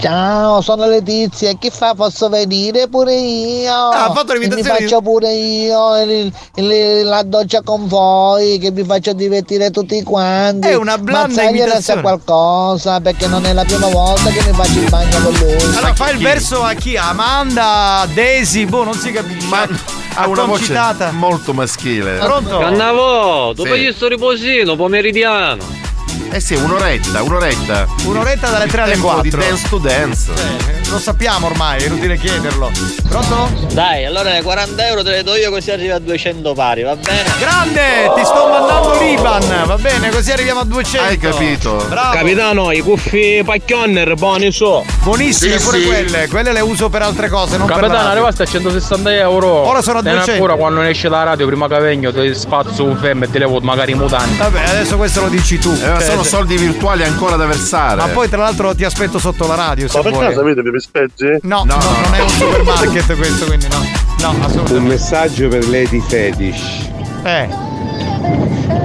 Ciao, 0.00 0.60
sono 0.60 0.86
Letizia, 0.86 1.54
che 1.58 1.70
fa? 1.70 1.92
Posso 1.94 2.28
venire 2.28 2.86
pure 2.88 3.14
io? 3.16 3.72
Ah, 3.72 4.04
ha 4.04 4.12
fatto 4.12 4.32
E 4.32 4.38
Mi 4.38 4.44
l'imitazione 4.44 4.78
di- 4.78 4.84
faccio 4.84 5.00
pure 5.02 5.32
io 5.34 6.02
il- 6.02 6.32
il- 6.54 7.04
la 7.04 7.22
doccia 7.24 7.62
con 7.62 7.88
voi, 7.88 8.58
che 8.58 8.70
vi 8.70 8.84
faccio 8.84 9.12
divertire 9.12 9.70
tutti 9.72 10.00
quanti. 10.04 10.68
È 10.68 10.74
una 10.74 10.98
blanda 10.98 11.26
Mazzaglia 11.42 11.66
ne 11.66 11.80
sa 11.80 12.00
qualcosa, 12.00 13.00
perché 13.00 13.26
non 13.26 13.44
è 13.44 13.52
la 13.52 13.64
prima 13.64 13.88
volta 13.88 14.30
che 14.30 14.40
mi 14.48 14.52
faccio 14.54 14.78
il 14.78 14.88
bagno 14.88 15.18
con 15.20 15.32
lui. 15.34 15.52
Allora 15.76 15.94
fa 15.94 16.10
il 16.10 16.18
verso 16.18 16.62
a 16.62 16.74
chi? 16.74 16.96
Amanda, 16.96 18.06
Daisy, 18.14 18.66
boh, 18.66 18.84
non 18.84 18.94
si 18.94 19.10
capisce. 19.10 19.48
Ma 19.48 19.66
Ha 20.14 20.26
una 20.28 20.44
voce 20.44 20.74
molto 21.12 21.52
maschile. 21.52 22.18
Pronto? 22.18 22.58
Cannavo, 22.58 23.52
dopo 23.52 23.74
Sì. 23.74 23.80
gli 23.80 23.92
sto 23.92 24.06
riposino, 24.06 24.76
pomeridiano. 24.76 25.86
Eh 26.30 26.40
sì, 26.40 26.54
un'oretta, 26.54 27.22
un'oretta. 27.22 27.86
Un'oretta 28.04 28.50
dalle 28.50 28.66
3 28.66 28.82
alle 28.82 28.92
Tempo 28.92 29.06
4. 29.08 29.22
di 29.22 29.30
dance 29.30 29.68
to 29.68 29.78
dance. 29.78 30.30
Eh, 30.32 30.88
lo 30.90 30.98
sappiamo 30.98 31.46
ormai, 31.46 31.80
è 31.82 31.86
inutile 31.86 32.18
chiederlo. 32.18 32.70
Pronto? 33.08 33.48
Dai, 33.72 34.04
allora 34.04 34.32
le 34.32 34.42
40 34.42 34.86
euro 34.86 35.02
te 35.02 35.10
le 35.10 35.22
do 35.22 35.34
io 35.36 35.50
così 35.50 35.70
arrivi 35.70 35.90
a 35.90 35.98
200 35.98 36.52
pari, 36.52 36.82
va 36.82 36.96
bene? 36.96 37.24
Grande, 37.38 38.12
ti 38.14 38.24
sto 38.24 38.46
mandando 38.46 38.98
l'Iban, 39.00 39.62
va 39.66 39.76
bene, 39.78 40.10
così 40.10 40.30
arriviamo 40.30 40.60
a 40.60 40.64
200. 40.64 41.08
Hai 41.08 41.16
capito? 41.18 41.84
Bravo. 41.88 42.14
Capitano, 42.16 42.72
i 42.72 42.80
cuffi 42.80 43.42
pacchionner, 43.44 44.14
buoni 44.14 44.52
so. 44.52 44.84
Buonissime 45.02 45.58
Sì, 45.58 45.64
pure 45.64 45.80
sì. 45.80 45.86
quelle, 45.86 46.28
quelle 46.28 46.52
le 46.52 46.60
uso 46.60 46.88
per 46.90 47.02
altre 47.02 47.28
cose, 47.30 47.56
non 47.56 47.66
per 47.66 47.76
la 47.76 47.82
Capitano, 47.82 48.08
arrivaste 48.10 48.42
a 48.42 48.46
160 48.46 49.14
euro. 49.14 49.48
Ora 49.66 49.80
sono 49.80 49.98
a 49.98 50.02
Tieni 50.02 50.18
200. 50.18 50.42
ancora 50.42 50.60
quando 50.60 50.80
ne 50.82 50.90
esce 50.90 51.08
la 51.08 51.22
radio, 51.22 51.46
prima 51.46 51.66
che 51.68 51.78
vengo, 51.78 52.12
ti 52.12 52.34
spazzo 52.34 52.84
un 52.84 52.96
femme 52.98 53.24
e 53.24 53.30
ti 53.30 53.38
levo 53.38 53.58
magari 53.60 53.92
i 53.92 53.94
mutanti. 53.94 54.36
Vabbè, 54.36 54.62
adesso 54.68 54.96
questo 54.98 55.22
lo 55.22 55.28
dici 55.28 55.58
tu. 55.58 55.72
Eh, 55.72 56.16
sono 56.18 56.22
soldi 56.24 56.56
virtuali 56.56 57.04
ancora 57.04 57.36
da 57.36 57.46
versare. 57.46 57.96
Ma 58.00 58.08
poi 58.08 58.28
tra 58.28 58.38
l'altro 58.42 58.74
ti 58.74 58.84
aspetto 58.84 59.18
sotto 59.18 59.46
la 59.46 59.54
radio 59.54 59.88
se 59.88 60.00
vuoi. 60.00 60.34
avete 60.34 60.62
dei 60.62 60.72
pespeggi? 60.72 61.38
No, 61.42 61.62
no, 61.64 61.76
non 61.76 62.14
è 62.14 62.20
un 62.20 62.28
supermarket 62.28 63.16
questo, 63.16 63.46
quindi 63.46 63.66
no. 63.70 63.76
No, 64.20 64.30
Un 64.36 64.42
assolutamente. 64.42 64.88
messaggio 64.88 65.48
per 65.48 65.68
Lady 65.68 66.00
Fetish. 66.00 66.88
Eh. 67.22 67.48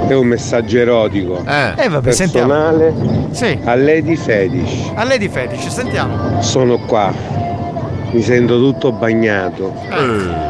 È 0.08 0.14
un 0.14 0.28
messaggio 0.28 0.78
erotico. 0.78 1.44
Eh, 1.48 1.90
vabbè, 1.90 2.12
sentiamo. 2.12 2.54
Personale 2.54 2.94
Sì. 3.32 3.58
a 3.64 3.76
Lady 3.76 4.16
Fetish. 4.16 4.92
A 4.96 5.04
Lady 5.04 5.30
Fetish, 5.30 5.68
sentiamo. 5.70 6.42
Sono 6.42 6.78
qua. 6.80 7.12
Mi 8.12 8.22
sento 8.22 8.58
tutto 8.58 8.92
bagnato. 8.92 9.74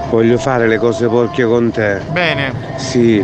Voglio 0.10 0.38
fare 0.38 0.68
le 0.68 0.78
cose 0.78 1.08
porche 1.08 1.46
con 1.46 1.72
te. 1.72 2.02
Bene. 2.12 2.52
Sì, 2.76 3.24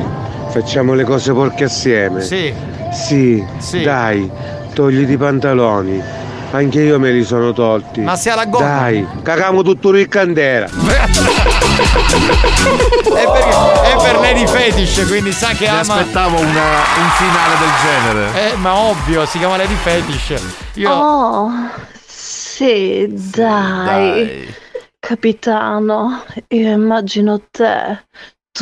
facciamo 0.49 0.93
le 0.93 1.03
cose 1.03 1.33
porche 1.33 1.65
assieme. 1.65 2.21
Sì. 2.21 2.53
Sì, 2.91 3.43
Sì. 3.57 3.81
dai, 3.81 4.29
togliti 4.73 5.13
i 5.13 5.17
pantaloni. 5.17 6.01
Anche 6.51 6.81
io 6.81 6.97
me 6.97 7.11
li 7.11 7.23
sono 7.23 7.53
tolti. 7.53 8.01
Ma 8.01 8.15
sia 8.15 8.33
la 8.35 8.45
gonna. 8.45 8.65
Dai, 8.65 9.05
cagamo 9.21 9.61
tutto 9.61 9.89
il 9.89 10.07
candela. 10.07 10.65
È 13.09 13.23
per, 13.25 13.43
è 13.83 13.95
per 14.01 14.19
Lady 14.19 14.45
Fetish, 14.47 15.05
quindi 15.07 15.31
sa 15.31 15.49
che 15.49 15.63
Mi 15.65 15.69
ama. 15.69 15.79
aspettavo 15.95 16.39
una- 16.39 16.83
un 16.97 17.09
finale 17.17 17.55
del 17.59 17.69
genere. 17.83 18.51
Eh, 18.51 18.55
ma 18.57 18.75
ovvio, 18.75 19.25
si 19.25 19.37
chiama 19.37 19.57
Lady 19.57 19.75
Fetish. 19.75 20.41
Io. 20.75 20.91
Oh, 20.91 21.49
sì, 22.05 23.07
dai. 23.09 24.53
Capitano, 24.99 26.23
io 26.49 26.71
immagino 26.71 27.41
te 27.49 28.05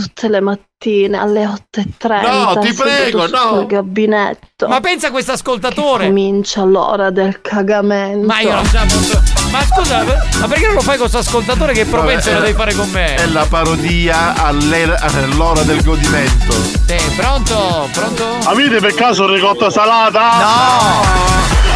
tutte 0.01 0.29
le 0.29 0.41
mattine 0.41 1.17
alle 1.17 1.43
8.30. 1.45 2.21
No, 2.21 2.59
ti 2.59 2.71
prego, 2.73 3.25
no. 3.25 3.65
gabinetto. 3.65 4.67
Ma 4.67 4.79
pensa 4.79 5.07
a 5.07 5.11
questo 5.11 5.31
ascoltatore. 5.31 6.05
Comincia 6.05 6.63
l'ora 6.63 7.09
del 7.09 7.41
cagamento. 7.41 8.27
Ma 8.27 8.39
io 8.41 8.53
la 8.53 8.61
posso. 8.61 9.46
Ma 9.57 9.65
scusa, 9.65 10.03
ma 10.39 10.47
perché 10.47 10.65
non 10.67 10.75
lo 10.75 10.81
fai 10.81 10.97
con 10.97 11.09
questo 11.09 11.17
ascoltatore 11.17 11.73
che 11.73 11.85
propenso 11.85 12.31
lo 12.31 12.41
devi 12.41 12.53
fare 12.53 12.75
con 12.75 12.87
me? 12.91 13.15
È 13.15 13.25
la 13.25 13.47
parodia 13.49 14.35
all'ora 14.35 15.63
del 15.63 15.81
godimento. 15.83 16.53
Sì, 16.85 16.97
pronto? 17.15 17.89
Pronto? 17.91 18.37
Avete 18.43 18.79
per 18.79 18.93
caso 18.93 19.31
ricotta 19.33 19.71
salata? 19.71 20.29
No! 20.37 21.05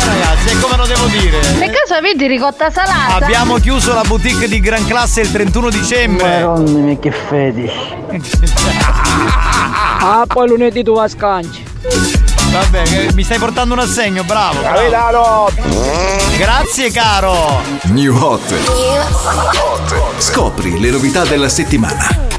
Ragazzi, 0.05 0.55
è 0.55 0.59
come 0.59 0.77
lo 0.77 0.85
devo 0.85 1.05
dire. 1.07 1.39
Per 1.39 1.69
caso 1.71 1.95
avete 1.95 2.27
ricotta 2.27 2.69
salata? 2.69 3.15
Abbiamo 3.15 3.55
chiuso 3.57 3.95
la 3.95 4.03
boutique 4.03 4.47
di 4.47 4.59
Gran 4.59 4.85
Classe 4.85 5.21
il 5.21 5.31
31 5.31 5.69
dicembre. 5.69 6.43
Madonna 6.43 6.95
che 6.99 7.11
fetish. 7.11 7.71
Ah, 10.03 10.23
poi 10.25 10.47
lunedì 10.47 10.81
tu 10.83 10.93
a 10.93 11.07
scanci. 11.07 11.63
Vabbè, 12.51 13.13
mi 13.13 13.23
stai 13.23 13.39
portando 13.39 13.73
un 13.73 13.79
assegno, 13.79 14.25
bravo. 14.25 14.59
bravo. 14.59 14.73
Capitano! 14.75 15.49
Grazie, 16.37 16.91
caro. 16.91 17.61
New 17.83 18.13
Hot. 18.13 18.53
Scopri 20.17 20.77
le 20.77 20.89
novità 20.89 21.23
della 21.23 21.47
settimana. 21.47 22.29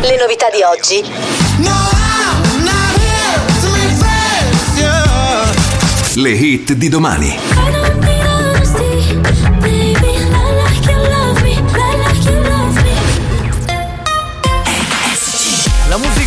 Le 0.00 0.16
novità 0.18 0.50
di 0.50 0.62
oggi. 0.62 1.04
Le 6.14 6.30
hit 6.30 6.72
di 6.72 6.88
domani. 6.88 7.93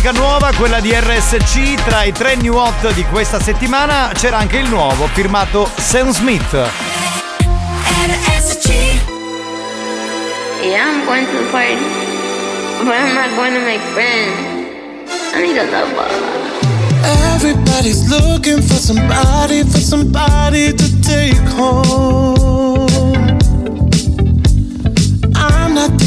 Musica 0.08 0.12
nuova, 0.12 0.52
quella 0.56 0.80
di 0.80 0.92
RSC, 0.92 1.74
tra 1.84 2.02
i 2.02 2.12
tre 2.12 2.36
new 2.36 2.54
hot 2.54 2.92
di 2.94 3.04
questa 3.04 3.40
settimana 3.40 4.10
c'era 4.14 4.38
anche 4.38 4.58
il 4.58 4.68
nuovo 4.68 5.06
firmato 5.08 5.70
Sam 5.76 6.10
Smith. 6.12 6.52
Yeah, 10.62 10.84
I'm 10.84 11.04
going 11.04 11.26
to 11.26 11.32
the 11.32 11.50
party, 11.50 11.76
but 12.84 12.94
I'm 12.94 13.14
not 13.14 13.34
going 13.36 13.54
to 13.54 13.60
make 13.60 13.80
friends. 13.92 14.36
I 15.34 15.40
need 15.40 15.56
a 15.56 15.64
lover. 15.64 16.08
Everybody's 17.34 18.08
looking 18.08 18.60
for 18.60 18.78
somebody, 18.78 19.62
for 19.62 19.80
somebody 19.80 20.74
to 20.74 21.00
take 21.00 21.38
home. 21.56 22.57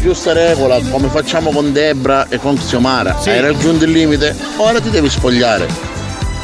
Giusta 0.00 0.32
regola, 0.32 0.80
come 0.90 1.08
facciamo 1.08 1.50
con 1.50 1.72
Debra 1.72 2.28
e 2.28 2.38
con 2.38 2.56
Xiomara, 2.56 3.16
hai 3.24 3.40
raggiunto 3.40 3.84
il 3.84 3.90
limite, 3.90 4.34
ora 4.56 4.80
ti 4.80 4.90
devi 4.90 5.08
spogliare. 5.08 5.89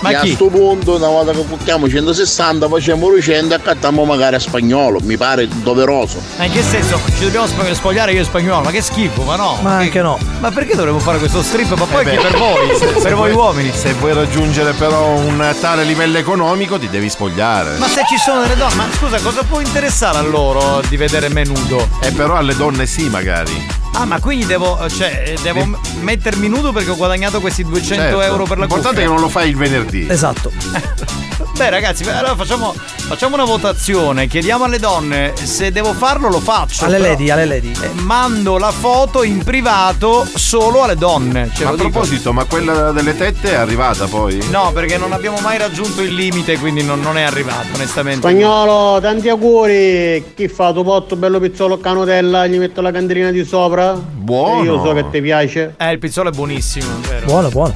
Ma 0.07 0.13
e 0.13 0.15
a 0.17 0.21
chi? 0.21 0.33
sto 0.33 0.47
punto, 0.47 0.97
una 0.97 1.09
volta 1.09 1.33
che 1.33 1.41
bucchiamo 1.43 1.89
160, 1.89 2.69
facciamo 2.69 3.09
200 3.09 3.53
e 3.55 3.57
accattiamo 3.57 4.05
magari 4.05 4.37
a 4.37 4.39
spagnolo, 4.39 5.01
mi 5.03 5.17
pare 5.17 5.49
doveroso. 5.63 6.21
Ma 6.39 6.45
in 6.45 6.53
che 6.53 6.63
senso? 6.63 7.01
Ci 7.17 7.25
dobbiamo 7.25 7.47
sp- 7.47 7.71
spogliare 7.73 8.13
io 8.13 8.21
e 8.21 8.25
spagnolo? 8.25 8.63
Ma 8.65 8.71
che 8.71 8.83
schifo, 8.83 9.23
ma 9.23 9.37
no! 9.37 9.59
Ma 9.63 9.77
anche 9.79 10.01
no. 10.03 10.19
Ma 10.41 10.51
perché 10.51 10.75
dovremmo 10.75 10.99
fare 10.99 11.19
questo 11.19 11.43
strip? 11.43 11.77
Ma 11.77 11.85
poi 11.85 12.05
Eh 12.05 12.11
anche 12.17 12.23
per 12.29 12.37
voi, 12.39 12.69
se- 12.77 12.87
se 12.87 12.93
per 13.01 13.15
voi 13.15 13.31
vuoi- 13.33 13.33
uomini. 13.33 13.73
Se 13.75 13.93
vuoi 13.95 14.15
raggiungere 14.15 14.73
però 14.73 15.09
un 15.17 15.55
tale 15.61 15.85
livello 15.85 16.19
economico 16.19 16.79
ti 16.79 16.89
devi 16.89 17.09
spogliare. 17.09 17.77
Ma 17.79 17.87
se 17.89 18.03
ci 18.09 18.17
sono 18.17 18.43
delle 18.43 18.57
donne, 18.57 18.75
ma 18.75 18.87
scusa, 18.97 19.19
cosa 19.21 19.43
può 19.43 19.61
interessare 19.61 20.19
a 20.19 20.23
loro 20.23 20.81
di 20.89 20.97
vedere 20.97 21.29
me 21.29 21.45
nudo? 21.45 21.89
E 22.01 22.11
però 22.13 22.37
alle 22.37 22.55
donne 22.57 22.87
sì, 22.87 23.09
magari. 23.09 23.85
Ah, 23.99 24.05
ma 24.05 24.21
quindi 24.21 24.45
devo, 24.45 24.79
cioè, 24.91 25.23
eh, 25.27 25.39
devo 25.43 25.65
m- 25.65 25.79
mettermi 26.01 26.49
nudo 26.49 26.71
perché 26.71 26.91
ho 26.91 26.97
guadagnato 26.97 27.41
questi 27.41 27.65
200 27.65 27.95
Certo. 28.05 28.21
euro 28.21 28.45
per 28.45 28.59
la 28.59 28.67
L'importante 28.67 28.89
cuffia? 28.89 29.03
è 29.03 29.07
che 29.07 29.13
non 29.13 29.21
lo 29.21 29.29
fai 29.31 29.49
il 29.49 29.57
venerdì. 29.57 30.07
Esatto. 30.09 30.53
Beh 31.57 31.71
ragazzi, 31.71 32.05
beh, 32.05 32.13
allora 32.13 32.37
facciamo, 32.37 32.75
facciamo 32.75 33.35
una 33.35 33.47
votazione, 33.47 34.27
chiediamo 34.27 34.65
alle 34.65 34.79
donne 34.79 35.33
se 35.43 35.73
devo 35.73 35.95
farlo 35.95 36.29
lo 36.29 36.39
faccio. 36.39 36.85
Alle 36.85 36.99
però, 36.99 37.09
lady, 37.13 37.31
alle 37.31 37.47
lady. 37.47 37.73
eh, 37.81 37.93
mando 37.95 38.59
la 38.59 38.71
foto 38.71 39.23
in 39.23 39.43
privato 39.43 40.29
solo 40.35 40.83
alle 40.83 40.97
donne. 40.97 41.51
Ce 41.55 41.65
Ma 41.65 41.71
a 41.71 41.75
proposito, 41.75 42.35
ma 42.35 42.45
quella 42.45 42.93
delle 42.93 43.17
tette 43.17 43.53
è 43.53 43.55
arrivata 43.55 44.07
poi? 44.07 44.39
No, 44.51 44.71
perché 44.75 44.99
non 44.99 45.13
abbiamo 45.13 45.39
mai 45.41 45.57
raggiunto 45.57 46.03
il 46.03 46.13
limite, 46.13 46.59
quindi 46.59 46.83
non, 46.83 47.01
non 47.01 47.17
è 47.17 47.23
arrivato, 47.23 47.69
onestamente. 47.75 48.29
Spagnolo, 48.29 49.01
tanti 49.01 49.31
auguri. 49.31 50.33
Chi 50.37 50.49
fa 50.49 50.75
tu 50.75 50.85
potto 50.85 51.17
bello 51.17 51.41
pizzolo 51.41 51.79
a 51.83 51.93
Nutella, 51.95 52.47
gli 52.47 52.59
metto 52.59 52.83
la 52.83 52.91
candelina 52.91 53.31
di 53.31 53.43
sopra? 53.47 53.95
Buono. 53.95 54.63
Io 54.63 54.85
so 54.85 54.93
che 54.93 55.09
ti 55.09 55.23
piace. 55.23 55.75
Eh, 55.79 55.91
il 55.91 55.99
pizzolo 55.99 56.29
è 56.29 56.33
buonissimo, 56.33 56.87
vero. 57.09 57.25
Buono, 57.25 57.49
buono. 57.49 57.73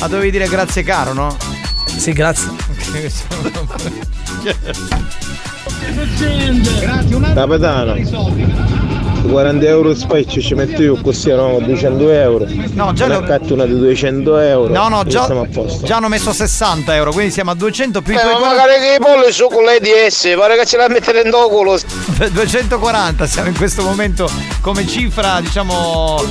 Ma 0.00 0.08
dovevi 0.08 0.32
dire 0.32 0.48
grazie 0.48 0.82
caro, 0.82 1.12
no? 1.12 1.36
Sì, 1.96 2.12
grazie. 2.12 2.48
Grazie, 5.92 6.50
un 6.50 7.24
attimo. 7.24 7.32
Capitano. 7.32 8.79
40 9.28 9.66
euro 9.66 9.94
specchio 9.94 10.40
ci 10.40 10.54
metto 10.54 10.82
io 10.82 11.00
così 11.00 11.30
no? 11.30 11.58
200 11.60 12.10
euro. 12.10 12.46
No, 12.72 12.92
già 12.92 13.06
una 13.06 13.66
di 13.66 13.78
200 13.78 14.38
euro. 14.38 14.72
No, 14.72 14.88
no, 14.88 15.04
già, 15.04 15.24
Siamo 15.24 15.42
a 15.42 15.46
posto. 15.46 15.86
già 15.86 15.96
hanno 15.96 16.08
messo 16.08 16.32
60 16.32 16.94
euro, 16.94 17.12
quindi 17.12 17.30
siamo 17.30 17.50
a 17.50 17.54
200 17.54 18.02
più 18.02 18.12
Eh, 18.14 18.16
ma 18.16 18.22
40 18.22 18.46
magari 18.48 18.80
che 18.80 18.94
i 18.94 18.98
polli 18.98 19.32
su 19.32 19.46
con 19.48 19.64
lei 19.64 19.80
di 19.80 19.90
S, 20.08 20.34
pare 20.36 20.56
che 20.56 20.64
ce 20.66 20.76
la 20.76 20.88
mettere 20.88 21.22
in 21.22 21.30
culo. 21.30 21.78
240 22.30 23.26
siamo 23.28 23.48
in 23.48 23.56
questo 23.56 23.82
momento 23.82 24.30
come 24.60 24.86
cifra, 24.86 25.40
diciamo. 25.40 26.22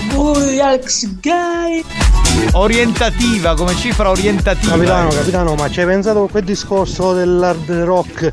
Orientativa, 2.53 3.56
come 3.56 3.76
cifra 3.76 4.10
orientativa. 4.10 4.72
Capitano, 4.74 5.10
capitano, 5.10 5.56
ma 5.56 5.70
ci 5.70 5.80
hai 5.82 5.86
pensato 5.86 6.24
a 6.24 6.30
quel 6.30 6.44
discorso 6.44 7.14
dell'hard 7.14 7.70
rock? 7.84 8.32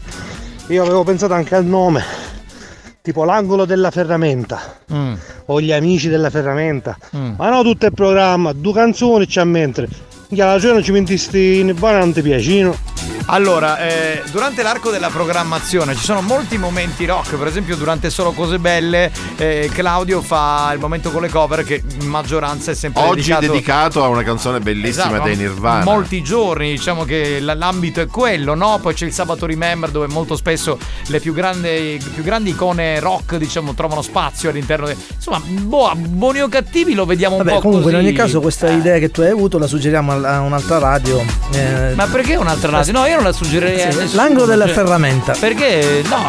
Io 0.68 0.82
avevo 0.82 1.04
pensato 1.04 1.34
anche 1.34 1.54
al 1.54 1.64
nome. 1.64 2.25
Tipo 3.06 3.22
l'angolo 3.22 3.66
della 3.66 3.92
ferramenta. 3.92 4.78
Mm. 4.92 5.14
O 5.44 5.60
gli 5.60 5.70
amici 5.70 6.08
della 6.08 6.28
ferramenta. 6.28 6.98
Mm. 7.16 7.34
Ma 7.36 7.50
no 7.50 7.62
tutto 7.62 7.86
il 7.86 7.92
programma, 7.92 8.52
due 8.52 8.72
canzoni 8.72 9.28
c'è 9.28 9.42
a 9.42 9.44
mentre. 9.44 9.88
Minchia, 10.28 10.52
la 10.52 10.60
cena 10.60 10.82
ci 10.82 10.90
mentisti 10.92 11.58
in 11.60 11.74
banante 11.78 12.20
piacino. 12.20 12.94
Allora, 13.28 13.78
eh, 13.80 14.22
durante 14.30 14.62
l'arco 14.62 14.90
della 14.90 15.08
programmazione 15.08 15.96
ci 15.96 16.04
sono 16.04 16.20
molti 16.22 16.58
momenti 16.58 17.04
rock, 17.06 17.34
per 17.34 17.48
esempio 17.48 17.74
durante 17.74 18.08
Solo 18.08 18.30
Cose 18.30 18.60
Belle 18.60 19.10
eh, 19.36 19.68
Claudio 19.72 20.22
fa 20.22 20.70
il 20.72 20.78
momento 20.78 21.10
con 21.10 21.22
le 21.22 21.28
cover 21.28 21.64
che 21.64 21.82
in 22.00 22.06
maggioranza 22.06 22.70
è 22.70 22.74
sempre 22.74 23.02
Oggi 23.02 23.22
dedicato 23.32 23.46
dedicato 23.52 24.04
a 24.04 24.08
una 24.08 24.22
canzone 24.22 24.60
bellissima 24.60 25.06
Esatto, 25.06 25.24
dei 25.24 25.36
Nirvana. 25.36 25.82
Molti 25.82 26.22
giorni, 26.22 26.70
diciamo 26.70 27.02
che 27.02 27.40
l'ambito 27.40 28.00
è 28.00 28.06
quello, 28.06 28.54
no? 28.54 28.78
Poi 28.80 28.94
c'è 28.94 29.06
il 29.06 29.12
sabato 29.12 29.44
Remember 29.44 29.90
dove 29.90 30.06
molto 30.06 30.36
spesso 30.36 30.78
le 31.08 31.18
più 31.18 31.32
grandi, 31.34 32.00
più 32.14 32.22
grandi 32.22 32.50
icone 32.50 33.00
rock, 33.00 33.38
diciamo, 33.38 33.74
trovano 33.74 34.02
spazio 34.02 34.50
all'interno. 34.50 34.86
de- 34.86 34.96
Insomma, 35.16 35.40
boh, 35.44 35.92
buoni 35.96 36.42
o 36.42 36.48
cattivi 36.48 36.94
lo 36.94 37.04
vediamo 37.04 37.36
un 37.38 37.42
Vabbè, 37.42 37.56
po' 37.56 37.62
comunque 37.62 37.90
così. 37.90 38.02
in 38.04 38.06
ogni 38.08 38.16
caso 38.16 38.40
questa 38.40 38.70
idea 38.70 38.98
che 38.98 39.10
tu 39.10 39.22
hai 39.22 39.30
avuto 39.30 39.58
la 39.58 39.66
suggeriamo 39.66 40.12
a 40.24 40.34
a 40.36 40.40
un'altra 40.40 40.78
radio. 40.78 41.22
eh, 41.52 41.92
Ma 41.94 42.06
perché 42.06 42.36
un'altra 42.36 42.70
radio? 42.70 42.92
No, 42.92 43.06
io 43.06 43.14
non 43.16 43.24
la 43.24 43.32
suggerirei 43.32 43.92
Sì, 44.08 44.14
l'angolo 44.14 44.46
della 44.46 44.66
cioè, 44.66 44.74
ferramenta. 44.74 45.34
Perché 45.38 46.02
no, 46.08 46.26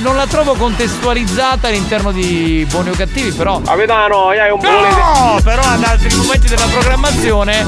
non 0.00 0.16
la 0.16 0.26
trovo 0.26 0.54
contestualizzata 0.54 1.68
all'interno 1.68 2.12
di 2.12 2.66
buoni 2.70 2.90
o 2.90 2.92
cattivi, 2.92 3.30
però. 3.32 3.60
Capitano, 3.60 4.28
hai 4.28 4.50
un 4.50 4.60
No, 4.62 5.38
però 5.42 5.62
ad 5.62 5.82
altri 5.82 6.14
momenti 6.16 6.48
della 6.48 6.66
programmazione 6.70 7.66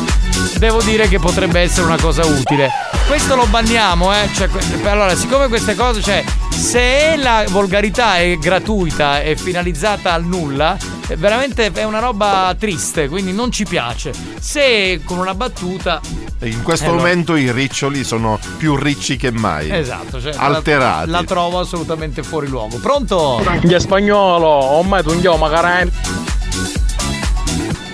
devo 0.59 0.81
dire 0.83 1.09
che 1.09 1.19
potrebbe 1.19 1.61
essere 1.61 1.87
una 1.87 1.99
cosa 2.01 2.25
utile. 2.25 2.71
Questo 3.07 3.35
lo 3.35 3.47
banniamo, 3.47 4.15
eh. 4.15 4.29
Cioè, 4.35 4.49
allora, 4.85 5.15
siccome 5.15 5.49
queste 5.49 5.75
cose, 5.75 6.01
cioè, 6.01 6.25
se 6.51 7.17
la 7.17 7.45
volgarità 7.51 8.17
è 8.19 8.37
gratuita 8.39 9.21
e 9.21 9.37
finalizzata 9.37 10.13
al 10.13 10.25
nulla, 10.25 10.77
è 11.07 11.17
veramente 11.17 11.71
è 11.73 11.85
una 11.85 11.99
roba 11.99 12.55
triste, 12.59 13.09
quindi 13.09 13.33
non 13.33 13.51
ci 13.51 13.65
piace. 13.65 14.13
Se 14.41 15.01
con 15.05 15.19
una 15.19 15.35
battuta 15.35 16.01
In 16.41 16.63
questo 16.63 16.85
Eh, 16.85 16.89
allora- 16.89 17.03
momento 17.03 17.37
i 17.37 17.51
riccioli 17.53 18.05
sono 18.05 18.39
più 18.59 18.77
ricci 18.77 19.17
che 19.17 19.31
mai. 19.31 19.71
Esatto, 19.71 20.21
cioè, 20.21 20.35
Alterati. 20.37 21.09
La, 21.11 21.19
la 21.21 21.25
trovo 21.25 21.59
assolutamente 21.61 22.23
fuori 22.23 22.49
luogo. 22.49 22.77
Pronto? 22.79 23.43
Gli 23.63 23.79
spagnolo, 23.79 24.47
ormai 24.47 25.03
tu 25.03 25.11
non 25.11 25.21
magari. 25.39 25.91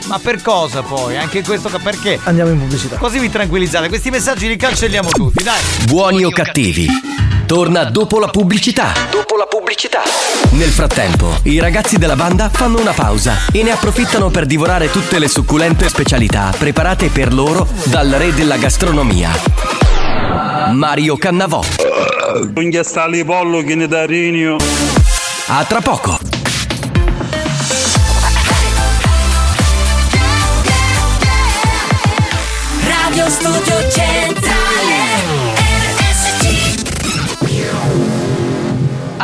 Ma 0.07 0.19
per 0.19 0.43
cosa 0.43 0.83
poi? 0.83 1.17
Anche 1.17 1.43
questo 1.45 1.69
perché? 1.81 2.19
Andiamo 2.25 2.51
in 2.51 2.59
pubblicità. 2.59 2.97
Così 2.97 3.21
vi 3.21 3.31
tranquillizzate, 3.31 3.89
questi 3.89 4.11
messaggi 4.11 4.49
li 4.49 4.57
cancelliamo 4.57 5.09
tutti, 5.11 5.45
dai. 5.45 5.61
Buoni 5.87 6.25
o 6.25 6.31
cattivi? 6.31 6.89
Torna 7.51 7.83
dopo 7.83 8.21
la 8.21 8.29
pubblicità. 8.29 8.93
Dopo 9.11 9.37
la 9.37 9.45
pubblicità. 9.45 10.03
Nel 10.51 10.69
frattempo, 10.69 11.37
i 11.43 11.59
ragazzi 11.59 11.99
della 11.99 12.15
banda 12.15 12.49
fanno 12.49 12.79
una 12.79 12.93
pausa 12.93 13.47
e 13.51 13.65
ne 13.65 13.73
approfittano 13.73 14.31
per 14.31 14.47
divorare 14.47 14.89
tutte 14.89 15.19
le 15.19 15.27
succulente 15.27 15.89
specialità 15.89 16.55
preparate 16.57 17.09
per 17.09 17.35
loro 17.35 17.67
dal 17.87 18.09
re 18.09 18.33
della 18.35 18.57
gastronomia. 18.57 19.33
Mario 20.71 21.17
Cannavò. 21.17 21.61
Un 22.55 22.69
ghiastali 22.69 23.25
pollo 23.25 23.65
che 23.65 23.75
ne 23.75 23.89
da 23.89 24.07
rinio. 24.07 24.57
A 25.49 25.65
tra 25.65 25.81
poco. 25.81 26.21
Radio 32.87 33.29
Studio 33.29 33.91
Centrale 33.91 34.60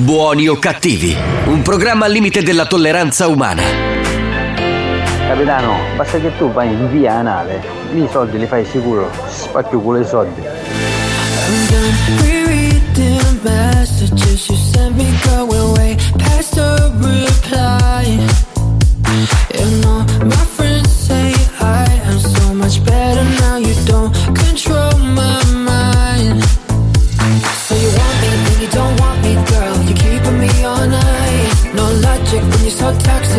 Buoni 0.00 0.48
o 0.48 0.58
cattivi, 0.58 1.14
un 1.44 1.60
programma 1.60 2.06
al 2.06 2.12
limite 2.12 2.42
della 2.42 2.64
tolleranza 2.64 3.26
umana. 3.26 3.62
Capitano, 5.28 5.76
basta 5.94 6.18
che 6.18 6.34
tu 6.38 6.50
vai 6.50 6.68
in 6.68 6.90
via 6.90 7.16
anale, 7.16 7.62
lì 7.92 8.04
i 8.04 8.08
soldi 8.10 8.38
li 8.38 8.46
fai 8.46 8.64
sicuro, 8.64 9.10
spacchio 9.28 9.78
culo 9.78 9.98
i 10.00 10.06
soldi. 10.06 10.40
Rereading 12.22 13.30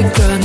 so 0.01 0.09
toxic, 0.09 0.40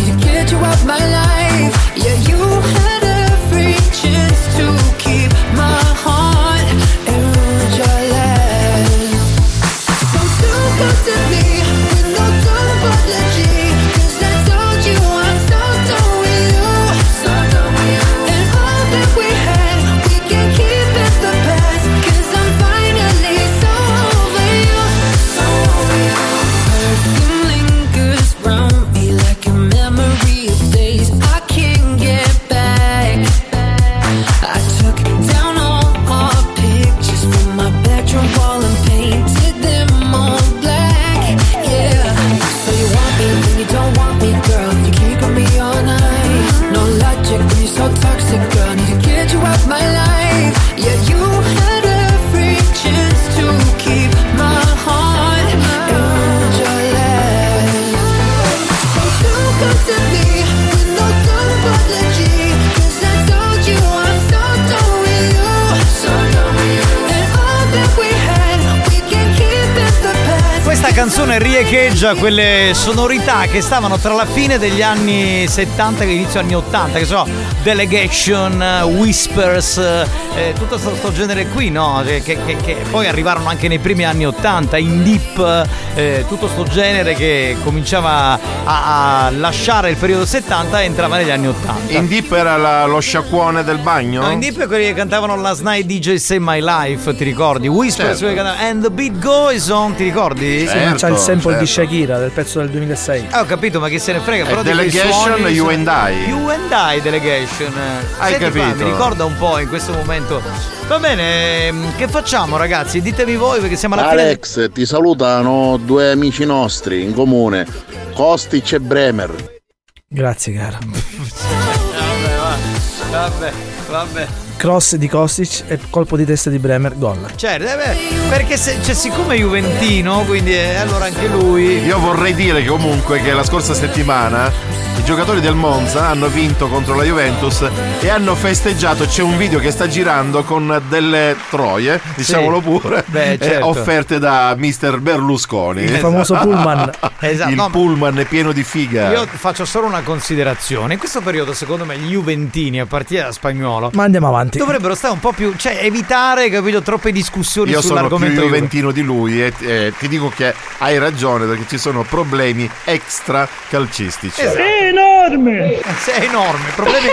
canzone 71.07 71.39
riecheggia 71.39 72.17
quelle 72.17 72.73
sonorità 72.75 73.43
che 73.43 73.61
stavano 73.61 73.97
tra 73.97 74.13
la 74.13 74.27
fine 74.27 74.59
degli 74.59 74.83
anni 74.83 75.47
70 75.47 76.03
e 76.03 76.07
l'inizio 76.07 76.41
anni 76.41 76.57
80, 76.57 76.99
che 76.99 77.05
so, 77.05 77.25
Delegation, 77.63 78.61
Whispers, 78.87 79.77
eh, 79.79 80.53
tutto 80.59 80.77
questo 80.77 81.13
genere 81.13 81.47
qui, 81.47 81.71
no? 81.71 82.03
Che- 82.05 82.23
che- 82.25 82.57
che 82.57 82.77
poi 82.91 83.07
arrivarono 83.07 83.49
anche 83.49 83.69
nei 83.69 83.79
primi 83.79 84.05
anni 84.05 84.27
80, 84.27 84.79
in 84.79 85.05
deep, 85.05 85.69
eh, 85.97 86.25
tutto 86.29 86.47
sto 86.47 86.63
genere 86.65 87.15
che 87.15 87.57
cominciava 87.65 88.39
a, 88.65 89.25
a 89.27 89.31
lasciare 89.31 89.91
il 89.91 89.97
periodo 89.97 90.25
70 90.27 90.83
e 90.83 90.85
entrava 90.85 91.17
negli 91.17 91.31
anni 91.31 91.49
80. 91.49 91.93
In 91.95 92.07
deep 92.07 92.31
era 92.33 92.57
la- 92.57 92.85
lo 92.87 93.01
sciacquone 93.01 93.65
del 93.65 93.79
bagno? 93.79 94.21
No, 94.23 94.31
in 94.31 94.39
deep 94.39 94.61
è 94.61 94.67
quelli 94.67 94.85
che 94.85 94.95
cantavano 94.95 95.35
Last 95.37 95.63
Night 95.63 95.87
DJ 95.87 96.17
Save 96.17 96.41
My 96.41 96.61
Life, 96.63 97.15
ti 97.17 97.25
ricordi? 97.25 97.67
Whispers, 97.67 98.19
Certo. 98.19 98.45
And 98.59 98.83
the 98.83 98.91
beat 98.91 99.19
goes 99.19 99.69
on, 99.71 99.95
ti 99.95 100.05
ricordi? 100.05 100.67
Sì, 100.69 100.77
ma 100.77 100.95
c'ha 100.97 101.09
il 101.09 101.17
sample 101.17 101.57
di 101.59 101.67
Shakira 101.67 102.19
del 102.19 102.31
pezzo 102.31 102.59
del 102.59 102.69
2006. 102.71 103.27
Ah, 103.31 103.41
ho 103.41 103.45
capito, 103.47 103.81
ma 103.81 103.89
chi 103.89 103.99
se 103.99 104.13
ne 104.13 104.21
frega? 104.21 104.45
Eh, 104.45 104.49
Però 104.49 104.63
Delegation, 104.63 105.13
suoni- 105.37 105.53
You 105.53 105.69
and 105.71 105.87
I. 105.87 106.29
You 106.29 106.49
and 106.51 106.71
I 106.71 107.01
Delegation. 107.01 107.73
Hai 108.19 108.33
Senti 108.35 108.51
qua, 108.51 108.65
capito. 108.67 108.85
mi 108.85 108.91
ricorda 108.91 109.25
un 109.25 109.37
po' 109.39 109.59
in 109.59 109.69
questo 109.69 109.93
momento. 109.93 110.76
Va 110.89 111.01
bene, 111.01 111.67
ehm, 111.67 111.97
che 111.97 112.07
facciamo 112.07 112.57
ragazzi? 112.57 113.03
Ditemi 113.03 113.35
voi 113.35 113.61
perché 113.61 113.75
siamo 113.75 113.97
alla 113.97 114.09
fine. 114.09 114.23
Alex, 114.23 114.71
ti 114.71 114.87
salutano 114.87 115.79
due 115.79 116.13
amici 116.13 116.45
nostri 116.45 117.03
in 117.03 117.13
comune, 117.13 117.67
Kostic 118.15 118.75
e 118.75 118.81
Bremer. 118.81 119.59
Grazie, 120.07 120.53
cara. 120.53 120.79
Vabbè, 120.87 122.37
va. 122.37 123.29
vabbè, 123.29 123.53
vabbè. 123.89 124.27
Cross 124.57 124.97
di 124.97 125.09
Kostic 125.09 125.65
e 125.69 125.79
colpo 125.91 126.17
di 126.17 126.25
testa 126.25 126.49
di 126.49 126.59
Bremer, 126.59 126.97
gol. 126.97 127.19
Certo, 127.37 127.65
eh 127.67 127.77
beh, 127.77 128.29
perché 128.29 128.57
se, 128.57 128.79
cioè, 128.83 128.95
siccome 128.95 129.35
è 129.35 129.39
Juventino, 129.39 130.25
quindi 130.25 130.55
eh, 130.55 130.77
allora 130.77 131.05
anche 131.05 131.27
lui. 131.29 131.85
Io 131.85 131.99
vorrei 131.99 132.35
dire 132.35 132.63
che 132.63 132.69
comunque 132.69 133.21
che 133.21 133.33
la 133.33 133.45
scorsa 133.45 133.75
settimana 133.75 134.51
i 134.99 135.05
giocatori 135.05 135.41
del 135.41 135.55
Monza 135.55 136.09
hanno 136.09 136.29
vinto 136.29 136.69
contro 136.69 136.95
la 136.95 137.05
Juventus 137.05 137.69
e 138.01 138.09
hanno 138.09 138.35
festeggiato. 138.35 139.05
C'è 139.05 139.23
un 139.23 139.37
video 139.37 139.59
che 139.59 139.71
sta 139.71 139.87
girando 139.87 140.43
con 140.43 140.83
delle 140.89 141.37
troie, 141.51 142.01
diciamolo 142.15 142.61
pure, 142.63 143.05
Beh, 143.07 143.33
eh, 143.33 143.39
certo. 143.39 143.67
offerte 143.67 144.19
da 144.19 144.57
Mr. 144.59 144.99
Berlusconi. 145.01 145.83
Il 145.83 145.91
famoso 145.99 146.35
pullman. 146.41 146.91
Esatto, 147.21 147.51
Il 147.51 147.57
no, 147.57 147.65
ma- 147.65 147.71
pullman 147.71 148.19
è 148.19 148.25
pieno 148.25 148.53
di 148.53 148.65
figa. 148.65 149.11
Io 149.11 149.27
faccio 149.27 149.67
solo 149.67 149.87
una 149.87 150.01
considerazione. 150.01 150.95
In 150.95 150.99
questo 150.99 151.21
periodo, 151.21 151.53
secondo 151.53 151.85
me, 151.85 151.99
gli 151.99 152.13
Juventini, 152.13 152.81
a 152.81 152.87
partire 152.87 153.23
da 153.25 153.33
spagnolo, 153.33 153.76
Ma 153.93 154.05
andiamo 154.05 154.29
avanti. 154.29 154.59
dovrebbero 154.59 154.95
stare 154.95 155.15
un 155.15 155.21
po' 155.21 155.33
più. 155.33 155.55
cioè, 155.57 155.79
evitare, 155.83 156.49
capito, 156.51 156.83
troppe 156.83 157.13
discussioni 157.13 157.71
Io 157.71 157.81
sono 157.81 157.95
più 157.95 157.97
sull'argomento 157.97 158.41
Juve. 158.41 158.47
juventino 158.55 158.91
di 158.91 159.03
lui 159.03 159.43
e 159.43 159.53
eh, 159.61 159.93
ti 159.99 160.09
dico 160.09 160.33
che 160.35 160.55
hai 160.79 160.99
ragione 160.99 161.47
perché 161.47 161.65
ci 161.69 161.79
sono 161.79 162.03
problemi 162.03 162.69
extra 162.85 163.49
calcistici. 163.69 164.41
Esatto. 164.41 164.59
enorme! 164.61 165.81
Sì, 166.03 166.11
è 166.11 166.23
enorme. 166.25 166.71
problemi- 166.75 167.09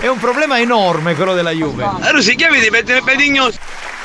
è 0.00 0.06
un 0.08 0.18
problema 0.18 0.58
enorme 0.58 1.14
quello 1.14 1.34
della 1.34 1.50
Juve. 1.50 1.84
Allora 1.84 2.20
si 2.20 2.34
chiama 2.34 2.58
di 2.58 2.70
mettere 2.70 3.02
pedigno. 3.02 3.50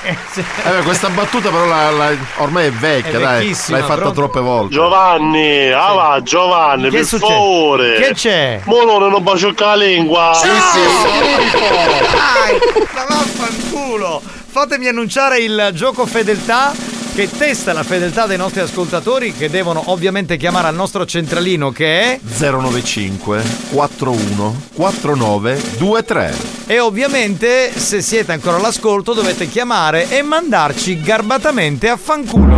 Eh, 0.06 0.82
questa 0.84 1.08
battuta 1.10 1.50
però 1.50 1.66
la- 1.66 1.90
la- 1.92 2.12
ormai 2.38 2.68
è 2.68 2.72
vecchia, 2.72 3.18
È 3.18 3.22
dai. 3.22 3.48
L'hai 3.68 3.82
fatta 3.82 3.96
pronto? 3.96 4.12
troppe 4.12 4.40
volte. 4.42 4.74
Giovanni, 4.74 5.72
ah 5.72 5.94
va, 5.94 6.20
Giovanni, 6.22 6.90
Che 6.90 6.98
per 6.98 7.06
succede? 7.06 7.34
favore. 7.34 7.96
Che 8.02 8.14
c'è? 8.14 8.60
Mo 8.66 8.84
non 8.84 9.24
baciocca 9.24 9.66
la 9.68 9.76
lingua. 9.76 10.34
Sì, 10.34 10.48
Dai, 10.48 12.60
ma 12.96 13.06
vaffanculo! 13.08 14.22
Fatemi 14.50 14.88
annunciare 14.88 15.40
il 15.40 15.70
gioco 15.74 16.06
fedeltà 16.06 16.74
che 17.14 17.30
testa 17.30 17.74
la 17.74 17.84
fedeltà 17.84 18.26
dei 18.26 18.38
nostri 18.38 18.62
ascoltatori 18.62 19.34
che 19.34 19.48
devono 19.48 19.84
ovviamente 19.92 20.36
chiamare 20.36 20.68
al 20.68 20.74
nostro 20.74 21.06
centralino 21.06 21.70
che 21.70 22.02
è 22.02 22.20
095 22.24 23.44
41 23.72 24.62
49 24.74 25.62
23. 25.78 26.34
e 26.66 26.80
ovviamente 26.80 27.72
se 27.72 28.02
siete 28.02 28.32
ancora 28.32 28.58
all'ascolto 28.58 29.14
dovete 29.14 29.48
chiamare 29.48 30.10
e 30.10 30.24
mandarci 30.24 31.02
garbatamente 31.02 31.88
a 31.88 31.98
fanculo. 31.98 32.56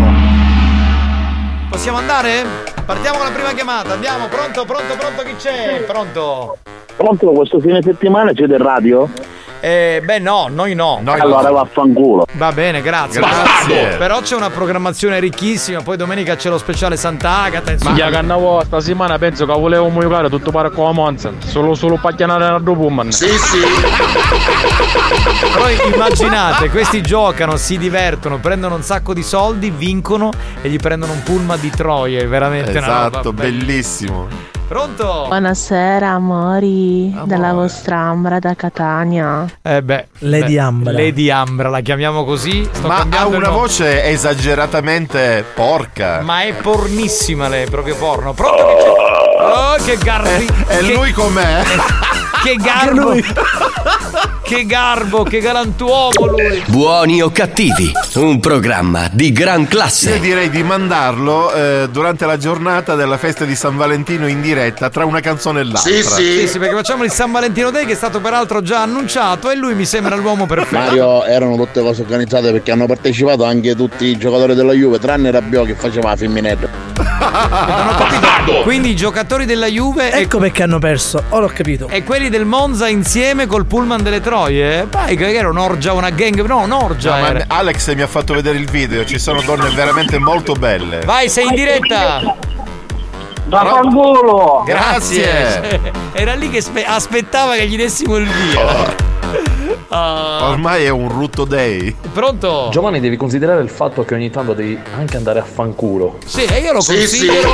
Possiamo 1.70 1.98
andare? 1.98 2.46
Partiamo 2.86 3.18
con 3.18 3.28
la 3.28 3.34
prima 3.34 3.54
chiamata, 3.54 3.94
andiamo, 3.94 4.28
pronto, 4.28 4.64
pronto, 4.64 4.96
pronto, 4.96 5.24
chi 5.24 5.36
c'è? 5.36 5.84
Pronto? 5.86 6.60
Pronto 6.96 7.32
questo 7.32 7.60
fine 7.60 7.82
settimana 7.82 8.32
c'è 8.32 8.46
del 8.46 8.60
radio? 8.60 9.10
Eh, 9.66 10.00
beh 10.06 10.20
no, 10.20 10.46
noi 10.48 10.76
no. 10.76 11.02
allora 11.04 11.50
vaffanculo. 11.50 12.28
Va 12.34 12.52
bene, 12.52 12.84
grazie. 12.84 13.20
Grazie. 13.20 13.96
Però 13.98 14.22
c'è 14.22 14.36
una 14.36 14.52
programmazione 14.52 15.20
ricchissima, 15.20 15.82
poi 15.82 15.98
domenica 15.98 16.36
c'è 16.36 16.50
lo 16.50 16.60
speciale 16.60 16.96
Sant'Agata, 16.98 17.72
insomma. 17.72 17.96
Ya 17.96 18.12
cannavo 18.12 18.64
settimana 18.70 19.18
penso 19.18 19.48
che 19.48 19.54
volevo 19.54 19.92
giocare 19.92 20.30
tutto 20.30 20.52
pare 20.52 20.70
con 20.70 20.86
la 20.86 20.92
Monza, 20.92 21.32
solo 21.40 21.74
solo 21.74 21.98
pacchianare 22.00 22.46
a 22.46 22.60
Pullman. 22.60 23.12
Sì, 23.12 23.26
sì. 23.26 23.58
Però 25.52 25.68
immaginate, 25.96 26.70
questi 26.70 27.02
giocano, 27.02 27.58
si 27.58 27.80
divertono, 27.80 28.38
prendono 28.38 28.76
un 28.76 28.84
sacco 28.84 29.16
di 29.16 29.24
soldi, 29.24 29.72
vincono 29.72 30.30
e 30.62 30.70
gli 30.70 30.78
prendono 30.78 31.14
un 31.14 31.24
pullman 31.24 31.60
di 31.60 31.72
Troie, 31.72 32.20
è 32.20 32.28
veramente 32.28 32.78
una 32.78 32.86
roba 32.86 33.08
Esatto, 33.08 33.34
bellissimo. 33.34 34.54
Pronto? 34.68 35.26
Buonasera 35.28 36.10
amori 36.10 37.16
della 37.26 37.54
vostra 37.54 37.98
Ambra 38.00 38.40
da 38.40 38.56
Catania. 38.56 39.46
Eh 39.62 39.84
beh, 39.84 40.08
Lady 40.20 40.56
beh, 40.56 40.60
Ambra. 40.60 40.92
Lady 40.92 41.30
Ambra, 41.30 41.70
la 41.70 41.82
chiamiamo 41.82 42.24
così. 42.26 42.68
Sto 42.72 42.88
Ma 42.88 43.06
ha 43.12 43.28
una 43.28 43.50
voce 43.50 44.04
esageratamente 44.06 45.46
porca. 45.54 46.22
Ma 46.22 46.42
è 46.42 46.54
pornissima 46.56 47.48
lei, 47.48 47.70
proprio 47.70 47.96
porno. 47.96 48.34
Pronto? 48.34 48.64
Oh, 48.64 49.76
che 49.86 49.98
garbi. 49.98 50.48
E 50.68 50.78
che- 50.80 50.94
lui 50.94 51.12
com'è? 51.12 51.62
Che 52.46 52.56
garbo. 52.58 53.14
che 54.46 54.66
garbo, 54.68 55.24
che 55.24 55.40
galantuomo 55.40 56.28
lui. 56.28 56.62
Buoni 56.68 57.20
o 57.22 57.32
cattivi, 57.32 57.92
un 58.16 58.40
programma 58.40 59.10
di 59.12 59.32
gran 59.32 59.62
Io 59.62 59.68
classe. 59.68 60.20
direi 60.20 60.52
di 60.52 60.62
mandarlo 60.62 61.52
eh, 61.52 61.88
durante 61.92 62.28
la 62.28 62.38
giornata 62.38 62.94
della 62.94 63.18
festa 63.18 63.44
di 63.44 63.56
San 63.56 63.76
Valentino 63.76 64.28
in 64.28 64.42
diretta 64.42 64.92
tra 64.92 65.04
una 65.04 65.20
canzone 65.20 65.62
e 65.62 65.64
l'altra. 65.64 65.92
Sì, 65.92 66.48
sì, 66.48 66.60
perché 66.60 66.76
facciamo 66.76 67.04
il 67.04 67.12
San 67.12 67.32
Valentino 67.32 67.72
Day 67.72 67.86
che 67.88 67.94
è 67.94 67.96
stato 67.96 68.20
peraltro 68.22 68.62
già 68.62 68.84
annunciato 68.84 69.50
e 69.50 69.56
lui 69.56 69.74
mi 69.74 69.86
sembra 69.86 70.16
l'uomo 70.16 70.46
perfetto. 70.46 70.78
Mario 70.78 71.24
erano 71.26 71.56
tutte 71.56 71.82
cose 71.82 72.04
organizzate 72.04 72.52
perché 72.52 72.72
hanno 72.72 72.86
partecipato 72.86 73.44
anche 73.46 73.76
tutti 73.76 74.06
i 74.06 74.18
giocatori 74.18 74.54
della 74.54 74.74
Juve, 74.74 75.00
tranne 75.00 75.32
Rabiot 75.32 75.66
che 75.66 75.74
faceva 75.76 76.10
la 76.10 76.16
femminetta. 76.18 76.70
Quindi 78.64 78.90
i 78.92 78.96
giocatori 78.96 79.46
della 79.46 79.66
Juve 79.68 80.12
e, 80.12 80.22
Ecco 80.22 80.38
perché 80.38 80.64
hanno 80.64 80.78
perso, 80.80 81.24
ora 81.30 81.46
ho 81.46 81.52
capito. 81.54 81.88
e 81.90 82.04
quelli 82.04 82.30
del 82.30 82.46
Monza 82.46 82.88
insieme 82.88 83.48
col 83.48 83.66
pullman 83.66 84.02
delle 84.04 84.22
Troie? 84.36 84.86
Vai, 84.92 85.16
che 85.16 85.34
era 85.34 85.48
un'orgia, 85.48 85.94
una 85.94 86.10
gang. 86.10 86.46
No, 86.46 86.60
un'orgia. 86.60 87.32
No. 87.32 87.44
Alex 87.48 87.94
mi 87.96 88.02
ha 88.02 88.08
fatto 88.08 88.34
vedere 88.34 88.58
il 88.58 88.70
video, 88.70 89.06
ci 89.06 89.18
sono 89.18 89.42
donne 89.42 89.70
veramente 89.70 90.18
molto 90.18 90.54
belle. 90.54 91.00
Vai, 91.06 91.30
sei 91.30 91.48
in 91.48 91.56
diretta. 91.56 92.36
Vaffanculo! 93.46 94.64
Grazie. 94.66 95.94
Era 96.12 96.34
lì 96.34 96.50
che 96.50 96.62
spe- 96.62 96.84
aspettava 96.84 97.56
che 97.56 97.68
gli 97.68 97.78
dessimo 97.78 98.18
il 98.18 98.28
via. 98.28 98.96
Ah, 99.90 100.50
Ormai 100.50 100.86
è 100.86 100.90
un 100.90 101.10
rutto 101.10 101.46
day. 101.46 101.96
pronto? 102.14 102.70
Giovanni 102.72 103.00
devi 103.00 103.18
considerare 103.18 103.62
il 103.62 103.70
fatto 103.70 104.04
che 104.04 104.14
ogni 104.14 104.30
tanto 104.30 104.54
devi 104.54 104.78
anche 104.98 105.18
andare 105.18 105.40
a 105.40 105.44
fanculo. 105.44 106.18
Sì, 106.26 106.44
e 106.46 106.60
io 106.60 106.74
lo 106.74 106.82
Sì, 106.82 106.96
considero 106.98 107.50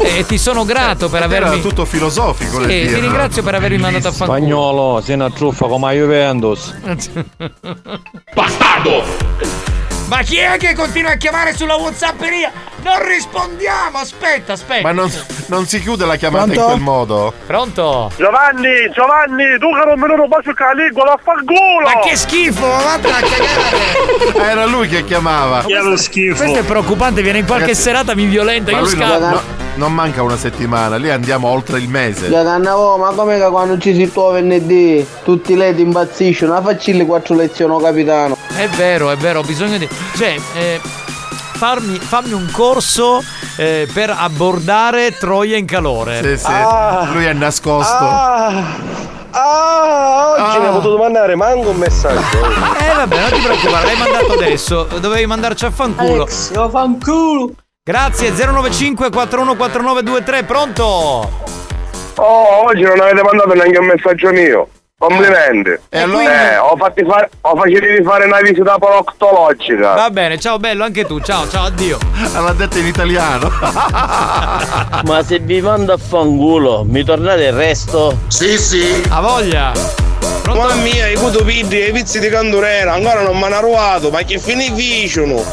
e 0.00 0.24
ti 0.26 0.38
sono 0.38 0.64
grato 0.64 1.08
per 1.08 1.22
Era 1.22 1.26
avermi. 1.26 1.60
tutto 1.60 1.84
filosofico 1.84 2.60
Sì, 2.62 2.66
ti 2.66 2.80
dirlo. 2.86 3.00
ringrazio 3.00 3.42
per 3.42 3.54
avermi 3.54 3.78
mandato 3.78 4.08
a 4.08 4.12
fanculo. 4.12 4.38
Spagnolo, 4.38 5.00
sei 5.04 5.14
una 5.14 5.30
truffa 5.30 5.66
come 5.66 5.86
la 5.86 5.92
Juventus. 5.92 6.74
Ma 10.08 10.22
chi 10.22 10.38
è 10.38 10.56
che 10.56 10.74
continua 10.74 11.10
a 11.10 11.16
chiamare 11.16 11.54
sulla 11.54 11.76
Whatsapperia? 11.76 12.50
Non 12.82 13.06
rispondiamo! 13.06 13.98
Aspetta, 13.98 14.54
aspetta. 14.54 14.80
Ma 14.80 14.92
non, 14.92 15.12
non 15.48 15.66
si 15.66 15.82
chiude 15.82 16.06
la 16.06 16.16
chiamata 16.16 16.44
Pronto? 16.44 16.60
in 16.60 16.66
quel 16.66 16.80
modo. 16.80 17.32
Pronto? 17.46 18.10
Giovanni, 18.16 18.90
Giovanni, 18.94 19.58
tu 19.58 19.68
che 19.68 19.84
non 19.84 20.00
me 20.00 20.16
lo 20.16 20.26
baciocca 20.26 20.64
la 20.72 20.72
lingua, 20.82 21.04
vaffanculo! 21.04 21.84
Ma 21.84 21.98
che 22.00 22.16
schifo, 22.16 22.66
ma 22.66 22.82
vattene 22.82 23.14
a 23.14 23.20
cagare! 23.20 24.50
Era 24.50 24.64
lui 24.64 24.88
che 24.88 25.04
chiamava. 25.04 25.62
Che 25.66 25.78
lo 25.78 25.96
schifo. 25.98 26.36
Questo 26.36 26.60
è 26.60 26.64
preoccupante, 26.64 27.20
viene 27.20 27.40
in 27.40 27.44
qualche 27.44 27.66
Ragazzi, 27.66 27.82
serata, 27.82 28.14
mi 28.14 28.24
violenta, 28.24 28.72
Ma 28.72 28.78
io 28.78 28.86
scappo. 28.86 29.18
no- 29.18 29.28
no- 29.28 29.42
non 29.74 29.92
manca 29.92 30.22
una 30.22 30.36
settimana, 30.38 30.96
lì 30.96 31.10
andiamo 31.10 31.48
oltre 31.48 31.78
il 31.78 31.88
mese. 31.88 32.28
Ya 32.28 32.42
cannavo, 32.42 32.96
ma 32.96 33.10
come 33.10 33.38
che 33.38 33.46
quando 33.48 33.78
ci 33.78 33.94
si 33.94 34.10
trova 34.10 34.32
venerdì 34.32 35.06
tutti 35.22 35.54
lei 35.54 35.78
impazziscono, 35.78 36.54
ma 36.54 36.62
facci 36.62 36.96
quattro 37.04 37.34
lezioni, 37.34 37.74
oh, 37.74 37.78
capitano. 37.78 38.37
È 38.58 38.66
vero, 38.70 39.10
è 39.10 39.16
vero, 39.16 39.38
ho 39.38 39.42
bisogno 39.42 39.78
di. 39.78 39.88
Cioè, 40.16 40.36
eh, 40.54 40.80
farmi, 40.82 41.96
fammi 42.00 42.32
un 42.32 42.50
corso 42.50 43.22
eh, 43.56 43.88
per 43.92 44.12
abbordare 44.18 45.16
Troia 45.16 45.56
in 45.56 45.64
calore. 45.64 46.20
Sì, 46.22 46.38
sì. 46.44 46.50
Ah. 46.50 47.08
Lui 47.12 47.24
è 47.24 47.32
nascosto. 47.34 48.04
Ah, 48.04 48.46
ah, 49.30 50.30
oggi 50.32 50.56
Ah. 50.56 50.60
mi 50.60 50.66
ha 50.66 50.70
potuto 50.70 50.96
mandare 50.98 51.36
manco 51.36 51.68
un 51.70 51.76
messaggio. 51.76 52.38
Eh 52.80 52.94
vabbè, 52.96 53.20
non 53.20 53.30
ti 53.30 53.40
preoccupare, 53.40 53.86
l'hai 53.86 53.96
mandato 53.96 54.32
adesso. 54.32 54.88
Dovevi 54.98 55.26
mandarci 55.26 55.64
a 55.64 55.70
fanculo. 55.70 56.22
Alex, 56.24 56.50
io 56.52 56.68
fanculo. 56.68 57.50
Grazie, 57.84 58.30
095 58.32 59.08
414923, 59.10 60.42
pronto? 60.42 60.84
Oh, 62.16 62.64
oggi 62.66 62.82
non 62.82 62.98
avete 63.00 63.22
mandato 63.22 63.54
neanche 63.54 63.78
un 63.78 63.86
messaggio 63.86 64.30
mio. 64.32 64.68
Complimenti. 65.00 65.78
E 65.90 66.00
allora? 66.00 66.54
Eh, 66.54 66.58
ho 66.58 66.74
fatti 66.76 67.04
fare 67.04 67.30
ho 67.42 67.54
facili 67.54 68.02
fare 68.02 68.24
una 68.24 68.40
visita 68.40 68.78
proctologica. 68.78 69.94
Va 69.94 70.10
bene, 70.10 70.40
ciao 70.40 70.58
bello, 70.58 70.82
anche 70.82 71.04
tu. 71.04 71.20
Ciao, 71.20 71.48
ciao, 71.48 71.66
addio. 71.66 71.98
L'ha 72.32 72.52
detto 72.52 72.78
in 72.78 72.86
italiano. 72.86 73.48
Ma 75.06 75.22
se 75.24 75.38
vi 75.38 75.60
mando 75.60 75.92
a 75.92 75.96
fanculo, 75.96 76.82
mi 76.84 77.04
tornate 77.04 77.44
il 77.44 77.52
resto? 77.52 78.18
Sì, 78.26 78.58
sì. 78.58 79.00
A 79.10 79.20
voglia. 79.20 79.70
Mamma 80.46 80.74
mia, 80.74 81.06
i 81.06 81.14
cutupiddi 81.14 81.80
e 81.80 81.88
i 81.90 81.92
vizi 81.92 82.18
di 82.18 82.28
candurera 82.28 82.94
ancora 82.94 83.22
non 83.22 83.36
mi 83.36 83.44
hanno 83.44 83.60
ruato, 83.60 84.10
ma 84.10 84.22
che 84.22 84.40
finiscono? 84.40 85.44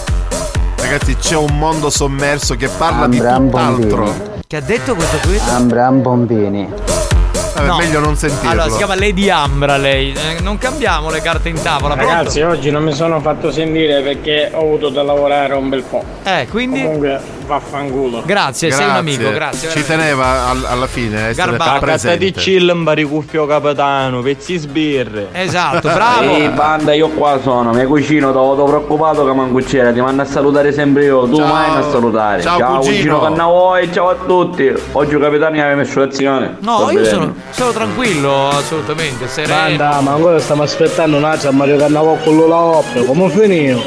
Ragazzi, 0.77 1.17
c'è 1.17 1.35
un 1.35 1.55
mondo 1.55 1.91
sommerso 1.91 2.55
che 2.55 2.67
parla 2.67 3.03
Ambra, 3.03 3.37
di 3.37 3.45
tutt'altro. 3.45 4.15
Che 4.47 4.55
ha 4.55 4.61
detto 4.61 4.95
questo 4.95 5.17
qui? 5.19 5.39
Ambram 5.49 6.01
Bombini. 6.01 7.13
Vabbè, 7.55 7.67
No. 7.67 7.77
meglio 7.77 7.99
non 7.99 8.15
sentirlo. 8.17 8.49
Allora, 8.49 8.69
si 8.69 8.77
chiama 8.77 8.95
Lady 8.95 9.29
Ambra 9.29 9.77
lei. 9.77 10.11
Eh, 10.11 10.41
non 10.41 10.57
cambiamo 10.57 11.09
le 11.09 11.21
carte 11.21 11.49
in 11.49 11.61
tavola, 11.61 11.95
pronto? 11.95 12.13
Ragazzi, 12.13 12.41
oggi 12.41 12.69
non 12.69 12.83
mi 12.83 12.93
sono 12.93 13.19
fatto 13.21 13.51
sentire 13.51 14.01
perché 14.01 14.49
ho 14.53 14.59
avuto 14.61 14.89
da 14.89 15.03
lavorare 15.03 15.53
un 15.53 15.69
bel 15.69 15.83
po'. 15.83 16.03
Eh, 16.23 16.47
quindi. 16.49 16.81
Comunque, 16.81 17.19
vaffanculo. 17.45 18.23
Grazie, 18.25 18.71
sei 18.71 18.85
un 18.85 18.91
amico, 18.91 19.31
grazie. 19.31 19.69
Ci 19.69 19.81
veramente. 19.81 19.95
teneva 20.15 20.49
al- 20.49 20.65
alla 20.65 20.87
fine 20.87 21.17
a 21.23 21.27
essere 21.27 21.49
Garbato. 21.51 21.79
presente. 21.79 22.17
di 22.17 22.31
chill, 22.31 22.71
mbaricuffio 22.73 23.45
capitano, 23.45 24.21
pezzi 24.21 24.57
sbirre. 24.57 25.27
Esatto, 25.31 25.89
bravo. 25.93 26.21
Ehi 26.31 26.49
banda, 26.49 26.93
io 26.93 27.09
qua 27.09 27.39
sono, 27.41 27.71
mio 27.71 27.87
cugino, 27.87 28.31
t'ho 28.31 28.55
t'ho 28.55 28.63
preoccupato 28.65 29.25
che 29.25 29.33
manco 29.33 29.59
c'era, 29.59 29.91
ti 29.91 30.01
mando 30.01 30.21
a 30.21 30.25
salutare 30.25 30.71
sempre 30.73 31.05
io, 31.05 31.27
tu 31.27 31.37
Ciao. 31.37 31.47
mai 31.47 31.69
mi 31.71 31.77
a 31.77 31.89
salutare. 31.89 32.41
Ciao, 32.41 32.79
cugino. 32.79 33.21
Cannavoi, 33.21 33.91
ciao 33.93 34.09
a 34.09 34.15
tutti. 34.25 34.71
Oggi 34.93 35.17
capitano 35.17 35.51
mi 35.51 35.61
aveva 35.61 35.75
messo 35.75 35.99
lezione. 35.99 36.57
No, 36.61 36.79
Sto 36.79 36.91
io 36.91 37.05
sono, 37.05 37.33
sono 37.51 37.71
tranquillo, 37.71 38.49
assolutamente, 38.49 39.27
sereno. 39.27 39.53
Banda, 39.55 39.99
ma 40.01 40.11
ancora 40.13 40.39
stiamo 40.39 40.63
aspettando 40.63 41.17
un'altra 41.17 41.51
Mario 41.51 41.77
Cannavo 41.77 42.15
con 42.23 42.37
la 42.47 42.55
opera, 42.55 43.03
come 43.05 43.29
finito? 43.29 43.81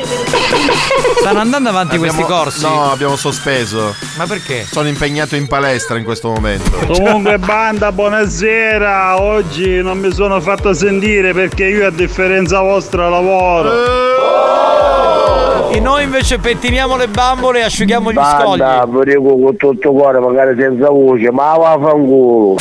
Stanno 1.21 1.41
andando 1.41 1.69
avanti 1.69 1.97
Abbiamo- 1.97 2.15
questi 2.17 2.33
corsi? 2.33 2.63
No, 2.63 2.91
abbiamo 2.93 3.17
sospeso. 3.17 3.48
Ma 4.17 4.27
perché? 4.27 4.67
Sono 4.71 4.89
impegnato 4.89 5.35
in 5.35 5.47
palestra 5.47 5.97
in 5.97 6.05
questo 6.05 6.29
momento. 6.29 6.71
Comunque 6.87 7.39
banda, 7.39 7.91
buonasera. 7.93 9.23
Oggi 9.23 9.81
non 9.81 9.99
mi 9.99 10.13
sono 10.13 10.39
fatto 10.43 10.75
sentire 10.75 11.33
perché 11.33 11.65
io 11.65 11.87
a 11.87 11.91
differenza 11.91 12.61
vostra 12.61 13.09
lavoro. 13.09 13.71
E 15.71 15.81
noi 15.81 16.03
invece 16.03 16.37
pettiniamo 16.37 16.99
le 16.99 17.09
bambole 17.09 17.61
e 17.61 17.63
asciughiamo 17.63 18.13
gli 18.13 18.17
scogli. 18.17 18.59
Banda, 18.59 19.05
dico 19.05 19.39
con 19.39 19.57
tutto 19.57 19.93
cuore, 19.93 20.19
magari 20.19 20.55
senza 20.61 20.91
voce, 20.91 21.31
ma 21.31 21.57
vaffanculo. 21.57 22.57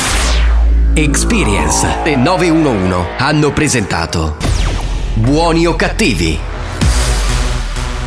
Experience 0.93 1.85
e 2.05 2.15
911 2.15 3.07
hanno 3.17 3.51
presentato 3.51 4.37
Buoni 5.15 5.67
o 5.67 5.75
cattivi? 5.75 6.39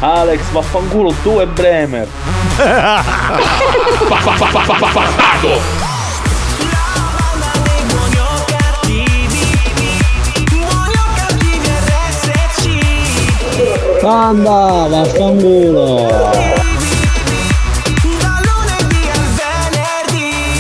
Alex, 0.00 0.40
vaffanculo 0.50 1.12
tu 1.22 1.40
e 1.40 1.46
Bremer. 1.46 2.08
Bastardo! 4.10 5.60
Banda, 14.02 14.88
vaffanculo. 14.90 16.59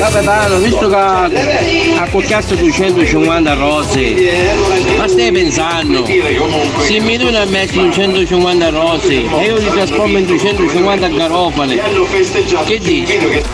Capitano, 0.00 0.56
visto 0.60 0.88
che 0.88 0.96
ha 0.96 2.08
cocchiato 2.10 2.54
250 2.54 3.52
rose, 3.52 4.96
ma 4.96 5.06
stai 5.06 5.30
pensando? 5.30 6.06
Se 6.06 7.00
mi 7.00 7.16
a 7.36 7.44
mettere 7.44 7.82
un 7.82 7.92
150 7.92 8.70
rose 8.70 9.12
e 9.12 9.44
io 9.44 9.58
ti 9.58 9.68
trasformo 9.68 10.16
in 10.16 10.24
250 10.24 11.06
garofane, 11.08 11.82
che 12.64 12.78
dici? 12.78 13.44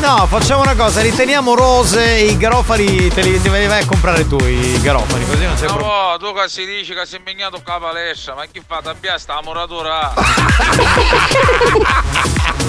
No, 0.00 0.26
facciamo 0.28 0.62
una 0.62 0.74
cosa, 0.74 1.02
riteniamo 1.02 1.54
rose 1.54 2.20
i 2.20 2.38
garofani, 2.38 3.08
te 3.08 3.20
li, 3.20 3.42
te 3.42 3.50
li 3.50 3.66
vai 3.66 3.82
a 3.82 3.86
comprare 3.86 4.26
tu 4.26 4.38
i 4.42 4.80
garofani, 4.80 5.26
così 5.26 5.44
non 5.44 5.56
c'è 5.56 5.66
problema. 5.66 6.12
No, 6.12 6.16
tu 6.16 6.32
che 6.32 6.48
si 6.48 6.64
dice 6.64 6.94
che 6.94 7.04
sei 7.04 7.18
impegnato 7.18 7.60
con 7.62 7.74
la 7.74 7.80
palestra, 7.80 8.34
ma 8.34 8.46
chi 8.50 8.62
fa 8.66 8.80
tabbia 8.82 9.18
sta 9.18 9.42
muratura? 9.44 10.14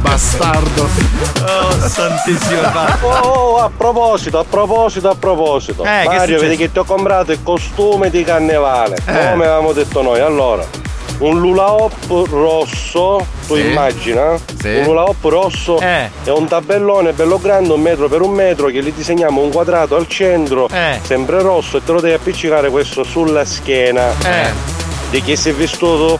Bastardo. 0.00 0.88
Oh, 1.46 1.88
santissimo. 1.88 2.60
Oh, 3.02 3.08
oh, 3.08 3.56
a 3.58 3.70
proposito, 3.76 4.38
a 4.38 4.44
proposito, 4.48 5.08
a 5.08 5.14
proposito. 5.14 5.82
Eh, 5.84 5.86
che 5.86 6.00
è 6.02 6.04
Mario, 6.16 6.38
vedi 6.38 6.52
successo? 6.54 6.56
che 6.58 6.72
ti 6.72 6.78
ho 6.78 6.84
comprato 6.84 7.32
il 7.32 7.42
costume 7.42 8.10
di 8.10 8.22
carnevale. 8.24 8.96
Eh. 8.96 9.12
Come 9.30 9.44
avevamo 9.44 9.72
detto 9.72 10.02
noi. 10.02 10.20
Allora, 10.20 10.64
un 11.18 11.38
lula 11.40 11.72
hop 11.72 12.26
rosso, 12.30 13.24
tu 13.46 13.54
Sì. 13.56 13.66
immagina? 13.66 14.36
Sì. 14.60 14.76
Un 14.76 14.84
lula 14.84 15.04
hop 15.04 15.24
rosso 15.24 15.78
Eh. 15.80 16.10
e 16.24 16.30
un 16.30 16.46
tabellone 16.46 17.12
bello 17.12 17.38
grande, 17.38 17.72
un 17.72 17.80
metro 17.80 18.08
per 18.08 18.20
un 18.22 18.30
metro, 18.32 18.66
che 18.68 18.82
gli 18.82 18.92
disegniamo 18.92 19.40
un 19.40 19.50
quadrato 19.50 19.96
al 19.96 20.06
centro, 20.08 20.68
Eh. 20.72 20.98
sempre 21.02 21.40
rosso, 21.42 21.76
e 21.78 21.84
te 21.84 21.92
lo 21.92 22.00
devi 22.00 22.14
appiccicare 22.14 22.70
questo 22.70 23.04
sulla 23.04 23.44
schiena. 23.44 24.10
Eh. 24.24 24.50
Di 25.10 25.20
chi 25.22 25.36
sei 25.36 25.52
vestito? 25.52 26.18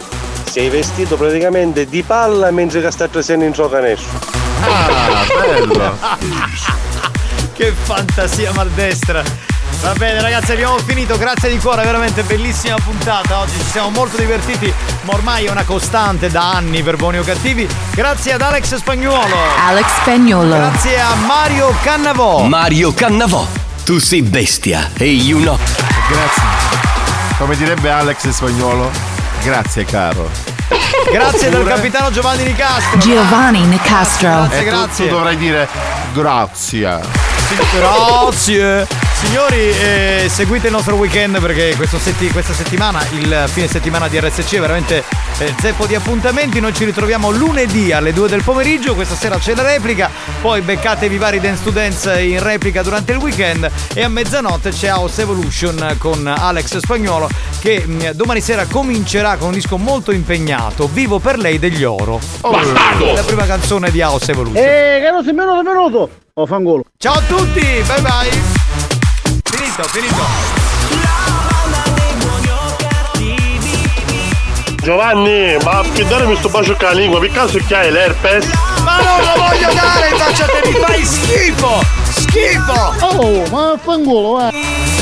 Sei 0.53 0.69
vestito 0.69 1.17
praticamente 1.17 1.87
di 1.87 2.03
palla 2.03 2.51
mentre 2.51 2.83
che 2.83 2.91
sta 2.91 3.09
trasendo 3.09 3.47
in 3.47 3.53
gioco 3.53 3.71
canestro. 3.71 4.19
Ah, 4.61 5.25
bello. 5.41 5.97
Che 7.55 7.73
fantasia 7.73 8.53
maldestra. 8.53 9.23
Va 9.81 9.95
bene 9.95 10.21
ragazzi 10.21 10.53
abbiamo 10.53 10.77
finito, 10.77 11.17
grazie 11.17 11.49
di 11.49 11.59
cuore, 11.59 11.85
veramente 11.85 12.23
bellissima 12.23 12.77
puntata. 12.85 13.39
Oggi 13.39 13.53
ci 13.53 13.71
siamo 13.71 13.89
molto 13.89 14.19
divertiti, 14.19 14.71
ma 15.05 15.15
ormai 15.15 15.47
è 15.47 15.51
una 15.51 15.65
costante 15.65 16.29
da 16.29 16.53
anni 16.53 16.83
per 16.83 16.97
buoni 16.97 17.19
o 17.19 17.23
cattivi. 17.23 17.67
Grazie 17.93 18.35
ad 18.35 18.43
Alex 18.43 18.75
Spagnuolo. 18.75 19.35
Alex 19.67 19.87
Spagnolo. 20.03 20.55
Grazie 20.55 21.01
a 21.01 21.15
Mario 21.15 21.75
Cannavò. 21.83 22.43
Mario 22.43 22.93
Cannavò. 22.93 23.47
Tu 23.87 23.99
sei 23.99 24.21
bestia 24.21 24.91
e 24.99 25.07
io 25.07 25.39
no. 25.39 25.59
Grazie. 26.11 26.43
Come 27.39 27.57
direbbe 27.57 27.91
Alex 27.91 28.29
Spagnolo, 28.29 28.91
grazie 29.43 29.85
caro. 29.85 30.29
Grazie 31.13 31.51
dal 31.51 31.67
capitano 31.67 32.11
Giovanni 32.11 32.45
Nicastro. 32.45 32.99
Giovanni 32.99 33.67
Nicastro. 33.67 34.29
Grazie, 34.29 34.59
E 34.59 34.65
tu- 34.65 34.71
grazie. 34.71 35.07
Tu 35.09 35.13
dovrai 35.15 35.37
dire 35.37 35.69
grazie. 36.15 37.22
Grazie. 37.75 38.87
Signori, 39.23 39.71
eh, 39.71 40.27
seguite 40.29 40.67
il 40.67 40.73
nostro 40.73 40.97
weekend 40.97 41.41
perché 41.41 41.75
questo 41.77 41.99
setti- 41.99 42.29
questa 42.31 42.53
settimana, 42.53 43.07
il 43.13 43.45
fine 43.47 43.69
settimana 43.69 44.09
di 44.09 44.19
RSC 44.19 44.57
è 44.57 44.61
veramente 44.61 45.05
eh, 45.39 45.55
zeppo 45.61 45.87
di 45.87 45.95
appuntamenti. 45.95 46.59
Noi 46.59 46.75
ci 46.75 46.85
ritroviamo 46.85 47.31
lunedì 47.31 47.93
alle 47.93 48.13
2 48.13 48.29
del 48.29 48.43
pomeriggio. 48.43 48.95
Questa 48.95 49.15
sera 49.15 49.39
c'è 49.39 49.55
la 49.55 49.63
replica. 49.63 50.11
Poi 50.41 50.61
beccatevi 50.61 51.19
vari 51.19 51.41
Dance 51.41 51.63
to 51.63 51.71
Dance 51.71 52.21
in 52.21 52.43
replica 52.43 52.83
durante 52.83 53.13
il 53.13 53.19
weekend. 53.19 53.71
E 53.95 54.03
a 54.03 54.09
mezzanotte 54.09 54.71
c'è 54.71 54.91
House 54.91 55.23
Evolution 55.23 55.95
con 55.99 56.27
Alex 56.27 56.79
Spagnuolo 56.79 57.29
che 57.61 57.85
mh, 57.87 58.11
domani 58.13 58.41
sera 58.41 58.67
comincerà 58.67 59.37
con 59.37 59.49
un 59.49 59.55
disco 59.55 59.79
molto 59.79 60.11
impegnato. 60.11 60.89
Vivo 60.93 61.21
per 61.21 61.39
lei 61.39 61.59
degli 61.61 61.85
oro. 61.85 62.19
Bastardo! 62.41 63.13
La 63.13 63.23
prima 63.23 63.47
canzone 63.47 63.91
di 63.91 64.01
House 64.03 64.33
Evolution. 64.33 64.65
Eh, 64.65 65.01
caro, 65.03 65.23
sei 65.23 65.33
minuto, 65.33 65.63
minuto. 65.63 66.22
Oh, 66.35 66.47
fangolo. 66.47 66.83
Ciao 66.97 67.13
a 67.13 67.21
tutti, 67.29 67.61
bye 67.61 68.01
bye. 68.01 68.31
Finito, 69.45 69.83
finito. 69.83 70.61
Giovanni, 74.83 75.59
ma 75.63 75.85
che 75.93 76.07
darmi 76.07 76.35
sto 76.37 76.49
bacio 76.49 76.75
con 76.75 76.89
la 76.89 76.95
lingua, 76.95 77.21
per 77.21 77.33
caso 77.33 77.59
che 77.59 77.75
hai 77.75 77.93
l'herpes? 77.93 78.47
Ma 78.83 78.97
non 79.03 79.21
lo 79.21 79.43
voglio 79.43 79.75
dare, 79.75 80.09
faccia 80.17 80.47
te 80.47 80.63
mi 80.69 80.75
fai 80.75 81.05
schifo! 81.05 81.83
Schifo! 82.09 82.95
Oh, 83.01 83.47
ma 83.51 83.79
fangolo, 83.79 84.49
eh. 84.49 85.02